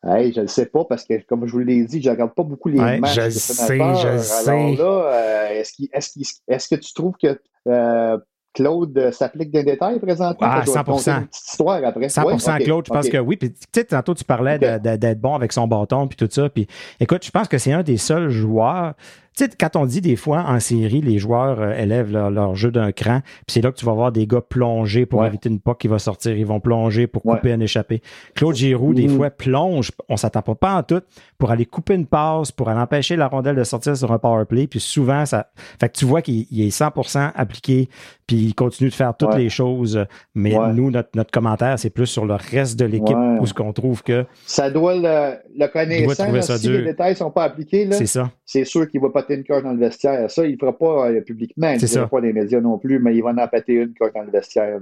Hey, 0.03 0.32
je 0.32 0.40
ne 0.40 0.46
sais 0.46 0.66
pas 0.66 0.84
parce 0.86 1.05
que, 1.05 1.14
comme 1.26 1.46
je 1.46 1.53
vous 1.53 1.59
l'ai 1.59 1.84
dit, 1.84 2.01
je 2.01 2.09
ne 2.09 2.14
regarde 2.14 2.32
pas 2.34 2.42
beaucoup 2.42 2.70
les 2.70 2.80
Ouais, 2.80 2.98
matchs 3.01 3.16
je 3.16 3.28
sais, 3.28 3.76
je 3.76 3.82
Alors 3.82 4.22
sais. 4.22 4.76
là, 4.76 4.84
euh, 5.12 5.48
est-ce, 5.61 5.72
est-ce, 5.92 6.34
est-ce 6.48 6.74
que 6.74 6.80
tu 6.80 6.94
trouves 6.94 7.14
que 7.22 7.38
euh, 7.68 8.16
Claude 8.55 8.96
euh, 8.96 9.12
s'applique 9.12 9.51
des 9.51 9.62
détails 9.62 10.01
présentement? 10.01 10.48
Ah, 10.51 10.62
Je 10.66 10.72
vais 10.72 10.78
te 10.78 10.84
conter 10.90 11.11
100%. 11.11 11.20
une 11.20 11.26
petite 11.26 11.48
histoire 11.51 11.84
après? 11.84 12.07
100% 12.07 12.24
Ouais, 12.59 12.64
Claude, 12.64 12.84
je 12.86 12.92
pense 12.92 13.09
que 13.11 13.18
oui. 13.18 13.36
Puis, 13.36 13.53
tu 13.53 13.59
sais, 13.74 13.84
tantôt, 13.84 14.14
tu 14.14 14.24
parlais 14.24 14.59
d'être 14.59 15.20
bon 15.20 15.34
avec 15.34 15.53
son 15.53 15.68
bâton 15.68 16.09
puis 16.09 16.16
tout 16.16 16.28
ça. 16.30 16.48
Puis, 16.48 16.66
écoute, 16.98 17.22
je 17.24 17.30
pense 17.30 17.46
que 17.48 17.59
c'est 17.59 17.72
un 17.72 17.82
des 17.82 17.98
seuls 17.98 18.30
joueurs. 18.30 18.94
Tu 19.41 19.47
tu 19.47 19.53
sais, 19.53 19.57
quand 19.59 19.80
on 19.80 19.86
dit 19.86 20.03
des 20.03 20.16
fois 20.16 20.45
en 20.47 20.61
série, 20.61 21.01
les 21.01 21.18
joueurs 21.18 21.62
euh, 21.62 21.72
élèvent 21.72 22.12
leur, 22.12 22.55
jeu 22.57 22.70
d'un 22.70 22.93
cran, 22.93 23.20
puis 23.22 23.55
c'est 23.55 23.62
là 23.62 23.72
que 23.72 23.76
tu 23.78 23.86
vas 23.86 23.95
voir 23.95 24.12
des 24.12 24.26
gars 24.26 24.43
plonger 24.43 25.07
pour 25.07 25.24
éviter 25.24 25.49
une 25.49 25.61
POC 25.61 25.78
qui 25.78 25.88
va 25.88 25.99
sortir. 25.99 26.36
Ils 26.36 26.45
vont 26.45 26.61
plonger 26.61 27.07
pour 27.07 27.22
couper 27.22 27.51
un 27.53 27.61
échappé. 27.61 28.03
Claude 28.34 28.55
Giroux, 28.55 28.93
des 28.93 29.09
mm. 29.09 29.16
fois, 29.16 29.30
plonge, 29.30 29.93
on 30.11 30.18
s'attend 30.18 30.43
pas, 30.43 30.55
pas 30.55 30.74
en 30.74 30.82
tout, 30.82 31.01
pour 31.38 31.51
aller 31.51 31.64
couper 31.64 31.95
une 31.95 32.05
passe, 32.05 32.53
pour 32.53 32.68
aller 32.68 32.80
empêcher 32.80 33.16
la 33.16 33.28
rondelle 33.28 33.57
de 33.57 33.64
sortir 33.64 33.97
sur 33.97 34.12
un 34.12 34.18
power 34.18 34.45
play. 34.45 34.66
Puis 34.66 34.80
souvent, 34.80 35.24
ça. 35.24 35.51
Fait 35.78 35.88
que 35.88 35.97
tu 35.97 36.05
vois 36.05 36.20
qu'il 36.20 36.45
est 36.61 36.76
100% 36.76 37.32
appliqué, 37.34 37.88
puis 38.26 38.36
il 38.36 38.55
continue 38.55 38.91
de 38.91 38.95
faire 38.95 39.16
toutes 39.16 39.36
les 39.36 39.49
choses. 39.49 40.05
Mais 40.34 40.55
nous, 40.74 40.91
notre, 40.91 41.11
notre 41.14 41.30
commentaire, 41.30 41.78
c'est 41.78 41.91
plus 41.91 42.07
sur 42.07 42.26
le 42.26 42.34
reste 42.34 42.78
de 42.78 42.84
l'équipe 42.84 43.16
où 43.41 43.47
ce 43.47 43.55
qu'on 43.55 43.72
trouve 43.72 44.03
que. 44.03 44.26
Ça 44.45 44.70
doit 44.70 44.97
le, 44.97 45.38
le 45.57 45.66
connaître. 45.68 46.14
si 46.59 46.68
les 46.68 46.82
détails 46.82 47.16
sont 47.16 47.30
pas 47.30 47.45
appliqués, 47.45 47.88
c'est 47.91 48.05
ça. 48.05 48.30
C'est 48.45 48.64
sûr 48.64 48.88
qu'il 48.88 49.01
va 49.01 49.09
péter 49.30 49.38
une 49.38 49.44
cœur 49.44 49.62
dans 49.62 49.72
le 49.72 49.78
vestiaire. 49.78 50.30
Ça, 50.30 50.44
il 50.44 50.52
ne 50.52 50.58
fera 50.58 50.76
pas 50.76 51.10
euh, 51.10 51.20
publiquement. 51.20 51.70
Il 51.70 51.80
ne 51.80 51.86
fera 51.86 52.08
pas 52.08 52.20
des 52.20 52.32
médias 52.32 52.60
non 52.60 52.78
plus, 52.78 52.98
mais 52.98 53.14
il 53.14 53.22
va 53.22 53.30
en 53.30 53.48
péter 53.48 53.74
une 53.74 53.94
cœur 53.94 54.10
dans 54.14 54.22
le 54.22 54.30
vestiaire. 54.30 54.80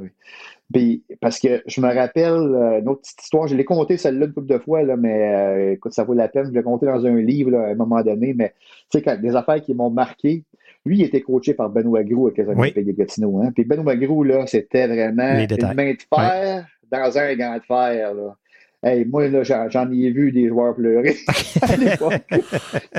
Puis, 0.72 1.03
parce 1.20 1.38
que 1.38 1.62
je 1.66 1.80
me 1.80 1.92
rappelle 1.92 2.32
euh, 2.32 2.80
une 2.80 2.88
autre 2.88 3.03
petite 3.03 3.22
histoire, 3.22 3.46
je 3.46 3.57
l'ai 3.57 3.64
compté 3.64 3.96
celle-là 3.96 4.26
une 4.26 4.32
couple 4.32 4.53
de 4.53 4.59
fois, 4.59 4.82
là, 4.82 4.96
mais 4.96 5.34
euh, 5.34 5.72
écoute, 5.72 5.92
ça 5.92 6.05
vaut 6.05 6.14
la 6.14 6.28
peine. 6.28 6.46
Je 6.46 6.53
l'ai 6.53 6.62
compté 6.62 6.86
dans 6.86 7.05
un 7.05 7.16
livre 7.16 7.57
à 7.57 7.68
un 7.68 7.74
moment 7.74 8.03
donné, 8.03 8.34
mais 8.34 8.55
tu 8.90 9.01
sais, 9.01 9.16
des 9.18 9.36
affaires 9.36 9.61
qui 9.61 9.74
m'ont 9.74 9.90
marqué. 9.90 10.44
Lui, 10.84 10.99
il 10.99 11.05
était 11.05 11.20
coaché 11.20 11.55
par 11.55 11.68
Benoît 11.70 12.03
Grou 12.03 12.28
avec 12.28 12.38
les 12.38 12.49
amis 12.49 12.72
de 12.72 12.92
Gatineau. 12.92 13.40
Hein? 13.40 13.53
Puis 13.55 13.64
Benoît 13.64 13.96
Grou, 13.96 14.24
là, 14.24 14.46
c'était 14.46 14.86
vraiment 14.86 15.38
une 15.38 15.74
main 15.74 15.92
de 15.92 16.03
fer 16.14 16.66
dans 16.90 17.18
un 17.18 17.34
gant 17.34 17.55
de 17.57 17.62
fer. 17.62 18.14
Là. 18.14 18.36
Hey, 18.83 19.05
moi, 19.05 19.29
là, 19.29 19.43
j'en 19.43 19.91
ai 19.91 20.11
vu 20.11 20.31
des 20.31 20.49
joueurs 20.49 20.74
pleurer 20.74 21.16
à 21.62 21.76
l'époque. 21.76 22.22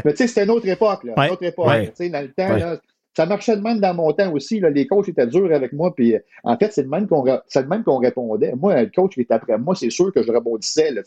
Mais 0.04 0.12
tu 0.12 0.18
sais, 0.18 0.28
c'était 0.28 0.44
une 0.44 0.52
autre 0.52 0.68
époque, 0.68 1.06
là. 1.06 1.14
Une 1.26 1.32
autre 1.32 1.44
époque. 1.44 1.68
Dans 1.68 2.22
le 2.22 2.32
temps, 2.34 2.58
là, 2.58 2.82
ça 3.16 3.26
marchait 3.26 3.56
de 3.56 3.62
même 3.62 3.80
dans 3.80 3.94
mon 3.94 4.12
temps 4.14 4.32
aussi. 4.34 4.60
Là, 4.60 4.70
les 4.70 4.88
coachs 4.88 5.10
étaient 5.10 5.28
durs 5.28 5.54
avec 5.54 5.74
moi. 5.74 5.94
Puis, 5.96 6.16
en 6.44 6.58
fait, 6.58 6.72
c'est 6.72 6.84
de 6.84 6.90
même 6.90 7.08
qu'on, 7.08 7.98
répondait. 7.98 8.54
Moi, 8.56 8.82
le 8.82 8.92
coach 8.94 9.14
qui 9.14 9.22
est 9.22 9.32
après 9.32 9.58
moi, 9.58 9.74
c'est 9.76 9.90
sûr 9.90 10.14
que 10.14 10.22
je 10.22 10.32
rebondissais. 10.32 10.92
Là, 10.92 11.02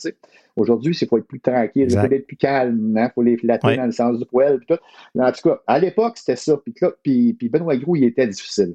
Aujourd'hui, 0.56 0.96
il 1.00 1.08
faut 1.08 1.18
être 1.18 1.26
plus 1.26 1.40
tranquille, 1.40 1.88
il 1.90 1.98
faut 1.98 2.04
être 2.04 2.26
plus 2.26 2.36
calme. 2.36 2.94
Il 2.94 2.98
hein, 2.98 3.10
faut 3.14 3.22
les 3.22 3.36
flatter 3.36 3.76
dans 3.76 3.86
le 3.86 3.92
sens 3.92 4.18
du 4.18 4.24
poil. 4.24 4.58
Puis 4.58 4.76
tout. 4.76 5.20
En 5.20 5.32
tout 5.32 5.48
cas, 5.48 5.60
à 5.66 5.78
l'époque, 5.78 6.16
c'était 6.16 6.36
ça. 6.36 6.56
Puis, 6.56 6.74
puis, 7.02 7.34
puis 7.34 7.48
Benoît 7.48 7.76
Grou, 7.76 7.96
il 7.96 8.04
était 8.04 8.26
difficile. 8.26 8.74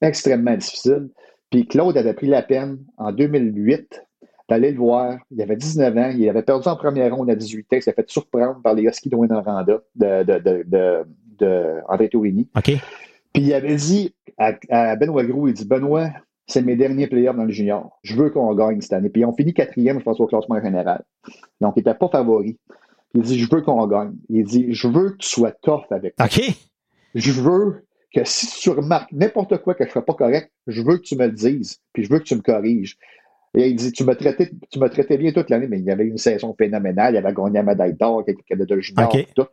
Extrêmement 0.00 0.56
difficile. 0.56 1.08
Puis 1.50 1.66
Claude 1.66 1.96
avait 1.96 2.14
pris 2.14 2.26
la 2.26 2.42
peine 2.42 2.78
en 2.98 3.12
2008 3.12 4.02
d'aller 4.48 4.70
le 4.72 4.78
voir. 4.78 5.18
Il 5.30 5.40
avait 5.42 5.56
19 5.56 5.96
ans. 5.96 6.12
Il 6.16 6.28
avait 6.28 6.42
perdu 6.42 6.68
en 6.68 6.76
première 6.76 7.14
ronde 7.14 7.30
à 7.30 7.34
18 7.34 7.62
ans. 7.64 7.76
Il 7.76 7.82
s'est 7.82 7.92
fait 7.92 8.08
surprendre 8.08 8.60
par 8.62 8.74
les 8.74 8.84
Huskies 8.84 9.08
de 9.08 9.16
Winnoranda 9.16 9.80
de, 9.94 10.24
de, 10.24 10.38
de, 10.38 10.62
de, 10.66 11.04
de 11.38 11.74
André 11.88 12.08
Tourini. 12.08 12.48
OK. 12.56 12.72
Puis 13.32 13.42
il 13.42 13.52
avait 13.52 13.76
dit 13.76 14.14
à, 14.38 14.96
Benoît 14.96 15.24
Gros, 15.24 15.48
il 15.48 15.54
dit 15.54 15.66
Benoît, 15.66 16.10
c'est 16.46 16.62
mes 16.62 16.76
derniers 16.76 17.06
players 17.06 17.34
dans 17.34 17.44
le 17.44 17.52
junior. 17.52 17.98
Je 18.02 18.14
veux 18.16 18.30
qu'on 18.30 18.54
gagne 18.54 18.80
cette 18.80 18.92
année. 18.92 19.08
Puis 19.08 19.22
ils 19.22 19.24
ont 19.24 19.34
fini 19.34 19.52
quatrième, 19.52 19.98
je 19.98 20.04
pense, 20.04 20.20
au 20.20 20.26
classement 20.26 20.60
général. 20.62 21.04
Donc, 21.60 21.74
il 21.76 21.80
n'était 21.80 21.94
pas 21.94 22.08
favori. 22.08 22.58
Il 23.14 23.22
dit 23.22 23.38
Je 23.38 23.48
veux 23.50 23.62
qu'on 23.62 23.86
gagne. 23.86 24.14
Il 24.28 24.44
dit 24.44 24.72
Je 24.72 24.88
veux 24.88 25.10
que 25.10 25.16
tu 25.18 25.28
sois 25.28 25.52
tough 25.52 25.84
avec 25.90 26.14
moi. 26.18 26.28
OK. 26.28 26.40
Je 27.14 27.32
veux 27.32 27.84
que 28.14 28.24
si 28.24 28.46
tu 28.60 28.70
remarques 28.70 29.12
n'importe 29.12 29.58
quoi 29.58 29.74
que 29.74 29.84
je 29.84 29.88
ne 29.88 29.92
fais 29.92 30.02
pas 30.02 30.14
correct, 30.14 30.50
je 30.66 30.82
veux 30.82 30.96
que 30.96 31.02
tu 31.02 31.16
me 31.16 31.26
le 31.26 31.32
dises. 31.32 31.80
Puis 31.92 32.04
je 32.04 32.10
veux 32.10 32.18
que 32.18 32.24
tu 32.24 32.36
me 32.36 32.42
corriges. 32.42 32.96
Et 33.56 33.68
il 33.68 33.76
dit, 33.76 33.90
tu 33.90 34.04
m'as 34.04 34.14
traité, 34.14 34.50
tu 34.70 34.78
m'as 34.78 34.90
traité 34.90 35.16
bien 35.16 35.32
toute 35.32 35.48
l'année, 35.48 35.66
mais 35.66 35.78
il 35.78 35.84
y 35.84 35.90
avait 35.90 36.04
une 36.04 36.18
saison 36.18 36.54
phénoménale. 36.56 37.14
Il 37.14 37.16
avait 37.16 37.32
gagné 37.32 37.54
la 37.54 37.62
médaille 37.62 37.94
d'or, 37.94 38.22
quelques 38.24 38.66
de 38.66 38.80
junior, 38.80 39.10
tout. 39.34 39.46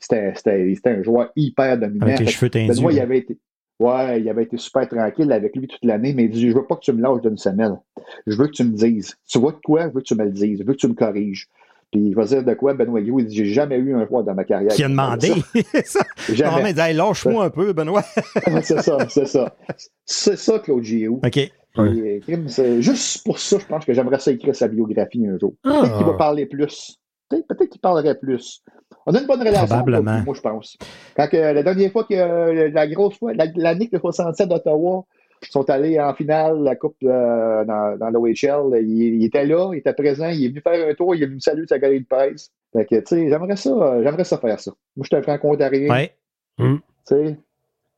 C'était, 0.00 0.74
un 0.86 1.02
joueur 1.04 1.30
hyper 1.36 1.78
dominant. 1.78 2.06
Avec 2.06 2.18
les 2.18 2.26
cheveux 2.26 2.50
Benoît, 2.50 2.92
il 2.92 3.00
avait 3.00 3.18
été, 3.18 3.38
ouais, 3.78 4.20
il 4.20 4.28
avait 4.28 4.42
été 4.42 4.56
super 4.56 4.88
tranquille 4.88 5.30
avec 5.30 5.54
lui 5.54 5.68
toute 5.68 5.84
l'année, 5.84 6.12
mais 6.12 6.24
il 6.24 6.30
dit, 6.30 6.50
je 6.50 6.56
veux 6.56 6.66
pas 6.66 6.74
que 6.74 6.80
tu 6.80 6.92
me 6.92 7.00
lâches 7.00 7.22
d'une 7.22 7.38
semaine. 7.38 7.78
Je 8.26 8.36
veux 8.36 8.48
que 8.48 8.52
tu 8.52 8.64
me 8.64 8.76
dises. 8.76 9.16
Tu 9.28 9.38
vois 9.38 9.52
de 9.52 9.60
quoi? 9.64 9.88
Je 9.88 9.94
veux 9.94 10.00
que 10.00 10.06
tu 10.06 10.16
me 10.16 10.24
le 10.24 10.32
dises. 10.32 10.58
Je 10.58 10.64
veux 10.64 10.72
que 10.72 10.78
tu 10.78 10.88
me 10.88 10.94
corriges. 10.94 11.48
Puis 11.92 12.00
il 12.00 12.14
va 12.14 12.24
dire 12.24 12.42
de 12.42 12.54
quoi, 12.54 12.74
Benoît 12.74 13.00
Gros, 13.00 13.20
il 13.20 13.26
dit 13.26 13.36
J'ai 13.36 13.46
jamais 13.46 13.76
eu 13.76 13.94
un 13.94 14.04
joueur 14.06 14.24
dans 14.24 14.34
ma 14.34 14.42
carrière. 14.42 14.72
Qui 14.72 14.82
a 14.82 14.88
demandé. 14.88 15.30
ça. 15.84 16.00
Jamais. 16.32 16.56
Non, 16.56 16.62
mais 16.64 16.72
dit, 16.72 16.96
lâche-moi 16.96 17.44
un 17.44 17.50
peu, 17.50 17.72
Benoît. 17.72 18.02
c'est 18.62 18.82
ça, 18.82 18.98
c'est 19.08 19.26
ça. 19.26 19.56
C'est 20.04 20.36
ça, 20.36 20.58
Claude 20.58 20.82
Giroux. 20.82 21.20
OK. 21.24 21.50
Euh, 21.78 22.80
juste 22.80 23.24
pour 23.24 23.38
ça, 23.38 23.58
je 23.58 23.66
pense 23.66 23.84
que 23.84 23.92
j'aimerais 23.92 24.18
ça 24.18 24.32
écrire 24.32 24.54
sa 24.54 24.68
biographie 24.68 25.26
un 25.26 25.38
jour. 25.38 25.54
Peut-être 25.62 25.96
qu'il 25.96 26.06
va 26.06 26.12
ah. 26.14 26.18
parler 26.18 26.46
plus. 26.46 26.98
Peut-être 27.28 27.66
qu'il 27.66 27.80
parlerait 27.80 28.18
plus. 28.18 28.62
On 29.06 29.14
a 29.14 29.20
une 29.20 29.26
bonne 29.26 29.40
relation. 29.40 29.66
Probablement. 29.66 30.22
Moi, 30.22 30.34
je 30.34 30.40
pense. 30.40 30.76
Quand 31.16 31.28
la 31.32 31.62
dernière 31.62 31.90
fois 31.90 32.04
que 32.04 32.14
euh, 32.14 32.70
la 32.70 32.86
grosse 32.86 33.18
fois, 33.18 33.32
l'année 33.34 33.88
que 33.88 33.98
67 33.98 34.48
d'Ottawa 34.48 35.04
sont 35.50 35.68
allés 35.68 36.00
en 36.00 36.14
finale 36.14 36.62
la 36.62 36.76
Coupe 36.76 36.96
euh, 37.04 37.64
dans, 37.64 37.98
dans 37.98 38.10
l'OHL, 38.10 38.82
il, 38.82 39.24
était 39.24 39.44
là, 39.44 39.70
il 39.72 39.78
était 39.78 39.92
présent, 39.92 40.28
il 40.28 40.44
est 40.44 40.48
venu 40.48 40.60
faire 40.60 40.88
un 40.88 40.94
tour, 40.94 41.14
il 41.14 41.22
est 41.22 41.26
venu 41.26 41.40
saluer 41.40 41.66
sa 41.68 41.78
galerie 41.78 42.00
de 42.00 42.06
presse. 42.06 42.50
Fait 42.72 42.86
que, 42.86 42.96
tu 42.96 43.02
sais, 43.06 43.28
j'aimerais 43.28 43.56
ça, 43.56 44.02
j'aimerais 44.02 44.24
ça 44.24 44.38
faire 44.38 44.60
ça. 44.60 44.72
Moi, 44.96 45.04
je 45.04 45.08
suis 45.08 45.16
un 45.16 45.22
franco-ontarien. 45.22 45.90
Ouais. 45.90 46.16
Tu 46.58 46.80
sais, 47.04 47.38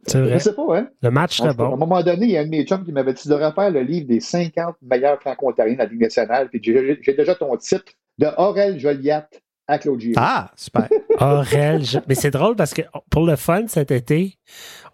c'est 0.06 0.20
vrai. 0.20 0.34
Je 0.34 0.38
sais 0.38 0.54
pas, 0.54 0.78
hein? 0.78 0.88
Le 1.02 1.10
match 1.10 1.36
serait 1.38 1.54
bon. 1.54 1.70
À 1.70 1.74
un 1.74 1.76
moment 1.76 2.02
donné, 2.02 2.26
il 2.26 2.32
y 2.32 2.36
a 2.36 2.40
un 2.40 2.44
de 2.44 2.50
mes 2.50 2.64
chums 2.64 2.84
qui 2.84 2.92
m'avait 2.92 3.12
dit 3.12 3.22
Tu 3.22 3.28
devrais 3.28 3.52
faire 3.52 3.70
le 3.70 3.82
livre 3.82 4.06
des 4.06 4.20
50 4.20 4.76
meilleurs 4.82 5.20
franco-ontariens 5.20 5.74
de 5.74 5.78
la 5.78 5.86
Ligue 5.86 6.00
nationale. 6.00 6.48
Puis 6.48 6.60
j'ai 6.62 7.14
déjà 7.14 7.34
ton 7.34 7.56
titre 7.56 7.92
de 8.18 8.26
Aurel 8.36 8.78
Joliat 8.78 9.28
à 9.66 9.78
Claude 9.78 10.00
Giroux. 10.00 10.14
Ah, 10.16 10.50
super. 10.56 10.88
Aurel, 11.20 11.82
mais 12.08 12.14
c'est 12.14 12.30
drôle 12.30 12.56
parce 12.56 12.72
que 12.72 12.82
pour 13.10 13.26
le 13.26 13.36
fun 13.36 13.66
cet 13.66 13.90
été, 13.90 14.38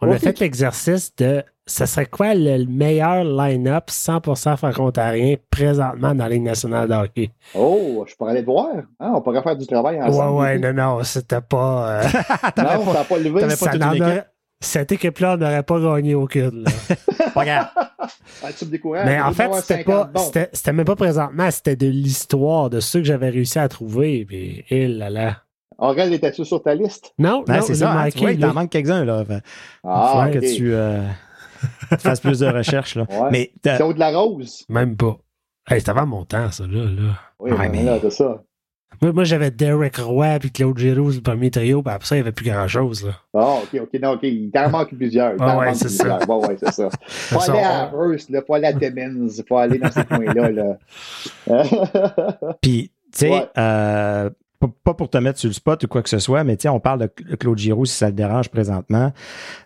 on 0.01 0.11
a 0.11 0.19
fait 0.19 0.39
l'exercice 0.41 1.15
de 1.17 1.43
ce 1.67 1.87
serait 1.87 2.07
quoi 2.07 2.35
le 2.35 2.67
meilleur 2.67 3.25
line-up 3.25 3.89
100% 3.89 4.57
franco-ontarien 4.57 5.37
présentement 5.51 6.15
dans 6.15 6.25
la 6.25 6.29
Ligue 6.29 6.43
nationale 6.43 6.89
de 6.89 6.95
hockey? 6.95 7.31
Oh, 7.55 8.05
je 8.07 8.15
pourrais 8.17 8.33
aller 8.33 8.43
voir. 8.43 8.69
Hein, 9.01 9.13
on 9.15 9.23
pourrait 9.23 9.43
faire 9.43 9.57
du 9.57 9.67
travail 9.67 10.03
ensemble. 10.03 10.37
Ouais, 10.37 10.43
ouais, 10.43 10.59
non, 10.59 10.75
non, 10.75 11.05
c'était 11.05 11.41
pas. 11.41 12.01
Euh... 12.01 12.03
non, 12.59 12.85
ça 12.85 12.93
n'a 12.93 13.05
pas 13.05 13.19
levé. 13.19 13.49
Ça 13.49 13.67
pas 13.71 14.27
cette 14.65 14.93
équipe-là 14.93 15.37
n'aurait 15.37 15.63
pas 15.63 15.81
gagné 15.81 16.15
aucune. 16.15 16.65
Regarde. 17.35 17.69
Ah, 18.43 18.53
tu 18.57 18.67
me 18.67 19.05
Mais 19.05 19.21
en 19.21 19.33
fait, 19.33 19.53
c'était 19.63 19.85
pas, 19.85 20.11
c'était 20.53 20.73
même 20.73 20.85
pas 20.85 20.97
présentement, 20.97 21.51
c'était 21.51 21.77
de 21.77 21.87
l'histoire 21.87 22.71
de 22.71 22.81
ceux 22.81 23.01
que 23.01 23.07
j'avais 23.07 23.31
réussi 23.31 23.59
à 23.59 23.69
trouver. 23.69 24.25
Puis, 24.25 24.65
il 24.71 24.99
là 24.99 25.11
là. 25.11 25.37
Aurel, 25.79 26.13
était-tu 26.13 26.45
sur 26.45 26.63
ta 26.63 26.75
liste? 26.75 27.13
Non, 27.19 27.45
non 27.49 27.61
c'est 27.63 27.75
ça. 27.75 27.93
Hein, 27.93 28.11
tu 28.11 28.19
vois, 28.19 28.33
il 28.33 28.39
t'en 28.39 28.55
manque 28.55 28.71
quelques-uns, 28.71 29.05
là. 29.05 29.25
ah, 29.85 30.29
que 30.33 30.39
tu, 30.39 30.73
euh, 30.73 31.03
tu, 31.91 31.97
fasses 31.99 32.21
plus 32.21 32.41
de 32.41 32.47
recherches, 32.47 32.95
là. 32.95 33.07
Ouais. 33.11 33.29
Mais 33.31 33.53
de 33.65 33.99
la 33.99 34.11
Rose? 34.17 34.65
Même 34.69 34.97
pas. 34.97 35.17
Hey, 35.69 35.81
c'était 35.81 35.91
avant 35.91 36.07
mon 36.07 36.25
temps, 36.25 36.51
ça, 36.51 36.65
là. 36.67 36.85
là. 36.85 37.19
Oui, 37.41 37.51
mais... 37.73 37.83
là, 37.83 37.99
c'est 38.01 38.11
ça. 38.11 38.43
Moi, 39.03 39.25
j'avais 39.25 39.51
Derek 39.51 39.97
Roy 39.97 40.39
puis 40.39 40.51
Claude 40.51 40.79
Giroux, 40.79 41.11
le 41.11 41.21
premier 41.21 41.51
trio, 41.51 41.83
puis 41.83 41.93
après 41.93 42.07
ça, 42.07 42.17
il 42.17 42.19
n'y 42.19 42.23
avait 42.23 42.33
plus 42.33 42.45
grand-chose. 42.45 43.11
Ah, 43.35 43.59
OK, 43.63 43.81
OK, 43.81 44.01
non, 44.01 44.13
OK. 44.13 44.23
Il 44.23 44.51
t'en 44.51 44.71
manque 44.71 44.95
plusieurs. 44.95 45.35
Ah, 45.41 45.59
ouais, 45.59 45.75
c'est 45.75 45.89
ça. 45.89 46.19
Ouais, 46.29 46.47
ouais, 46.47 46.57
c'est 46.59 46.73
ça. 46.73 46.89
Faut 47.07 47.51
aller 47.51 47.61
à 47.61 47.91
Hearst, 47.93 48.31
il 48.31 48.43
faut 48.47 48.55
aller 48.55 48.67
à 48.67 48.73
Timmins, 48.73 49.29
faut 49.49 49.59
aller 49.59 49.79
dans 49.79 49.91
ces 49.91 50.05
coins-là. 50.05 50.51
Là. 50.51 50.79
puis, 52.61 52.91
tu 53.13 53.19
sais, 53.19 53.49
euh, 53.59 54.31
pas 54.69 54.95
pour 54.95 55.11
te 55.11 55.19
mettre 55.19 55.39
sur 55.39 55.49
le 55.49 55.55
spot 55.55 55.85
ou 55.85 55.89
quoi 55.89 56.03
que 56.03 56.09
ce 56.09 56.19
soit, 56.19 56.45
mais 56.45 56.57
on 56.67 56.81
parle 56.81 57.01
de 57.01 57.37
Claude 57.37 57.59
Giroux 57.59 57.87
si 57.87 57.97
ça 57.97 58.07
le 58.07 58.15
dérange 58.15 58.49
présentement. 58.49 59.13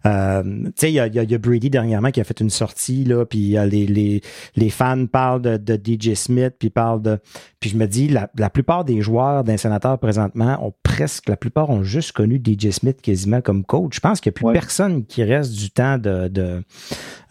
Euh, 0.06 0.42
il 0.82 0.90
y 0.90 1.00
a, 1.00 1.06
y 1.06 1.34
a, 1.34 1.38
Brady 1.38 1.70
dernièrement 1.70 2.10
qui 2.10 2.20
a 2.20 2.24
fait 2.24 2.40
une 2.40 2.50
sortie, 2.50 3.04
là, 3.04 3.24
puis 3.24 3.56
les, 3.68 3.86
les, 3.86 4.20
les 4.56 4.70
fans 4.70 5.06
parlent 5.06 5.42
de, 5.42 5.56
de, 5.56 5.76
DJ 5.76 6.14
Smith, 6.14 6.54
puis 6.58 6.70
parlent 6.70 7.02
de... 7.02 7.18
Puis 7.60 7.70
je 7.70 7.76
me 7.76 7.86
dis, 7.86 8.08
la, 8.08 8.30
la 8.36 8.50
plupart 8.50 8.84
des 8.84 9.00
joueurs 9.00 9.44
d'un 9.44 9.56
sénateur 9.56 9.98
présentement 9.98 10.64
ont 10.64 10.72
presque, 10.82 11.28
la 11.28 11.36
plupart 11.36 11.70
ont 11.70 11.82
juste 11.82 12.12
connu 12.12 12.40
DJ 12.44 12.70
Smith 12.70 13.00
quasiment 13.00 13.40
comme 13.40 13.64
coach. 13.64 13.96
Je 13.96 14.00
pense 14.00 14.20
qu'il 14.20 14.30
n'y 14.30 14.38
a 14.38 14.50
plus 14.50 14.52
personne 14.52 15.04
qui 15.04 15.22
reste 15.24 15.52
du 15.52 15.70
temps 15.70 15.98
de, 15.98 16.28
de, 16.28 16.62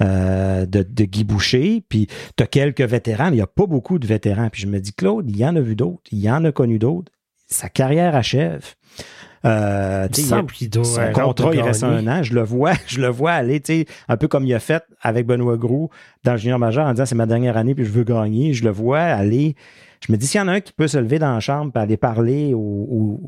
euh, 0.01 0.65
de, 0.65 0.83
de 0.83 1.03
Guy 1.05 1.23
Boucher, 1.23 1.83
puis 1.87 2.07
tu 2.35 2.43
as 2.43 2.47
quelques 2.47 2.81
vétérans, 2.81 3.25
mais 3.25 3.33
il 3.33 3.39
n'y 3.39 3.41
a 3.41 3.47
pas 3.47 3.65
beaucoup 3.65 3.99
de 3.99 4.07
vétérans. 4.07 4.49
Puis 4.49 4.61
je 4.61 4.67
me 4.67 4.79
dis, 4.79 4.93
Claude, 4.93 5.29
il 5.29 5.37
y 5.37 5.45
en 5.45 5.55
a 5.55 5.61
vu 5.61 5.75
d'autres, 5.75 6.03
il 6.11 6.19
y 6.19 6.29
en 6.29 6.43
a 6.45 6.51
connu 6.51 6.79
d'autres 6.79 7.11
sa 7.47 7.69
carrière 7.69 8.15
achève. 8.15 8.75
Euh, 9.45 10.07
il 10.17 10.23
semble 10.23 10.51
qu'il 10.51 10.69
doit 10.69 10.83
son 10.83 11.11
contrat, 11.13 11.53
il 11.53 11.61
reste 11.61 11.83
un 11.83 12.05
an. 12.07 12.23
Je 12.23 12.33
le 12.33 12.41
vois, 12.41 12.73
je 12.87 12.99
le 12.99 13.07
vois 13.07 13.31
aller, 13.31 13.61
un 14.07 14.17
peu 14.17 14.27
comme 14.27 14.45
il 14.45 14.53
a 14.53 14.59
fait 14.59 14.83
avec 15.01 15.25
Benoît 15.25 15.57
Gros 15.57 15.89
dans 16.23 16.33
le 16.33 16.37
junior 16.37 16.59
majeur 16.59 16.85
en 16.85 16.91
disant 16.91 17.05
c'est 17.05 17.15
ma 17.15 17.25
dernière 17.25 17.55
année 17.55 17.75
puis 17.75 17.85
je 17.85 17.91
veux 17.91 18.03
gagner. 18.03 18.53
Je 18.53 18.63
le 18.63 18.71
vois 18.71 18.99
aller. 18.99 19.55
Je 20.05 20.11
me 20.11 20.17
dis 20.17 20.27
s'il 20.27 20.39
y 20.39 20.43
en 20.43 20.47
a 20.47 20.53
un 20.53 20.61
qui 20.61 20.73
peut 20.73 20.87
se 20.87 20.97
lever 20.97 21.17
dans 21.17 21.33
la 21.33 21.39
chambre 21.39 21.71
et 21.75 21.79
aller 21.79 21.97
parler 21.97 22.53
au, 22.53 23.19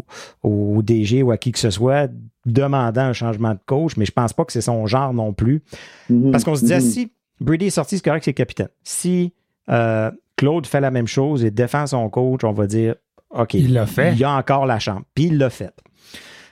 au, 0.44 0.82
DG 0.84 1.24
ou 1.24 1.32
à 1.32 1.38
qui 1.38 1.52
que 1.52 1.60
ce 1.60 1.72
soit 1.72 2.10
demandant 2.46 3.02
un 3.02 3.14
changement 3.14 3.54
de 3.54 3.60
coach, 3.66 3.98
mais 3.98 4.06
je 4.06 4.12
pense 4.12 4.34
pas 4.34 4.46
que 4.46 4.52
c'est 4.52 4.62
son 4.62 4.86
genre 4.86 5.14
non 5.14 5.34
plus. 5.34 5.64
Mm-hmm. 6.12 6.32
Parce 6.32 6.44
qu'on 6.44 6.56
se 6.56 6.62
disait 6.62 6.78
mm-hmm. 6.78 6.92
si 6.92 7.12
Brady 7.40 7.68
est 7.68 7.72
sorti, 7.72 7.98
c'est 7.98 8.04
correct, 8.04 8.24
c'est 8.24 8.32
le 8.32 8.36
capitaine. 8.36 8.70
Si 8.84 9.34
euh, 9.70 10.12
Claude 10.36 10.66
fait 10.66 10.82
la 10.82 10.92
même 10.92 11.08
chose 11.08 11.44
et 11.44 11.52
défend 11.52 11.88
son 11.88 12.10
coach, 12.10 12.44
on 12.44 12.54
va 12.54 12.68
dire 12.68 12.96
OK. 13.32 13.54
Il 13.54 13.74
l'a 13.74 13.86
fait. 13.86 14.14
Il 14.14 14.20
y 14.20 14.24
a 14.24 14.32
encore 14.36 14.66
la 14.66 14.80
chambre. 14.80 15.04
Puis 15.16 15.26
il 15.26 15.38
l'a 15.38 15.50
fait. 15.50 15.74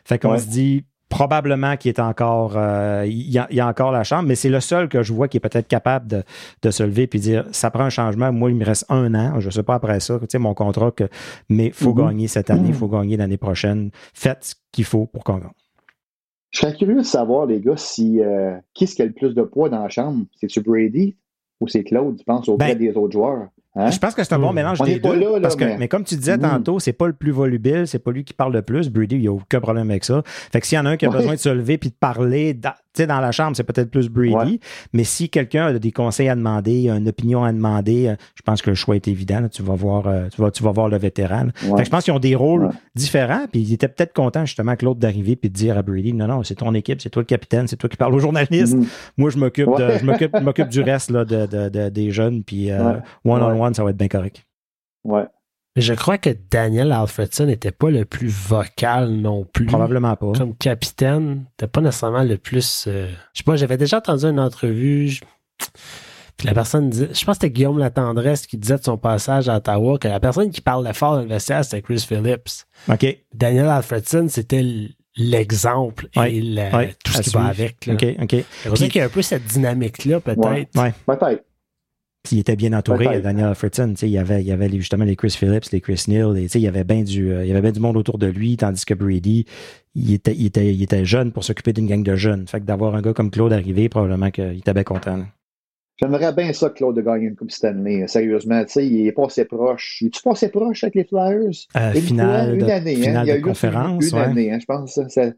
Fait 0.05 0.19
qu'on 0.19 0.37
se 0.37 0.45
dit, 0.47 0.85
probablement 1.09 1.75
qu'il 1.77 1.89
est 1.89 1.99
encore, 1.99 2.53
euh, 2.55 3.05
il, 3.07 3.29
y 3.29 3.37
a, 3.39 3.47
y 3.51 3.59
a, 3.59 3.67
encore 3.67 3.91
la 3.91 4.03
chambre, 4.03 4.27
mais 4.27 4.35
c'est 4.35 4.49
le 4.49 4.59
seul 4.59 4.87
que 4.89 5.03
je 5.03 5.11
vois 5.13 5.27
qui 5.27 5.37
est 5.37 5.41
peut-être 5.41 5.67
capable 5.67 6.07
de, 6.07 6.23
de 6.61 6.71
se 6.71 6.83
lever 6.83 7.07
puis 7.07 7.19
dire, 7.19 7.45
ça 7.51 7.71
prend 7.71 7.83
un 7.83 7.89
changement. 7.89 8.31
Moi, 8.31 8.51
il 8.51 8.55
me 8.57 8.65
reste 8.65 8.85
un 8.89 9.13
an. 9.15 9.39
Je 9.39 9.49
sais 9.49 9.63
pas 9.63 9.75
après 9.75 9.99
ça, 9.99 10.19
tu 10.19 10.25
sais, 10.29 10.37
mon 10.37 10.53
contrat 10.53 10.91
que, 10.91 11.09
mais 11.49 11.71
faut 11.71 11.93
Mhm. 11.93 12.07
gagner 12.07 12.27
cette 12.27 12.49
année, 12.49 12.69
il 12.69 12.73
faut 12.73 12.87
gagner 12.87 13.17
l'année 13.17 13.37
prochaine. 13.37 13.89
Faites 14.13 14.43
ce 14.43 14.55
qu'il 14.71 14.85
faut 14.85 15.05
pour 15.07 15.23
qu'on 15.23 15.37
gagne. 15.37 15.49
Je 16.51 16.59
serais 16.59 16.73
curieux 16.75 16.95
de 16.99 17.03
savoir, 17.03 17.45
les 17.45 17.59
gars, 17.59 17.75
si 17.77 18.21
euh, 18.21 18.55
qui 18.73 18.85
est-ce 18.85 18.95
qui 18.95 19.01
a 19.01 19.05
le 19.05 19.11
plus 19.11 19.33
de 19.33 19.43
poids 19.43 19.69
dans 19.69 19.83
la 19.83 19.89
chambre? 19.89 20.25
C'est-tu 20.39 20.61
Brady 20.61 21.17
ou 21.59 21.67
c'est 21.67 21.83
Claude, 21.83 22.17
tu 22.17 22.23
penses, 22.23 22.47
auprès 22.47 22.75
Ben, 22.75 22.77
des 22.77 22.95
autres 22.95 23.11
joueurs? 23.13 23.49
Hein? 23.77 23.91
Je 23.91 23.99
pense 23.99 24.15
que 24.15 24.23
c'est 24.23 24.33
un 24.33 24.39
bon 24.39 24.51
Hmm. 24.51 24.55
mélange 24.55 24.81
On 24.81 24.85
des 24.85 24.99
deux. 24.99 25.13
là, 25.19 25.31
là, 25.33 25.39
parce 25.41 25.55
que, 25.55 25.63
mais... 25.65 25.77
mais- 25.77 25.87
comme 25.87 26.03
tu 26.03 26.15
disais 26.15 26.37
Hmm. 26.37 26.41
tantôt, 26.41 26.79
c'est 26.79 26.93
pas 26.93 27.07
le 27.07 27.13
plus 27.13 27.31
volubile, 27.31 27.87
c'est 27.87 27.99
pas 27.99 28.11
lui 28.11 28.23
qui 28.23 28.33
parle 28.33 28.53
le 28.53 28.61
plus. 28.61 28.89
Brady, 28.89 29.15
il 29.15 29.21
n'y 29.21 29.27
a 29.27 29.31
aucun 29.31 29.59
problème 29.59 29.89
avec 29.91 30.03
ça. 30.03 30.21
Fait 30.25 30.59
que 30.61 30.67
s'il 30.67 30.77
y 30.77 30.79
en 30.79 30.85
a 30.85 30.89
un 30.91 30.97
qui 30.97 31.05
a 31.05 31.09
Ouais. 31.09 31.17
besoin 31.17 31.33
de 31.33 31.39
se 31.39 31.49
lever 31.49 31.77
puis 31.77 31.89
de 31.89 31.95
parler, 31.99 32.53
dans, 33.05 33.19
la 33.19 33.31
chambre, 33.31 33.55
c'est 33.55 33.63
peut-être 33.63 33.91
plus 33.91 34.09
Brady. 34.09 34.33
Ouais. 34.35 34.59
Mais 34.93 35.03
si 35.03 35.29
quelqu'un 35.29 35.67
a 35.67 35.73
des 35.77 35.91
conseils 35.91 36.29
à 36.29 36.35
demander, 36.35 36.89
une 36.89 37.07
opinion 37.09 37.43
à 37.43 37.51
demander, 37.53 38.07
euh, 38.07 38.15
je 38.35 38.41
pense 38.41 38.61
que 38.61 38.69
le 38.69 38.75
choix 38.75 38.95
est 38.95 39.07
évident. 39.07 39.41
là. 39.41 39.49
Tu 39.49 39.61
vas 39.61 39.75
voir, 39.75 40.07
euh, 40.07 40.27
tu 40.33 40.41
vas, 40.41 40.49
tu 40.51 40.63
vas 40.63 40.71
voir 40.71 40.89
le 40.89 40.97
vétéran. 40.97 41.43
là. 41.43 41.51
Ouais. 41.63 41.69
Fait 41.71 41.83
que 41.83 41.85
je 41.85 41.89
pense 41.89 42.03
qu'ils 42.05 42.13
ont 42.13 42.19
des 42.19 42.35
rôles 42.35 42.65
Ouais. 42.65 42.71
différents. 42.95 43.45
Puis 43.51 43.61
il 43.61 43.73
était 43.73 43.87
peut-être 43.87 44.13
content 44.13 44.45
justement 44.45 44.75
Claude 44.75 44.97
d'arriver 44.97 45.35
puis 45.35 45.49
de 45.49 45.53
dire 45.55 45.77
à 45.77 45.81
Brady, 45.83 46.13
non 46.13 46.27
non, 46.27 46.43
c'est 46.43 46.55
ton 46.55 46.73
équipe, 46.73 47.01
c'est 47.01 47.09
toi 47.09 47.21
le 47.21 47.25
capitaine, 47.27 47.67
c'est 47.67 47.75
toi 47.77 47.89
qui 47.89 47.97
parle 47.97 48.15
aux 48.15 48.19
journalistes. 48.19 48.75
Mhm. 48.75 48.85
Moi, 49.17 49.29
je 49.29 49.37
m'occupe 49.37 49.69
je 49.77 50.41
m'occupe, 50.41 50.69
du 50.69 50.81
reste 50.81 51.11
là, 51.11 51.25
de, 51.25 51.45
de- 51.45 51.69
de- 51.69 51.89
des 51.89 52.11
jeunes. 52.11 52.43
Puis 52.43 52.71
euh, 52.71 52.77
Ouais. 52.93 52.99
one 53.25 53.43
on 53.43 53.63
one, 53.63 53.73
ça 53.73 53.83
va 53.83 53.89
être 53.91 53.97
bien 53.97 54.07
correct. 54.07 54.45
Ouais. 55.03 55.23
Je 55.77 55.93
crois 55.93 56.17
que 56.17 56.31
Daniel 56.51 56.91
Alfredson 56.91 57.45
n'était 57.45 57.71
pas 57.71 57.89
le 57.89 58.03
plus 58.03 58.27
vocal 58.29 59.11
non 59.11 59.45
plus. 59.45 59.67
Probablement 59.67 60.15
pas. 60.15 60.33
Comme 60.37 60.55
capitaine, 60.55 61.45
t'es 61.55 61.67
pas 61.67 61.81
nécessairement 61.81 62.23
le 62.23 62.37
plus. 62.37 62.85
euh, 62.87 63.07
Je 63.33 63.39
sais 63.39 63.43
pas, 63.43 63.55
j'avais 63.55 63.77
déjà 63.77 63.97
entendu 63.99 64.25
une 64.25 64.39
entrevue. 64.39 65.07
je- 65.09 65.21
Puis 66.35 66.47
la 66.47 66.53
personne 66.53 66.89
disait, 66.89 67.09
je 67.13 67.25
pense 67.25 67.37
que 67.37 67.41
c'était 67.45 67.49
Guillaume 67.51 67.79
Latendresse 67.79 68.45
qui 68.47 68.57
disait 68.57 68.77
de 68.77 68.83
son 68.83 68.97
passage 68.97 69.49
à 69.49 69.57
Ottawa 69.57 69.97
que 69.97 70.07
la 70.07 70.19
personne 70.19 70.49
qui 70.51 70.61
parlait 70.61 70.93
fort 70.93 71.15
dans 71.15 71.21
le 71.21 71.27
vestiaire, 71.27 71.63
c'était 71.63 71.81
Chris 71.81 72.05
Phillips. 72.07 72.65
OK. 72.91 73.05
Daniel 73.33 73.67
Alfredson, 73.67 74.27
c'était 74.29 74.63
l'exemple 75.15 76.07
Ouais, 76.15 76.35
et 76.35 76.95
tout 77.03 77.11
ce 77.11 77.21
qui 77.21 77.29
va 77.31 77.45
avec. 77.45 77.85
là. 77.87 77.93
OK, 77.93 78.05
OK. 78.21 78.29
C'est 78.63 78.69
pour 78.69 78.77
ça 78.77 78.87
qu'il 78.87 78.99
y 78.99 79.01
a 79.01 79.05
un 79.05 79.09
peu 79.09 79.21
cette 79.23 79.45
dynamique-là, 79.45 80.19
peut-être. 80.19 80.37
Ouais. 80.39 80.67
Ouais. 80.75 80.93
Peut-être. 81.07 81.43
Puis 82.27 82.35
il 82.35 82.39
était 82.39 82.55
bien 82.55 82.73
entouré, 82.73 83.05
Peut-être. 83.05 83.23
Daniel 83.23 83.45
Alfredson. 83.47 83.93
Il 84.01 84.09
y 84.09 84.17
avait, 84.17 84.41
il 84.41 84.47
y 84.47 84.51
avait 84.51 84.67
les- 84.67 84.79
justement 84.79 85.05
les 85.05 85.15
Chris 85.15 85.29
Phillips, 85.31 85.71
les 85.71 85.79
Chris 85.81 86.03
Neal. 86.07 86.37
Il 86.37 86.61
y 86.61 86.67
avait 86.67 86.83
bien 86.83 87.03
du, 87.03 87.31
euh, 87.31 87.43
il 87.45 87.47
y 87.47 87.51
avait 87.51 87.61
bien 87.61 87.71
du 87.71 87.79
monde 87.79 87.95
autour 87.97 88.17
de 88.17 88.27
lui, 88.27 88.57
tandis 88.57 88.83
que 88.85 88.93
Brady, 88.93 89.45
il 89.95 90.13
était, 90.13 90.33
il 90.35 90.47
était, 90.47 90.73
il 90.73 90.83
était 90.83 91.05
jeune 91.05 91.31
pour 91.31 91.43
s'occuper 91.43 91.71
d'une 91.73 91.87
gang 91.87 92.03
de 92.03 92.15
jeunes. 92.15 92.45
Fait 92.47 92.59
que 92.59 92.65
d'avoir 92.65 92.95
un 92.95 93.01
gars 93.01 93.13
comme 93.13 93.31
Claude 93.31 93.53
arrivé, 93.53 93.87
probablement 93.89 94.29
qu'il 94.29 94.57
était 94.57 94.73
bien 94.73 94.83
content. 94.83 95.17
là. 95.17 95.25
J'aimerais 95.99 96.31
bien 96.31 96.53
ça, 96.53 96.69
Claude, 96.69 96.95
de 96.95 97.01
gagner 97.01 97.25
une 97.25 97.35
Coupe 97.35 97.49
Stanley. 97.49 98.07
Sérieusement, 98.07 98.63
tu 98.65 98.71
sais, 98.73 98.85
il 98.87 99.07
est 99.07 99.11
passé 99.11 99.45
proche. 99.45 99.97
Il 100.01 100.07
est-tu 100.07 100.21
passé 100.21 100.49
proche 100.49 100.83
avec 100.83 100.93
les 100.93 101.05
Flyers? 101.05 101.49
Euh, 101.75 101.93
Une 101.95 102.01
finale 102.01 102.45
fois, 102.45 102.53
une 102.53 102.59
de- 102.59 102.71
année, 102.71 102.95
hein? 102.97 103.01
finale 103.01 103.25
Il 103.25 103.29
y 103.29 103.31
a 103.31 103.37
eu 103.37 103.41
conférence, 103.41 104.03
Une, 104.03 104.09
une 104.09 104.15
ouais. 104.15 104.21
année, 104.29 104.51
hein, 104.51 104.57
je 104.61 104.65
pense. 104.65 104.99
ça- 105.07 105.31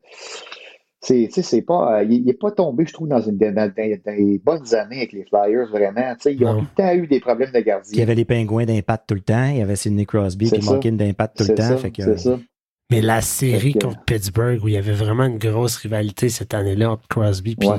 c'est, 1.02 1.26
tu 1.28 1.32
sais, 1.36 1.42
c'est 1.44 1.62
pas, 1.62 2.00
euh, 2.00 2.04
il 2.04 2.26
n'est 2.26 2.34
pas 2.34 2.52
tombé, 2.52 2.86
je 2.86 2.94
trouve, 2.94 3.08
dans, 3.08 3.22
une, 3.22 3.38
dans, 3.38 3.54
dans- 3.56 3.72
dans 3.74 4.16
les 4.18 4.38
bonnes 4.40 4.76
années 4.76 4.98
avec 4.98 5.14
les 5.14 5.24
Flyers, 5.26 5.68
vraiment. 5.70 6.14
Tu 6.16 6.22
sais, 6.22 6.36
ils 6.36 6.46
ont 6.46 6.56
tout 6.60 6.68
le 6.78 6.84
temps 6.84 6.94
eu 6.94 7.08
des 7.08 7.20
problèmes 7.20 7.52
de 7.52 7.54
Puis 7.54 7.62
il 7.62 7.64
y 7.64 7.66
gardien. 7.66 8.04
avait 8.04 8.16
les 8.16 8.26
pingouins 8.26 8.66
d'impact 8.66 9.08
tout 9.08 9.16
le 9.16 9.22
temps. 9.22 9.46
Il 9.50 9.58
y 9.58 9.62
avait 9.62 9.76
Sidney 9.78 10.06
Crosby 10.06 10.52
qui 10.52 10.62
manquait 10.66 10.92
d'impact 10.92 11.38
tout 11.38 11.44
le 11.50 11.56
temps. 11.56 11.64
ça, 11.64 11.78
Fait 11.78 11.92
que, 11.92 12.04
c'est 12.04 12.18
ça. 12.18 12.40
Mais 12.92 13.02
la 13.02 13.22
série 13.22 13.74
que- 13.74 13.86
contre 13.86 14.04
Pittsburgh, 14.04 14.64
où 14.64 14.68
il 14.68 14.74
y 14.74 14.78
avait 14.78 14.94
vraiment 14.94 15.26
une 15.26 15.38
grosse 15.38 15.78
rivalité 15.78 16.28
cette 16.30 16.54
année-là 16.54 16.92
entre 16.92 17.08
Crosby 17.08 17.56
puis 17.56 17.70
Ouais. 17.70 17.78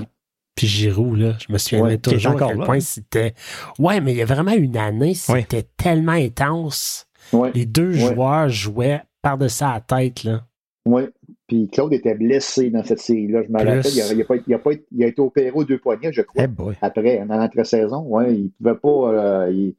puis 0.55 0.67
Giroud, 0.69 1.19
là, 1.19 1.35
je 1.41 1.53
me 1.53 1.83
Ouais, 1.83 1.95
est 1.95 1.99
toujours 1.99 2.41
à 2.41 2.49
quel 2.49 2.59
là. 2.59 2.65
point 2.65 2.81
c'était. 2.81 3.35
Ouais, 3.79 4.01
mais 4.01 4.13
il 4.13 4.19
y 4.19 4.23
a 4.23 4.25
vraiment 4.27 4.53
une 4.53 4.77
année, 4.77 5.15
c'était 5.15 5.65
tellement 5.77 6.13
intense. 6.13 7.07
Ouais, 7.33 7.51
Les 7.55 7.67
deux 7.67 7.91
Ouais. 7.93 8.15
joueurs 8.15 8.49
jouaient 8.49 9.03
par-dessus 9.21 9.65
la 9.65 9.81
tête, 9.81 10.25
là. 10.25 10.47
ouais. 10.87 11.09
Puis 11.51 11.69
Claude 11.69 11.93
était 11.93 12.15
blessé 12.15 12.71
dans 12.71 12.85
cette 12.85 13.01
série-là. 13.01 13.43
Je 13.43 13.49
me 13.53 13.59
rappelle, 13.59 13.83
il 13.93 14.01
a, 14.01 14.13
il 14.13 14.21
a 14.21 14.25
pas, 14.25 14.35
il 14.47 14.55
a 14.55 14.59
pas- 14.61 14.71
il 14.93 15.03
a 15.03 15.07
été 15.09 15.21
opéré 15.21 15.51
aux 15.53 15.65
deux 15.65 15.79
poignets, 15.79 16.13
je 16.13 16.23
crois. 16.23 16.45
Eh. 16.45 16.73
Après, 16.81 17.25
dans 17.29 17.37
l'entre-saison, 17.37 18.03
ouais, 18.07 18.33
il 18.37 18.51
pouvait 18.53 18.77
pas. 18.77 18.89
euh, 18.89 19.51
il- 19.53 19.75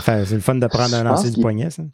Fait- 0.00 0.24
C'est 0.24 0.34
le 0.34 0.40
fun 0.40 0.56
de 0.56 0.66
prendre 0.66 0.92
un 0.96 1.04
lancer 1.04 1.30
du 1.30 1.40
poignet, 1.40 1.70
ça. 1.70 1.84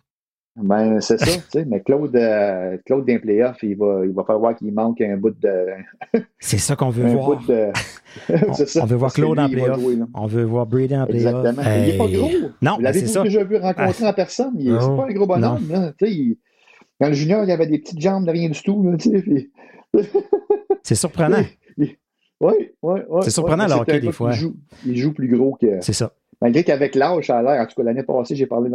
Ben, 0.57 1.01
c'est 1.01 1.19
ça, 1.19 1.27
tu 1.27 1.41
sais, 1.51 1.65
mais 1.67 1.81
Claude, 1.81 2.15
euh, 2.17 2.77
Claude 2.87 3.07
d'un 3.07 3.19
playoff, 3.19 3.59
il 3.63 3.77
va, 3.77 4.01
il 4.05 4.13
va 4.13 4.25
falloir 4.25 4.55
qu'il 4.57 4.73
manque 4.73 5.01
un 5.03 5.17
bout 5.17 5.31
de. 5.39 5.67
C'est 6.39 6.59
ça 6.59 6.75
qu'on 6.77 6.89
veut 6.91 7.05
Un 7.05 7.15
voir. 7.15 7.39
bout 7.39 7.47
de... 7.47 7.69
c'est 8.55 8.69
ça, 8.69 8.83
on 8.83 8.87
veut 8.87 8.97
voir 8.97 9.13
Claude 9.13 9.37
lui, 9.39 9.45
en 9.45 9.49
playoff. 9.49 9.81
On 10.15 10.27
veut 10.27 10.43
voir 10.45 10.67
Brady 10.67 10.97
en 10.97 11.07
playoff. 11.07 11.47
Exactement. 11.47 11.63
Il 11.77 11.83
n'est 11.93 11.99
pas 11.99 12.05
Hey. 12.07 12.17
gros. 12.17 12.31
Non, 12.63 12.71
Vous 12.73 12.77
ben, 12.79 12.83
l'avez 12.83 13.07
ça. 13.07 13.23
déjà 13.23 13.45
vu 13.45 13.57
rencontrer 13.59 14.07
en 14.07 14.13
personne. 14.15 14.53
Il- 14.59 14.77
C'est 14.81 14.87
Non. 14.89 14.97
pas 14.97 15.05
un 15.09 15.13
gros 15.13 15.27
bonhomme. 15.27 15.69
Là, 15.71 15.93
tu 15.99 16.07
sais, 16.07 16.13
il- 16.13 16.39
Quand 17.01 17.09
le 17.09 17.15
junior, 17.15 17.45
il 17.45 17.51
avait 17.51 17.67
des 17.67 17.79
petites 17.79 18.01
jambes 18.01 18.27
de 18.27 18.31
rien 18.31 18.49
du 18.51 18.61
tout. 18.63 18.83
Là, 18.83 18.97
puis- 18.97 19.51
C'est 20.83 20.95
surprenant. 20.95 21.43
Oui, 21.79 21.97
oui, 22.41 22.65
oui. 22.83 23.21
C'est 23.23 23.31
surprenant, 23.31 23.67
le 23.67 23.75
hockey, 23.75 24.01
des 24.01 24.13
fois. 24.13 24.31
Il 24.33 24.37
joue, 24.39 24.57
il 24.87 24.97
joue 24.97 25.13
plus 25.13 25.29
gros 25.29 25.57
que. 25.61 25.81
C'est 25.81 25.93
ça. 25.93 26.13
Malgré 26.41 26.65
qu'avec 26.65 26.95
l'âge, 26.95 27.27
ça 27.27 27.37
a 27.39 27.43
l'air, 27.43 27.61
en 27.61 27.67
tout 27.67 27.75
cas 27.77 27.83
l'année 27.83 28.03
passée, 28.03 28.35
j'ai 28.35 28.47
parlé 28.47 28.71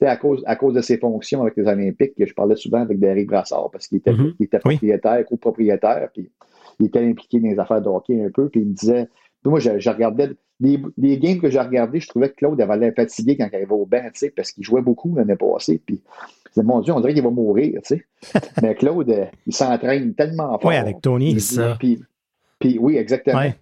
sais, 0.00 0.06
à 0.06 0.16
cause, 0.16 0.40
à 0.46 0.54
cause 0.54 0.74
de 0.74 0.80
ses 0.82 0.98
fonctions 0.98 1.42
avec 1.42 1.56
les 1.56 1.66
Olympiques, 1.66 2.14
que 2.16 2.24
je 2.26 2.32
parlais 2.32 2.54
souvent 2.54 2.80
avec 2.80 3.00
Derek 3.00 3.26
Brassard 3.26 3.70
parce 3.72 3.88
qu'il 3.88 3.98
était, 3.98 4.12
Mhm. 4.12 4.34
il 4.38 4.44
était 4.44 4.58
Oui. 4.64 4.74
propriétaire, 4.76 5.26
copropriétaire, 5.26 6.10
puis 6.14 6.30
il 6.78 6.86
était 6.86 7.00
impliqué 7.04 7.40
dans 7.40 7.48
les 7.48 7.58
affaires 7.58 7.82
de 7.82 7.88
hockey 7.88 8.22
un 8.24 8.30
peu, 8.30 8.48
puis 8.48 8.60
il 8.60 8.68
me 8.68 8.72
disait, 8.74 9.08
moi, 9.44 9.60
je, 9.60 9.78
je 9.78 9.90
regardais, 9.90 10.30
les, 10.60 10.80
les 10.96 11.18
games 11.18 11.40
que 11.40 11.50
j'ai 11.50 11.60
regardés, 11.60 12.00
je 12.00 12.08
trouvais 12.08 12.30
que 12.30 12.36
Claude 12.36 12.60
avait 12.60 12.76
l'air 12.76 12.92
fatigué 12.94 13.36
quand 13.36 13.48
il 13.50 13.56
arrivait 13.56 13.72
au 13.72 13.86
banc, 13.86 14.02
tu 14.04 14.10
sais, 14.14 14.30
parce 14.30 14.52
qu'il 14.52 14.64
jouait 14.64 14.82
beaucoup 14.82 15.14
l'année 15.14 15.36
passée, 15.36 15.80
puis 15.84 16.00
je 16.46 16.50
disais, 16.60 16.66
mon 16.66 16.80
Dieu, 16.80 16.92
on 16.92 17.00
dirait 17.00 17.14
qu'il 17.14 17.22
va 17.22 17.30
mourir, 17.30 17.80
tu 17.84 17.96
sais. 17.96 18.40
Mais 18.62 18.74
Claude, 18.74 19.10
euh, 19.10 19.24
il 19.46 19.54
s'entraîne 19.54 20.14
tellement 20.14 20.58
fort. 20.58 20.70
Oui, 20.70 20.76
avec 20.76 21.00
Tony. 21.00 21.40
C'est 21.40 21.56
ça. 21.56 21.76
Puis, 21.78 22.00
puis 22.58 22.78
oui, 22.78 22.96
exactement. 22.96 23.38
Ouais. 23.38 23.56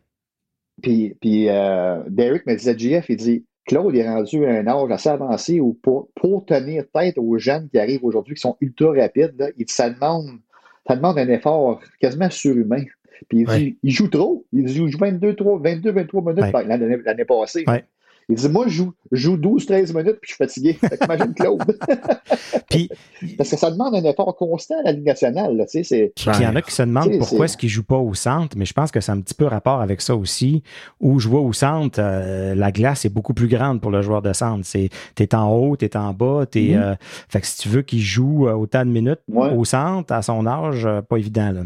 Puis, 0.83 1.17
puis 1.21 1.49
euh, 1.49 2.03
Derek 2.09 2.47
me 2.47 2.55
disait, 2.55 2.77
GF, 2.77 3.09
il 3.09 3.17
dit, 3.17 3.45
Claude 3.67 3.95
est 3.95 4.09
rendu 4.09 4.45
à 4.45 4.51
un 4.51 4.67
âge 4.67 4.91
assez 4.91 5.09
avancé 5.09 5.61
où 5.61 5.75
pour, 5.75 6.09
pour 6.15 6.45
tenir 6.45 6.85
tête 6.93 7.19
aux 7.19 7.39
jeunes 7.39 7.69
qui 7.69 7.79
arrivent 7.79 8.05
aujourd'hui, 8.05 8.35
qui 8.35 8.41
sont 8.41 8.57
ultra 8.61 8.93
rapides, 8.93 9.35
là, 9.39 9.49
il, 9.57 9.71
ça, 9.71 9.91
demande, 9.91 10.41
ça 10.87 10.97
demande 10.97 11.19
un 11.19 11.29
effort 11.29 11.81
quasiment 12.01 12.31
surhumain. 12.31 12.85
Puis 13.29 13.41
il 13.41 13.47
dit, 13.47 13.77
il 13.83 13.91
joue 13.93 14.09
trop. 14.09 14.45
Il 14.53 14.65
dit, 14.65 14.81
il 14.81 14.89
joue 14.91 14.99
22, 14.99 15.35
3, 15.35 15.61
22 15.63 15.93
23 15.93 16.23
minutes 16.23 16.55
Ouais. 16.55 16.65
l'année, 17.05 17.25
passée. 17.25 17.65
Ouais. 17.67 17.85
Il 18.29 18.37
dit, 18.37 18.49
moi, 18.49 18.67
je 18.69 18.73
joue, 18.75 18.93
je 19.11 19.23
joue 19.23 19.37
12, 19.37 19.67
13 19.67 19.93
minutes, 19.93 20.19
puis 20.23 20.31
je 20.31 20.35
suis 20.35 20.37
fatigué. 20.37 20.73
Fait 20.75 20.97
qu'imagine 20.97 21.35
Claude. 21.35 21.63
Puis, 22.71 22.89
Parce 23.37 23.51
que 23.51 23.57
ça 23.57 23.73
demande 23.73 23.95
un 23.97 24.05
effort 24.09 24.37
constant 24.37 24.77
à 24.79 24.83
la 24.85 24.93
Ligue 24.93 25.05
nationale. 25.07 25.57
Là, 25.57 25.65
tu 25.67 25.73
sais, 25.73 25.83
c'est, 25.83 26.13
Puis 26.15 26.27
il 26.39 26.45
y 26.45 26.47
en 26.47 26.55
a 26.55 26.63
qui 26.63 26.71
se 26.73 26.83
demandent 26.83 27.07
Tu 27.09 27.15
sais, 27.15 27.19
pourquoi 27.19 27.47
est-ce 27.47 27.57
qu'ils 27.57 27.69
jouent 27.69 27.83
pas 27.83 27.97
au 27.99 28.15
centre, 28.15 28.57
mais 28.57 28.65
je 28.67 28.73
pense 28.73 28.93
que 28.93 29.01
c'est 29.01 29.11
un 29.11 29.21
petit 29.21 29.35
peu 29.35 29.47
rapport 29.47 29.81
avec 29.81 30.01
ça 30.01 30.15
aussi. 30.15 30.63
Où 31.01 31.19
jouer 31.19 31.39
au 31.41 31.53
centre, 31.53 31.99
euh, 32.01 32.55
la 32.55 32.71
glace 32.71 33.05
est 33.05 33.09
beaucoup 33.13 33.35
plus 33.35 33.49
grande 33.49 33.81
pour 33.81 33.91
le 33.91 34.01
joueur 34.03 34.23
de 34.23 34.33
centre. 34.33 34.65
C'est 34.65 34.91
t'es 35.17 35.35
en 35.35 35.51
haut, 35.53 35.75
t'es 35.77 35.97
en 35.97 36.13
bas, 36.13 36.47
t'es. 36.49 36.71
Mhm. 36.75 36.83
euh, 36.83 36.95
fait 37.29 37.41
que 37.41 37.47
si 37.49 37.59
tu 37.59 37.69
veux 37.69 37.83
qu'il 37.83 38.01
joue 38.01 38.47
euh, 38.47 38.53
autant 38.53 38.85
de 38.85 38.91
minutes 38.91 39.21
Ouais. 39.29 39.51
au 39.53 39.65
centre 39.65 40.13
à 40.13 40.23
son 40.23 40.47
âge, 40.47 40.87
pas 41.09 41.17
évident 41.17 41.51
là. 41.51 41.63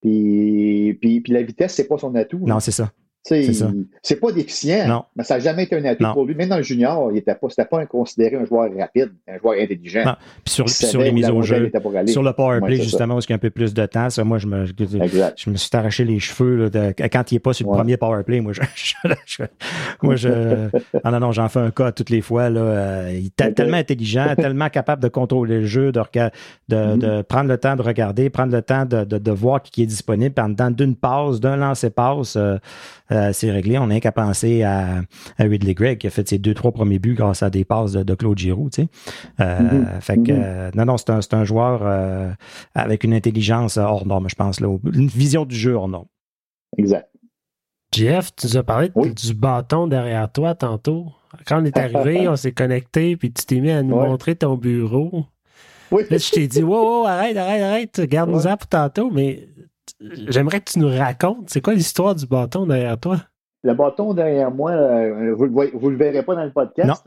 Puis, 0.00 0.98
puis, 1.00 1.20
puis 1.20 1.32
la 1.32 1.42
vitesse, 1.42 1.74
c'est 1.74 1.88
pas 1.88 1.98
son 1.98 2.14
atout. 2.14 2.40
Non, 2.46 2.60
c'est 2.60 2.70
ça. 2.70 2.92
C'est 3.22 4.16
pas 4.18 4.32
déficient, 4.32 4.86
Non. 4.88 5.04
mais 5.14 5.24
ça 5.24 5.34
n'a 5.34 5.40
jamais 5.40 5.64
été 5.64 5.76
un 5.76 5.84
atout 5.84 6.02
Non. 6.02 6.14
pour 6.14 6.24
lui. 6.24 6.34
Même 6.34 6.48
dans 6.48 6.56
le 6.56 6.62
junior, 6.62 7.10
il 7.12 7.18
était 7.18 7.34
pas, 7.34 7.48
c'était 7.50 7.66
pas 7.66 7.80
un 7.80 7.86
considéré 7.86 8.36
un 8.36 8.44
joueur 8.46 8.70
rapide, 8.78 9.10
un 9.28 9.38
joueur 9.38 9.54
intelligent. 9.60 10.04
Non. 10.06 10.14
Puis 10.44 10.54
sur, 10.54 11.00
les 11.00 11.12
mises 11.12 11.28
au 11.30 11.42
jeu, 11.42 11.66
était 11.66 11.80
sur 12.06 12.22
le 12.22 12.32
power 12.32 12.60
play 12.60 12.76
justement 12.76 13.16
où 13.16 13.20
il 13.20 13.28
y 13.28 13.32
a 13.32 13.36
un 13.36 13.38
peu 13.38 13.50
plus 13.50 13.74
de 13.74 13.86
temps, 13.86 14.08
ça, 14.10 14.24
moi 14.24 14.38
je 14.38 14.46
me 14.46 14.64
Exact. 15.02 15.34
je 15.36 15.50
me 15.50 15.56
suis 15.56 15.70
arraché 15.74 16.04
les 16.04 16.18
cheveux 16.18 16.56
là, 16.56 16.70
de- 16.70 16.94
quand 17.08 17.30
il 17.30 17.34
n'est 17.34 17.40
pas 17.40 17.52
sur 17.52 17.66
le 17.66 17.70
Ouais. 17.72 17.76
premier 17.78 17.96
power 17.96 18.22
play. 18.24 18.40
Moi, 18.40 18.52
je, 18.54 18.60
je- 18.74 18.94
je- 19.26 19.42
moi, 20.02 20.16
je, 20.16 20.28
ah 21.04 21.10
non, 21.10 21.20
non, 21.20 21.32
j'en 21.32 21.48
fais 21.48 21.60
un 21.60 21.70
cas 21.70 21.92
toutes 21.92 22.10
les 22.10 22.20
fois. 22.22 22.48
Là, 22.48 22.60
Euh, 22.60 23.10
il 23.12 23.26
est 23.26 23.42
Ok. 23.48 23.54
tellement 23.54 23.76
intelligent, 23.76 24.34
tellement 24.36 24.68
capable 24.70 25.02
de 25.02 25.08
contrôler 25.08 25.60
le 25.60 25.66
jeu, 25.66 25.92
de, 25.92 26.00
rega- 26.00 26.30
de, 26.68 26.96
de 26.96 27.22
prendre 27.22 27.48
le 27.48 27.58
temps 27.58 27.76
de 27.76 27.82
regarder, 27.82 28.30
prendre 28.30 28.52
le 28.52 28.62
temps 28.62 28.84
de, 28.86 29.30
voir 29.30 29.62
qui 29.62 29.82
est 29.82 29.86
disponible. 29.86 30.34
Puis 30.34 30.44
en 30.44 30.48
dedans 30.48 30.70
d'une 30.70 30.96
passe, 30.96 31.40
d'un 31.40 31.56
lancer-passe, 31.56 32.36
euh, 32.36 32.56
euh, 33.12 33.32
c'est 33.32 33.50
réglé. 33.50 33.78
On 33.78 33.86
n'a 33.88 34.00
qu'à 34.00 34.12
penser 34.12 34.62
à, 34.62 35.00
à 35.38 35.42
Ridley 35.44 35.74
Gregg 35.74 35.98
qui 35.98 36.06
a 36.06 36.10
fait 36.10 36.28
ses 36.28 36.38
deux, 36.38 36.54
trois 36.54 36.72
premiers 36.72 36.98
buts 36.98 37.14
grâce 37.14 37.42
à 37.42 37.50
des 37.50 37.64
passes 37.64 37.92
de, 37.92 38.02
de 38.02 38.14
Claude. 38.14 38.38
Tu 38.38 38.52
sais. 38.72 38.88
Euh, 39.40 39.60
Mhm. 39.60 39.86
Fait 40.00 40.16
que, 40.16 40.32
Mhm. 40.32 40.42
euh, 40.42 40.70
non, 40.74 40.84
non, 40.84 40.96
c'est 40.96 41.10
un, 41.10 41.20
c'est 41.20 41.34
un 41.34 41.44
joueur 41.44 41.80
euh, 41.82 42.30
avec 42.74 43.04
une 43.04 43.12
intelligence 43.14 43.76
hors 43.76 44.06
norme, 44.06 44.28
je 44.28 44.34
pense. 44.34 44.60
Là, 44.60 44.68
une 44.92 45.08
vision 45.08 45.44
du 45.44 45.54
jeu 45.56 45.74
hors 45.74 45.88
norme. 45.88 46.06
Exact. 46.78 47.08
Jeff, 47.92 48.30
tu 48.36 48.46
nous 48.46 48.56
as 48.56 48.62
parlé 48.62 48.90
Oui. 48.94 49.12
du 49.12 49.34
bâton 49.34 49.86
derrière 49.88 50.30
toi 50.30 50.54
tantôt. 50.54 51.06
Quand 51.46 51.60
on 51.60 51.64
est 51.64 51.76
arrivé, 51.76 52.28
on 52.28 52.36
s'est 52.36 52.52
connecté, 52.52 53.16
puis 53.16 53.32
tu 53.32 53.44
t'es 53.44 53.60
mis 53.60 53.70
à 53.70 53.82
nous 53.82 53.96
Ouais. 53.96 54.06
montrer 54.08 54.36
ton 54.36 54.56
bureau. 54.56 55.24
Oui. 55.90 56.04
Là, 56.08 56.18
je 56.18 56.30
t'ai 56.30 56.46
dit, 56.46 56.62
wow, 56.62 57.00
wow, 57.02 57.06
arrête, 57.06 57.36
arrête, 57.36 57.62
arrête, 57.62 58.00
garde-nous-en 58.08 58.56
pour 58.56 58.68
tantôt, 58.68 59.10
mais 59.10 59.48
j'aimerais 60.00 60.60
que 60.60 60.72
tu 60.72 60.78
nous 60.78 60.88
racontes, 60.88 61.50
c'est 61.50 61.60
quoi 61.60 61.74
l'histoire 61.74 62.14
du 62.14 62.26
bâton 62.26 62.66
derrière 62.66 62.98
toi? 62.98 63.18
Le 63.62 63.74
bâton 63.74 64.14
derrière 64.14 64.50
moi, 64.50 64.72
euh, 64.72 65.34
vous 65.34 65.46
ne 65.46 65.90
le, 65.90 65.96
verrez 65.96 66.22
pas 66.22 66.34
dans 66.34 66.44
le 66.44 66.52
podcast, 66.52 67.04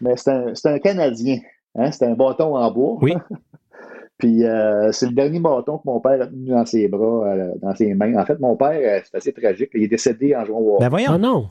mais 0.00 0.16
c'est 0.16 0.30
un, 0.30 0.52
un, 0.64 0.78
Canadien. 0.78 1.38
Hein? 1.74 1.90
C'est 1.92 2.06
un 2.06 2.14
bâton 2.14 2.56
en 2.56 2.70
bois. 2.70 2.98
Oui. 3.02 3.14
Puis 4.18 4.44
euh, 4.44 4.92
c'est 4.92 5.06
le 5.06 5.12
dernier 5.12 5.40
bâton 5.40 5.78
que 5.78 5.82
mon 5.84 6.00
père 6.00 6.22
a 6.22 6.26
tenu 6.26 6.50
dans 6.50 6.64
ses 6.64 6.88
bras, 6.88 7.26
euh, 7.26 7.52
dans 7.60 7.74
ses 7.74 7.92
mains. 7.94 8.16
En 8.16 8.24
fait, 8.24 8.38
mon 8.38 8.56
père, 8.56 9.02
c'est 9.04 9.16
assez 9.16 9.32
tragique. 9.32 9.70
Il 9.74 9.82
est 9.82 9.88
décédé 9.88 10.34
en 10.36 10.44
jouant 10.44 10.60
au 10.60 10.78
Ben 10.78 10.88
voyons. 10.88 11.12
Oh 11.14 11.18
non. 11.18 11.50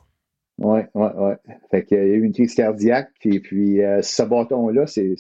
Oui, 0.57 0.81
oui, 0.93 1.07
oui. 1.17 1.53
Fait 1.69 1.83
qu'il 1.83 1.97
y 1.97 2.01
a 2.01 2.03
eu 2.03 2.23
une 2.23 2.33
crise 2.33 2.55
cardiaque. 2.55 3.09
Et 3.25 3.39
puis, 3.39 3.81
ce 4.01 4.23
bâton-là, 4.23 4.87
c'est 4.87 5.15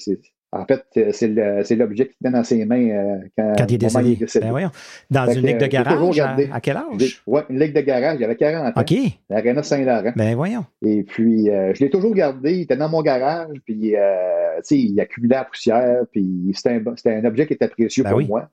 en 0.53 0.65
fait, 0.65 0.83
euh, 0.97 1.61
c'est 1.63 1.75
l'objet 1.75 2.07
qui 2.07 2.17
tenait 2.17 2.33
dans 2.33 2.43
ses 2.43 2.65
mains 2.65 2.89
euh, 2.89 3.17
quand, 3.37 3.53
quand, 3.57 3.65
il 3.69 3.75
est 3.75 3.77
décédé. 3.77 4.17
Ben. 4.51 4.69
Dans 5.09 5.31
une 5.31 5.45
ligue 5.45 5.59
de 5.59 5.67
garage, 5.67 6.19
à, 6.19 6.59
quel 6.59 6.75
âge? 6.75 7.23
Oui, 7.25 7.41
une 7.49 7.59
ligue 7.59 7.73
de 7.73 7.79
garage, 7.79 8.17
il 8.19 8.25
avait 8.25 8.35
40 8.35 8.77
ans. 8.77 8.81
OK. 8.81 8.93
L'Arena 9.29 9.63
Saint-Laurent. 9.63 10.11
Ben 10.13 10.35
voyons. 10.35 10.65
Et 10.81 11.03
puis, 11.03 11.49
euh, 11.49 11.73
je 11.73 11.79
l'ai 11.79 11.89
toujours 11.89 12.13
gardé. 12.13 12.53
Il 12.53 12.61
était 12.63 12.75
dans 12.75 12.89
mon 12.89 13.01
garage, 13.01 13.55
puis, 13.65 13.95
euh, 13.95 14.57
tu 14.57 14.61
sais, 14.63 14.77
il 14.77 14.99
accumulait 14.99 15.35
la 15.35 15.45
poussière, 15.45 16.01
puis 16.11 16.51
c'était 16.53 16.71
un, 16.71 17.11
un, 17.11 17.25
objet 17.25 17.47
qui 17.47 17.53
était 17.53 17.69
précieux 17.69 18.03
ben 18.03 18.11
pour 18.11 18.21
moi. 18.21 18.49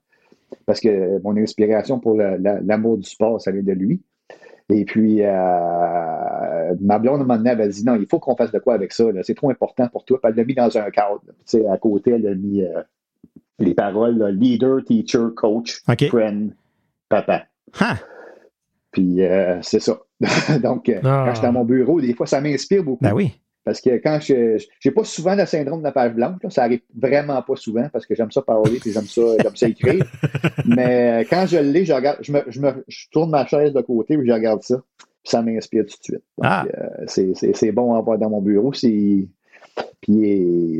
Parce 0.65 0.79
que 0.79 1.21
mon 1.21 1.35
inspiration 1.35 1.99
pour 1.99 2.17
l'amour 2.17 2.97
du 2.97 3.09
sport, 3.09 3.41
ça 3.41 3.51
vient 3.51 3.61
de 3.61 3.73
lui. 3.73 4.01
Et 4.71 4.85
puis, 4.85 5.23
euh, 5.23 6.75
ma 6.79 6.99
blonde, 6.99 7.25
m'a 7.25 7.35
elle 7.37 7.47
avait 7.47 7.69
dit 7.69 7.83
non, 7.83 7.95
il 7.95 8.05
faut 8.07 8.19
qu'on 8.19 8.35
fasse 8.35 8.51
de 8.51 8.59
quoi 8.59 8.75
avec 8.75 8.93
ça. 8.93 9.05
C'est 9.23 9.35
trop 9.35 9.49
important 9.49 9.87
pour 9.87 10.05
toi. 10.05 10.19
Puis 10.21 10.29
elle 10.29 10.37
l'a 10.37 10.45
mis 10.45 10.53
dans 10.53 10.77
un 10.77 10.89
cadre. 10.91 11.21
sais, 11.45 11.65
à 11.67 11.77
côté, 11.77 12.11
elle 12.11 12.27
a 12.27 12.35
mis 12.35 12.61
euh, 12.61 12.81
les 13.57 13.73
paroles 13.73 14.23
leader, 14.29 14.83
teacher, 14.83 15.27
coach, 15.35 15.81
friend, 16.09 16.53
papa. 17.09 17.45
Puis 18.91 19.23
euh, 19.23 19.59
c'est 19.61 19.79
ça. 19.79 19.99
Donc, 20.61 20.89
euh, 20.89 20.99
quand 21.01 21.33
je 21.33 21.37
suis 21.37 21.47
à 21.47 21.51
mon 21.51 21.65
bureau, 21.65 22.01
des 22.01 22.13
fois, 22.13 22.27
ça 22.27 22.41
m'inspire 22.41 22.83
beaucoup. 22.83 23.03
Ben 23.03 23.13
oui. 23.13 23.39
Parce 23.69 23.81
que 23.81 23.91
quand 23.97 24.17
je 24.19 24.57
n'ai 24.83 24.91
pas 24.91 25.03
souvent 25.03 25.35
le 25.35 25.45
syndrome 25.45 25.81
de 25.81 25.83
la 25.83 25.91
page 25.91 26.13
blanche, 26.15 26.39
ça 26.49 26.63
arrive 26.63 26.81
vraiment 26.97 27.39
pas 27.43 27.55
souvent 27.55 27.87
parce 27.93 28.07
que 28.07 28.15
j'aime 28.15 28.31
ça 28.31 28.41
parler 28.41 28.79
et 28.83 28.91
j'aime 28.91 29.05
ça, 29.05 29.21
ça 29.53 29.67
écrire. 29.67 30.03
Mais 30.65 31.21
euh, 31.21 31.27
quand 31.29 31.45
je 31.45 31.57
l'ai, 31.57 31.85
je 31.85 31.93
regarde, 31.93 32.17
je 32.21 32.31
me, 32.31 32.41
je 32.47 32.59
me 32.59 32.83
tourne 33.11 33.29
ma 33.29 33.45
chaise 33.45 33.71
de 33.71 33.81
côté 33.81 34.15
et 34.15 34.25
je 34.25 34.31
regarde 34.31 34.63
ça. 34.63 34.81
Puis 34.97 35.29
ça 35.29 35.43
m'inspire 35.43 35.83
tout 35.83 35.97
de 35.99 36.03
suite. 36.03 36.23
ah. 36.41 36.65
Euh, 36.75 37.05
c'est 37.53 37.71
bon 37.71 37.93
à 37.93 38.01
voir 38.01 38.17
dans 38.17 38.31
mon 38.31 38.41
bureau. 38.41 38.71
Puis 38.71 39.29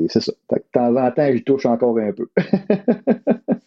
c'est 0.10 0.20
ça. 0.20 0.32
De 0.52 0.64
temps 0.72 0.96
en 0.96 1.12
temps, 1.12 1.32
je 1.32 1.44
touche 1.44 1.68
encore 1.68 1.96
un 2.00 2.12
peu. 2.12 2.28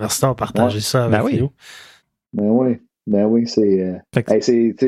Merci 0.00 0.22
d'avoir 0.22 0.34
partagé 0.34 0.80
ça 0.80 1.04
avec 1.04 1.20
ben 1.20 1.24
oui. 1.24 1.38
nous. 1.38 1.50
Ben 2.32 2.48
oui. 2.48 2.78
Ben 3.06 3.24
oui, 3.26 3.46
c'est. 3.46 3.80
Euh, 3.80 3.98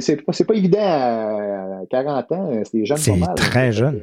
c'est 0.00 0.16
pas, 0.24 0.32
pas, 0.32 0.54
évident 0.54 0.78
à 0.80 1.80
40 1.88 2.32
ans. 2.32 2.50
Euh, 2.52 2.62
c'est 2.64 2.84
jeune 2.84 2.98
C'est 2.98 3.34
très 3.36 3.72
jeune. 3.72 4.02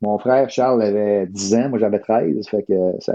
Mon 0.00 0.18
frère 0.18 0.50
Charles 0.50 0.82
avait 0.82 1.26
10 1.26 1.54
ans, 1.54 1.68
moi 1.68 1.78
j'avais 1.78 2.00
13. 2.00 2.48
Fait 2.48 2.64
que 2.64 2.74
ça, 2.98 3.14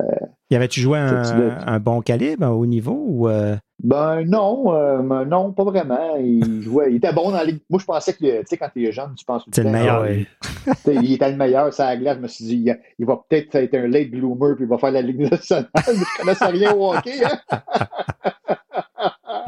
y 0.50 0.56
avait-tu 0.56 0.80
joué 0.80 0.98
un, 0.98 1.58
un, 1.68 1.80
bon 1.80 2.02
calibre, 2.02 2.46
un 2.46 2.52
haut 2.52 2.66
niveau 2.66 3.04
ou 3.06 3.28
euh? 3.28 3.58
Ben 3.84 4.24
non, 4.24 4.72
non, 5.26 5.52
pas 5.52 5.66
vraiment. 5.66 6.16
Il 6.18 6.62
jouait, 6.62 6.92
il 6.92 6.98
était 6.98 7.12
bon 7.12 7.32
dans 7.32 7.38
la 7.38 7.44
ligue. 7.44 7.60
Moi 7.70 7.80
je 7.80 7.86
pensais 7.86 8.14
que, 8.14 8.40
tu 8.40 8.46
sais, 8.46 8.58
quand 8.58 8.70
tu 8.74 8.88
es 8.88 8.92
jeune, 8.92 9.14
tu 9.16 9.26
penses 9.26 9.44
que 9.44 9.50
c'est 9.52 9.64
le 9.64 9.72
meilleur. 9.72 10.08
il 10.08 11.14
était 11.14 11.30
le 11.30 11.38
meilleur, 11.38 11.74
ça 11.74 11.88
a 11.88 11.98
glace. 11.98 12.18
Je 12.18 12.22
me 12.22 12.28
suis 12.28 12.46
dit, 12.46 12.72
il, 12.98 13.06
va 13.06 13.20
peut-être 13.30 13.56
être 13.56 13.76
un 13.76 13.88
late 13.88 14.12
bloomer 14.12 14.56
puis 14.56 14.66
il 14.66 14.70
va 14.70 14.78
faire 14.78 14.92
la 14.92 15.02
Ligue 15.02 15.30
nationale. 15.30 15.68
je 15.76 16.22
connaissais 16.22 16.46
rien 16.46 16.74
au 16.74 16.94
hockey. 16.94 17.24
Hein? 17.24 17.60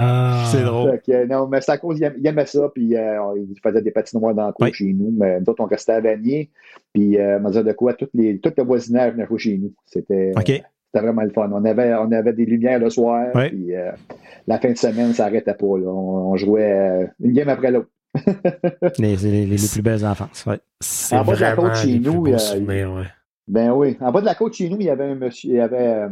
Ah. 0.02 0.46
c'est 0.50 0.64
drôle. 0.64 0.98
non, 1.30 1.48
mais 1.48 1.60
c'est 1.60 1.74
à 1.74 1.78
cause, 1.78 2.00
il 2.00 2.26
aimait 2.26 2.46
ça, 2.46 2.70
puis 2.74 2.96
euh, 2.96 3.20
il 3.36 3.60
faisait 3.62 3.82
des 3.82 3.92
patinoires 3.92 4.34
dans 4.34 4.48
le 4.48 4.54
coin 4.54 4.72
chez 4.72 4.94
nous, 4.94 5.12
mais 5.12 5.42
nous 5.42 5.50
autres, 5.50 5.62
on 5.62 5.68
restait 5.68 5.92
à 5.92 6.00
Vanier, 6.00 6.50
puis 6.94 7.20
euh, 7.20 7.38
on 7.44 7.50
disait 7.50 7.66
de 7.66 7.74
quoi, 7.74 7.94
tout, 7.94 8.08
les, 8.14 8.40
tout 8.40 8.54
le 8.58 8.64
voisinage 8.64 9.14
venait 9.14 9.26
jouer 9.26 9.40
chez 9.40 9.58
nous. 9.58 9.74
C'était 9.86 10.32
vraiment 10.94 11.22
le 11.22 11.30
fun. 11.32 11.50
On 11.54 11.66
avait, 11.66 11.94
on 11.96 12.12
avait 12.14 12.32
des 12.32 12.46
lumières 12.46 12.80
le 12.80 12.90
soir, 12.90 13.28
puis 13.34 13.76
euh, 13.76 13.92
la 14.48 14.58
fin 14.58 14.72
de 14.72 14.78
semaine, 14.78 15.14
ça 15.14 15.26
n'arrêtait 15.26 15.54
pas. 15.54 15.78
Là. 15.78 15.90
On, 15.90 16.36
jouait 16.38 17.10
une 17.20 17.34
game 17.34 17.50
après 17.50 17.72
l'autre. 17.72 17.90
les, 18.98 19.18
les, 19.18 19.46
les, 19.46 19.56
plus 19.58 19.82
belles 19.82 20.06
enfances, 20.06 20.46
ouais. 20.46 20.60
En 21.12 21.24
bas 21.24 21.36
de 21.36 21.42
la 21.42 21.56
côte 21.56 21.76
chez 21.76 22.00
nous, 22.00 22.26
ben 23.50 23.72
oui. 23.72 23.98
En 24.00 24.12
bas 24.12 24.22
de 24.22 24.26
la 24.26 24.36
côte 24.36 24.54
chez 24.54 24.70
nous, 24.70 24.78
il 24.80 24.86
y 24.86 24.90
avait 24.90 25.06
un 25.06 25.16
monsieur, 25.16 25.50
il 25.50 25.56
y 25.58 25.60
avait 25.60 26.08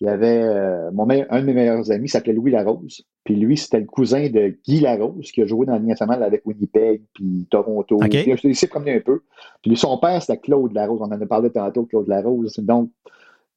il 0.00 0.06
y 0.06 0.08
avait 0.08 0.42
euh, 0.42 0.90
mon 0.92 1.08
un 1.10 1.40
de 1.40 1.44
mes 1.44 1.52
meilleurs 1.52 1.90
amis 1.90 2.08
s'appelait 2.08 2.32
Louis 2.32 2.50
Larose. 2.50 3.02
Puis 3.24 3.36
lui, 3.36 3.58
c'était 3.58 3.80
le 3.80 3.86
cousin 3.86 4.30
de 4.30 4.56
Guy 4.64 4.80
Larose 4.80 5.30
qui 5.30 5.42
a 5.42 5.46
joué 5.46 5.66
dans 5.66 5.76
le 5.76 5.84
national 5.84 6.22
avec 6.22 6.46
Winnipeg 6.46 7.02
puis 7.12 7.46
Toronto. 7.50 8.02
Okay. 8.02 8.34
Il 8.44 8.56
s'est 8.56 8.66
promené 8.66 8.94
un 8.94 9.00
peu. 9.00 9.20
Puis 9.62 9.76
son 9.76 9.98
père, 9.98 10.22
c'était 10.22 10.38
Claude 10.38 10.72
Larose. 10.72 11.00
On 11.02 11.12
en 11.12 11.20
a 11.20 11.26
parlé 11.26 11.50
tantôt, 11.50 11.84
Claude 11.84 12.08
Larose. 12.08 12.58
Donc, 12.60 12.90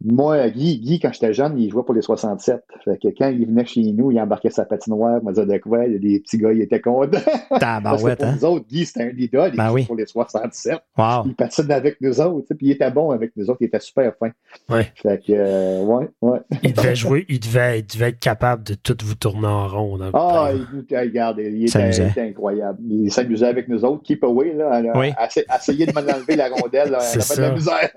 moi, 0.03 0.49
Guy, 0.49 0.79
Guy, 0.79 0.99
quand 0.99 1.13
j'étais 1.13 1.33
jeune, 1.33 1.57
il 1.57 1.69
jouait 1.69 1.83
pour 1.83 1.93
les 1.93 2.01
67. 2.01 2.61
Fait 2.83 2.97
que 3.01 3.07
quand 3.17 3.29
il 3.29 3.47
venait 3.47 3.65
chez 3.65 3.81
nous, 3.93 4.11
il 4.11 4.19
embarquait 4.19 4.49
sa 4.49 4.65
patinoire, 4.65 5.19
il 5.21 5.25
m'a 5.25 5.31
dit 5.31 5.45
de 5.45 5.57
quoi, 5.59 5.85
il 5.85 5.93
y 5.93 5.95
a 5.95 5.99
des 5.99 6.19
petits 6.19 6.37
gars, 6.37 6.51
ils 6.51 6.61
étaient 6.61 6.81
contents. 6.81 7.17
Parce 7.49 8.03
que 8.03 8.15
pour 8.15 8.25
hein? 8.25 8.35
nous 8.35 8.45
autres, 8.45 8.65
Guy, 8.67 8.85
c'était 8.85 9.03
un 9.03 9.17
idole, 9.17 9.51
il 9.53 9.57
ben 9.57 9.69
jouait 9.69 9.83
pour 9.85 9.95
les 9.95 10.05
67. 10.05 10.79
Wow. 10.97 11.23
Il 11.25 11.35
patinait 11.35 11.73
avec 11.73 12.01
nous 12.01 12.19
autres, 12.19 12.53
puis 12.53 12.67
il 12.67 12.71
était 12.71 12.91
bon 12.91 13.11
avec 13.11 13.31
nous 13.37 13.49
autres, 13.49 13.59
il 13.61 13.67
était 13.67 13.79
super 13.79 14.13
fin. 14.19 14.31
Ouais. 14.69 14.91
Fait 15.01 15.23
que, 15.25 15.31
euh, 15.31 15.83
ouais, 15.83 16.09
ouais. 16.21 16.39
Il 16.63 16.73
devait 16.73 16.95
jouer, 16.95 17.25
il 17.29 17.39
devait, 17.39 17.79
il 17.79 17.85
devait 17.85 18.09
être 18.09 18.19
capable 18.19 18.63
de 18.63 18.73
tout 18.73 18.97
vous 19.03 19.15
tourner 19.15 19.47
en 19.47 19.67
rond. 19.67 19.97
Ah, 20.13 20.51
il, 20.53 20.97
regarde, 20.97 21.39
il 21.39 21.65
était, 21.65 22.09
était, 22.09 22.21
incroyable. 22.21 22.79
Il 22.89 23.11
s'amusait 23.11 23.47
avec 23.47 23.69
nous 23.69 23.85
autres, 23.85 24.03
keep 24.03 24.23
away, 24.23 24.53
là, 24.53 24.81
oui. 24.95 25.13
essayer 25.55 25.85
de 25.85 25.93
m'enlever 25.93 26.35
la 26.35 26.49
rondelle, 26.49 26.91
là, 26.91 26.99
c'est 26.99 27.21
ça. 27.21 27.35
de 27.35 27.41
la 27.41 27.51
misère. 27.51 27.89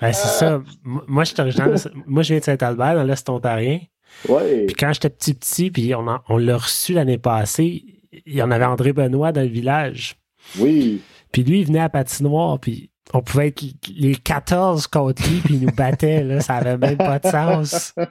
ben, 0.00 0.12
c'est 0.12 0.28
ça. 0.28 0.62
Moi, 0.84 1.24
je 1.24 1.33
moi, 2.06 2.22
je 2.22 2.28
viens 2.28 2.38
de 2.38 2.44
Saint-Albert, 2.44 2.94
dans 2.96 3.04
l'Est 3.04 3.28
ontarien. 3.28 3.80
Ouais. 4.28 4.66
Puis 4.66 4.76
quand 4.76 4.92
j'étais 4.92 5.10
petit, 5.10 5.34
petit, 5.34 5.70
puis 5.70 5.94
on, 5.94 6.06
on 6.28 6.36
l'a 6.36 6.56
reçu 6.56 6.92
l'année 6.92 7.18
passée, 7.18 7.84
il 8.26 8.34
y 8.34 8.42
en 8.42 8.50
avait 8.50 8.64
André 8.64 8.92
Benoît 8.92 9.32
dans 9.32 9.40
le 9.40 9.48
village. 9.48 10.16
Oui. 10.58 11.02
Puis 11.32 11.42
lui, 11.42 11.60
il 11.60 11.66
venait 11.66 11.80
à 11.80 11.88
patinoire, 11.88 12.58
puis 12.60 12.90
on 13.12 13.20
pouvait 13.20 13.48
être 13.48 13.62
les 13.94 14.14
14 14.14 14.86
contre 14.86 15.22
lui, 15.28 15.40
puis 15.40 15.54
il 15.54 15.66
nous 15.66 15.72
battait, 15.72 16.22
là. 16.22 16.40
Ça 16.40 16.54
avait 16.54 16.78
même 16.78 16.96
pas 16.96 17.18
de 17.18 17.28
sens. 17.28 17.94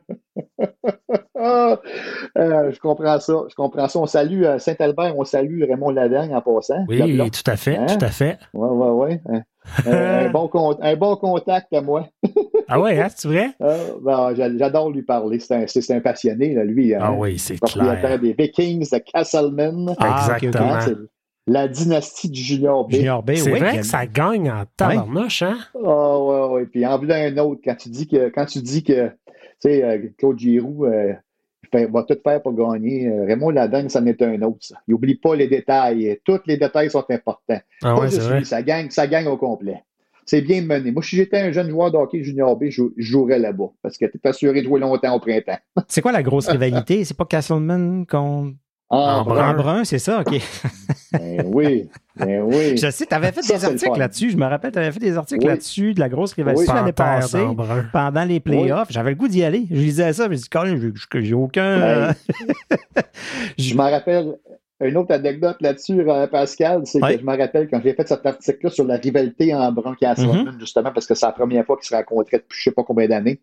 Euh, 1.46 1.76
je 2.72 2.80
comprends 2.80 3.20
ça. 3.20 3.34
Je 3.50 3.56
comprends 3.56 3.90
ça. 3.90 4.00
On 4.00 4.06
salue 4.06 4.44
euh, 4.46 4.60
Saint-Albert, 4.60 5.14
on 5.18 5.26
salue 5.26 5.64
Raymond 5.64 5.90
Ladagne 5.90 6.34
en 6.34 6.42
passant. 6.42 6.86
Oui, 6.88 7.18
tout 7.32 7.52
à 7.52 7.58
fait, 7.58 7.76
hein? 7.76 7.86
tout 7.86 8.06
à 8.06 8.08
fait. 8.08 8.40
Oui, 8.54 8.70
oui, 8.72 9.18
oui. 9.26 9.40
un, 9.86 10.30
bon 10.30 10.50
un 10.82 10.96
bon 10.96 11.18
contact 11.18 11.74
à 11.74 11.82
moi. 11.82 12.08
ah 12.68 12.80
ouais, 12.80 13.00
hein, 13.00 13.08
c'est 13.16 13.28
vrai? 13.28 13.50
Ah, 13.60 13.76
ben, 14.02 14.34
j'adore 14.58 14.92
lui 14.92 15.04
parler. 15.04 15.40
C'est 15.40 15.56
un, 15.56 15.98
un, 15.98 16.00
passionné, 16.02 16.54
là, 16.54 16.64
lui. 16.64 16.94
Ah 16.94 17.08
hein, 17.08 17.16
oui, 17.18 17.38
c'est 17.38 17.56
Propriétaire 17.60 18.20
des 18.20 18.34
Vikings 18.34 18.90
de 18.92 18.98
Castleman. 19.00 19.96
Ah, 20.00 20.38
Exactement. 20.38 20.78
la 21.48 21.68
dynastie 21.68 22.30
du 22.30 22.42
Junior 22.42 22.88
B. 22.88 22.94
Junior 22.94 23.24
B 23.24 23.34
c'est 23.36 23.50
vrai 23.50 23.78
que 23.78 23.84
ça 23.84 24.06
gagne 24.06 24.50
en 24.50 24.64
tabarnouche, 24.78 25.42
hein? 25.44 25.58
Ah 25.76 26.20
ouais, 26.20 26.54
ouais. 26.54 26.66
Puis 26.66 26.86
en 26.86 26.98
vue 26.98 27.12
un 27.12 27.38
autre, 27.38 27.62
quand 27.64 27.76
tu 27.76 27.90
dis 27.90 28.08
que 28.08 28.30
quand 28.30 28.46
tu 28.46 28.60
dis 28.60 28.84
que 28.84 29.10
tu 29.64 29.70
sais, 29.70 29.84
euh, 29.84 29.98
Claude 30.18 30.40
Giroux 30.40 30.86
euh, 30.86 31.14
va 31.72 32.04
tout 32.04 32.18
faire 32.24 32.42
pour 32.42 32.54
gagner. 32.54 33.08
Euh, 33.08 33.26
Raymond 33.26 33.52
Ladin, 33.52 33.88
ça 33.90 34.02
n'est 34.02 34.22
un 34.22 34.42
autre. 34.42 34.60
Ça. 34.62 34.76
Il 34.88 34.92
n'oublie 34.92 35.16
pas 35.16 35.36
les 35.36 35.48
détails. 35.48 36.20
Tous 36.26 36.40
les 36.46 36.58
détails 36.58 36.90
sont 36.90 37.06
importants. 37.10 37.62
Ah 37.82 37.98
ouais, 37.98 38.08
vrai. 38.08 38.44
ça 38.44 38.62
gagne, 38.62 38.90
ça 38.90 39.08
gagne 39.08 39.28
au 39.28 39.38
complet. 39.38 39.84
C'est 40.26 40.42
bien 40.42 40.62
mené. 40.62 40.92
Moi, 40.92 41.04
si 41.04 41.16
j'étais 41.16 41.40
un 41.40 41.52
jeune 41.52 41.70
joueur 41.70 41.92
de 41.92 41.98
hockey 41.98 42.24
junior 42.24 42.56
B, 42.56 42.66
je, 42.70 42.84
jouerais 42.98 43.40
là-bas 43.40 43.72
parce 43.82 43.98
que 43.98 44.06
tu 44.06 44.20
es 44.24 44.28
assuré 44.28 44.62
de 44.62 44.68
jouer 44.68 44.80
longtemps 44.80 45.16
au 45.16 45.20
printemps. 45.20 45.58
C'est 45.88 46.02
quoi 46.02 46.12
la 46.12 46.24
grosse 46.24 46.48
rivalité? 46.48 47.04
C'est 47.04 47.18
pas 47.18 47.26
Castleman 47.26 48.06
contre 48.06 48.56
en, 48.90 49.24
brun. 49.24 49.54
brun, 49.54 49.84
c'est 49.86 49.98
ça, 49.98 50.22
OK. 50.22 50.40
ben 51.14 51.44
oui, 51.48 51.90
ben 52.16 52.42
oui. 52.44 52.78
Je 52.78 52.92
sais, 52.92 53.08
tu 53.08 53.16
avais 53.16 53.32
fait 53.32 53.42
des 53.42 53.66
articles 53.66 53.98
là-dessus. 53.98 54.30
Je 54.30 54.38
me 54.38 54.46
rappelle, 54.46 54.72
tu 54.72 54.78
avais 54.78 54.92
fait 54.92 55.00
des 55.00 55.18
articles 55.18 55.46
là-dessus, 55.48 55.96
de 55.96 56.00
la 56.00 56.10
grosse 56.10 56.34
rivalité 56.34 56.72
l'année 56.72 56.92
passée, 56.92 57.44
pendant 57.92 58.24
les 58.24 58.40
playoffs. 58.40 58.90
J'avais 58.92 59.12
le 59.12 59.16
goût 59.16 59.28
d'y 59.28 59.44
aller. 59.44 59.66
Je 59.72 59.76
lisais 59.76 60.14
ça, 60.14 60.26
je 60.26 60.30
me 60.30 60.36
suis 60.36 60.48
dit, 60.48 61.26
j'ai 61.28 61.34
aucun... 61.34 61.80
Ben, 61.80 62.16
je 63.58 63.74
me 63.74 63.82
rappelle, 63.82 64.36
une 64.88 64.98
autre 64.98 65.14
anecdote 65.14 65.58
là-dessus, 65.62 66.08
euh, 66.08 66.28
Pascal, 66.28 66.82
c'est 66.86 67.00
que 67.00 67.18
je 67.18 67.26
me 67.26 67.38
rappelle 67.38 67.70
quand 67.70 67.82
j'ai 67.84 67.94
fait 67.94 68.08
cet 68.08 68.26
article-là 68.26 68.70
sur 68.70 68.86
la 68.86 68.96
rivalité 68.98 69.54
en 69.54 69.72
brun 69.72 69.94
mm 69.94 70.60
justement, 70.60 70.92
parce 70.92 71.06
que 71.06 71.16
c'est 71.16 71.26
la 71.26 71.32
première 71.32 71.66
fois 71.66 71.78
qu'ils 71.78 71.88
se 71.88 71.96
rencontraient 71.96 72.38
depuis 72.38 72.58
je 72.58 72.70
ne 72.70 72.72
sais 72.72 72.76
pas 72.76 72.84
combien 72.84 73.08
d'années. 73.08 73.40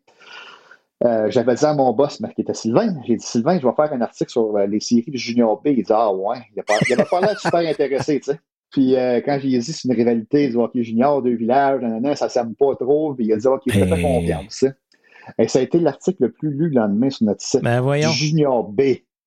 Euh, 1.02 1.30
j'avais 1.30 1.54
dit 1.54 1.64
à 1.64 1.74
mon 1.74 1.92
boss, 1.92 2.20
mais 2.20 2.32
qui 2.34 2.42
était 2.42 2.52
Sylvain, 2.52 2.94
j'ai 3.06 3.16
dit 3.16 3.24
Sylvain, 3.24 3.58
je 3.58 3.66
vais 3.66 3.72
faire 3.74 3.90
un 3.92 4.00
article 4.02 4.30
sur 4.30 4.54
euh, 4.56 4.66
les 4.66 4.80
séries 4.80 5.10
de 5.10 5.16
Junior 5.16 5.60
B. 5.62 5.68
Il 5.68 5.82
dit 5.82 5.92
Ah 5.92 6.12
ouais, 6.12 6.38
il 6.50 6.62
n'avait 6.90 7.04
pas, 7.08 7.20
l'air 7.20 7.40
super 7.40 7.60
intéressé, 7.60 8.20
tu 8.20 8.32
sais. 8.32 8.40
Puis 8.70 8.96
euh, 8.96 9.20
quand 9.24 9.38
j'ai 9.40 9.58
dit 9.58 9.62
c'est 9.72 9.88
une 9.88 9.94
rivalité 9.94 10.48
du 10.48 10.56
hockey 10.56 10.82
junior, 10.82 11.22
deux 11.22 11.34
villages, 11.34 11.80
nanana, 11.80 12.14
ça 12.16 12.26
ne 12.26 12.30
s'aime 12.30 12.54
pas 12.54 12.76
trop, 12.76 13.14
puis 13.14 13.26
il 13.26 13.32
a 13.32 13.36
dit 13.36 13.46
Ok, 13.46 13.62
fais 13.68 13.88
confiance. 13.88 14.64
Et 15.38 15.48
ça 15.48 15.60
a 15.60 15.62
été 15.62 15.78
l'article 15.78 16.24
le 16.24 16.32
plus 16.32 16.50
lu 16.50 16.68
le 16.68 16.80
lendemain 16.80 17.08
sur 17.08 17.24
notre 17.24 17.42
site. 17.42 17.62
Ben 17.62 17.80
voyons. 17.80 18.10
Junior 18.10 18.68
B. 18.68 18.82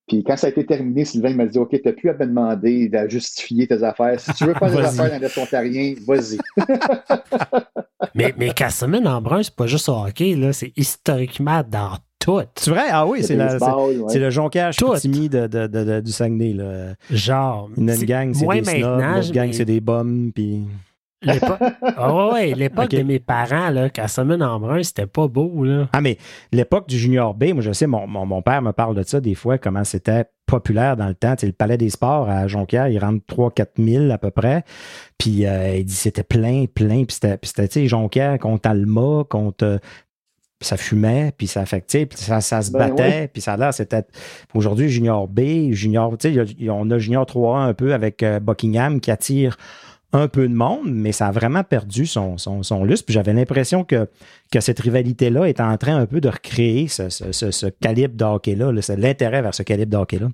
Puis 0.08 0.24
quand 0.24 0.36
ça 0.36 0.48
a 0.48 0.50
été 0.50 0.66
terminé, 0.66 1.06
Sylvain 1.06 1.34
m'a 1.34 1.46
dit 1.46 1.58
OK, 1.58 1.70
tu 1.72 1.82
n'as 1.86 1.94
plus 1.94 2.10
à 2.10 2.14
me 2.14 2.26
demander 2.26 2.90
à 2.94 3.08
justifier 3.08 3.68
tes 3.68 3.84
affaires. 3.84 4.20
Si 4.20 4.34
tu 4.34 4.46
veux 4.46 4.54
faire 4.54 4.70
des 4.70 4.78
affaires 4.80 5.12
dans 5.12 5.20
l'Est 5.20 5.38
ontarien, 5.38 5.94
vas-y. 6.06 6.38
Mais, 8.16 8.34
mais 8.38 8.52
Castleman 8.54 9.08
en 9.08 9.22
brun, 9.22 9.42
c'est 9.42 9.56
pas 9.56 9.66
juste 9.66 9.90
au 9.90 9.94
hockey, 9.94 10.36
là, 10.36 10.54
c'est 10.54 10.72
historiquement 10.76 11.64
dans 11.68 11.98
tout. 12.20 12.42
C'est 12.56 12.70
vrai? 12.70 12.84
Ah 12.92 13.06
oui, 13.08 13.24
c'est, 13.24 13.36
ouais. 13.36 14.20
le 14.20 14.30
jonquage 14.30 14.78
Tout. 14.78 14.96
Chicoutimi 14.96 15.30
de, 15.30 15.48
de, 15.48 15.68
de, 15.68 15.84
de- 15.84 16.02
du 16.02 16.12
Saguenay. 16.12 16.54
Là. 16.54 16.94
Genre. 17.10 17.70
Une 17.76 17.94
gang, 18.04 18.34
c'est 18.34 18.46
des 18.46 18.64
snobs, 18.64 19.02
l'autre 19.02 19.32
gang, 19.32 19.48
mais 19.48 19.54
c'est 19.54 19.66
des 19.66 19.82
bums. 19.82 20.32
Puis... 20.34 20.62
l'époque- 21.24 21.60
Ah 21.98 22.32
ouais, 22.34 22.54
l'époque 22.54 22.90
de 22.90 23.04
mes 23.04 23.20
parents, 23.20 23.70
là, 23.70 23.90
Castleman 23.90 24.41
en 24.44 24.60
brun, 24.60 24.84
c'était 24.84 25.06
pas 25.08 25.28
beau, 25.28 25.64
là. 25.64 25.88
Ah, 25.94 26.02
mais 26.02 26.18
l'époque 26.52 26.88
du 26.88 26.98
Junior 26.98 27.34
B, 27.34 27.54
moi, 27.54 27.62
je 27.62 27.72
sais, 27.72 27.88
mon, 27.88 28.08
mon, 28.08 28.26
mon 28.26 28.41
père 28.41 28.62
me 28.62 28.72
parle 28.72 28.95
de 28.95 29.04
ça 29.04 29.20
des 29.20 29.36
fois, 29.36 29.58
comment 29.58 29.84
c'était 29.84 30.26
populaire 30.45 30.98
dans 30.98 31.08
le 31.08 31.16
temps. 31.16 31.36
Tu 31.36 31.41
sais, 31.41 31.48
le 31.48 31.54
Palais 31.54 31.78
des 31.78 31.90
Sports 31.90 32.30
à 32.30 32.48
Jonquière, 32.48 32.88
il 32.90 33.00
rentre 33.00 33.24
3-4 33.34 33.68
000 33.78 34.12
à 34.12 34.18
peu 34.18 34.30
près. 34.32 34.64
Puis 35.18 35.45
euh, 35.45 35.78
il 35.78 35.86
dit 35.86 35.94
c'était 35.94 36.24
plein, 36.24 36.66
plein. 36.66 37.06
Puis 37.06 37.16
c'était, 37.16 37.38
puis 37.38 37.48
c'était, 37.48 37.68
tu 37.68 37.74
sais, 37.82 37.88
Jonquière 37.88 38.38
contre 38.40 38.70
Alma, 38.70 39.24
contre. 39.30 39.64
euh, 39.66 39.78
ça 40.62 40.78
fumait, 40.78 41.34
puis 41.38 41.48
ça 41.48 41.60
affectait, 41.60 42.06
puis 42.06 42.18
ça, 42.18 42.40
ça 42.40 42.62
se 42.62 42.72
Ben 42.72 42.88
battait, 42.90 43.28
puis 43.28 43.41
ça 43.41 43.54
a 43.54 43.58
l'air, 43.58 43.74
c'était. 43.74 44.04
Aujourd'hui, 44.54 44.88
Junior 44.88 45.28
B, 45.28 45.72
Junior. 45.72 46.18
Tu 46.18 46.34
sais, 46.34 46.70
on 46.70 46.90
a 46.90 46.98
Junior 47.00 47.26
3A 47.26 47.68
un 47.68 47.74
peu 47.74 47.94
avec 47.94 48.24
euh, 48.24 48.40
Buckingham 48.40 49.02
qui 49.02 49.12
attire 49.12 49.58
un 50.14 50.27
peu 50.27 50.48
de 50.48 50.53
monde, 50.53 50.85
mais 50.91 51.11
ça 51.11 51.27
a 51.27 51.31
vraiment 51.31 51.64
perdu 51.64 52.06
son, 52.06 52.38
son, 52.38 52.64
son 52.64 52.84
lustre. 52.85 53.06
Puis 53.06 53.14
j'avais 53.14 53.34
l'impression 53.34 53.84
que, 53.84 54.07
que 54.52 54.60
cette 54.60 54.80
rivalité-là 54.80 55.45
est 55.45 55.60
en 55.60 55.76
train 55.77 55.98
un 55.98 56.06
peu 56.06 56.22
de 56.22 56.30
recréer 56.30 56.88
ce, 56.88 57.10
ce, 57.10 57.31
ce, 57.31 57.52
ce 57.52 57.65
calibre 57.68 58.15
de 58.15 58.23
hockey-là, 58.23 58.72
là, 58.72 58.81
c'est 58.81 58.95
l'intérêt 58.95 59.41
vers 59.41 59.53
ce 59.53 59.64
calibre 59.64 59.91
de 59.91 59.98
hockey-là. 59.98 60.30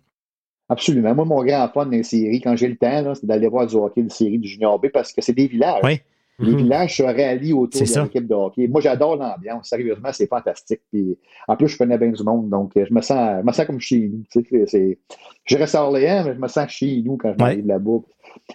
Absolument. 0.72 1.16
Moi, 1.16 1.26
mon 1.26 1.44
grand 1.44 1.68
fun 1.74 1.88
des 1.88 2.04
séries, 2.04 2.42
quand 2.42 2.56
j'ai 2.56 2.68
le 2.68 2.76
temps, 2.78 3.02
là, 3.02 3.16
c'est 3.16 3.26
d'aller 3.26 3.48
voir 3.48 3.66
du 3.66 3.76
hockey 3.76 4.04
de 4.04 4.12
série 4.12 4.38
du 4.38 4.48
Junior 4.48 4.78
B 4.80 4.88
parce 4.94 5.12
que 5.14 5.22
c'est 5.22 5.34
des 5.34 5.48
villages. 5.48 5.82
Oui. 5.84 6.00
Les 6.42 6.52
Mhm. 6.52 6.58
villages 6.58 6.96
se 6.96 7.04
rallient 7.04 7.52
autour 7.52 7.82
de 7.82 8.02
l'équipe 8.04 8.26
de 8.28 8.34
hockey. 8.34 8.68
Moi, 8.70 8.80
j'adore 8.80 9.18
l'ambiance. 9.18 9.68
Sérieusement, 9.68 10.08
c'est 10.14 10.28
fantastique. 10.28 10.80
Puis, 10.90 11.18
en 11.50 11.58
plus, 11.58 11.68
je 11.68 11.78
connais 11.78 11.98
bien 11.98 12.12
du 12.12 12.24
monde. 12.24 12.50
Donc, 12.50 12.78
euh, 12.78 12.86
je 12.88 12.94
me 12.94 13.02
sens, 13.02 13.40
je 13.42 13.46
me 13.46 13.52
sens 13.52 13.66
comme 13.66 13.80
chez 13.82 14.08
nous. 14.08 14.24
Tu 14.32 14.46
sais, 14.50 14.66
c'est- 14.68 15.00
je 15.44 15.58
reste 15.58 15.76
à 15.76 15.84
Orléans, 15.84 16.24
mais 16.26 16.36
je 16.36 16.40
me 16.40 16.48
sens 16.48 16.70
chez 16.70 17.02
nous 17.04 17.18
quand 17.18 17.30
je 17.38 17.44
Ouais. 17.44 17.50
m'arrive 17.56 17.68
là-bas. 17.68 17.98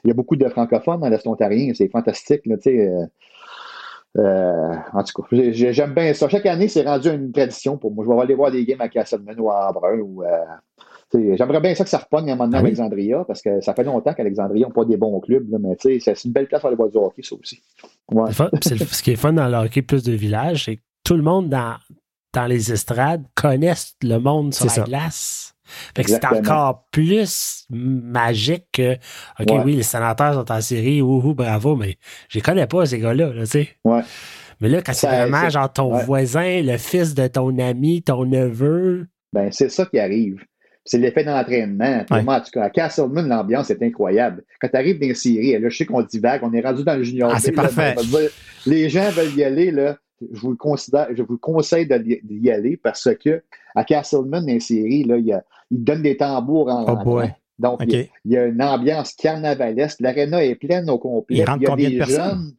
Il 0.05 0.09
y 0.09 0.11
a 0.11 0.15
beaucoup 0.15 0.37
de 0.37 0.49
francophones 0.49 1.01
dans 1.01 1.09
l'Est 1.09 1.27
ontarien. 1.27 1.73
C'est 1.75 1.89
fantastique. 1.89 2.43
Là, 2.47 2.57
euh, 2.67 3.07
euh, 4.19 4.75
en 4.93 5.03
tout 5.03 5.23
cas, 5.23 5.29
j'ai- 5.33 5.53
j'ai- 5.53 5.73
j'aime 5.73 5.93
bien 5.95 6.13
ça. 6.15 6.29
Chaque 6.29 6.47
année, 6.47 6.69
c'est 6.69 6.83
rendu 6.83 7.09
une 7.09 7.33
tradition 7.33 7.77
pour 7.79 7.93
moi. 7.93 8.05
Je 8.09 8.11
vais 8.15 8.21
aller 8.21 8.35
voir 8.35 8.51
des 8.51 8.65
games 8.65 8.81
à 8.81 8.89
Castleman 8.89 9.39
ou 9.41 9.51
à. 9.51 9.73
Ou, 10.01 10.23
euh, 10.23 10.29
J'aimerais 11.37 11.61
bien 11.61 11.75
ça 11.77 11.85
que 11.85 11.91
ça 11.91 11.99
repogne 11.99 12.29
un 12.31 12.35
moment 12.35 12.47
donné 12.47 12.57
Ah 12.57 12.61
à? 12.61 12.65
Alexandria 12.67 13.25
parce 13.25 13.41
que 13.41 13.61
ça 13.61 13.73
fait 13.73 13.85
longtemps 13.85 14.15
qu'Alexandria 14.15 14.67
n'a 14.67 14.73
pas 14.73 14.85
des 14.85 14.97
bons 14.97 15.21
clubs. 15.21 15.49
là, 15.49 15.59
mais 15.61 15.77
c'est 15.79 16.25
une 16.25 16.33
belle 16.33 16.49
place 16.49 16.61
pour 16.61 16.69
aller 16.69 16.77
voir 16.77 16.89
du 16.89 16.97
hockey, 16.97 17.23
ça 17.23 17.37
aussi. 17.41 17.63
Ouais. 18.11 18.31
Le- 18.31 18.59
ce 18.79 19.01
qui 19.03 19.13
est 19.13 19.17
fun 19.17 19.33
dans 19.33 19.47
le 19.49 19.55
hockey 19.57 19.83
plus 19.83 20.03
de 20.03 20.13
village, 20.13 20.65
c'est 20.65 20.77
que 20.77 20.83
tout 21.05 21.15
le 21.15 21.23
monde 21.23 21.49
dans, 21.49 21.75
dans 22.33 22.47
les 22.47 22.73
estrades 22.73 23.25
connaissent 23.37 23.95
le 24.03 24.19
monde 24.19 24.53
sur 24.55 24.65
la 24.67 24.71
ça. 24.73 24.83
glace. 24.83 25.54
Fait 25.97 26.05
que 26.05 26.11
c'est 26.11 26.25
encore 26.25 26.87
plus 26.91 27.67
magique 27.71 28.67
que 28.73 28.95
OK, 29.41 29.51
Ouais. 29.51 29.63
oui, 29.65 29.77
les 29.77 29.83
sénateurs 29.83 30.35
sont 30.35 30.53
en 30.53 30.61
série, 30.61 31.01
wouhou, 31.03 31.35
bravo, 31.35 31.77
mais 31.77 31.97
je 32.29 32.39
les 32.39 32.43
connais 32.43 32.67
pas, 32.67 32.87
ces 32.87 32.99
gars-là, 32.99 33.33
là, 33.33 33.43
tu 33.43 33.51
sais. 33.51 33.69
Ouais. 33.85 34.01
Mais 34.61 34.69
là, 34.69 34.83
quand 34.83 34.93
c'est 34.93 35.07
vraiment 35.09 35.49
genre 35.51 35.73
ton 35.73 35.95
ouais. 35.97 36.05
voisin, 36.05 36.63
le 36.63 36.77
fils 36.79 37.15
de 37.15 37.27
ton 37.27 37.59
ami, 37.59 38.03
ton 38.03 38.25
neveu, 38.25 39.07
Ben, 39.33 39.51
c'est 39.51 39.69
ça 39.69 39.85
qui 39.87 39.99
arrive. 39.99 40.43
C'est 40.87 40.99
l'effet 40.99 41.25
d'entraînement. 41.25 42.05
Ouais. 42.11 42.23
moi, 42.23 42.37
en 42.37 42.41
tout 42.41 42.51
cas, 42.53 42.65
à 42.65 42.71
Castleman, 42.71 43.27
l'ambiance 43.27 43.71
est 43.71 43.83
incroyable. 43.83 44.45
Quand 44.61 44.69
tu 44.69 44.77
arrives 44.77 45.01
dans 45.01 45.07
les 45.09 45.15
séries, 45.15 45.59
là, 45.59 45.69
je 45.71 45.77
sais 45.77 45.87
qu'on 45.87 46.03
divague, 46.03 46.43
on 46.45 46.53
est 46.53 46.61
rendu 46.61 46.85
dans 46.85 46.95
le 46.95 47.03
junior. 47.03 47.33
Ah, 47.35 47.39
c'est 47.41 47.57
là, 47.57 47.63
parfait. 47.63 47.95
on 47.97 48.03
va 48.03 48.21
dire, 48.21 48.31
les 48.67 48.89
gens 48.91 49.09
veulent 49.11 49.35
y 49.35 49.43
aller, 49.45 49.71
là. 49.71 49.97
Je 50.33 50.41
vous 50.41 50.51
le 50.51 50.57
considère, 50.57 51.09
je 51.15 51.23
vous 51.23 51.39
conseille 51.39 51.87
d'y 51.89 52.51
aller 52.51 52.77
parce 52.77 53.09
que 53.23 53.43
à 53.75 53.85
Castleman, 53.85 54.41
dans 54.47 54.53
les 54.53 54.61
séries, 54.61 55.05
là, 55.05 55.17
il 55.17 55.27
y 55.27 55.33
a- 55.33 55.45
ils 55.71 55.83
donnent 55.83 56.03
des 56.03 56.17
tambours 56.17 56.69
en 56.69 56.85
Oh 56.93 57.05
boy. 57.05 57.33
Donc, 57.59 57.81
il 57.87 57.93
y 57.93 57.97
a- 57.97 58.03
OK. 58.03 58.11
il 58.25 58.33
y, 58.33 58.37
a 58.37 58.47
une 58.47 58.63
ambiance 58.63 59.13
carnavalesque. 59.15 60.01
L'aréna 60.01 60.45
est 60.45 60.55
pleine 60.57 60.89
au 60.91 60.99
complet. 60.99 61.37
Il 61.37 61.39
y 61.39 61.43
a 61.67 61.77
des 61.77 61.91
de 61.91 61.99
personnes? 61.99 62.17
jeunes, 62.25 62.53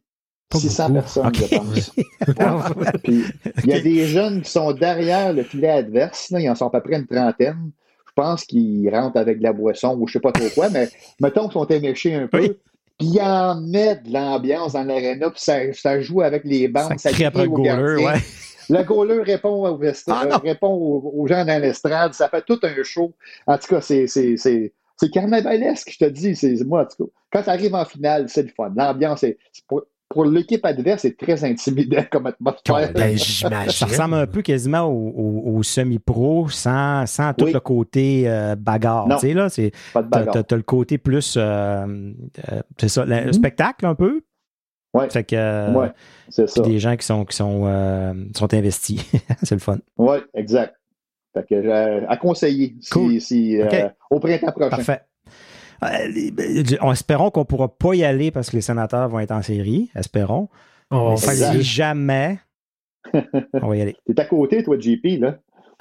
Pas 0.48 0.58
600 0.58 0.88
beaucoup. 0.88 0.94
personnes, 1.00 1.32
je 1.34 2.32
pense. 2.32 2.68
Ouais. 2.76 2.92
Puis, 3.04 3.22
il 3.64 3.70
y 3.70 3.72
a 3.74 3.80
des 3.80 4.06
jeunes 4.06 4.42
qui 4.42 4.50
sont 4.50 4.72
derrière 4.72 5.32
le 5.32 5.42
filet 5.42 5.68
adverse. 5.68 6.30
Là, 6.30 6.40
ils 6.40 6.48
en 6.48 6.54
sont 6.54 6.68
à 6.68 6.80
peu 6.80 6.88
près 6.90 6.98
une 6.98 7.06
trentaine. 7.06 7.70
Je 8.06 8.12
pense 8.14 8.44
qu'ils 8.44 8.88
rentrent 8.90 9.18
avec 9.18 9.38
de 9.38 9.42
la 9.42 9.52
boisson 9.52 9.96
ou 10.00 10.06
je 10.06 10.14
sais 10.14 10.20
pas 10.20 10.32
trop 10.32 10.48
quoi, 10.54 10.70
mais 10.70 10.88
mettons 11.20 11.42
qu'ils 11.44 11.52
sont 11.52 11.66
éméchés 11.66 12.14
un 12.14 12.26
peu. 12.28 12.40
Oui. 12.40 12.52
Puis 12.98 13.08
ils 13.08 13.20
en 13.20 13.60
mettent 13.60 14.04
de 14.04 14.12
l'ambiance 14.12 14.72
dans 14.72 14.84
l'aréna, 14.84 15.30
puis 15.30 15.40
ça, 15.40 15.72
ça 15.74 16.00
joue 16.00 16.22
avec 16.22 16.44
les 16.44 16.66
bandes, 16.68 16.98
Ça 16.98 17.10
après 17.10 17.42
le 17.42 17.48
goaler, 17.48 18.04
ouais. 18.04 18.20
Le 18.68 18.82
goaler 18.82 19.22
répond 19.22 19.68
au 19.68 19.80
Ah, 20.08 20.38
répond 20.42 20.68
aux, 20.68 21.12
aux 21.14 21.26
gens 21.26 21.44
dans 21.44 21.60
l'estrade. 21.60 22.14
Ça 22.14 22.28
fait 22.28 22.42
tout 22.42 22.58
un 22.62 22.82
show. 22.82 23.12
En 23.46 23.58
tout 23.58 23.68
cas, 23.68 23.80
c'est, 23.80 24.06
c'est, 24.06 24.36
c'est, 24.36 24.72
c'est 24.96 25.10
carnavalesque, 25.10 25.90
je 25.92 26.04
te 26.04 26.10
dis. 26.10 26.34
C'est, 26.34 26.64
moi, 26.64 26.82
en 26.82 26.86
tout 26.86 27.04
cas, 27.04 27.10
quand 27.32 27.42
tu 27.44 27.50
arrives 27.50 27.74
en 27.74 27.84
finale, 27.84 28.28
c'est 28.28 28.42
le 28.42 28.48
fun. 28.48 28.72
L'ambiance, 28.74 29.22
est, 29.22 29.38
c'est 29.52 29.64
pour, 30.08 30.24
l'équipe 30.24 30.64
adverse, 30.64 31.02
c'est 31.02 31.16
très 31.16 31.44
intimidant 31.44 32.02
comme 32.10 32.26
atmosphère. 32.26 32.92
ben, 32.92 33.18
Ça 33.18 33.86
ressemble 33.86 34.14
un 34.14 34.26
peu 34.26 34.42
quasiment 34.42 34.82
au, 34.84 35.08
au- 35.16 35.56
au 35.58 35.62
semi-pro 35.62 36.48
sans, 36.48 37.06
sans 37.06 37.34
tout 37.34 37.46
Oui. 37.46 37.52
le 37.52 37.60
côté 37.60 38.24
euh, 38.26 38.54
bagarre. 38.56 39.08
Non. 39.08 39.16
Tu 39.16 39.28
sais, 39.28 39.34
là, 39.34 39.48
c'est, 39.48 39.72
Pas 39.92 40.02
de 40.02 40.08
t'as, 40.10 40.18
bagarre. 40.18 40.34
t'as- 40.34 40.42
t'as 40.44 40.56
le 40.56 40.62
côté 40.62 40.98
plus, 40.98 41.34
euh, 41.36 42.12
euh, 42.52 42.60
c'est 42.78 42.88
ça, 42.88 43.04
le 43.04 43.26
Mhm. 43.26 43.32
spectacle 43.32 43.84
un 43.86 43.94
peu. 43.94 44.22
Ouais. 44.94 45.10
Fait 45.10 45.24
que, 45.24 45.36
euh, 45.36 45.72
Ouais, 45.72 45.92
c'est 46.30 46.48
ça. 46.48 46.62
des 46.62 46.78
gens 46.78 46.96
qui 46.96 47.04
sont, 47.04 47.24
qui 47.26 47.36
sont, 47.36 47.64
euh, 47.66 48.14
sont 48.34 48.54
investis. 48.54 49.04
c'est 49.42 49.54
le 49.56 49.60
fun. 49.60 49.78
Oui, 49.98 50.18
exact. 50.34 50.74
Fait 51.34 51.44
que, 51.46 51.54
euh, 51.54 52.00
à 52.08 52.16
conseiller 52.16 52.76
si, 52.80 52.90
Cool. 52.90 53.20
si, 53.20 53.60
euh, 53.60 53.66
OK. 53.66 53.92
au 54.12 54.20
printemps 54.20 54.52
prochain. 54.52 54.70
Parfait. 54.70 55.00
Euh, 55.84 55.88
ben, 56.32 56.64
on 56.80 56.92
espérons 56.92 57.30
qu'on 57.30 57.40
ne 57.40 57.44
pourra 57.44 57.68
pas 57.68 57.94
y 57.94 58.04
aller 58.04 58.30
parce 58.30 58.50
que 58.50 58.56
les 58.56 58.62
sénateurs 58.62 59.08
vont 59.08 59.18
être 59.20 59.32
en 59.32 59.42
série. 59.42 59.90
Espérons. 59.94 60.48
On 60.90 61.14
va 61.14 61.26
Mais 61.26 61.34
si 61.52 61.62
jamais, 61.62 62.38
on 63.54 63.68
va 63.68 63.76
y 63.76 63.80
aller. 63.82 63.96
T'es 64.06 64.20
à 64.20 64.24
côté, 64.24 64.62
toi, 64.62 64.76
JP, 64.78 65.20
là? 65.20 65.36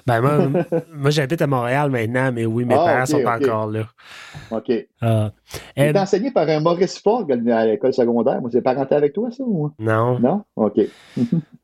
Ben, 0.08 0.22
moi, 0.22 0.64
moi 0.94 1.10
j'habite 1.10 1.42
à 1.42 1.48
Montréal 1.48 1.90
maintenant, 1.90 2.32
mais 2.32 2.46
oui, 2.46 2.64
mes 2.66 2.76
Ah, 2.76 2.78
parents 2.78 3.02
ok, 3.04 3.08
sont 3.08 3.18
ok. 3.22 3.28
encore 3.44 3.68
là. 3.72 3.88
OK. 4.52 4.72
Ah. 5.02 5.32
Il 5.76 5.84
Euh, 5.84 5.94
est 5.94 5.98
enseigné 5.98 6.30
par 6.32 6.48
un 6.48 6.60
Maurice 6.60 7.00
Fogg 7.00 7.32
à 7.32 7.66
l'école 7.66 7.94
secondaire. 7.94 8.40
Moi, 8.40 8.50
c'est 8.52 8.62
parenté 8.62 8.94
avec 8.94 9.14
toi, 9.14 9.32
ça? 9.32 9.44
Ou... 9.44 9.72
non. 9.80 10.20
Non? 10.20 10.44
OK. 10.58 10.80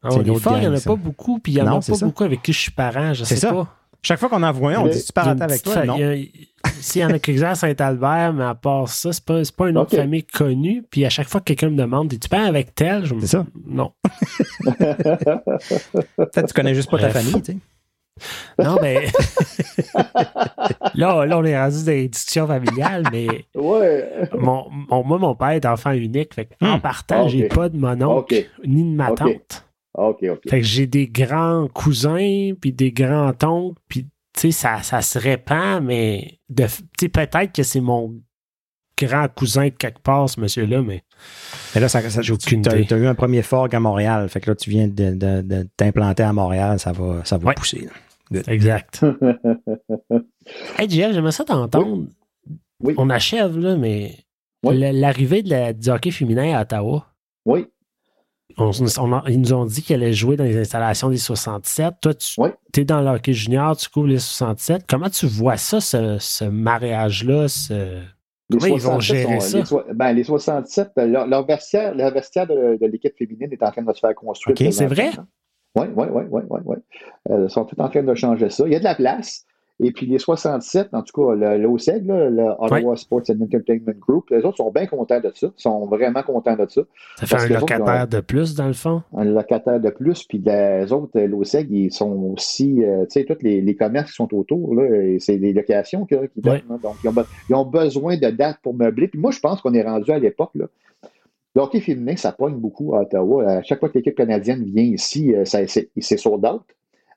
Ah, 0.01 0.09
les 0.23 0.35
forts, 0.39 0.57
il 0.57 0.61
n'y 0.61 0.67
en 0.67 0.73
a 0.73 0.77
ça. 0.77 0.89
pas 0.89 0.95
beaucoup, 0.95 1.37
puis 1.37 1.51
il 1.51 1.55
n'y 1.55 1.61
en 1.61 1.67
a 1.67 1.75
pas 1.75 1.81
ça. 1.81 2.03
beaucoup 2.05 2.23
avec 2.23 2.41
qui 2.41 2.51
je 2.53 2.59
suis 2.59 2.71
parent, 2.71 3.13
je 3.13 3.23
C'est 3.25 3.35
sais 3.35 3.41
ça. 3.47 3.53
pas. 3.53 3.67
Chaque 4.03 4.19
fois 4.19 4.29
qu'on 4.29 4.41
en 4.41 4.51
voit 4.51 4.71
un, 4.73 4.79
on 4.79 4.87
dit 4.87 5.03
tu 5.03 5.11
une 5.19 5.41
avec 5.41 5.61
toi? 5.61 5.85
Non? 5.85 5.95
il 5.97 6.01
y 6.01 6.27
a- 6.27 6.69
S'il 6.79 7.01
y 7.01 7.05
en 7.05 7.09
a 7.11 7.19
quelques-uns 7.19 7.49
à 7.51 7.55
Saint-Albert, 7.55 8.33
mais 8.33 8.43
à 8.43 8.55
part 8.55 8.87
ça, 8.89 9.13
c'est 9.13 9.23
pas, 9.23 9.43
c'est 9.43 9.55
pas 9.55 9.69
une 9.69 9.77
autre 9.77 9.95
famille 9.95 10.23
connue. 10.23 10.83
Puis 10.89 11.05
à 11.05 11.09
chaque 11.09 11.27
fois 11.27 11.39
que 11.39 11.45
quelqu'un 11.45 11.69
me 11.69 11.75
demande, 11.77 12.09
tu 12.19 12.27
parles 12.29 12.47
avec 12.47 12.73
tel? 12.73 13.05
Je 13.05 13.13
me 13.13 13.21
C'est 13.21 13.27
ça. 13.27 13.45
Non. 13.67 13.91
Peut-être 14.63 16.31
que 16.33 16.45
tu 16.47 16.53
connais 16.53 16.73
juste 16.75 16.89
pas 16.89 16.97
ta 16.97 17.09
Bref. 17.09 17.23
famille. 17.23 17.41
tu 17.43 17.51
sais. 17.53 17.57
Non, 18.63 18.77
mais. 18.81 19.05
là, 20.95 21.25
là, 21.25 21.37
on 21.39 21.43
est 21.43 21.59
rendu 21.59 21.83
dans 21.85 21.91
les 21.91 22.07
discussions 22.07 22.47
familiales, 22.47 23.03
mais 23.11 23.27
ouais. 23.55 24.09
mon, 24.37 24.65
mon- 24.69 25.03
moi, 25.03 25.17
mon 25.19 25.35
père 25.35 25.49
est 25.51 25.65
enfant 25.65 25.91
unique. 25.91 26.33
Fait 26.33 26.49
en 26.61 26.77
Hmm. 26.77 26.81
partant, 26.81 27.23
Ok. 27.23 27.29
j'ai 27.29 27.47
pas 27.47 27.69
de 27.69 27.77
mon 27.77 27.99
oncle 28.01 28.45
ni 28.65 28.83
de 28.83 28.95
ma 28.95 29.11
tante. 29.11 29.65
OK, 29.93 30.23
OK. 30.29 30.49
Fait 30.49 30.59
que 30.61 30.65
j'ai 30.65 30.87
des 30.87 31.07
grands 31.07 31.67
cousins, 31.67 32.51
puis 32.59 32.71
des 32.71 32.91
grands 32.91 33.33
oncles, 33.43 33.79
puis 33.87 34.03
tu 34.33 34.39
sais, 34.39 34.51
ça, 34.51 34.81
ça 34.83 35.01
se 35.01 35.19
répand, 35.19 35.83
mais 35.83 36.39
de, 36.49 36.63
tu 36.65 36.71
sais, 36.99 37.09
peut-être 37.09 37.51
que 37.53 37.63
c'est 37.63 37.81
mon 37.81 38.15
grand 38.97 39.27
cousin 39.33 39.65
de 39.65 39.69
quelque 39.69 39.99
part, 39.99 40.29
ce 40.29 40.39
monsieur-là, 40.39 40.81
mais 40.83 41.03
Mais 41.75 41.81
là, 41.81 41.89
ça, 41.89 42.07
ça, 42.09 42.21
J'ai 42.21 42.33
aucune 42.33 42.61
tu 42.61 42.69
as, 42.69 42.97
eu 42.97 43.07
un 43.07 43.15
premier 43.15 43.41
forg 43.41 43.73
à 43.75 43.79
Montréal. 43.79 44.29
Fait 44.29 44.39
que 44.39 44.49
là, 44.51 44.55
tu 44.55 44.69
viens 44.69 44.87
de, 44.87 45.11
de- 45.15 45.41
de 45.41 45.67
t'implanter 45.75 46.23
à 46.23 46.31
Montréal. 46.33 46.79
Ça 46.79 46.91
va, 46.91 47.25
ça 47.25 47.37
va 47.37 47.49
Ouais. 47.49 47.55
pousser. 47.55 47.87
exact. 48.47 49.03
Hey, 50.77 50.89
JF, 50.89 51.13
j'aimerais 51.13 51.31
ça 51.31 51.43
t'entendre. 51.43 52.05
Oui. 52.79 52.93
On 52.97 53.09
achève, 53.09 53.57
là, 53.59 53.75
mais 53.75 54.17
Oui. 54.63 54.77
l'arrivée 54.93 55.43
de 55.43 55.49
la, 55.49 55.73
du 55.73 55.89
hockey 55.89 56.11
féminin 56.11 56.55
à 56.57 56.61
Ottawa, 56.61 57.05
oui. 57.45 57.67
On- 58.57 58.71
on 58.99 59.13
a- 59.13 59.23
ils 59.27 59.39
nous 59.39 59.53
ont 59.53 59.65
dit 59.65 59.81
qu'elle 59.83 60.03
allait 60.03 60.13
jouer 60.13 60.35
dans 60.37 60.43
les 60.43 60.57
installations 60.57 61.09
des 61.09 61.17
67. 61.17 61.95
Toi, 62.01 62.13
tu 62.13 62.39
Oui. 62.39 62.49
es 62.77 62.85
dans 62.85 63.01
le 63.01 63.07
hockey 63.09 63.33
junior, 63.33 63.75
tu 63.77 63.89
couvres 63.89 64.07
les 64.07 64.19
67. 64.19 64.83
Comment 64.87 65.09
tu 65.09 65.25
vois 65.27 65.57
ça, 65.57 65.79
ce, 65.81 66.17
ce 66.19 66.45
mariage-là? 66.45 67.47
Ce... 67.47 68.01
Comment 68.51 68.65
ils 68.65 68.71
vont 68.81 68.99
67 68.99 69.15
gérer 69.17 69.39
sont- 69.39 69.65
ça? 69.65 69.83
Les, 69.87 69.93
ben, 69.93 70.13
les 70.13 70.23
67, 70.23 70.89
leur, 70.97 71.25
leur 71.27 71.45
vestiaire, 71.45 71.95
leur 71.95 72.11
vestiaire 72.13 72.47
de, 72.47 72.77
de 72.81 72.85
l'équipe 72.87 73.13
féminine 73.17 73.49
est 73.51 73.63
en 73.63 73.71
train 73.71 73.81
de 73.83 73.93
se 73.93 73.99
faire 73.99 74.13
construire. 74.15 74.55
OK, 74.59 74.73
c'est 74.73 74.85
vrai? 74.87 75.11
Oui, 75.75 75.85
oui, 75.95 76.07
oui, 76.11 76.41
oui, 76.49 76.59
oui. 76.65 76.75
Euh, 77.29 77.45
ils 77.47 77.49
sont 77.49 77.63
tous 77.63 77.79
en 77.81 77.87
train 77.87 78.03
de 78.03 78.13
changer 78.13 78.49
ça. 78.49 78.65
Il 78.67 78.73
y 78.73 78.75
a 78.75 78.79
de 78.79 78.83
la 78.83 78.95
place. 78.95 79.45
Et 79.79 79.91
puis 79.91 80.05
les 80.05 80.19
67, 80.19 80.89
en 80.93 81.01
tout 81.01 81.21
cas, 81.21 81.57
l'OSEG, 81.57 82.05
le 82.05 82.53
Ottawa 82.59 82.95
Sports 82.95 83.23
and 83.29 83.41
Entertainment 83.41 83.97
Group, 83.99 84.29
les 84.29 84.43
autres 84.43 84.57
sont 84.57 84.71
bien 84.71 84.85
contents 84.85 85.19
de 85.19 85.31
ça. 85.33 85.47
Ils 85.47 85.61
sont 85.61 85.87
vraiment 85.87 86.21
contents 86.21 86.55
de 86.55 86.67
ça. 86.69 86.81
Ça 87.17 87.25
fait 87.25 87.53
un 87.53 87.59
locataire 87.59 88.07
de 88.07 88.19
plus, 88.19 88.53
dans 88.53 88.67
le 88.67 88.73
fond? 88.73 89.01
Un 89.17 89.25
locataire 89.25 89.79
de 89.79 89.89
plus. 89.89 90.23
Puis 90.23 90.41
les 90.45 90.91
autres, 90.91 91.19
l'OSEG, 91.19 91.67
ils 91.71 91.91
sont 91.91 92.11
aussi, 92.33 92.83
euh, 92.83 93.05
tu 93.05 93.21
sais, 93.21 93.25
tous 93.25 93.41
les, 93.41 93.75
commerces 93.75 94.11
qui 94.11 94.15
sont 94.17 94.33
autour, 94.35 94.75
c'est 95.19 95.37
des 95.37 95.53
locations 95.53 96.05
qui 96.05 96.15
donnent. 96.35 96.61
Donc, 96.83 96.95
ils 97.49 97.55
ont, 97.55 97.65
besoin 97.65 98.17
de 98.17 98.29
dates 98.29 98.59
pour 98.61 98.75
meubler. 98.75 99.07
Puis 99.07 99.19
moi, 99.19 99.31
je 99.31 99.39
pense 99.39 99.61
qu'on 99.61 99.73
est 99.73 99.83
rendu 99.83 100.11
à 100.11 100.19
l'époque, 100.19 100.51
là. 100.55 100.65
Le 101.53 101.61
hockey 101.61 101.81
féminin, 101.81 102.15
ça 102.15 102.31
pogne 102.31 102.55
beaucoup 102.55 102.95
à 102.95 103.01
Ottawa. 103.01 103.45
À 103.45 103.63
chaque 103.63 103.79
fois 103.79 103.89
que 103.89 103.97
l'équipe 103.97 104.15
canadienne 104.15 104.63
vient 104.63 104.83
ici, 104.83 105.35
euh, 105.35 105.43
c'est 105.43 106.17
sold 106.17 106.45
out 106.45 106.61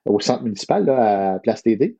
au 0.06 0.20
centre 0.20 0.42
municipal, 0.42 0.84
là, 0.84 1.34
à 1.34 1.38
Place 1.38 1.62
TD. 1.62 1.96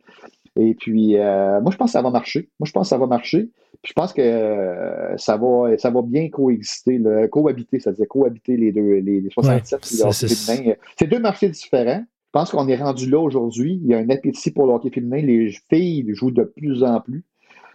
Et 0.57 0.75
puis, 0.75 1.19
euh, 1.19 1.61
moi, 1.61 1.73
je 1.73 1.77
pense 1.77 1.89
que 1.89 1.93
ça 1.93 2.03
va 2.03 2.11
marcher. 2.11 2.49
Moi, 2.61 2.67
je 2.67 2.73
pense 2.73 2.87
que 2.87 2.91
ça 2.91 2.99
va 2.99 3.07
marcher. 3.07 3.51
Puis, 3.83 3.91
je 3.91 3.93
pense 3.93 4.13
que 4.13 4.23
euh, 4.23 5.17
ça, 5.17 5.37
va, 5.37 5.77
ça 5.79 5.91
va 5.91 6.03
bien 6.03 6.29
coexister, 6.29 7.01
cohabiter, 7.31 7.81
c'est-à-dire 7.81 8.07
cohabiter 8.09 8.57
les 8.57 8.71
deux, 8.71 9.01
les, 9.01 9.29
67 9.31 9.81
et 9.81 9.97
le 9.97 10.03
hockey 10.05 10.29
féminin. 10.29 10.75
C'est 10.97 11.09
deux 11.09 11.19
marchés 11.19 11.49
différents. 11.49 12.05
Je 12.27 12.41
pense 12.41 12.51
qu'on 12.51 12.69
est 12.69 12.77
rendu 12.77 13.11
là 13.11 13.19
aujourd'hui. 13.19 13.81
Il 13.83 13.91
y 13.91 13.95
a 13.95 13.99
un 13.99 14.09
appétit 14.11 14.53
pour 14.53 14.67
le 14.67 14.75
hockey 14.75 14.91
féminin. 14.91 15.25
Les 15.25 15.55
filles 15.71 16.07
jouent 16.15 16.31
de 16.31 16.45
plus 16.45 16.85
en 16.85 17.01
plus. 17.01 17.25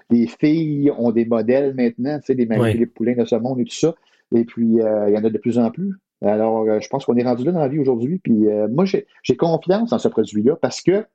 Les 0.10 0.27
filles 0.27 0.91
ont 0.97 1.11
des 1.11 1.26
modèles 1.26 1.76
maintenant, 1.76 2.18
tu 2.19 2.27
sais, 2.27 2.35
des 2.35 2.45
Marie-Philippe 2.45 2.93
Poulin 2.93 3.14
de 3.15 3.26
ce 3.26 3.35
monde 3.35 3.60
et 3.60 3.65
tout 3.65 3.76
ça. 3.76 3.93
Et 4.34 4.45
puis, 4.45 4.81
euh, 4.81 5.10
il 5.10 5.14
y 5.14 5.18
en 5.18 5.23
a 5.23 5.30
de 5.30 5.38
plus 5.38 5.60
en 5.60 5.69
plus. 5.69 5.93
Alors, 6.22 6.65
je 6.81 6.88
pense 6.89 7.06
qu'on 7.06 7.15
est 7.15 7.23
rendu 7.23 7.43
là 7.45 7.51
dans 7.51 7.60
la 7.60 7.68
vie 7.68 7.80
aujourd'hui. 7.80 8.19
Puis, 8.19 8.47
moi, 8.72 8.85
j'ai 8.85 9.38
confiance 9.38 9.93
en 9.93 9.99
ce 9.99 10.07
produit-là 10.07 10.56
parce 10.56 10.81
que 10.81 11.06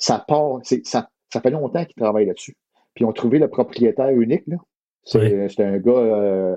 ça 0.00 0.24
part, 0.26 0.58
ça, 0.64 1.08
ça 1.32 1.40
fait 1.40 1.50
longtemps 1.50 1.84
qu'ils 1.84 2.02
travaillent 2.02 2.26
là-dessus. 2.26 2.56
Puis 2.94 3.04
ils 3.04 3.06
ont 3.06 3.12
trouvé 3.12 3.38
le 3.38 3.48
propriétaire 3.48 4.10
unique. 4.10 4.42
Là. 4.48 4.56
C'est, 5.04 5.60
un 5.60 5.78
gars 5.78 5.92
euh, 5.92 6.56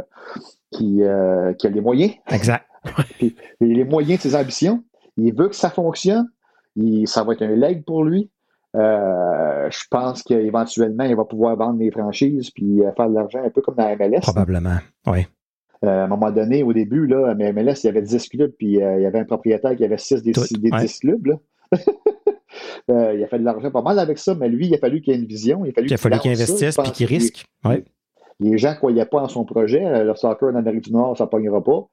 qui, 0.72 1.04
euh, 1.04 1.54
qui, 1.54 1.68
a 1.68 1.70
les 1.70 1.82
moyens. 1.82 2.14
Exact. 2.32 2.66
Puis, 3.20 3.36
les 3.62 3.84
moyens 3.84 4.22
de 4.22 4.30
ses 4.30 4.36
ambitions. 4.36 4.84
Il 5.18 5.34
veut 5.36 5.50
que 5.50 5.56
ça 5.56 5.70
fonctionne. 5.70 6.28
Il, 6.76 7.08
ça 7.08 7.24
va 7.24 7.34
être 7.34 7.44
un 7.44 7.56
leg 7.56 7.84
pour 7.86 8.04
lui. 8.04 8.32
Euh, 8.76 9.70
je 9.70 9.84
pense 9.92 10.24
qu'éventuellement, 10.24 11.04
il 11.04 11.16
va 11.16 11.26
pouvoir 11.26 11.56
vendre 11.56 11.80
les 11.80 11.92
franchises 11.92 12.50
puis 12.50 12.82
faire 12.98 13.10
de 13.10 13.14
l'argent 13.14 13.44
un 13.44 13.52
peu 13.52 13.62
comme 13.62 13.76
dans 13.76 13.88
la 13.88 13.96
MLS. 13.96 14.22
Probablement, 14.22 14.78
oui. 15.06 15.28
à 15.84 16.06
un 16.06 16.08
moment 16.08 16.32
donné, 16.32 16.64
au 16.64 16.74
début, 16.74 17.06
là, 17.06 17.30
à 17.30 17.36
MLS, 17.36 17.84
il 17.84 17.86
y 17.86 17.90
avait 17.90 18.02
10 18.02 18.30
clubs, 18.30 18.52
puis 18.58 18.74
il 18.74 18.80
y 18.80 19.06
avait 19.06 19.20
un 19.20 19.26
propriétaire 19.26 19.76
qui 19.76 19.86
avait 19.86 20.00
6 20.00 20.24
des, 20.24 20.32
des 20.58 20.72
10 20.72 21.00
clubs. 21.00 21.28
Là. 21.28 21.36
Euh, 22.90 23.14
il 23.16 23.24
a 23.24 23.28
fait 23.28 23.40
de 23.40 23.44
l'argent 23.44 23.72
pas 23.72 23.82
mal 23.82 24.00
avec 24.00 24.18
ça, 24.18 24.36
mais 24.36 24.50
lui, 24.50 24.68
il 24.68 24.76
a 24.76 24.78
fallu 24.78 25.02
qu'il 25.02 25.14
ait 25.14 25.18
une 25.18 25.26
vision. 25.26 25.66
Il 25.66 25.70
a 25.70 25.98
fallu 25.98 26.20
qu'il 26.20 26.32
investisse 26.32 26.78
puis 26.78 26.92
qu'il 26.92 27.08
risque. 27.08 27.46
Les 28.40 28.58
gens 28.58 28.72
ne 28.72 28.76
croyaient 28.76 29.06
pas 29.06 29.22
en 29.22 29.28
son 29.28 29.46
projet. 29.46 29.86
Euh, 29.86 30.04
le 30.04 30.16
soccer 30.16 30.50
en 30.50 30.56
Amérique 30.56 30.86
du 30.86 30.92
Nord, 30.92 31.18
ça 31.18 31.26
ne 31.26 31.30
pognera 31.30 31.64
pas. 31.64 31.88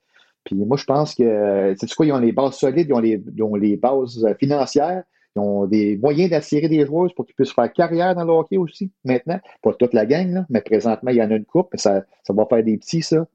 Puis 0.45 0.57
moi, 0.57 0.77
je 0.77 0.85
pense 0.85 1.15
que, 1.15 1.73
tu 1.75 1.87
sais 1.87 1.95
quoi, 1.95 2.07
ils 2.07 2.13
ont 2.13 2.19
les 2.19 2.33
bases 2.33 2.55
solides, 2.55 2.87
ils 2.89 2.95
ont 2.95 2.99
les, 2.99 3.23
ils 3.37 3.43
ont 3.43 3.55
les 3.55 3.77
bases 3.77 4.25
euh, 4.25 4.35
financières, 4.35 5.03
ils 5.37 5.41
ont 5.41 5.67
des 5.67 5.99
moyens 5.99 6.31
d'attirer 6.31 6.69
des 6.69 6.87
joueurs 6.87 7.11
pour 7.15 7.27
qu'ils 7.27 7.35
puissent 7.35 7.53
faire 7.53 7.71
carrière 7.73 8.15
dans 8.15 8.25
le 8.25 8.33
hockey 8.33 8.57
aussi, 8.57 8.91
maintenant. 9.05 9.39
Pas 9.63 9.75
toute 9.75 9.93
la 9.93 10.07
gang, 10.07 10.45
mais 10.49 10.63
présentement, 10.63 11.11
il 11.11 11.19
y 11.19 11.23
en 11.23 11.31
a 11.31 11.35
une 11.35 11.45
coupe, 11.45 11.69
mais 11.73 11.79
ça, 11.79 12.03
ça 12.25 12.33
va 12.33 12.47
faire 12.47 12.65
des 12.65 12.79
petits, 12.79 13.03
ça. 13.03 13.27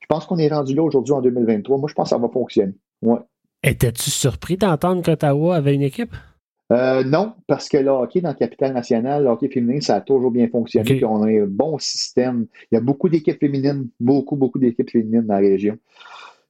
Je 0.00 0.06
pense 0.08 0.26
qu'on 0.26 0.38
est 0.38 0.48
rendu 0.48 0.74
là 0.74 0.82
aujourd'hui 0.82 1.14
en 1.14 1.20
2023. 1.20 1.78
Moi, 1.78 1.88
je 1.88 1.94
pense 1.94 2.10
que 2.10 2.10
ça 2.10 2.18
va 2.18 2.28
fonctionner. 2.28 2.74
Ouais. 3.02 3.18
Étais-tu 3.62 4.10
surpris 4.10 4.56
d'entendre 4.56 5.02
qu'Ottawa 5.02 5.56
avait 5.56 5.74
une 5.74 5.82
équipe? 5.82 6.14
Euh, 6.72 7.04
non, 7.04 7.34
parce 7.46 7.68
que 7.68 7.76
le 7.76 7.90
hockey 7.90 8.20
dans 8.22 8.30
la 8.30 8.34
capitale 8.34 8.72
nationale, 8.72 9.24
le 9.24 9.28
hockey 9.28 9.48
féminin, 9.48 9.80
ça 9.80 9.96
a 9.96 10.00
toujours 10.00 10.30
bien 10.30 10.48
fonctionné. 10.48 11.04
on 11.04 11.22
a 11.22 11.28
un 11.28 11.46
bon 11.46 11.78
système. 11.78 12.46
Il 12.70 12.76
y 12.76 12.78
a 12.78 12.80
beaucoup 12.80 13.08
d'équipes 13.08 13.38
féminines, 13.38 13.88
beaucoup, 14.00 14.36
beaucoup 14.36 14.58
d'équipes 14.58 14.90
féminines 14.90 15.26
dans 15.26 15.34
la 15.34 15.40
région. 15.40 15.76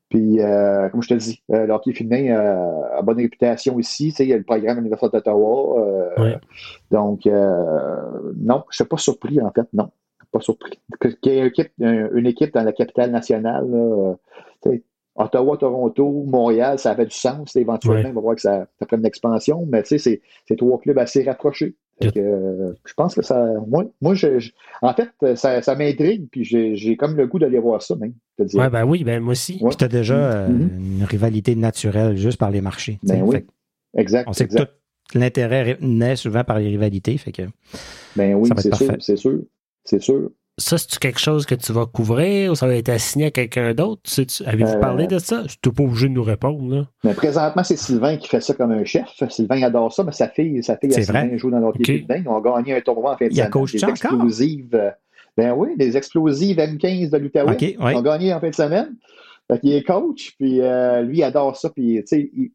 Puis, 0.08 0.40
euh, 0.40 0.88
comme 0.90 1.02
je 1.02 1.08
te 1.08 1.14
dis, 1.14 1.42
euh, 1.50 1.66
le 1.66 1.72
hockey 1.72 1.92
féminin 1.92 2.36
a 2.96 3.02
bonne 3.02 3.16
réputation 3.16 3.78
ici. 3.80 4.14
il 4.18 4.26
y 4.26 4.32
a 4.32 4.36
le 4.36 4.44
programme 4.44 4.78
Université 4.78 5.16
d'Ottawa. 5.16 6.14
Donc, 6.90 7.26
non, 7.26 7.26
je 7.26 7.32
ne 7.32 8.62
suis 8.70 8.84
pas 8.84 8.98
surpris, 8.98 9.40
en 9.40 9.50
fait, 9.50 9.66
non. 9.72 9.90
Pas 10.30 10.40
surpris. 10.40 10.80
Qu'il 11.20 11.32
y 11.32 11.38
ait 11.38 11.52
une 11.78 12.26
équipe, 12.26 12.54
dans 12.54 12.62
la 12.62 12.72
capitale 12.72 13.10
nationale, 13.10 13.66
Ottawa, 15.14 15.56
Toronto, 15.58 16.24
Montréal, 16.26 16.78
ça 16.78 16.92
avait 16.92 17.06
du 17.06 17.14
sens. 17.14 17.54
Éventuellement, 17.56 18.10
on 18.10 18.14
va 18.14 18.20
voir 18.20 18.34
que 18.34 18.40
ça, 18.40 18.66
ça 18.78 18.86
prenne 18.86 19.00
une 19.00 19.06
expansion, 19.06 19.66
mais 19.68 19.82
tu 19.82 19.98
sais, 19.98 20.20
c'est 20.46 20.56
trois 20.56 20.78
clubs 20.78 20.98
assez 20.98 21.22
rapprochés. 21.22 21.74
Euh, 22.16 22.72
je 22.84 22.94
pense 22.94 23.14
que 23.14 23.22
ça. 23.22 23.46
Moi, 23.68 23.84
moi 24.00 24.14
je, 24.14 24.50
en 24.80 24.92
fait, 24.94 25.36
ça, 25.36 25.62
ça 25.62 25.74
m'intrigue, 25.76 26.26
puis 26.30 26.44
j'ai 26.44 26.96
comme 26.96 27.16
le 27.16 27.26
goût 27.26 27.38
d'aller 27.38 27.58
voir 27.58 27.82
ça, 27.82 27.94
même. 27.96 28.14
Ouais, 28.38 28.70
ben 28.70 28.84
oui, 28.84 29.04
ben 29.04 29.20
moi 29.20 29.32
aussi. 29.32 29.62
Tu 29.78 29.84
as 29.84 29.88
déjà 29.88 30.14
euh, 30.14 30.48
mm-hmm. 30.48 30.98
une 30.98 31.04
rivalité 31.04 31.54
naturelle 31.54 32.16
juste 32.16 32.38
par 32.38 32.50
les 32.50 32.60
marchés. 32.60 32.98
Ben 33.04 33.22
oui. 33.22 33.44
exact. 33.96 34.28
On 34.28 34.32
sait 34.32 34.48
que 34.48 34.56
tout 34.56 34.68
l'intérêt 35.14 35.76
naît 35.80 36.16
souvent 36.16 36.42
par 36.42 36.58
les 36.58 36.68
rivalités. 36.68 37.16
Fait 37.18 37.32
que 37.32 37.42
ben 38.16 38.34
oui, 38.34 38.50
c'est 38.56 38.74
sûr, 38.74 38.96
c'est 38.98 39.16
sûr. 39.16 39.40
C'est 39.84 40.00
sûr 40.00 40.30
ça, 40.58 40.76
c'est 40.76 40.98
quelque 40.98 41.18
chose 41.18 41.46
que 41.46 41.54
tu 41.54 41.72
vas 41.72 41.86
couvrir 41.86 42.52
ou 42.52 42.54
ça 42.54 42.66
va 42.66 42.74
être 42.74 42.90
assigné 42.90 43.26
à 43.26 43.30
quelqu'un 43.30 43.72
d'autre? 43.72 44.02
Avez-vous 44.44 44.78
parlé 44.80 45.06
de 45.06 45.18
ça? 45.18 45.42
Je 45.44 45.52
suis 45.52 45.74
pas 45.74 45.82
obligé 45.82 46.08
de 46.08 46.12
nous 46.12 46.22
répondre. 46.22 46.74
Là. 46.74 46.86
Mais 47.04 47.14
présentement, 47.14 47.64
c'est 47.64 47.76
Sylvain 47.76 48.16
qui 48.16 48.28
fait 48.28 48.40
ça 48.40 48.52
comme 48.52 48.72
un 48.72 48.84
chef. 48.84 49.08
Sylvain 49.30 49.62
adore 49.62 49.92
ça, 49.92 50.04
mais 50.04 50.12
sa 50.12 50.28
fille, 50.28 50.62
sa 50.62 50.76
fille 50.76 50.94
a 50.94 51.02
Sylvain 51.02 51.36
joue 51.36 51.50
dans 51.50 51.58
leur 51.58 51.70
okay. 51.70 52.06
Ils 52.08 52.28
ont 52.28 52.40
gagné 52.40 52.74
un 52.74 52.80
tournoi 52.80 53.14
en 53.14 53.16
fin 53.16 53.28
de 53.28 53.32
semaine. 53.32 53.50
Il 53.54 53.78
des 53.78 53.84
explosives. 53.84 54.74
Euh, 54.74 54.90
ben 55.36 55.52
oui, 55.52 55.76
des 55.78 55.96
explosives 55.96 56.58
M15 56.58 57.08
de 57.08 57.16
l'Outaouais. 57.16 57.56
Ils 57.60 57.96
ont 57.96 58.02
gagné 58.02 58.34
en 58.34 58.40
fin 58.40 58.50
de 58.50 58.54
semaine. 58.54 58.94
Fait 59.50 59.60
il 59.62 59.72
est 59.72 59.82
coach, 59.82 60.34
puis 60.38 60.60
euh, 60.60 61.02
lui, 61.02 61.18
il 61.18 61.22
adore 61.24 61.56
ça. 61.56 61.70
Puis, 61.70 62.04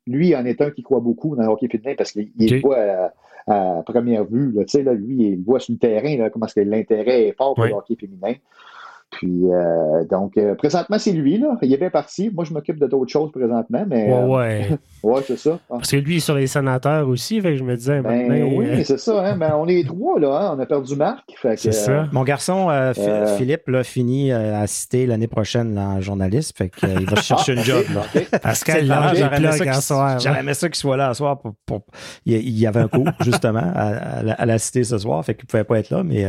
lui, 0.05 0.29
il 0.29 0.35
en 0.35 0.45
est 0.45 0.61
un 0.61 0.69
qui 0.69 0.83
croit 0.83 0.99
beaucoup 0.99 1.35
dans 1.35 1.43
le 1.43 1.49
hockey 1.49 1.67
féminin 1.67 1.95
parce 1.97 2.11
qu'il 2.11 2.29
okay. 2.39 2.59
voit 2.59 3.11
à 3.47 3.83
première 3.85 4.25
vue. 4.25 4.51
Là, 4.51 4.63
là, 4.83 4.93
lui, 4.93 5.31
il 5.31 5.43
voit 5.43 5.59
sur 5.59 5.73
le 5.73 5.79
terrain 5.79 6.17
là, 6.17 6.29
comment 6.29 6.45
est-ce 6.45 6.55
que 6.55 6.59
l'intérêt 6.61 7.27
est 7.27 7.33
fort 7.33 7.55
pour 7.55 7.65
le 7.65 7.73
hockey 7.73 7.95
féminin. 7.95 8.35
Puis, 9.11 9.49
euh, 9.49 10.03
donc, 10.09 10.37
euh, 10.37 10.53
présentement, 10.55 10.99
c'est 10.99 11.13
lui, 11.13 11.37
là. 11.37 11.57
Il 11.61 11.73
est 11.73 11.77
bien 11.77 11.89
parti. 11.89 12.29
Moi, 12.33 12.43
je 12.43 12.53
m'occupe 12.53 12.77
de 12.77 12.87
d'autres 12.87 13.11
choses 13.11 13.31
présentement, 13.31 13.85
mais. 13.87 14.11
Ouais, 14.11 14.69
euh, 14.71 15.07
ouais. 15.07 15.21
c'est 15.27 15.37
ça. 15.37 15.59
Parce 15.69 15.89
que 15.89 15.97
lui, 15.97 16.15
il 16.15 16.17
est 16.17 16.19
sur 16.19 16.35
les 16.35 16.47
sénateurs 16.47 17.07
aussi, 17.07 17.39
fait 17.39 17.51
que 17.51 17.55
je 17.55 17.63
me 17.63 17.75
disais. 17.75 18.01
Ben, 18.01 18.43
oui, 18.43 18.83
c'est 18.83 18.99
ça. 18.99 19.25
Hein? 19.25 19.37
Ben, 19.37 19.55
on 19.57 19.67
est 19.67 19.87
trois, 19.87 20.19
là. 20.19 20.39
Hein? 20.41 20.55
On 20.57 20.59
a 20.59 20.65
perdu 20.65 20.95
Marc. 20.95 21.23
C'est 21.55 21.71
ça. 21.71 22.07
Mon 22.11 22.23
garçon, 22.23 22.69
Philippe, 23.37 23.67
là, 23.67 23.83
finit 23.83 24.31
à 24.31 24.59
assister 24.59 25.05
l'année 25.05 25.27
prochaine 25.27 25.79
en 25.79 26.01
journaliste. 26.01 26.57
Fait 26.57 26.69
qu'il 26.69 27.09
va 27.09 27.15
chercher 27.21 27.53
une 27.53 27.63
job, 27.63 27.85
là. 27.93 28.39
Pascal, 28.39 28.85
j'aurais 29.15 29.37
aimé 30.39 30.53
ça 30.53 30.67
qu'il 30.67 30.75
soit 30.75 30.97
là 30.97 31.13
ce 31.13 31.19
soir. 31.19 31.39
Pour, 31.65 31.81
Il 32.25 32.59
y 32.59 32.67
avait 32.67 32.81
un 32.81 32.87
cours, 32.87 33.07
justement, 33.21 33.71
à, 33.73 34.45
l'assister 34.45 34.83
ce 34.83 34.97
soir. 34.97 35.23
Fait 35.23 35.33
qu'il 35.33 35.45
ne 35.45 35.47
pouvait 35.47 35.63
pas 35.63 35.79
être 35.79 35.91
là, 35.91 36.03
mais 36.03 36.27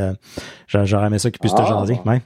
j'aurais 0.69 1.09
aimé 1.09 1.19
ça 1.19 1.31
qu'il 1.31 1.41
puisse 1.41 1.55
te 1.55 1.63
ah. 1.63 1.67
jaser. 1.67 2.01
Ouais. 2.07 2.23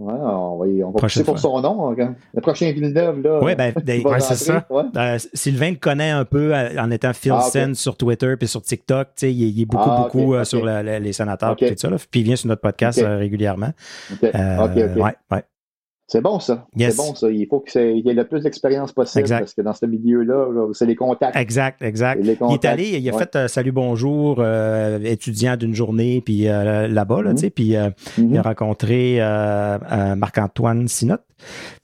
Ouais, 0.00 0.14
on 0.14 0.56
va, 0.56 0.86
on 0.86 0.90
va 0.92 1.00
pousser 1.00 1.24
pour 1.24 1.38
son 1.38 1.60
nom. 1.60 1.92
Hein, 1.92 2.14
le 2.32 2.40
prochain 2.40 2.72
Villeneuve, 2.72 3.20
là. 3.22 3.38
Oui, 3.42 3.54
ben, 3.54 3.74
ouais, 3.86 4.20
c'est 4.20 4.34
ça. 4.34 4.66
Euh, 4.96 5.18
Sylvain 5.34 5.70
le 5.70 5.76
connaît 5.76 6.08
un 6.08 6.24
peu 6.24 6.54
euh, 6.54 6.80
en 6.80 6.90
étant 6.90 7.12
Phil 7.12 7.34
ah, 7.34 7.74
sur 7.74 7.96
Twitter 7.98 8.34
puis 8.38 8.48
sur 8.48 8.62
TikTok. 8.62 9.08
Il, 9.22 9.28
il 9.28 9.60
est 9.60 9.66
beaucoup, 9.66 9.90
ah, 9.90 10.02
beaucoup 10.02 10.34
euh, 10.34 10.44
sur 10.44 10.64
les 10.64 11.12
sénateurs 11.12 11.54
et 11.60 11.74
tout 11.74 11.78
ça. 11.78 11.90
Là, 11.90 11.96
puis 12.10 12.20
il 12.20 12.24
vient 12.24 12.36
sur 12.36 12.48
notre 12.48 12.62
podcast 12.62 13.02
régulièrement. 13.04 13.72
OK, 14.10 14.24
OK. 14.24 14.76
Ouais, 14.96 15.16
ouais. 15.30 15.44
C'est 16.10 16.20
bon, 16.20 16.40
ça. 16.40 16.66
C'est 16.76 16.96
bon, 16.96 17.14
ça. 17.14 17.30
Il 17.30 17.46
faut 17.46 17.60
qu'il 17.60 17.98
y 17.98 18.08
ait 18.08 18.14
le 18.14 18.26
plus 18.26 18.40
d'expérience 18.40 18.90
possible 18.90 19.28
parce 19.28 19.54
que 19.54 19.62
dans 19.62 19.74
ce 19.74 19.86
milieu-là, 19.86 20.66
c'est 20.72 20.86
les 20.86 20.96
contacts. 20.96 21.36
Exact, 21.36 21.80
exact. 21.82 22.20
Il 22.24 22.30
est 22.30 22.64
allé, 22.64 22.98
il 22.98 23.08
a 23.08 23.12
fait 23.12 23.36
euh, 23.36 23.46
Salut, 23.46 23.70
bonjour, 23.70 24.38
euh, 24.40 24.98
étudiant 25.04 25.56
d'une 25.56 25.72
journée, 25.72 26.20
puis 26.20 26.48
euh, 26.48 26.88
là-bas, 26.88 27.22
là, 27.22 27.32
tu 27.34 27.42
sais, 27.42 27.50
puis 27.50 27.64
il 27.64 27.76
a 27.76 27.90
mm-hmm. 28.18 28.40
rencontré 28.40 29.18
Marc-Antoine 30.16 30.88
Sinotte. 30.88 31.24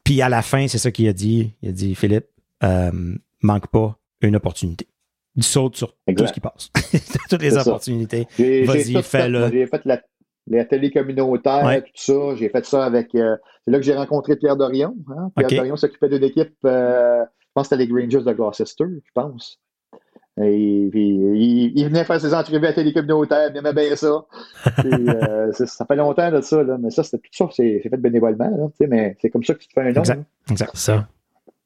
Puis 0.03 0.21
à 0.23 0.29
la 0.29 0.43
fin, 0.43 0.67
c'est 0.67 0.79
ça 0.79 0.91
qu'il 0.91 1.07
a 1.07 1.13
dit. 1.13 1.53
Il 1.63 1.69
a 1.69 1.73
dit, 1.73 1.95
Philippe, 1.95 2.27
manque 3.43 3.69
pas 3.69 3.97
une 4.23 4.35
opportunité. 4.35 4.89
Il 5.37 5.45
saute 5.45 5.77
sur 5.77 5.93
tout 5.93 6.27
ce 6.27 6.33
qui 6.33 6.41
passe. 6.41 6.73
Toutes 7.31 7.43
les 7.43 7.57
opportunités. 7.57 8.27
Vas-y, 8.39 9.01
fais-le. 9.05 9.51
J'ai 9.53 9.67
fait 9.67 9.85
la 9.85 10.01
les 10.47 10.61
ateliers 10.61 10.91
communautaires, 10.91 11.83
tout 11.85 11.91
ça. 11.95 12.37
J'ai 12.37 12.49
fait 12.49 12.65
ça 12.65 12.85
avec. 12.85 13.15
Euh, 13.15 13.37
c'est 13.65 13.71
là 13.71 13.79
que 13.79 13.85
j'ai 13.85 13.95
rencontré 13.95 14.37
Pierre 14.37 14.57
Dorion. 14.57 14.95
Hein. 15.09 15.31
Pierre 15.37 15.51
Dorion 15.51 15.77
s'occupait 15.77 16.09
d'une 16.09 16.25
équipe, 16.25 16.55
euh, 16.65 17.25
je 17.25 17.47
pense 17.55 17.69
que 17.69 17.77
c'était 17.77 17.85
les 17.85 17.89
Grangers 17.89 18.25
de 18.25 18.33
Gloucester, 18.33 18.85
je 18.85 19.11
pense. 19.15 19.59
Et 20.39 20.89
puis, 20.91 21.73
il, 21.75 21.85
venait 21.87 22.05
faire 22.05 22.21
ses 22.21 22.35
entrevues 22.35 22.67
à 22.67 22.73
télé 22.75 22.93
communautaire, 22.93 23.51
il 23.51 23.57
aimait 23.57 23.73
bien 23.73 23.97
ça. 23.97 24.25
Euh, 24.85 25.53
ça 25.53 25.87
fait 25.87 25.97
longtemps 25.97 26.31
de 26.31 26.41
ça, 26.43 26.63
là, 26.63 26.77
mais 26.79 26.91
ça, 26.91 27.03
c'était 27.03 27.19
tout 27.19 27.31
ça, 27.33 27.49
c'est 27.53 27.81
fait 27.81 27.97
bénévolement, 27.97 28.51
là, 28.51 28.87
mais 28.89 29.17
c'est 29.21 29.31
comme 29.31 29.43
ça 29.43 29.55
que 29.55 29.61
tu 29.61 29.69
te 29.69 29.73
fais 29.73 29.81
un 29.81 29.93
nom. 29.93 30.01
Exact, 30.01 30.25
exact. 30.51 30.77
Ça. 30.77 31.09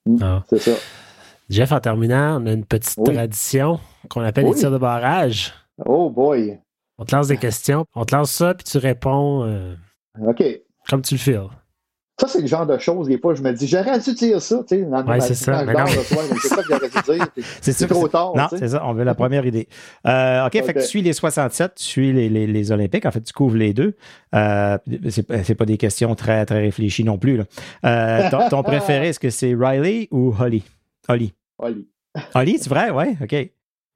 Mm, 0.06 0.16
ah. 0.22 0.42
C'est 0.48 0.58
ça. 0.58 0.72
Jeff, 1.48 1.72
en 1.72 1.80
terminant, 1.80 2.40
on 2.40 2.46
a 2.46 2.52
une 2.52 2.64
petite 2.64 2.98
Oui. 2.98 3.12
tradition 3.12 3.80
qu'on 4.08 4.20
appelle 4.20 4.44
les 4.44 4.54
tirs 4.54 4.70
de 4.70 4.78
barrage. 4.78 5.52
Oh 5.84 6.08
boy. 6.10 6.58
On 7.00 7.04
te 7.06 7.16
lance 7.16 7.28
des 7.28 7.38
questions, 7.38 7.86
on 7.94 8.04
te 8.04 8.14
lance 8.14 8.30
ça, 8.30 8.52
puis 8.52 8.64
tu 8.64 8.76
réponds 8.76 9.42
euh, 9.44 9.74
OK. 10.26 10.44
comme 10.88 11.00
tu 11.00 11.14
le 11.14 11.18
files. 11.18 11.40
Ça, 12.20 12.28
c'est 12.28 12.42
le 12.42 12.46
genre 12.46 12.66
de 12.66 12.76
choses, 12.76 13.08
des 13.08 13.18
fois, 13.18 13.34
je 13.34 13.40
me 13.42 13.50
dis, 13.54 13.66
j'aurais 13.66 13.98
dû 13.98 14.12
dire 14.12 14.42
ça, 14.42 14.58
tu 14.68 14.76
sais, 14.76 14.82
dans 14.82 14.98
Ouais, 14.98 15.04
ma- 15.16 15.20
c'est 15.20 15.32
ça, 15.34 15.64
mais 15.64 15.72
non. 15.72 15.86
soir, 15.86 16.24
c'est 16.42 16.48
ça 16.48 16.56
que 16.62 16.68
j'aurais 16.68 16.90
dû 16.90 17.00
dire. 17.16 17.26
C'est 17.62 17.88
trop 17.88 18.06
tard, 18.08 18.32
Non, 18.36 18.46
c'est 18.50 18.68
ça, 18.68 18.82
on 18.84 18.92
veut 18.92 19.04
la 19.04 19.14
première 19.14 19.46
idée. 19.46 19.66
Euh, 20.06 20.44
OK, 20.46 20.52
fait 20.52 20.74
que 20.74 20.80
tu 20.80 20.84
suis 20.84 21.00
les 21.00 21.14
67, 21.14 21.76
tu 21.76 21.82
suis 21.82 22.12
les, 22.12 22.28
les, 22.28 22.46
les 22.46 22.72
Olympiques. 22.72 23.06
En 23.06 23.10
fait, 23.10 23.22
tu 23.22 23.32
couvres 23.32 23.56
les 23.56 23.72
deux. 23.72 23.96
Euh, 24.34 24.76
c'est 25.08 25.22
pas- 25.26 25.42
c'est 25.42 25.54
pas 25.54 25.64
des 25.64 25.78
questions 25.78 26.14
très, 26.14 26.44
très 26.44 26.60
réfléchies 26.60 27.04
non 27.04 27.16
plus. 27.16 27.38
Là. 27.38 27.44
Euh, 27.86 28.28
ton, 28.30 28.50
ton 28.50 28.62
préféré, 28.64 29.08
est-ce 29.08 29.20
que 29.20 29.30
c'est 29.30 29.54
Riley 29.58 30.08
ou 30.10 30.34
Holly? 30.38 30.62
Holly. 31.08 31.32
Oli. 31.58 31.88
Holly, 32.34 32.58
c'est 32.58 32.68
vrai? 32.68 32.90
Ouais, 32.90 33.16
OK. 33.22 33.34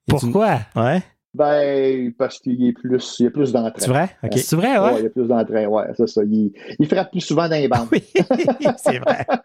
Pourquoi? 0.07 0.61
Ouais, 0.75 1.03
Ben, 1.35 2.13
parce 2.17 2.39
qu'il 2.39 2.65
est 2.65 2.71
plus, 2.71 3.17
il 3.19 3.23
y 3.23 3.27
a 3.27 3.31
plus 3.31 3.51
d'entrain. 3.51 3.73
c'est 3.77 3.89
vrai? 3.89 4.09
OK. 4.23 4.37
C'est 4.37 4.55
vrai, 4.55 4.77
Ouais, 4.77 4.85
ouais? 4.85 4.95
il 4.99 5.03
y 5.03 5.07
a 5.07 5.09
plus 5.09 5.27
d'entrain, 5.27 5.65
ouais, 5.65 5.83
c'est 5.97 6.07
ça. 6.07 6.21
Il, 6.23 6.53
il 6.79 6.87
frappe 6.87 7.11
plus 7.11 7.19
souvent 7.21 7.49
dans 7.49 7.55
les 7.55 7.67
bandes. 7.67 7.87
Oui, 7.91 8.03
c'est 8.77 8.99
vrai. 8.99 9.25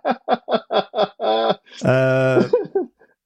Euh, 1.85 2.43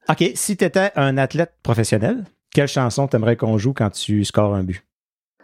OK, 0.09 0.31
si 0.35 0.57
tu 0.57 0.65
étais 0.65 0.91
un 0.97 1.17
athlète 1.19 1.55
professionnel, 1.63 2.25
quelle 2.53 2.69
chanson 2.69 3.07
t'aimerais 3.09 3.37
qu'on 3.37 3.59
joue 3.59 3.73
quand 3.73 3.91
tu 3.91 4.25
scores 4.25 4.55
un 4.55 4.63
but? 4.63 4.85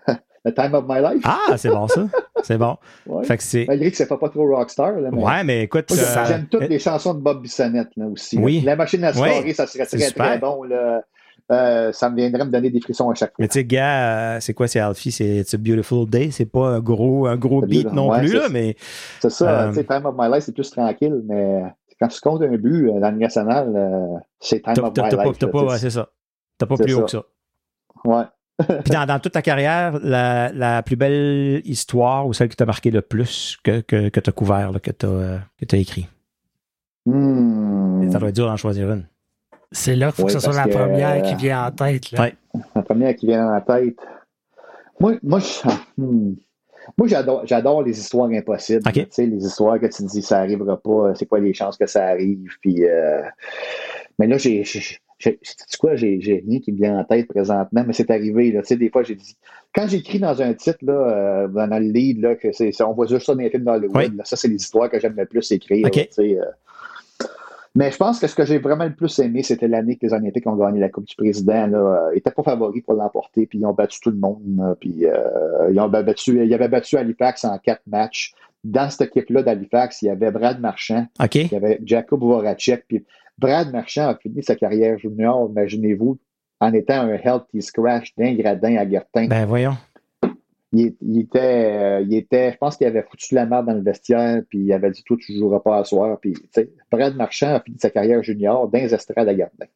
The 0.44 0.55
time 0.55 0.74
of 0.74 0.84
my 0.88 1.01
life. 1.01 1.22
Ah, 1.24 1.56
c'est 1.56 1.70
bon 1.70 1.88
ça. 1.88 2.06
C'est 2.42 2.56
bon. 2.59 2.76
Ouais. 3.06 3.24
Fait 3.24 3.36
que 3.36 3.42
c'est. 3.42 3.64
Malgré 3.66 3.90
que 3.90 3.97
c'est 3.97 4.06
pas, 4.06 4.16
pas 4.18 4.28
trop 4.28 4.47
rockstar, 4.55 4.92
là, 5.01 5.10
mais 5.12 5.22
Ouais, 5.22 5.44
mais 5.44 5.62
écoute. 5.64 5.90
Euh, 5.92 6.24
J'aime 6.26 6.47
toutes 6.47 6.68
les 6.68 6.78
chansons 6.78 7.14
de 7.14 7.20
Bob 7.20 7.42
Bissonnette 7.42 7.90
là, 7.97 8.06
aussi. 8.06 8.36
là. 8.36 8.42
Oui. 8.42 8.60
La 8.64 8.76
machine 8.76 9.02
à 9.05 9.12
scorer, 9.12 9.52
ça 9.55 9.66
serait 9.66 9.86
très, 9.86 9.98
super. 9.98 10.26
très 10.26 10.38
bon. 10.38 10.62
Là. 10.64 11.02
Euh, 11.51 11.90
ça 11.93 12.09
me 12.10 12.16
viendrait 12.16 12.44
me 12.44 12.51
donner 12.51 12.70
des 12.70 12.81
frissons 12.81 13.10
à 13.10 13.14
chaque 13.14 13.31
fois. 13.31 13.36
Mais 13.40 13.48
tu 13.48 13.55
sais, 13.55 13.64
gars, 13.64 14.36
euh, 14.36 14.40
c'est 14.40 14.55
quoi, 14.55 14.68
c'est 14.68 14.78
Alfie? 14.78 15.10
C'est 15.10 15.39
It's 15.39 15.55
a 15.55 15.59
Beautiful 15.59 16.09
Day. 16.09 16.31
C'est 16.31 16.47
pas 16.47 16.68
un 16.68 16.81
gros, 16.81 17.27
un 17.27 17.36
gros 17.36 17.60
beat 17.62 17.93
non 17.93 18.10
ouais, 18.10 18.20
plus, 18.20 18.35
là, 18.35 18.48
mais 18.51 18.77
C'est 19.20 19.31
ça, 19.31 19.62
Euh, 19.62 19.68
tu 19.70 19.77
sais, 19.77 19.85
Time 19.85 20.06
of 20.06 20.14
My 20.16 20.32
Life, 20.32 20.44
c'est 20.44 20.55
plus 20.55 20.70
tranquille, 20.70 21.22
mais 21.27 21.62
quand 22.01 22.09
tu 22.09 22.20
comptes 22.20 22.43
un 22.43 22.56
but 22.56 22.86
dans 23.01 23.10
le 23.10 23.18
national, 23.18 24.22
c'est 24.39 24.62
Time 24.62 24.85
of 24.85 24.97
My 24.97 25.02
Life. 25.10 25.39
t'as 25.39 25.48
pas, 25.48 25.64
ouais, 25.64 25.78
c'est 25.78 25.90
ça. 25.90 26.09
T'as 26.59 26.66
pas 26.66 26.77
plus 26.77 26.94
haut 26.94 27.05
que 27.05 27.10
ça. 27.10 27.22
Ouais. 28.05 28.24
Puis 28.85 28.93
dans, 28.93 29.06
dans 29.06 29.18
toute 29.18 29.32
ta 29.32 29.43
carrière, 29.43 29.98
la, 30.02 30.52
la 30.52 30.82
plus 30.82 30.97
belle 30.97 31.62
histoire 31.64 32.27
ou 32.27 32.35
celle 32.35 32.51
qui 32.51 32.56
t'a 32.56 32.66
marqué 32.66 32.90
le 32.90 33.01
plus 33.01 33.56
que, 33.64 33.81
que, 33.81 34.10
que 34.10 34.20
t'as 34.20 34.32
couvert, 34.32 34.70
là, 34.70 34.78
que 34.78 34.90
t'as 34.90 35.39
que 35.59 35.64
t'as 35.64 35.78
écrit? 35.78 36.06
Hmm. 37.06 38.10
Ça 38.12 38.18
doit 38.18 38.28
être 38.28 38.35
dur 38.35 38.47
d'en 38.47 38.59
choisir 38.59 38.93
une. 38.93 39.06
C'est 39.72 39.94
là 39.97 40.06
qu'il 40.06 40.16
faut 40.16 40.22
Oui, 40.22 40.26
que 40.26 40.32
ce 40.32 40.40
soit 40.40 40.52
la 40.52 40.62
parce 40.64 40.74
que- 40.74 40.80
première 40.82 41.22
qui 41.22 41.34
vient 41.36 41.66
en 41.66 41.70
tête. 41.70 42.10
Là. 42.12 42.22
Ouais. 42.22 42.34
La 42.74 42.82
première 42.82 43.14
qui 43.16 43.26
vient 43.26 43.51
la 43.51 43.60
tête. 43.60 43.97
Moi, 44.98 45.14
moi, 45.22 45.38
je- 45.38 45.68
hmm. 46.02 46.34
moi 46.98 47.06
j'adore, 47.09 47.47
j'adore 47.47 47.82
les 47.82 47.98
histoires 47.98 48.28
impossibles. 48.30 48.82
Tu 48.92 49.06
sais, 49.10 49.26
les 49.26 49.44
histoires 49.47 49.78
que 49.78 49.86
tu 49.86 50.02
te 50.02 50.09
dis, 50.10 50.22
ça 50.22 50.38
arrivera 50.40 50.76
pas, 50.76 51.14
c'est 51.14 51.26
quoi 51.26 51.38
les 51.40 51.55
chances 51.55 51.76
que 51.76 51.86
ça 51.86 52.06
arrive. 52.06 52.48
Puis, 52.60 52.84
euh, 52.84 53.22
Mais 54.18 54.26
là, 54.26 54.36
j'ai, 54.36 54.64
j'ai, 54.64 54.80
j'ai- 55.18 55.38
sais-tu 55.42 55.78
quoi, 55.78 55.94
j'ai, 55.97 56.20
j'ai 56.20 56.44
rien 56.47 56.60
qui 56.60 56.72
me 56.72 56.76
vient 56.76 56.98
en 56.98 57.05
tête 57.05 57.26
présentement, 57.28 57.84
mais 57.86 57.94
c'est 57.94 58.10
arrivé. 58.10 58.52
Là. 58.52 58.60
Tu 58.60 58.66
sais, 58.68 58.76
des 58.76 58.90
fois, 58.90 59.02
j'ai 59.02 59.14
dit, 59.14 59.34
quand 59.74 59.86
j'écris 59.86 60.18
dans 60.18 60.42
un 60.42 60.52
titre, 60.52 60.78
là, 60.82 60.92
euh, 61.44 61.48
dans 61.48 61.78
le 61.78 61.86
lead, 61.90 62.20
là, 62.20 62.34
que 62.34 62.52
c'est, 62.52 62.70
c'est- 62.72 62.82
on 62.84 62.92
voit 62.92 63.06
juste 63.06 63.24
ça 63.24 63.34
dans 63.34 63.40
les 63.40 63.48
films 63.51 63.64
d'Hollywood, 63.64 63.97
Oui. 63.97 64.16
là, 64.16 64.24
ça, 64.26 64.36
c'est 64.36 64.48
les 64.48 64.56
histoires 64.56 64.90
que 64.90 65.01
j'aime 65.01 65.14
le 65.16 65.24
plus 65.24 65.51
écrire. 65.52 65.86
Là, 65.86 66.02
sais, 66.10 66.38
euh. 66.38 66.44
Mais 67.76 67.92
je 67.92 67.97
pense 67.97 68.18
que 68.18 68.26
ce 68.26 68.34
que 68.34 68.44
j'ai 68.44 68.59
vraiment 68.59 68.84
le 68.84 68.94
plus 68.94 69.16
aimé, 69.20 69.42
c'était 69.42 69.68
l'année 69.68 69.97
que 69.97 70.06
les 70.06 70.12
Olympiques 70.12 70.47
ont 70.47 70.56
gagné 70.56 70.80
la 70.80 70.88
Coupe 70.88 71.06
du 71.06 71.14
Président. 71.14 71.68
Là. 71.68 72.09
Ils 72.12 72.16
n'étaient 72.16 72.32
pas 72.32 72.42
favoris 72.42 72.82
pour 72.82 72.94
l'emporter, 72.94 73.47
puis 73.47 73.59
ils 73.60 73.66
ont 73.66 73.72
battu 73.72 74.01
tout 74.01 74.10
le 74.10 74.16
monde. 74.16 74.76
puis 74.80 75.06
euh, 75.06 75.70
ils, 75.70 75.78
ont 75.78 75.88
battu, 75.88 76.44
ils 76.44 76.55
avaient 76.55 76.68
battu 76.68 76.97
Halifax 76.97 77.44
en 77.44 77.56
quatre 77.59 77.82
matchs. 77.86 78.34
Dans 78.64 78.90
cette 78.90 79.09
équipe-là 79.09 79.42
d'Halifax, 79.42 80.02
il 80.02 80.06
y 80.06 80.10
avait 80.10 80.30
Brad 80.30 80.60
Marchand, 80.60 81.06
OK? 81.22 81.34
il 81.36 81.52
y 81.52 81.56
avait 81.56 81.80
Jacob 81.84 82.20
Voracek. 82.20 82.84
Puis 82.88 83.05
Brad 83.38 83.72
Marchand 83.72 84.09
a 84.09 84.16
fini 84.16 84.42
sa 84.42 84.56
carrière 84.56 84.98
junior, 84.98 85.48
imaginez-vous, 85.48 86.18
en 86.60 86.72
étant 86.74 87.01
un 87.01 87.14
healthy 87.14 87.62
scratch 87.62 88.12
d'un 88.18 88.34
gradin 88.34 88.76
à 88.76 88.88
Gertin. 88.88 89.28
Ben 89.28 89.47
voyons. 89.47 89.76
Il, 90.72 90.94
il 91.02 91.20
était, 91.20 91.38
euh, 91.40 92.01
il 92.02 92.14
était, 92.14 92.52
je 92.52 92.56
pense 92.59 92.76
qu'il 92.76 92.86
avait 92.86 93.02
foutu 93.02 93.34
de 93.34 93.36
la 93.36 93.47
merde 93.47 93.66
dans 93.66 93.74
le 93.74 93.82
vestiaire, 93.82 94.42
puis 94.48 94.59
il 94.60 94.72
avait 94.72 94.90
dit 94.90 95.02
Toi, 95.05 95.16
tu 95.20 95.32
ne 95.32 95.38
joueras 95.38 95.60
pas 95.60 95.78
à 95.78 95.84
soir. 95.84 96.18
Puis, 96.20 96.34
Brad 96.90 97.16
Marchand 97.16 97.55
a 97.56 97.60
fini 97.60 97.76
sa 97.80 97.90
carrière 97.90 98.22
junior 98.22 98.68
dans 98.68 98.78
les 98.78 98.94
estrades 98.94 99.28
à 99.28 99.34
Gardin. 99.34 99.66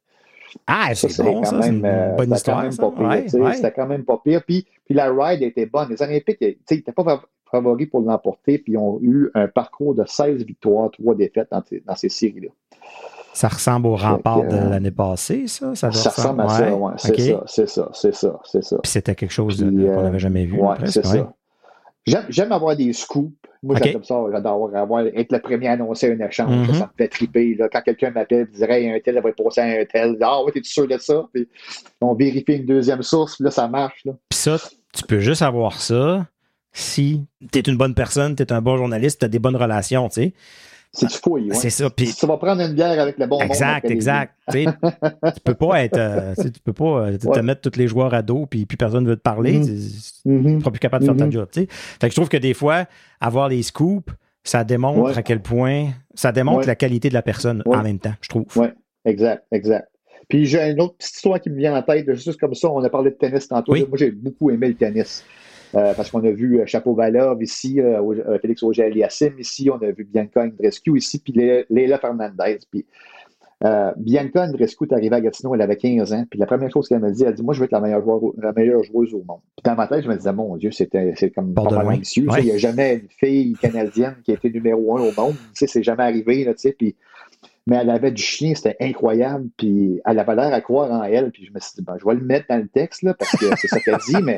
Ah, 0.69 0.95
Ça, 0.95 1.09
c'est 1.09 1.23
bon, 1.25 1.43
ça. 1.43 1.61
C'est 1.63 1.69
une 1.71 1.85
euh, 1.85 2.11
bonne 2.15 2.27
c'était 2.27 2.37
histoire. 2.37 2.57
quand 2.59 2.63
même 2.63 2.73
ça. 2.73 2.83
pas 2.83 2.91
pire. 2.93 3.35
Ouais, 3.35 3.41
ouais. 3.41 3.55
C'était 3.55 3.73
quand 3.73 3.87
même 3.87 4.05
pas 4.05 4.21
pire. 4.25 4.43
Puis, 4.45 4.67
puis 4.85 4.95
la 4.95 5.13
ride 5.13 5.43
était 5.43 5.67
bonne. 5.67 5.89
Les 5.91 6.01
Olympiques, 6.01 6.39
tu 6.39 6.47
sais, 6.47 6.57
ils 6.71 6.77
n'étaient 6.77 6.93
pas 6.93 7.03
fav- 7.03 7.23
favoris 7.51 7.89
pour 7.91 8.01
l'emporter, 8.03 8.59
puis 8.59 8.75
ils 8.75 8.79
ont 8.79 9.01
eu 9.03 9.31
un 9.35 9.49
parcours 9.49 9.95
de 9.97 10.05
16 10.07 10.45
victoires, 10.45 10.91
3 10.93 11.17
défaites 11.17 11.49
dans, 11.51 11.63
dans 11.87 11.97
ces 11.97 12.09
séries-là. 12.09 12.51
Ça 13.35 13.49
ressemble 13.49 13.89
au 13.89 13.97
rempart 13.97 14.43
que, 14.43 14.53
de 14.53 14.57
euh, 14.57 14.71
l'année 14.71 14.93
passée, 14.93 15.47
ça? 15.49 15.75
Ça, 15.75 15.89
ressemble 15.89 16.43
à 16.43 16.49
ça, 16.49 16.75
ouais. 16.75 16.93
C'est 16.97 17.21
ça, 17.21 17.43
c'est 17.47 17.69
ça, 17.69 17.91
c'est 17.93 18.15
ça, 18.15 18.41
c'est 18.45 18.65
ça. 18.65 18.77
Puis 18.83 18.93
c'était 18.93 19.15
quelque 19.15 19.33
chose 19.33 19.61
qu'on 19.61 19.67
euh, 19.67 20.03
n'avait 20.03 20.21
jamais 20.21 20.47
vu. 20.47 20.61
Ouais, 20.61 20.77
presque, 20.77 21.05
c'est 21.05 21.07
ouais. 21.09 21.27
ça. 22.07 22.25
J'aime, 22.29 22.53
avoir 22.53 22.77
des 22.77 22.93
scoops. 22.93 23.33
Moi, 23.63 23.77
j'aime 23.83 24.05
ça. 24.05 24.23
J'adore 24.31 24.71
avoir, 24.77 25.07
être 25.07 25.33
le 25.33 25.39
premier 25.41 25.69
à 25.69 25.73
annoncer 25.73 26.13
un 26.13 26.27
échange. 26.27 26.69
Mhm. 26.69 26.75
Ça 26.75 26.87
me 26.87 26.97
fait 26.97 27.09
triper. 27.09 27.57
Là. 27.59 27.69
Quand 27.73 27.81
quelqu'un 27.81 28.11
m'appelle 28.11 28.47
et 28.53 28.57
dirait 28.57 28.95
un 28.95 29.01
tel 29.01 29.21
va 29.21 29.31
être 29.31 29.43
passé 29.43 29.61
à 29.63 29.65
un 29.65 29.85
tel, 29.85 30.17
ah 30.21 30.45
ouais, 30.45 30.53
t'es 30.53 30.61
sûr 30.63 30.87
de 30.87 30.99
ça? 30.99 31.27
Puis 31.33 31.49
on 32.01 32.15
vérifie 32.15 32.57
une 32.57 32.67
deuxième 32.67 33.03
source, 33.03 33.37
puis 33.37 33.45
là, 33.45 33.51
ça 33.51 33.67
marche. 33.67 34.05
Là. 34.05 34.13
Puis 34.29 34.39
ça, 34.39 34.59
tu 34.93 35.03
peux 35.03 35.19
juste 35.19 35.43
avoir 35.43 35.81
ça 35.81 36.27
si 36.73 37.25
tu 37.53 37.59
es 37.59 37.63
une 37.63 37.77
bonne 37.77 37.95
personne, 37.95 38.37
tu 38.37 38.43
es 38.43 38.53
un 38.53 38.61
bon 38.61 38.77
journaliste, 38.77 39.21
tu 39.21 39.25
as 39.25 39.29
des 39.29 39.39
bonnes 39.39 39.57
relations, 39.57 40.09
tu 40.09 40.23
sais. 40.23 40.35
C'est 40.95 41.07
du 41.07 41.15
fouille. 41.15 41.49
Ouais. 41.51 41.55
C'est 41.57 41.71
ça. 41.71 41.89
Si 41.99 42.15
tu 42.15 42.27
vas 42.27 42.37
prendre 42.37 42.63
une 42.63 42.73
bière 42.73 43.01
avec 43.01 43.19
le 43.19 43.27
bon 43.27 43.41
Exact, 43.41 43.91
exact. 43.91 44.35
Tu 44.53 44.65
peux 45.45 45.55
pas 45.55 45.83
être. 45.85 45.99
euh, 45.99 46.35
tu 46.37 46.61
peux 46.63 46.73
pas 46.73 47.07
euh, 47.09 47.19
te 47.19 47.27
Ouais. 47.27 47.43
mettre 47.43 47.69
tous 47.69 47.79
les 47.79 47.89
joueurs 47.89 48.15
à 48.15 48.23
dos 48.23 48.47
puis, 48.47 48.65
puis 48.65 48.77
personne 48.77 49.05
ne 49.05 49.09
veut 49.11 49.17
te 49.17 49.23
parler. 49.23 49.59
Mhm. 49.59 49.67
Tu 49.67 49.73
tu 50.23 50.29
Mhm. 50.29 50.61
seras 50.61 50.71
plus 50.71 50.79
capable 50.81 51.05
de 51.05 51.09
faire 51.11 51.17
ta 51.19 51.27
Mhm. 51.27 51.33
job. 51.33 51.49
tu 51.53 51.61
sais. 51.63 51.67
Fait 51.71 52.07
que 52.09 52.11
je 52.11 52.17
trouve 52.17 52.29
que 52.29 52.37
des 52.37 52.55
fois, 52.55 52.85
avoir 53.21 53.49
les 53.49 53.63
scoops, 53.63 54.13
ça 54.45 54.63
démontre 54.65 55.01
Ouais. 55.11 55.19
à 55.19 55.23
quel 55.23 55.41
point. 55.43 55.89
Ça 56.15 56.31
démontre 56.33 56.67
la 56.67 56.77
qualité 56.77 57.09
de 57.09 57.15
la 57.15 57.23
personne 57.23 57.63
en 57.67 57.83
même 57.83 57.99
temps, 57.99 58.15
je 58.21 58.29
trouve. 58.29 58.45
Ouais. 58.57 58.73
Exact, 59.05 59.45
exact. 59.53 59.89
Puis 60.29 60.47
j'ai 60.47 60.71
une 60.71 60.81
autre 60.81 60.95
petite 60.97 61.17
histoire 61.17 61.41
qui 61.41 61.51
me 61.51 61.57
vient 61.57 61.77
en 61.77 61.83
tête, 61.83 62.11
juste 62.15 62.39
comme 62.41 62.55
ça, 62.55 62.71
on 62.71 62.83
a 62.83 62.89
parlé 62.89 63.11
de 63.11 63.17
tennis 63.17 63.49
tantôt. 63.49 63.73
Oui. 63.73 63.85
Moi, 63.89 63.99
j'ai 63.99 64.11
beaucoup 64.11 64.51
aimé 64.51 64.69
le 64.69 64.75
tennis. 64.75 65.25
Euh, 65.77 65.93
parce 65.95 66.11
qu'on 66.11 66.23
a 66.25 66.31
vu 66.31 66.61
euh, 66.61 66.67
Chapeau 66.67 66.95
Valov 66.95 67.43
ici, 67.43 67.81
euh, 67.81 68.39
Félix 68.41 68.63
Auger-Aliassime 68.63 69.39
ici, 69.39 69.71
on 69.71 69.77
a 69.83 69.91
vu 69.91 70.05
Bianca 70.05 70.43
Andreescu 70.45 70.97
ici, 70.97 71.19
puis 71.19 71.33
Leila 71.69 71.99
Fernandez. 71.99 72.59
Puis 72.71 72.87
euh, 73.65 73.93
Bianca 73.97 74.45
Andreescu 74.45 74.85
est 74.85 74.93
arrivée 74.93 75.17
à 75.17 75.21
Gatineau, 75.21 75.55
elle 75.55 75.63
avait 75.63 75.77
15 75.77 76.13
ans, 76.13 76.25
puis 76.29 76.39
la 76.39 76.47
première 76.47 76.71
chose 76.71 76.87
qu'elle 76.89 77.01
m'a 77.01 77.11
dit, 77.11 77.25
elle 77.25 77.35
dit 77.35 77.43
Moi, 77.43 77.55
je 77.55 77.61
veux 77.61 77.65
être 77.65 77.73
la 77.73 77.81
meilleure, 77.81 78.03
joueur- 78.03 78.21
la 78.39 78.53
meilleure 78.53 78.83
joueuse 78.85 79.15
au 79.15 79.25
monde. 79.27 79.41
Puis 79.57 79.63
dans 79.65 79.75
ma 79.75 79.87
tête, 79.87 80.05
je 80.05 80.09
me 80.09 80.17
disais 80.17 80.33
Mon 80.33 80.57
Dieu, 80.57 80.71
c'était 80.71 81.15
c'est 81.17 81.31
comme 81.31 81.55
pas 81.55 81.63
mal. 81.85 81.87
Il 82.41 82.45
n'y 82.45 82.53
a 82.53 82.59
jamais 82.59 82.95
une 82.95 83.09
fille 83.09 83.55
canadienne 83.55 84.17
qui 84.25 84.33
a 84.33 84.35
été 84.35 84.51
numéro 84.51 84.97
un 84.99 85.01
au 85.03 85.13
monde. 85.17 85.35
Tu 85.35 85.41
sais, 85.55 85.67
c'est 85.67 85.83
jamais 85.83 86.03
arrivé, 86.03 86.45
là, 86.45 86.53
tu 86.55 86.61
sais, 86.61 86.73
puis 86.73 86.95
mais 87.67 87.77
elle 87.77 87.89
avait 87.89 88.11
du 88.11 88.23
chien, 88.23 88.55
c'était 88.55 88.77
incroyable, 88.79 89.49
puis 89.57 89.99
elle 90.05 90.19
avait 90.19 90.35
l'air 90.35 90.53
à 90.53 90.61
croire 90.61 90.93
en 90.93 91.03
elle, 91.03 91.31
puis 91.31 91.47
je 91.47 91.53
me 91.55 91.59
suis 91.61 91.73
dit, 91.79 91.83
ben, 91.83 91.97
je 91.99 92.05
vais 92.05 92.13
le 92.15 92.21
mettre 92.21 92.45
dans 92.51 92.59
le 92.59 92.69
texte, 92.69 93.01
là, 93.03 93.15
parce 93.15 93.33
que 93.33 93.47
c'est 93.57 93.69
ça 93.69 93.81
qu'elle 93.81 93.97
dit, 94.07 94.23
mais 94.23 94.37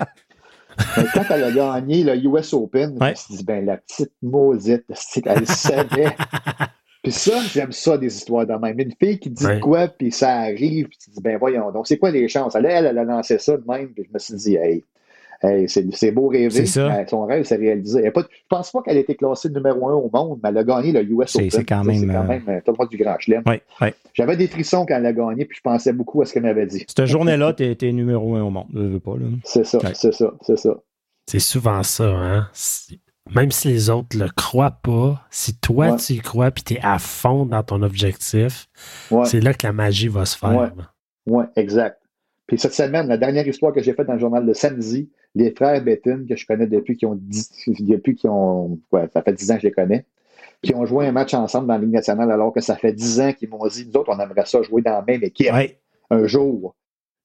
quand 1.15 1.25
elle 1.31 1.45
a 1.45 1.51
gagné 1.53 2.05
le 2.05 2.17
US 2.27 2.53
Open, 2.55 2.95
je 2.97 3.01
Ouais. 3.05 3.11
me 3.11 3.15
suis 3.17 3.35
dit, 3.37 3.45
ben, 3.45 3.65
la 3.65 3.77
petite 3.79 4.13
maudite, 4.23 4.85
qu'elle 5.23 5.47
savait. 5.47 6.17
Puis 7.03 7.13
ça, 7.13 7.41
j'aime 7.53 7.71
ça, 7.73 7.97
des 7.97 8.15
histoires 8.17 8.47
de 8.47 8.53
même. 8.55 8.81
Une 8.81 8.93
fille 9.01 9.19
qui 9.21 9.31
dit 9.31 9.47
Ouais. 9.47 9.61
quoi, 9.61 9.87
puis 9.87 10.11
ça 10.11 10.39
arrive, 10.41 10.89
puis 10.89 10.99
tu 10.99 11.11
dis, 11.11 11.21
ben, 11.23 11.39
voyons, 11.39 11.71
donc, 11.71 11.87
c'est 11.87 11.99
quoi 11.99 12.11
les 12.11 12.27
chances? 12.29 12.57
Elle, 12.57 12.67
elle, 12.67 12.87
elle 12.87 12.99
a 12.99 13.05
lancé 13.05 13.39
ça 13.39 13.57
de 13.57 13.63
même, 13.67 13.89
puis 13.95 14.03
je 14.09 14.13
me 14.13 14.19
suis 14.19 14.35
dit, 14.35 14.57
hey, 14.57 14.85
hey, 15.43 15.69
c'est 15.69 16.11
beau 16.13 16.29
rêver. 16.29 16.51
C'est 16.51 16.67
ça. 16.67 16.89
mais 16.89 17.07
son 17.07 17.25
rêve 17.27 17.45
s'est 17.45 17.57
réalisé. 17.57 18.01
Elle 18.01 18.09
a 18.09 18.11
pas- 18.13 18.23
je 18.23 18.37
pense 18.49 18.71
pas 18.71 18.83
qu'elle 18.83 18.97
ait 18.97 19.01
été 19.03 19.15
classée 19.15 19.49
numéro 19.51 19.89
un 19.89 19.95
au 19.95 20.11
monde, 20.13 20.41
mais 20.43 20.49
elle 20.51 20.59
a 20.59 20.65
gagné 20.65 20.93
le 20.93 21.03
US 21.03 21.31
C'est- 21.33 21.39
Open. 21.39 21.51
c'est 21.51 21.65
quand 21.65 21.85
même, 21.85 21.97
C'est 22.01 22.07
quand 22.07 22.15
euh, 22.15 22.29
même, 22.29 22.43
euh, 22.49 22.61
t'as 22.65 22.73
le 22.73 22.75
droit 22.75 22.87
du 22.87 22.97
grand 22.97 23.19
chelem. 23.19 23.43
Oui, 23.47 23.57
oui. 23.81 23.89
J'avais 24.15 24.37
des 24.37 24.47
frissons 24.49 24.87
quand 24.87 24.97
elle 24.97 25.07
a 25.07 25.13
gagné, 25.13 25.45
puis 25.45 25.57
je 25.57 25.63
pensais 25.63 25.93
beaucoup 25.93 26.23
à 26.23 26.25
ce 26.27 26.33
qu'elle 26.33 26.43
m'avait 26.45 26.67
dit. 26.67 26.85
Cette 26.89 27.07
journée-là, 27.07 27.53
tu 27.53 27.65
es, 27.65 27.93
numéro 27.93 28.35
un 28.37 28.43
au 28.43 28.51
monde. 28.51 28.67
Je 28.75 28.81
veux 28.81 29.01
pas, 29.01 29.15
là. 29.17 29.27
C'est 29.45 29.65
ça, 29.65 29.79
Ouais. 29.79 29.93
c'est 29.95 30.13
ça, 30.13 30.33
c'est 30.43 30.59
ça. 30.59 30.75
C'est 31.29 31.39
souvent 31.41 31.83
ça, 31.83 32.05
hein? 32.05 32.49
Même 33.35 33.51
si 33.51 33.67
les 33.69 33.91
autres 33.91 34.17
le 34.17 34.29
croient 34.29 34.79
pas, 34.83 35.21
si 35.31 35.57
toi 35.59 35.91
Ouais. 35.91 35.97
tu 35.97 36.13
y 36.13 36.19
crois 36.19 36.53
puis 36.53 36.63
tu 36.63 36.75
es 36.75 36.81
à 36.81 36.99
fond 37.01 37.45
dans 37.45 37.65
ton 37.65 37.83
objectif, 37.83 38.69
Ouais, 39.11 39.25
c'est 39.25 39.41
là 39.41 39.53
que 39.53 39.67
la 39.67 39.73
magie 39.73 40.07
va 40.07 40.25
se 40.25 40.39
faire. 40.39 40.73
Ouais, 41.27 41.45
exact. 41.57 42.01
Puis 42.47 42.57
cette 42.61 42.75
semaine, 42.75 43.09
la 43.09 43.17
dernière 43.17 43.47
histoire 43.49 43.73
que 43.73 43.83
j'ai 43.83 43.93
faite 43.95 44.07
dans 44.07 44.13
le 44.13 44.21
journal 44.21 44.47
de 44.47 44.53
samedi, 44.53 45.11
les 45.37 45.51
frères 45.53 45.81
Betton, 45.85 46.25
que 46.29 46.35
je 46.35 46.47
connais 46.47 46.67
depuis 46.67 46.97
qu'ils 46.97 47.07
ont 47.09 47.15
10, 47.21 47.69
depuis 47.81 48.15
qu'ils 48.17 48.31
ont, 48.31 48.79
ouais, 48.91 49.07
ça 49.13 49.23
fait 49.23 49.35
10 49.35 49.51
ans 49.51 49.55
que 49.57 49.61
je 49.61 49.67
les 49.67 49.73
connais. 49.73 50.05
qui 50.63 50.75
ont 50.75 50.87
joué 50.87 51.07
un 51.07 51.13
match 51.13 51.35
ensemble 51.35 51.69
dans 51.69 51.75
la 51.75 51.81
Ligue 51.81 51.93
nationale 51.93 52.33
alors 52.33 52.53
que 52.53 52.61
ça 52.61 52.75
fait 52.77 52.93
10 52.93 53.21
ans 53.21 53.33
qu'ils 53.35 53.51
m'ont 53.51 53.67
dit, 53.69 53.87
nous 53.87 54.01
autres, 54.01 54.11
on 54.13 54.19
aimerait 54.19 54.47
ça 54.47 54.63
jouer 54.63 54.81
dans 54.83 54.93
la 54.93 55.03
même 55.03 55.23
équipe 55.23 55.53
Ouais. 55.53 55.79
un 56.11 56.27
jour. 56.27 56.75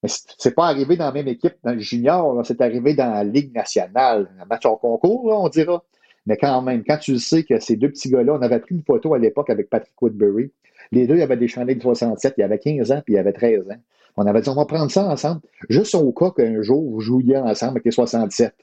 Mais 0.03 0.09
c'est 0.37 0.53
pas 0.53 0.65
arrivé 0.67 0.97
dans 0.97 1.05
la 1.05 1.11
même 1.13 1.29
équipe 1.29 1.55
dans 1.63 1.71
le 1.73 1.79
junior, 1.79 2.35
là, 2.35 2.43
c'est 2.43 2.59
arrivé 2.59 2.93
dans 2.93 3.11
la 3.11 3.23
Ligue 3.23 3.53
nationale, 3.55 4.29
un 4.41 4.45
match 4.45 4.65
en 4.65 4.75
concours, 4.75 5.29
là, 5.29 5.37
on 5.39 5.47
dira. 5.47 5.83
Mais 6.25 6.35
quand 6.37 6.61
même, 6.61 6.83
quand 6.85 6.97
tu 6.97 7.13
le 7.13 7.17
sais 7.19 7.43
que 7.43 7.59
ces 7.59 7.77
deux 7.77 7.89
petits 7.89 8.09
gars-là, 8.09 8.33
on 8.33 8.41
avait 8.41 8.59
pris 8.59 8.75
une 8.75 8.83
photo 8.83 9.13
à 9.13 9.19
l'époque 9.19 9.49
avec 9.49 9.69
Patrick 9.69 9.99
Woodbury. 10.01 10.51
Les 10.91 11.07
deux, 11.07 11.21
avaient 11.21 11.37
des 11.37 11.47
chandelles 11.47 11.77
de 11.77 11.81
67, 11.81 12.33
il 12.37 12.41
y 12.41 12.43
avait 12.43 12.59
15 12.59 12.91
ans, 12.91 13.01
puis 13.05 13.13
il 13.13 13.15
y 13.15 13.19
avait 13.19 13.31
13 13.33 13.61
ans. 13.71 13.79
On 14.17 14.25
avait 14.25 14.41
dit, 14.41 14.49
on 14.49 14.55
va 14.55 14.65
prendre 14.65 14.91
ça 14.91 15.07
ensemble, 15.07 15.41
juste 15.69 15.95
au 15.95 16.11
cas 16.11 16.31
qu'un 16.31 16.61
jour, 16.61 16.91
vous 16.91 16.99
jouiez 16.99 17.37
ensemble 17.37 17.71
avec 17.71 17.85
les 17.85 17.91
67. 17.91 18.53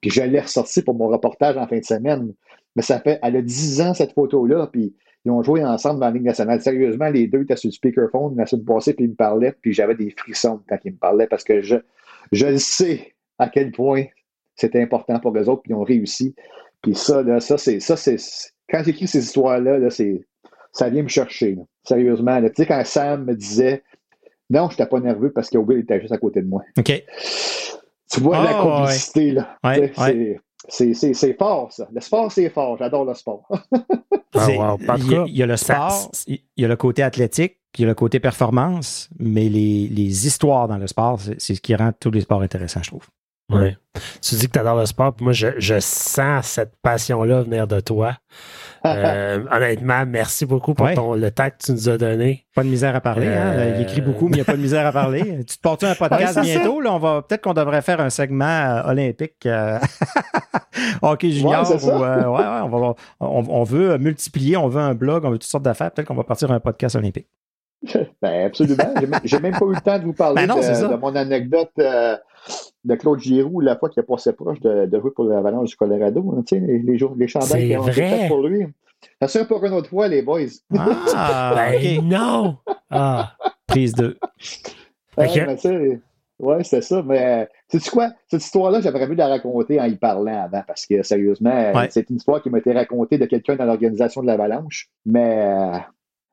Puis 0.00 0.10
je 0.10 0.22
l'ai 0.22 0.40
ressorti 0.40 0.82
pour 0.82 0.94
mon 0.94 1.08
reportage 1.08 1.56
en 1.56 1.66
fin 1.66 1.78
de 1.78 1.84
semaine. 1.84 2.34
Mais 2.74 2.82
ça 2.82 3.00
fait, 3.00 3.18
elle 3.22 3.36
a 3.36 3.42
10 3.42 3.80
ans, 3.82 3.94
cette 3.94 4.12
photo-là, 4.12 4.68
puis 4.72 4.94
ils 5.24 5.30
ont 5.30 5.42
joué 5.42 5.64
ensemble 5.64 6.00
dans 6.00 6.06
la 6.06 6.12
Ligue 6.12 6.24
nationale. 6.24 6.60
Sérieusement, 6.60 7.08
les 7.08 7.28
deux 7.28 7.42
étaient 7.42 7.56
sur 7.56 7.68
le 7.68 7.72
speakerphone 7.72 8.36
la 8.36 8.46
semaine 8.46 8.64
passée, 8.64 8.94
puis 8.94 9.04
ils 9.04 9.10
me 9.10 9.14
parlaient, 9.14 9.54
puis 9.60 9.72
j'avais 9.72 9.94
des 9.94 10.10
frissons 10.10 10.60
quand 10.68 10.78
ils 10.84 10.92
me 10.92 10.96
parlaient 10.96 11.28
parce 11.28 11.44
que 11.44 11.62
je, 11.62 11.76
je 12.32 12.46
le 12.46 12.58
sais 12.58 13.14
à 13.38 13.48
quel 13.48 13.70
point 13.70 14.04
c'était 14.56 14.82
important 14.82 15.20
pour 15.20 15.36
eux 15.36 15.48
autres, 15.48 15.62
puis 15.62 15.72
ils 15.72 15.76
ont 15.76 15.84
réussi. 15.84 16.34
Puis 16.82 16.94
ça, 16.94 17.22
là, 17.22 17.40
ça, 17.40 17.56
c'est. 17.56 17.78
Ça, 17.78 17.96
c'est 17.96 18.16
quand 18.68 18.82
j'écris 18.84 19.06
ces 19.06 19.20
histoires-là, 19.20 19.78
là, 19.78 19.90
c'est, 19.90 20.26
ça 20.72 20.88
vient 20.88 21.02
me 21.02 21.08
chercher. 21.08 21.56
Sérieusement. 21.84 22.40
Tu 22.42 22.50
sais, 22.56 22.66
quand 22.66 22.82
Sam 22.84 23.24
me 23.24 23.34
disait 23.34 23.82
Non, 24.50 24.68
je 24.68 24.74
n'étais 24.74 24.86
pas 24.86 25.00
nerveux 25.00 25.32
parce 25.32 25.48
que 25.50 25.58
Will 25.58 25.80
était 25.80 26.00
juste 26.00 26.12
à 26.12 26.18
côté 26.18 26.42
de 26.42 26.46
moi. 26.48 26.62
OK. 26.78 27.04
Tu 28.12 28.20
vois 28.20 28.36
Ah, 28.38 28.44
la 28.44 28.54
complicité, 28.62 29.30
là. 29.32 29.56
Ouais, 29.64 29.92
c'est- 29.96 30.40
C'est, 30.68 30.94
c'est, 30.94 31.12
c'est 31.12 31.34
fort, 31.36 31.72
ça. 31.72 31.88
Le 31.92 32.00
sport, 32.00 32.30
c'est 32.30 32.48
fort. 32.48 32.76
J'adore 32.78 33.04
le 33.04 33.14
sport. 33.14 33.48
Ah, 34.34 34.48
wow. 34.48 34.62
En 34.62 34.76
tout 34.78 34.84
il, 34.96 35.10
y 35.10 35.14
a, 35.14 35.18
cas, 35.18 35.24
il 35.26 35.36
y 35.36 35.42
a 35.42 35.46
le 35.46 35.56
sport, 35.58 36.10
il 36.26 36.38
y 36.56 36.64
a 36.64 36.68
le 36.68 36.76
côté 36.76 37.02
athlétique, 37.02 37.58
il 37.76 37.82
y 37.82 37.84
a 37.84 37.88
le 37.88 37.94
côté 37.94 38.18
performance, 38.18 39.10
mais 39.18 39.50
les, 39.50 39.88
les 39.88 40.26
histoires 40.26 40.68
dans 40.68 40.78
le 40.78 40.86
sport, 40.86 41.20
c'est 41.20 41.38
c'est 41.38 41.54
ce 41.54 41.60
qui 41.60 41.74
rend 41.74 41.92
tous 42.00 42.10
les 42.10 42.22
sports 42.22 42.40
intéressants, 42.40 42.82
je 42.82 42.88
trouve. 42.88 43.06
Ouais. 43.52 43.76
Tu 44.22 44.34
dis 44.36 44.46
que 44.46 44.52
tu 44.52 44.58
adores 44.58 44.78
le 44.78 44.86
sport, 44.86 45.12
puis 45.14 45.24
moi, 45.24 45.32
je, 45.32 45.48
je 45.58 45.78
sens 45.80 46.46
cette 46.46 46.72
passion-là 46.82 47.42
venir 47.42 47.66
de 47.66 47.80
toi. 47.80 48.14
Euh, 48.84 49.44
honnêtement, 49.52 50.04
merci 50.04 50.44
beaucoup 50.44 50.74
pour 50.74 50.86
Ouais. 50.86 50.94
ton, 50.94 51.14
le 51.14 51.30
temps 51.30 51.48
que 51.50 51.54
tu 51.66 51.70
nous 51.70 51.88
as 51.88 51.98
donné. 51.98 52.46
Pas 52.52 52.64
de 52.64 52.68
misère 52.68 52.96
à 52.96 53.00
parler. 53.00 53.28
hein. 53.28 53.52
Euh, 53.54 53.74
Il 53.76 53.82
écrit 53.82 54.00
beaucoup, 54.00 54.24
mais 54.26 54.32
il 54.32 54.34
n'y 54.38 54.40
a 54.40 54.44
pas 54.44 54.56
de 54.56 54.60
misère 54.60 54.84
à 54.84 54.90
parler. 54.90 55.22
Tu 55.46 55.56
te 55.56 55.60
portes 55.62 55.84
un 55.84 55.94
podcast 55.94 56.34
Ouais, 56.38 56.42
bientôt. 56.42 56.80
Là, 56.80 56.92
on 56.92 56.98
va 56.98 57.22
peut-être 57.22 57.42
qu'on 57.42 57.52
devrait 57.54 57.80
faire 57.82 58.00
un 58.00 58.10
segment 58.10 58.44
euh, 58.44 58.90
olympique 58.90 59.46
hockey 61.02 61.30
junior. 61.30 61.70
Ouais, 61.70 61.80
on, 62.64 62.68
va, 62.68 62.94
on, 63.20 63.44
on 63.48 63.62
veut 63.62 63.98
multiplier, 63.98 64.56
on 64.56 64.66
veut 64.66 64.80
un 64.80 64.94
blog, 64.94 65.24
on 65.24 65.30
veut 65.30 65.38
toutes 65.38 65.44
sortes 65.48 65.62
d'affaires. 65.64 65.92
Peut-être 65.92 66.08
qu'on 66.08 66.14
va 66.16 66.24
partir 66.24 66.50
un 66.50 66.58
podcast 66.58 66.96
olympique. 66.96 67.28
Ben, 68.22 68.46
absolument. 68.46 68.94
J'ai 69.24 69.38
même- 69.40 69.52
pas 69.58 69.64
eu 69.66 69.74
le 69.74 69.80
temps 69.80 69.98
de 69.98 70.04
vous 70.04 70.12
parler 70.12 70.46
Ben 70.46 70.54
non, 70.54 70.60
de, 70.60 70.96
mon 70.96 71.14
anecdote 71.16 71.70
euh, 71.80 72.16
de 72.84 72.94
Claude 72.94 73.20
Giroux, 73.20 73.60
la 73.60 73.76
fois 73.76 73.88
qu'il 73.88 74.00
a 74.00 74.04
passé 74.04 74.32
proche 74.32 74.60
de, 74.60 74.86
de 74.86 75.00
jouer 75.00 75.10
pour 75.10 75.24
l'Avalanche 75.24 75.70
du 75.70 75.76
Colorado. 75.76 76.34
hein, 76.36 76.42
tu 76.46 76.56
sais, 76.58 76.64
les, 76.64 76.78
les, 76.78 76.98
jours- 76.98 77.14
les 77.16 77.28
chandails 77.28 77.48
C'est 77.48 77.66
qui 77.68 77.76
ont 77.76 77.82
été 77.88 78.00
vrai. 78.00 78.18
faits 78.18 78.28
pour 78.28 78.46
lui. 78.46 78.66
Ça 79.20 79.26
sera 79.28 79.44
pour 79.44 79.64
une 79.64 79.72
autre 79.72 79.88
fois, 79.90 80.06
les 80.06 80.22
boys. 80.22 80.40
Ah, 81.14 81.52
Ben 81.72 81.98
OK. 81.98 82.04
non! 82.04 82.56
Ah, 82.90 83.36
Prise 83.66 83.94
2. 83.94 84.16
Ouais, 85.16 85.26
Ok. 85.28 85.42
mais 85.46 85.56
tu 85.56 85.62
sais, 85.62 86.00
ouais, 86.38 86.62
c'est 86.64 86.82
ça. 86.82 87.02
Mais 87.04 87.48
sais-tu 87.68 87.90
quoi? 87.90 88.10
Cette 88.28 88.44
histoire-là, 88.44 88.80
j'aimerais 88.80 89.08
mieux 89.08 89.16
la 89.16 89.26
raconter 89.28 89.80
en 89.80 89.84
y 89.86 89.96
parlant 89.96 90.42
avant, 90.44 90.62
parce 90.66 90.86
que 90.86 91.02
sérieusement, 91.02 91.72
Ouais. 91.74 91.88
c'est 91.90 92.08
une 92.10 92.16
histoire 92.16 92.40
qui 92.42 92.50
m'a 92.50 92.58
été 92.58 92.72
racontée 92.72 93.18
de 93.18 93.26
quelqu'un 93.26 93.56
dans 93.56 93.64
l'organisation 93.64 94.22
de 94.22 94.28
l'Avalanche. 94.28 94.88
Mais 95.04 95.38
euh, 95.46 95.78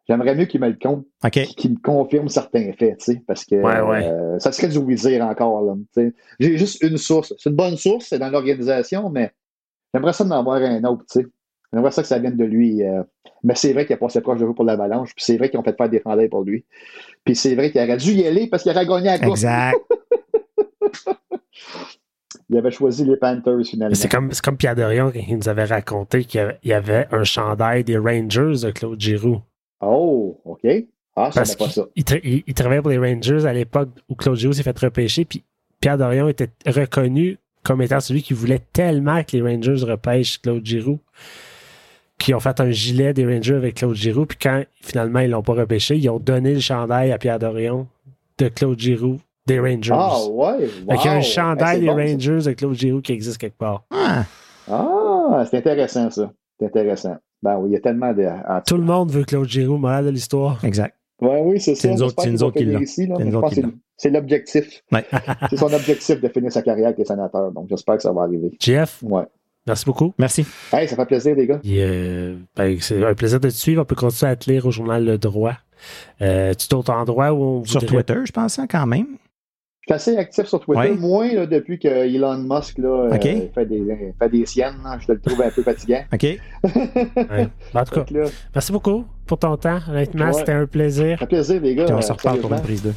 j'aimerais 0.10 0.36
mieux 0.36 0.46
qu'il 0.46 0.60
me 0.60 0.68
le 0.68 0.78
compte, 0.82 1.06
OK. 1.24 1.32
qu'il 1.32 1.72
me 1.72 1.78
confirme 1.82 2.28
certains 2.28 2.74
faits, 2.74 2.98
tu 2.98 3.14
sais, 3.14 3.24
parce 3.26 3.46
que 3.46 3.56
Ouais, 3.56 3.80
ouais. 3.82 4.04
euh, 4.10 4.38
ça 4.40 4.52
serait 4.52 4.68
du 4.68 4.80
oui-dire 4.80 5.24
encore. 5.26 5.62
là, 5.64 5.76
tu 5.96 6.02
sais. 6.02 6.14
J'ai 6.40 6.58
juste 6.58 6.82
une 6.84 6.98
source. 6.98 7.34
C'est 7.38 7.50
une 7.50 7.56
bonne 7.56 7.78
source, 7.78 8.08
c'est 8.10 8.20
dans 8.20 8.30
l'organisation, 8.30 9.10
mais 9.10 9.32
j'aimerais 9.94 10.14
ça 10.14 10.24
d'en 10.26 10.40
avoir 10.40 10.58
un 10.58 10.84
autre, 10.84 11.04
tu 11.12 11.22
sais. 11.22 11.28
J'aimerais 11.72 11.92
ça 11.92 12.02
que 12.02 12.08
ça 12.08 12.18
vienne 12.20 12.36
de 12.36 12.46
lui. 12.46 12.84
euh. 12.84 13.04
Mais 13.44 13.54
c'est 13.56 13.72
vrai 13.74 13.86
qu'il 13.86 13.94
a 13.94 13.98
passé 13.98 14.20
proche 14.22 14.40
de 14.40 14.46
jouer 14.46 14.56
pour 14.56 14.66
l'Avalanche, 14.66 15.14
puis 15.16 15.24
c'est 15.24 15.38
vrai 15.38 15.50
qu'ils 15.50 15.60
ont 15.60 15.64
fait 15.64 15.78
faire 15.78 15.88
des 15.88 16.02
chandails 16.02 16.28
pour 16.28 16.44
lui. 16.44 16.66
Puis 17.24 17.36
c'est 17.36 17.54
vrai 17.56 17.72
qu'il 17.72 17.80
aurait 17.80 17.96
dû 17.98 18.12
y 18.14 18.26
aller 18.26 18.48
parce 18.48 18.64
qu'il 18.64 18.72
aurait 18.72 18.86
gagné 18.88 19.06
la 19.06 19.20
coupe. 19.20 19.30
Exact. 19.30 19.78
Il 22.52 22.58
avait 22.58 22.72
choisi 22.72 23.06
les 23.06 23.16
Panthers 23.18 23.64
finalement. 23.64 23.94
c'est 23.96 24.10
comme, 24.10 24.32
c'est 24.32 24.44
comme 24.44 24.58
Pierre 24.58 24.76
Dorion 24.76 25.12
qui 25.12 25.36
nous 25.36 25.48
avait 25.50 25.66
raconté 25.66 26.24
qu'il 26.24 26.40
y 26.40 26.44
avait- 26.44 26.58
il 26.64 26.70
y 26.70 26.74
avait 26.74 27.08
un 27.12 27.24
chandail 27.24 27.84
des 27.84 27.98
Rangers 27.98 28.54
de 28.64 28.72
Claude 28.72 29.00
Giroux. 29.00 29.42
Oh, 29.82 30.40
OK. 30.46 30.68
Ah, 31.16 31.32
ça 31.32 31.42
Parce 31.42 31.56
pas 31.56 31.70
ça. 31.70 31.82
qu'il 31.84 31.92
il, 31.96 32.04
tra- 32.04 32.22
il- 32.24 32.44
il 32.48 32.54
travaillait 32.54 32.82
pour 32.82 32.92
les 32.92 32.98
Rangers 32.98 33.46
à 33.46 33.54
l'époque 33.54 33.90
où 34.10 34.16
Claude 34.16 34.36
Giroux 34.38 34.54
s'est 34.54 34.64
fait 34.64 34.78
repêcher, 34.80 35.26
puis 35.26 35.44
Pierre 35.82 35.98
Dorion 35.98 36.28
était 36.30 36.50
reconnu 36.66 37.38
comme 37.64 37.82
étant 37.82 38.00
celui 38.00 38.22
qui 38.24 38.34
voulait 38.34 38.62
tellement 38.74 39.22
que 39.24 39.36
les 39.38 39.42
Rangers 39.42 39.84
repêchent 39.86 40.42
Claude 40.42 40.66
Giroux 40.66 41.00
qu'ils 42.18 42.36
ont 42.36 42.40
fait 42.40 42.60
un 42.60 42.70
gilet 42.72 43.14
des 43.14 43.26
Rangers 43.26 43.56
avec 43.56 43.76
Claude 43.76 43.96
Giroux, 43.96 44.26
puis 44.26 44.38
quand 44.42 44.64
finalement 44.82 45.20
ils 45.20 45.30
l'ont 45.30 45.42
pas 45.42 45.54
repêché, 45.54 45.96
ils 45.98 46.10
ont 46.10 46.20
donné 46.20 46.54
le 46.54 46.60
chandail 46.60 47.12
à 47.14 47.18
Pierre 47.18 47.40
Dorion 47.40 47.88
de 48.38 48.50
Claude 48.50 48.78
Giroux 48.80 49.20
des 49.46 49.60
Rangers. 49.60 49.94
Ah, 49.96 50.18
ouais. 50.30 50.68
Fait 50.68 50.98
qu'il 50.98 51.06
y 51.06 51.08
a 51.08 51.14
un 51.14 51.18
wow. 51.18 51.22
chandail 51.24 51.78
Eh, 51.78 51.80
des 51.82 51.88
ça. 51.88 51.94
Rangers 51.94 52.50
de 52.50 52.54
Claude 52.54 52.74
Giroux 52.76 53.02
qui 53.02 53.14
existe 53.14 53.38
quelque 53.38 53.58
part. 53.58 53.84
Ah, 53.92 54.26
Ah, 54.70 55.46
c'est 55.50 55.58
intéressant, 55.58 56.12
ça. 56.12 56.32
C'est 56.60 56.66
intéressant. 56.68 57.16
Ben 57.42 57.58
oui, 57.58 57.70
il 57.70 57.74
y 57.74 57.78
a 57.78 57.80
tellement 57.80 58.14
de. 58.14 58.26
Tout 58.68 58.78
le 58.78 58.84
monde 58.84 59.12
veut 59.12 59.24
Claude 59.24 59.48
Giroux, 59.48 59.78
morale 59.78 60.06
de 60.06 60.10
l'histoire. 60.12 60.64
exact. 60.64 60.96
Ouais, 61.22 61.42
oui, 61.44 61.60
c'est 61.60 61.76
ça. 61.76 61.82
c'est 61.82 61.90
nous 61.94 62.02
autres 62.04 62.16
qui 62.58 62.64
l'ont. 62.66 62.80
C'est 62.86 63.08
mais 63.08 63.26
nous 63.26 63.32
je 63.32 63.38
pense 63.38 63.44
autres 63.44 63.50
qui 63.56 63.62
que 63.62 63.68
c'est- 63.68 63.74
C'est 63.98 64.10
l'objectif. 64.10 64.84
Ouais. 64.94 65.06
C'est 65.50 65.58
son 65.58 65.74
objectif 65.74 66.22
de 66.22 66.28
finir 66.30 66.50
sa 66.52 66.62
carrière 66.62 66.86
avec 66.88 66.98
les 67.00 67.04
sénateurs. 67.04 67.52
Donc, 67.52 67.68
j'espère 67.70 67.98
que 67.98 68.04
ça 68.04 68.14
va 68.14 68.22
arriver. 68.22 68.52
Jeff, 68.58 69.04
Ouais. 69.04 69.24
merci 69.68 69.84
beaucoup. 69.84 70.14
Merci. 70.18 70.46
Hey, 70.72 70.88
ça 70.88 70.96
fait 70.96 71.06
plaisir, 71.06 71.36
les 71.36 71.46
gars. 71.46 71.60
Euh, 71.66 72.38
ben, 72.56 72.78
c'est 72.80 73.04
un 73.04 73.14
plaisir 73.16 73.42
de 73.42 73.50
te 73.50 73.54
suivre. 73.54 73.82
On 73.82 73.86
peut 73.86 73.96
continuer 73.96 74.32
à 74.32 74.36
te 74.38 74.50
lire 74.50 74.66
au 74.66 74.72
journal 74.72 75.04
Le 75.04 75.18
Droit. 75.18 75.56
Euh, 76.22 76.54
tu 76.54 76.70
d'autres 76.70 76.94
endroits 76.94 77.34
où 77.34 77.42
on 77.44 77.66
Sur 77.66 77.82
voudrait- 77.82 78.04
Twitter, 78.04 78.22
je 78.26 78.32
pense, 78.32 78.58
hein, 78.58 78.68
quand 78.70 78.86
même. 78.88 79.18
Je 79.90 79.98
suis 79.98 80.12
assez 80.12 80.18
actif 80.18 80.46
sur 80.46 80.60
Twitter, 80.60 80.80
Ouais. 80.92 80.96
moins 80.96 81.34
là, 81.34 81.46
depuis 81.48 81.80
que 81.80 81.88
Elon 81.88 82.38
Musk 82.38 82.78
là, 82.78 83.08
euh, 83.12 83.12
fait, 83.12 83.66
des, 83.66 84.14
fait 84.20 84.30
des 84.30 84.46
siennes. 84.46 84.76
là. 84.84 85.00
Je 85.00 85.12
le 85.12 85.20
trouve 85.20 85.42
un 85.42 85.50
peu 85.50 85.64
fatigant. 85.64 86.02
OK. 86.14 86.24
Ouais. 86.64 87.48
Ben, 87.74 87.82
en 87.82 87.84
tout 87.86 87.92
cas, 87.96 88.00
Donc 88.02 88.12
là, 88.12 88.26
merci 88.54 88.72
beaucoup 88.72 89.06
pour 89.26 89.40
ton 89.40 89.58
temps. 89.58 89.80
Honnêtement, 89.90 90.28
Ouais. 90.28 90.34
c'était 90.34 90.52
un 90.52 90.66
plaisir. 90.68 91.18
fait 91.18 91.26
plaisir, 91.26 91.60
les 91.62 91.74
gars. 91.76 91.86
Puis 91.86 91.94
on 91.96 92.02
se 92.02 92.12
euh, 92.12 92.16
reparle 92.16 92.40
pour 92.40 92.54
une 92.54 92.62
prise 92.62 92.84
2. 92.84 92.94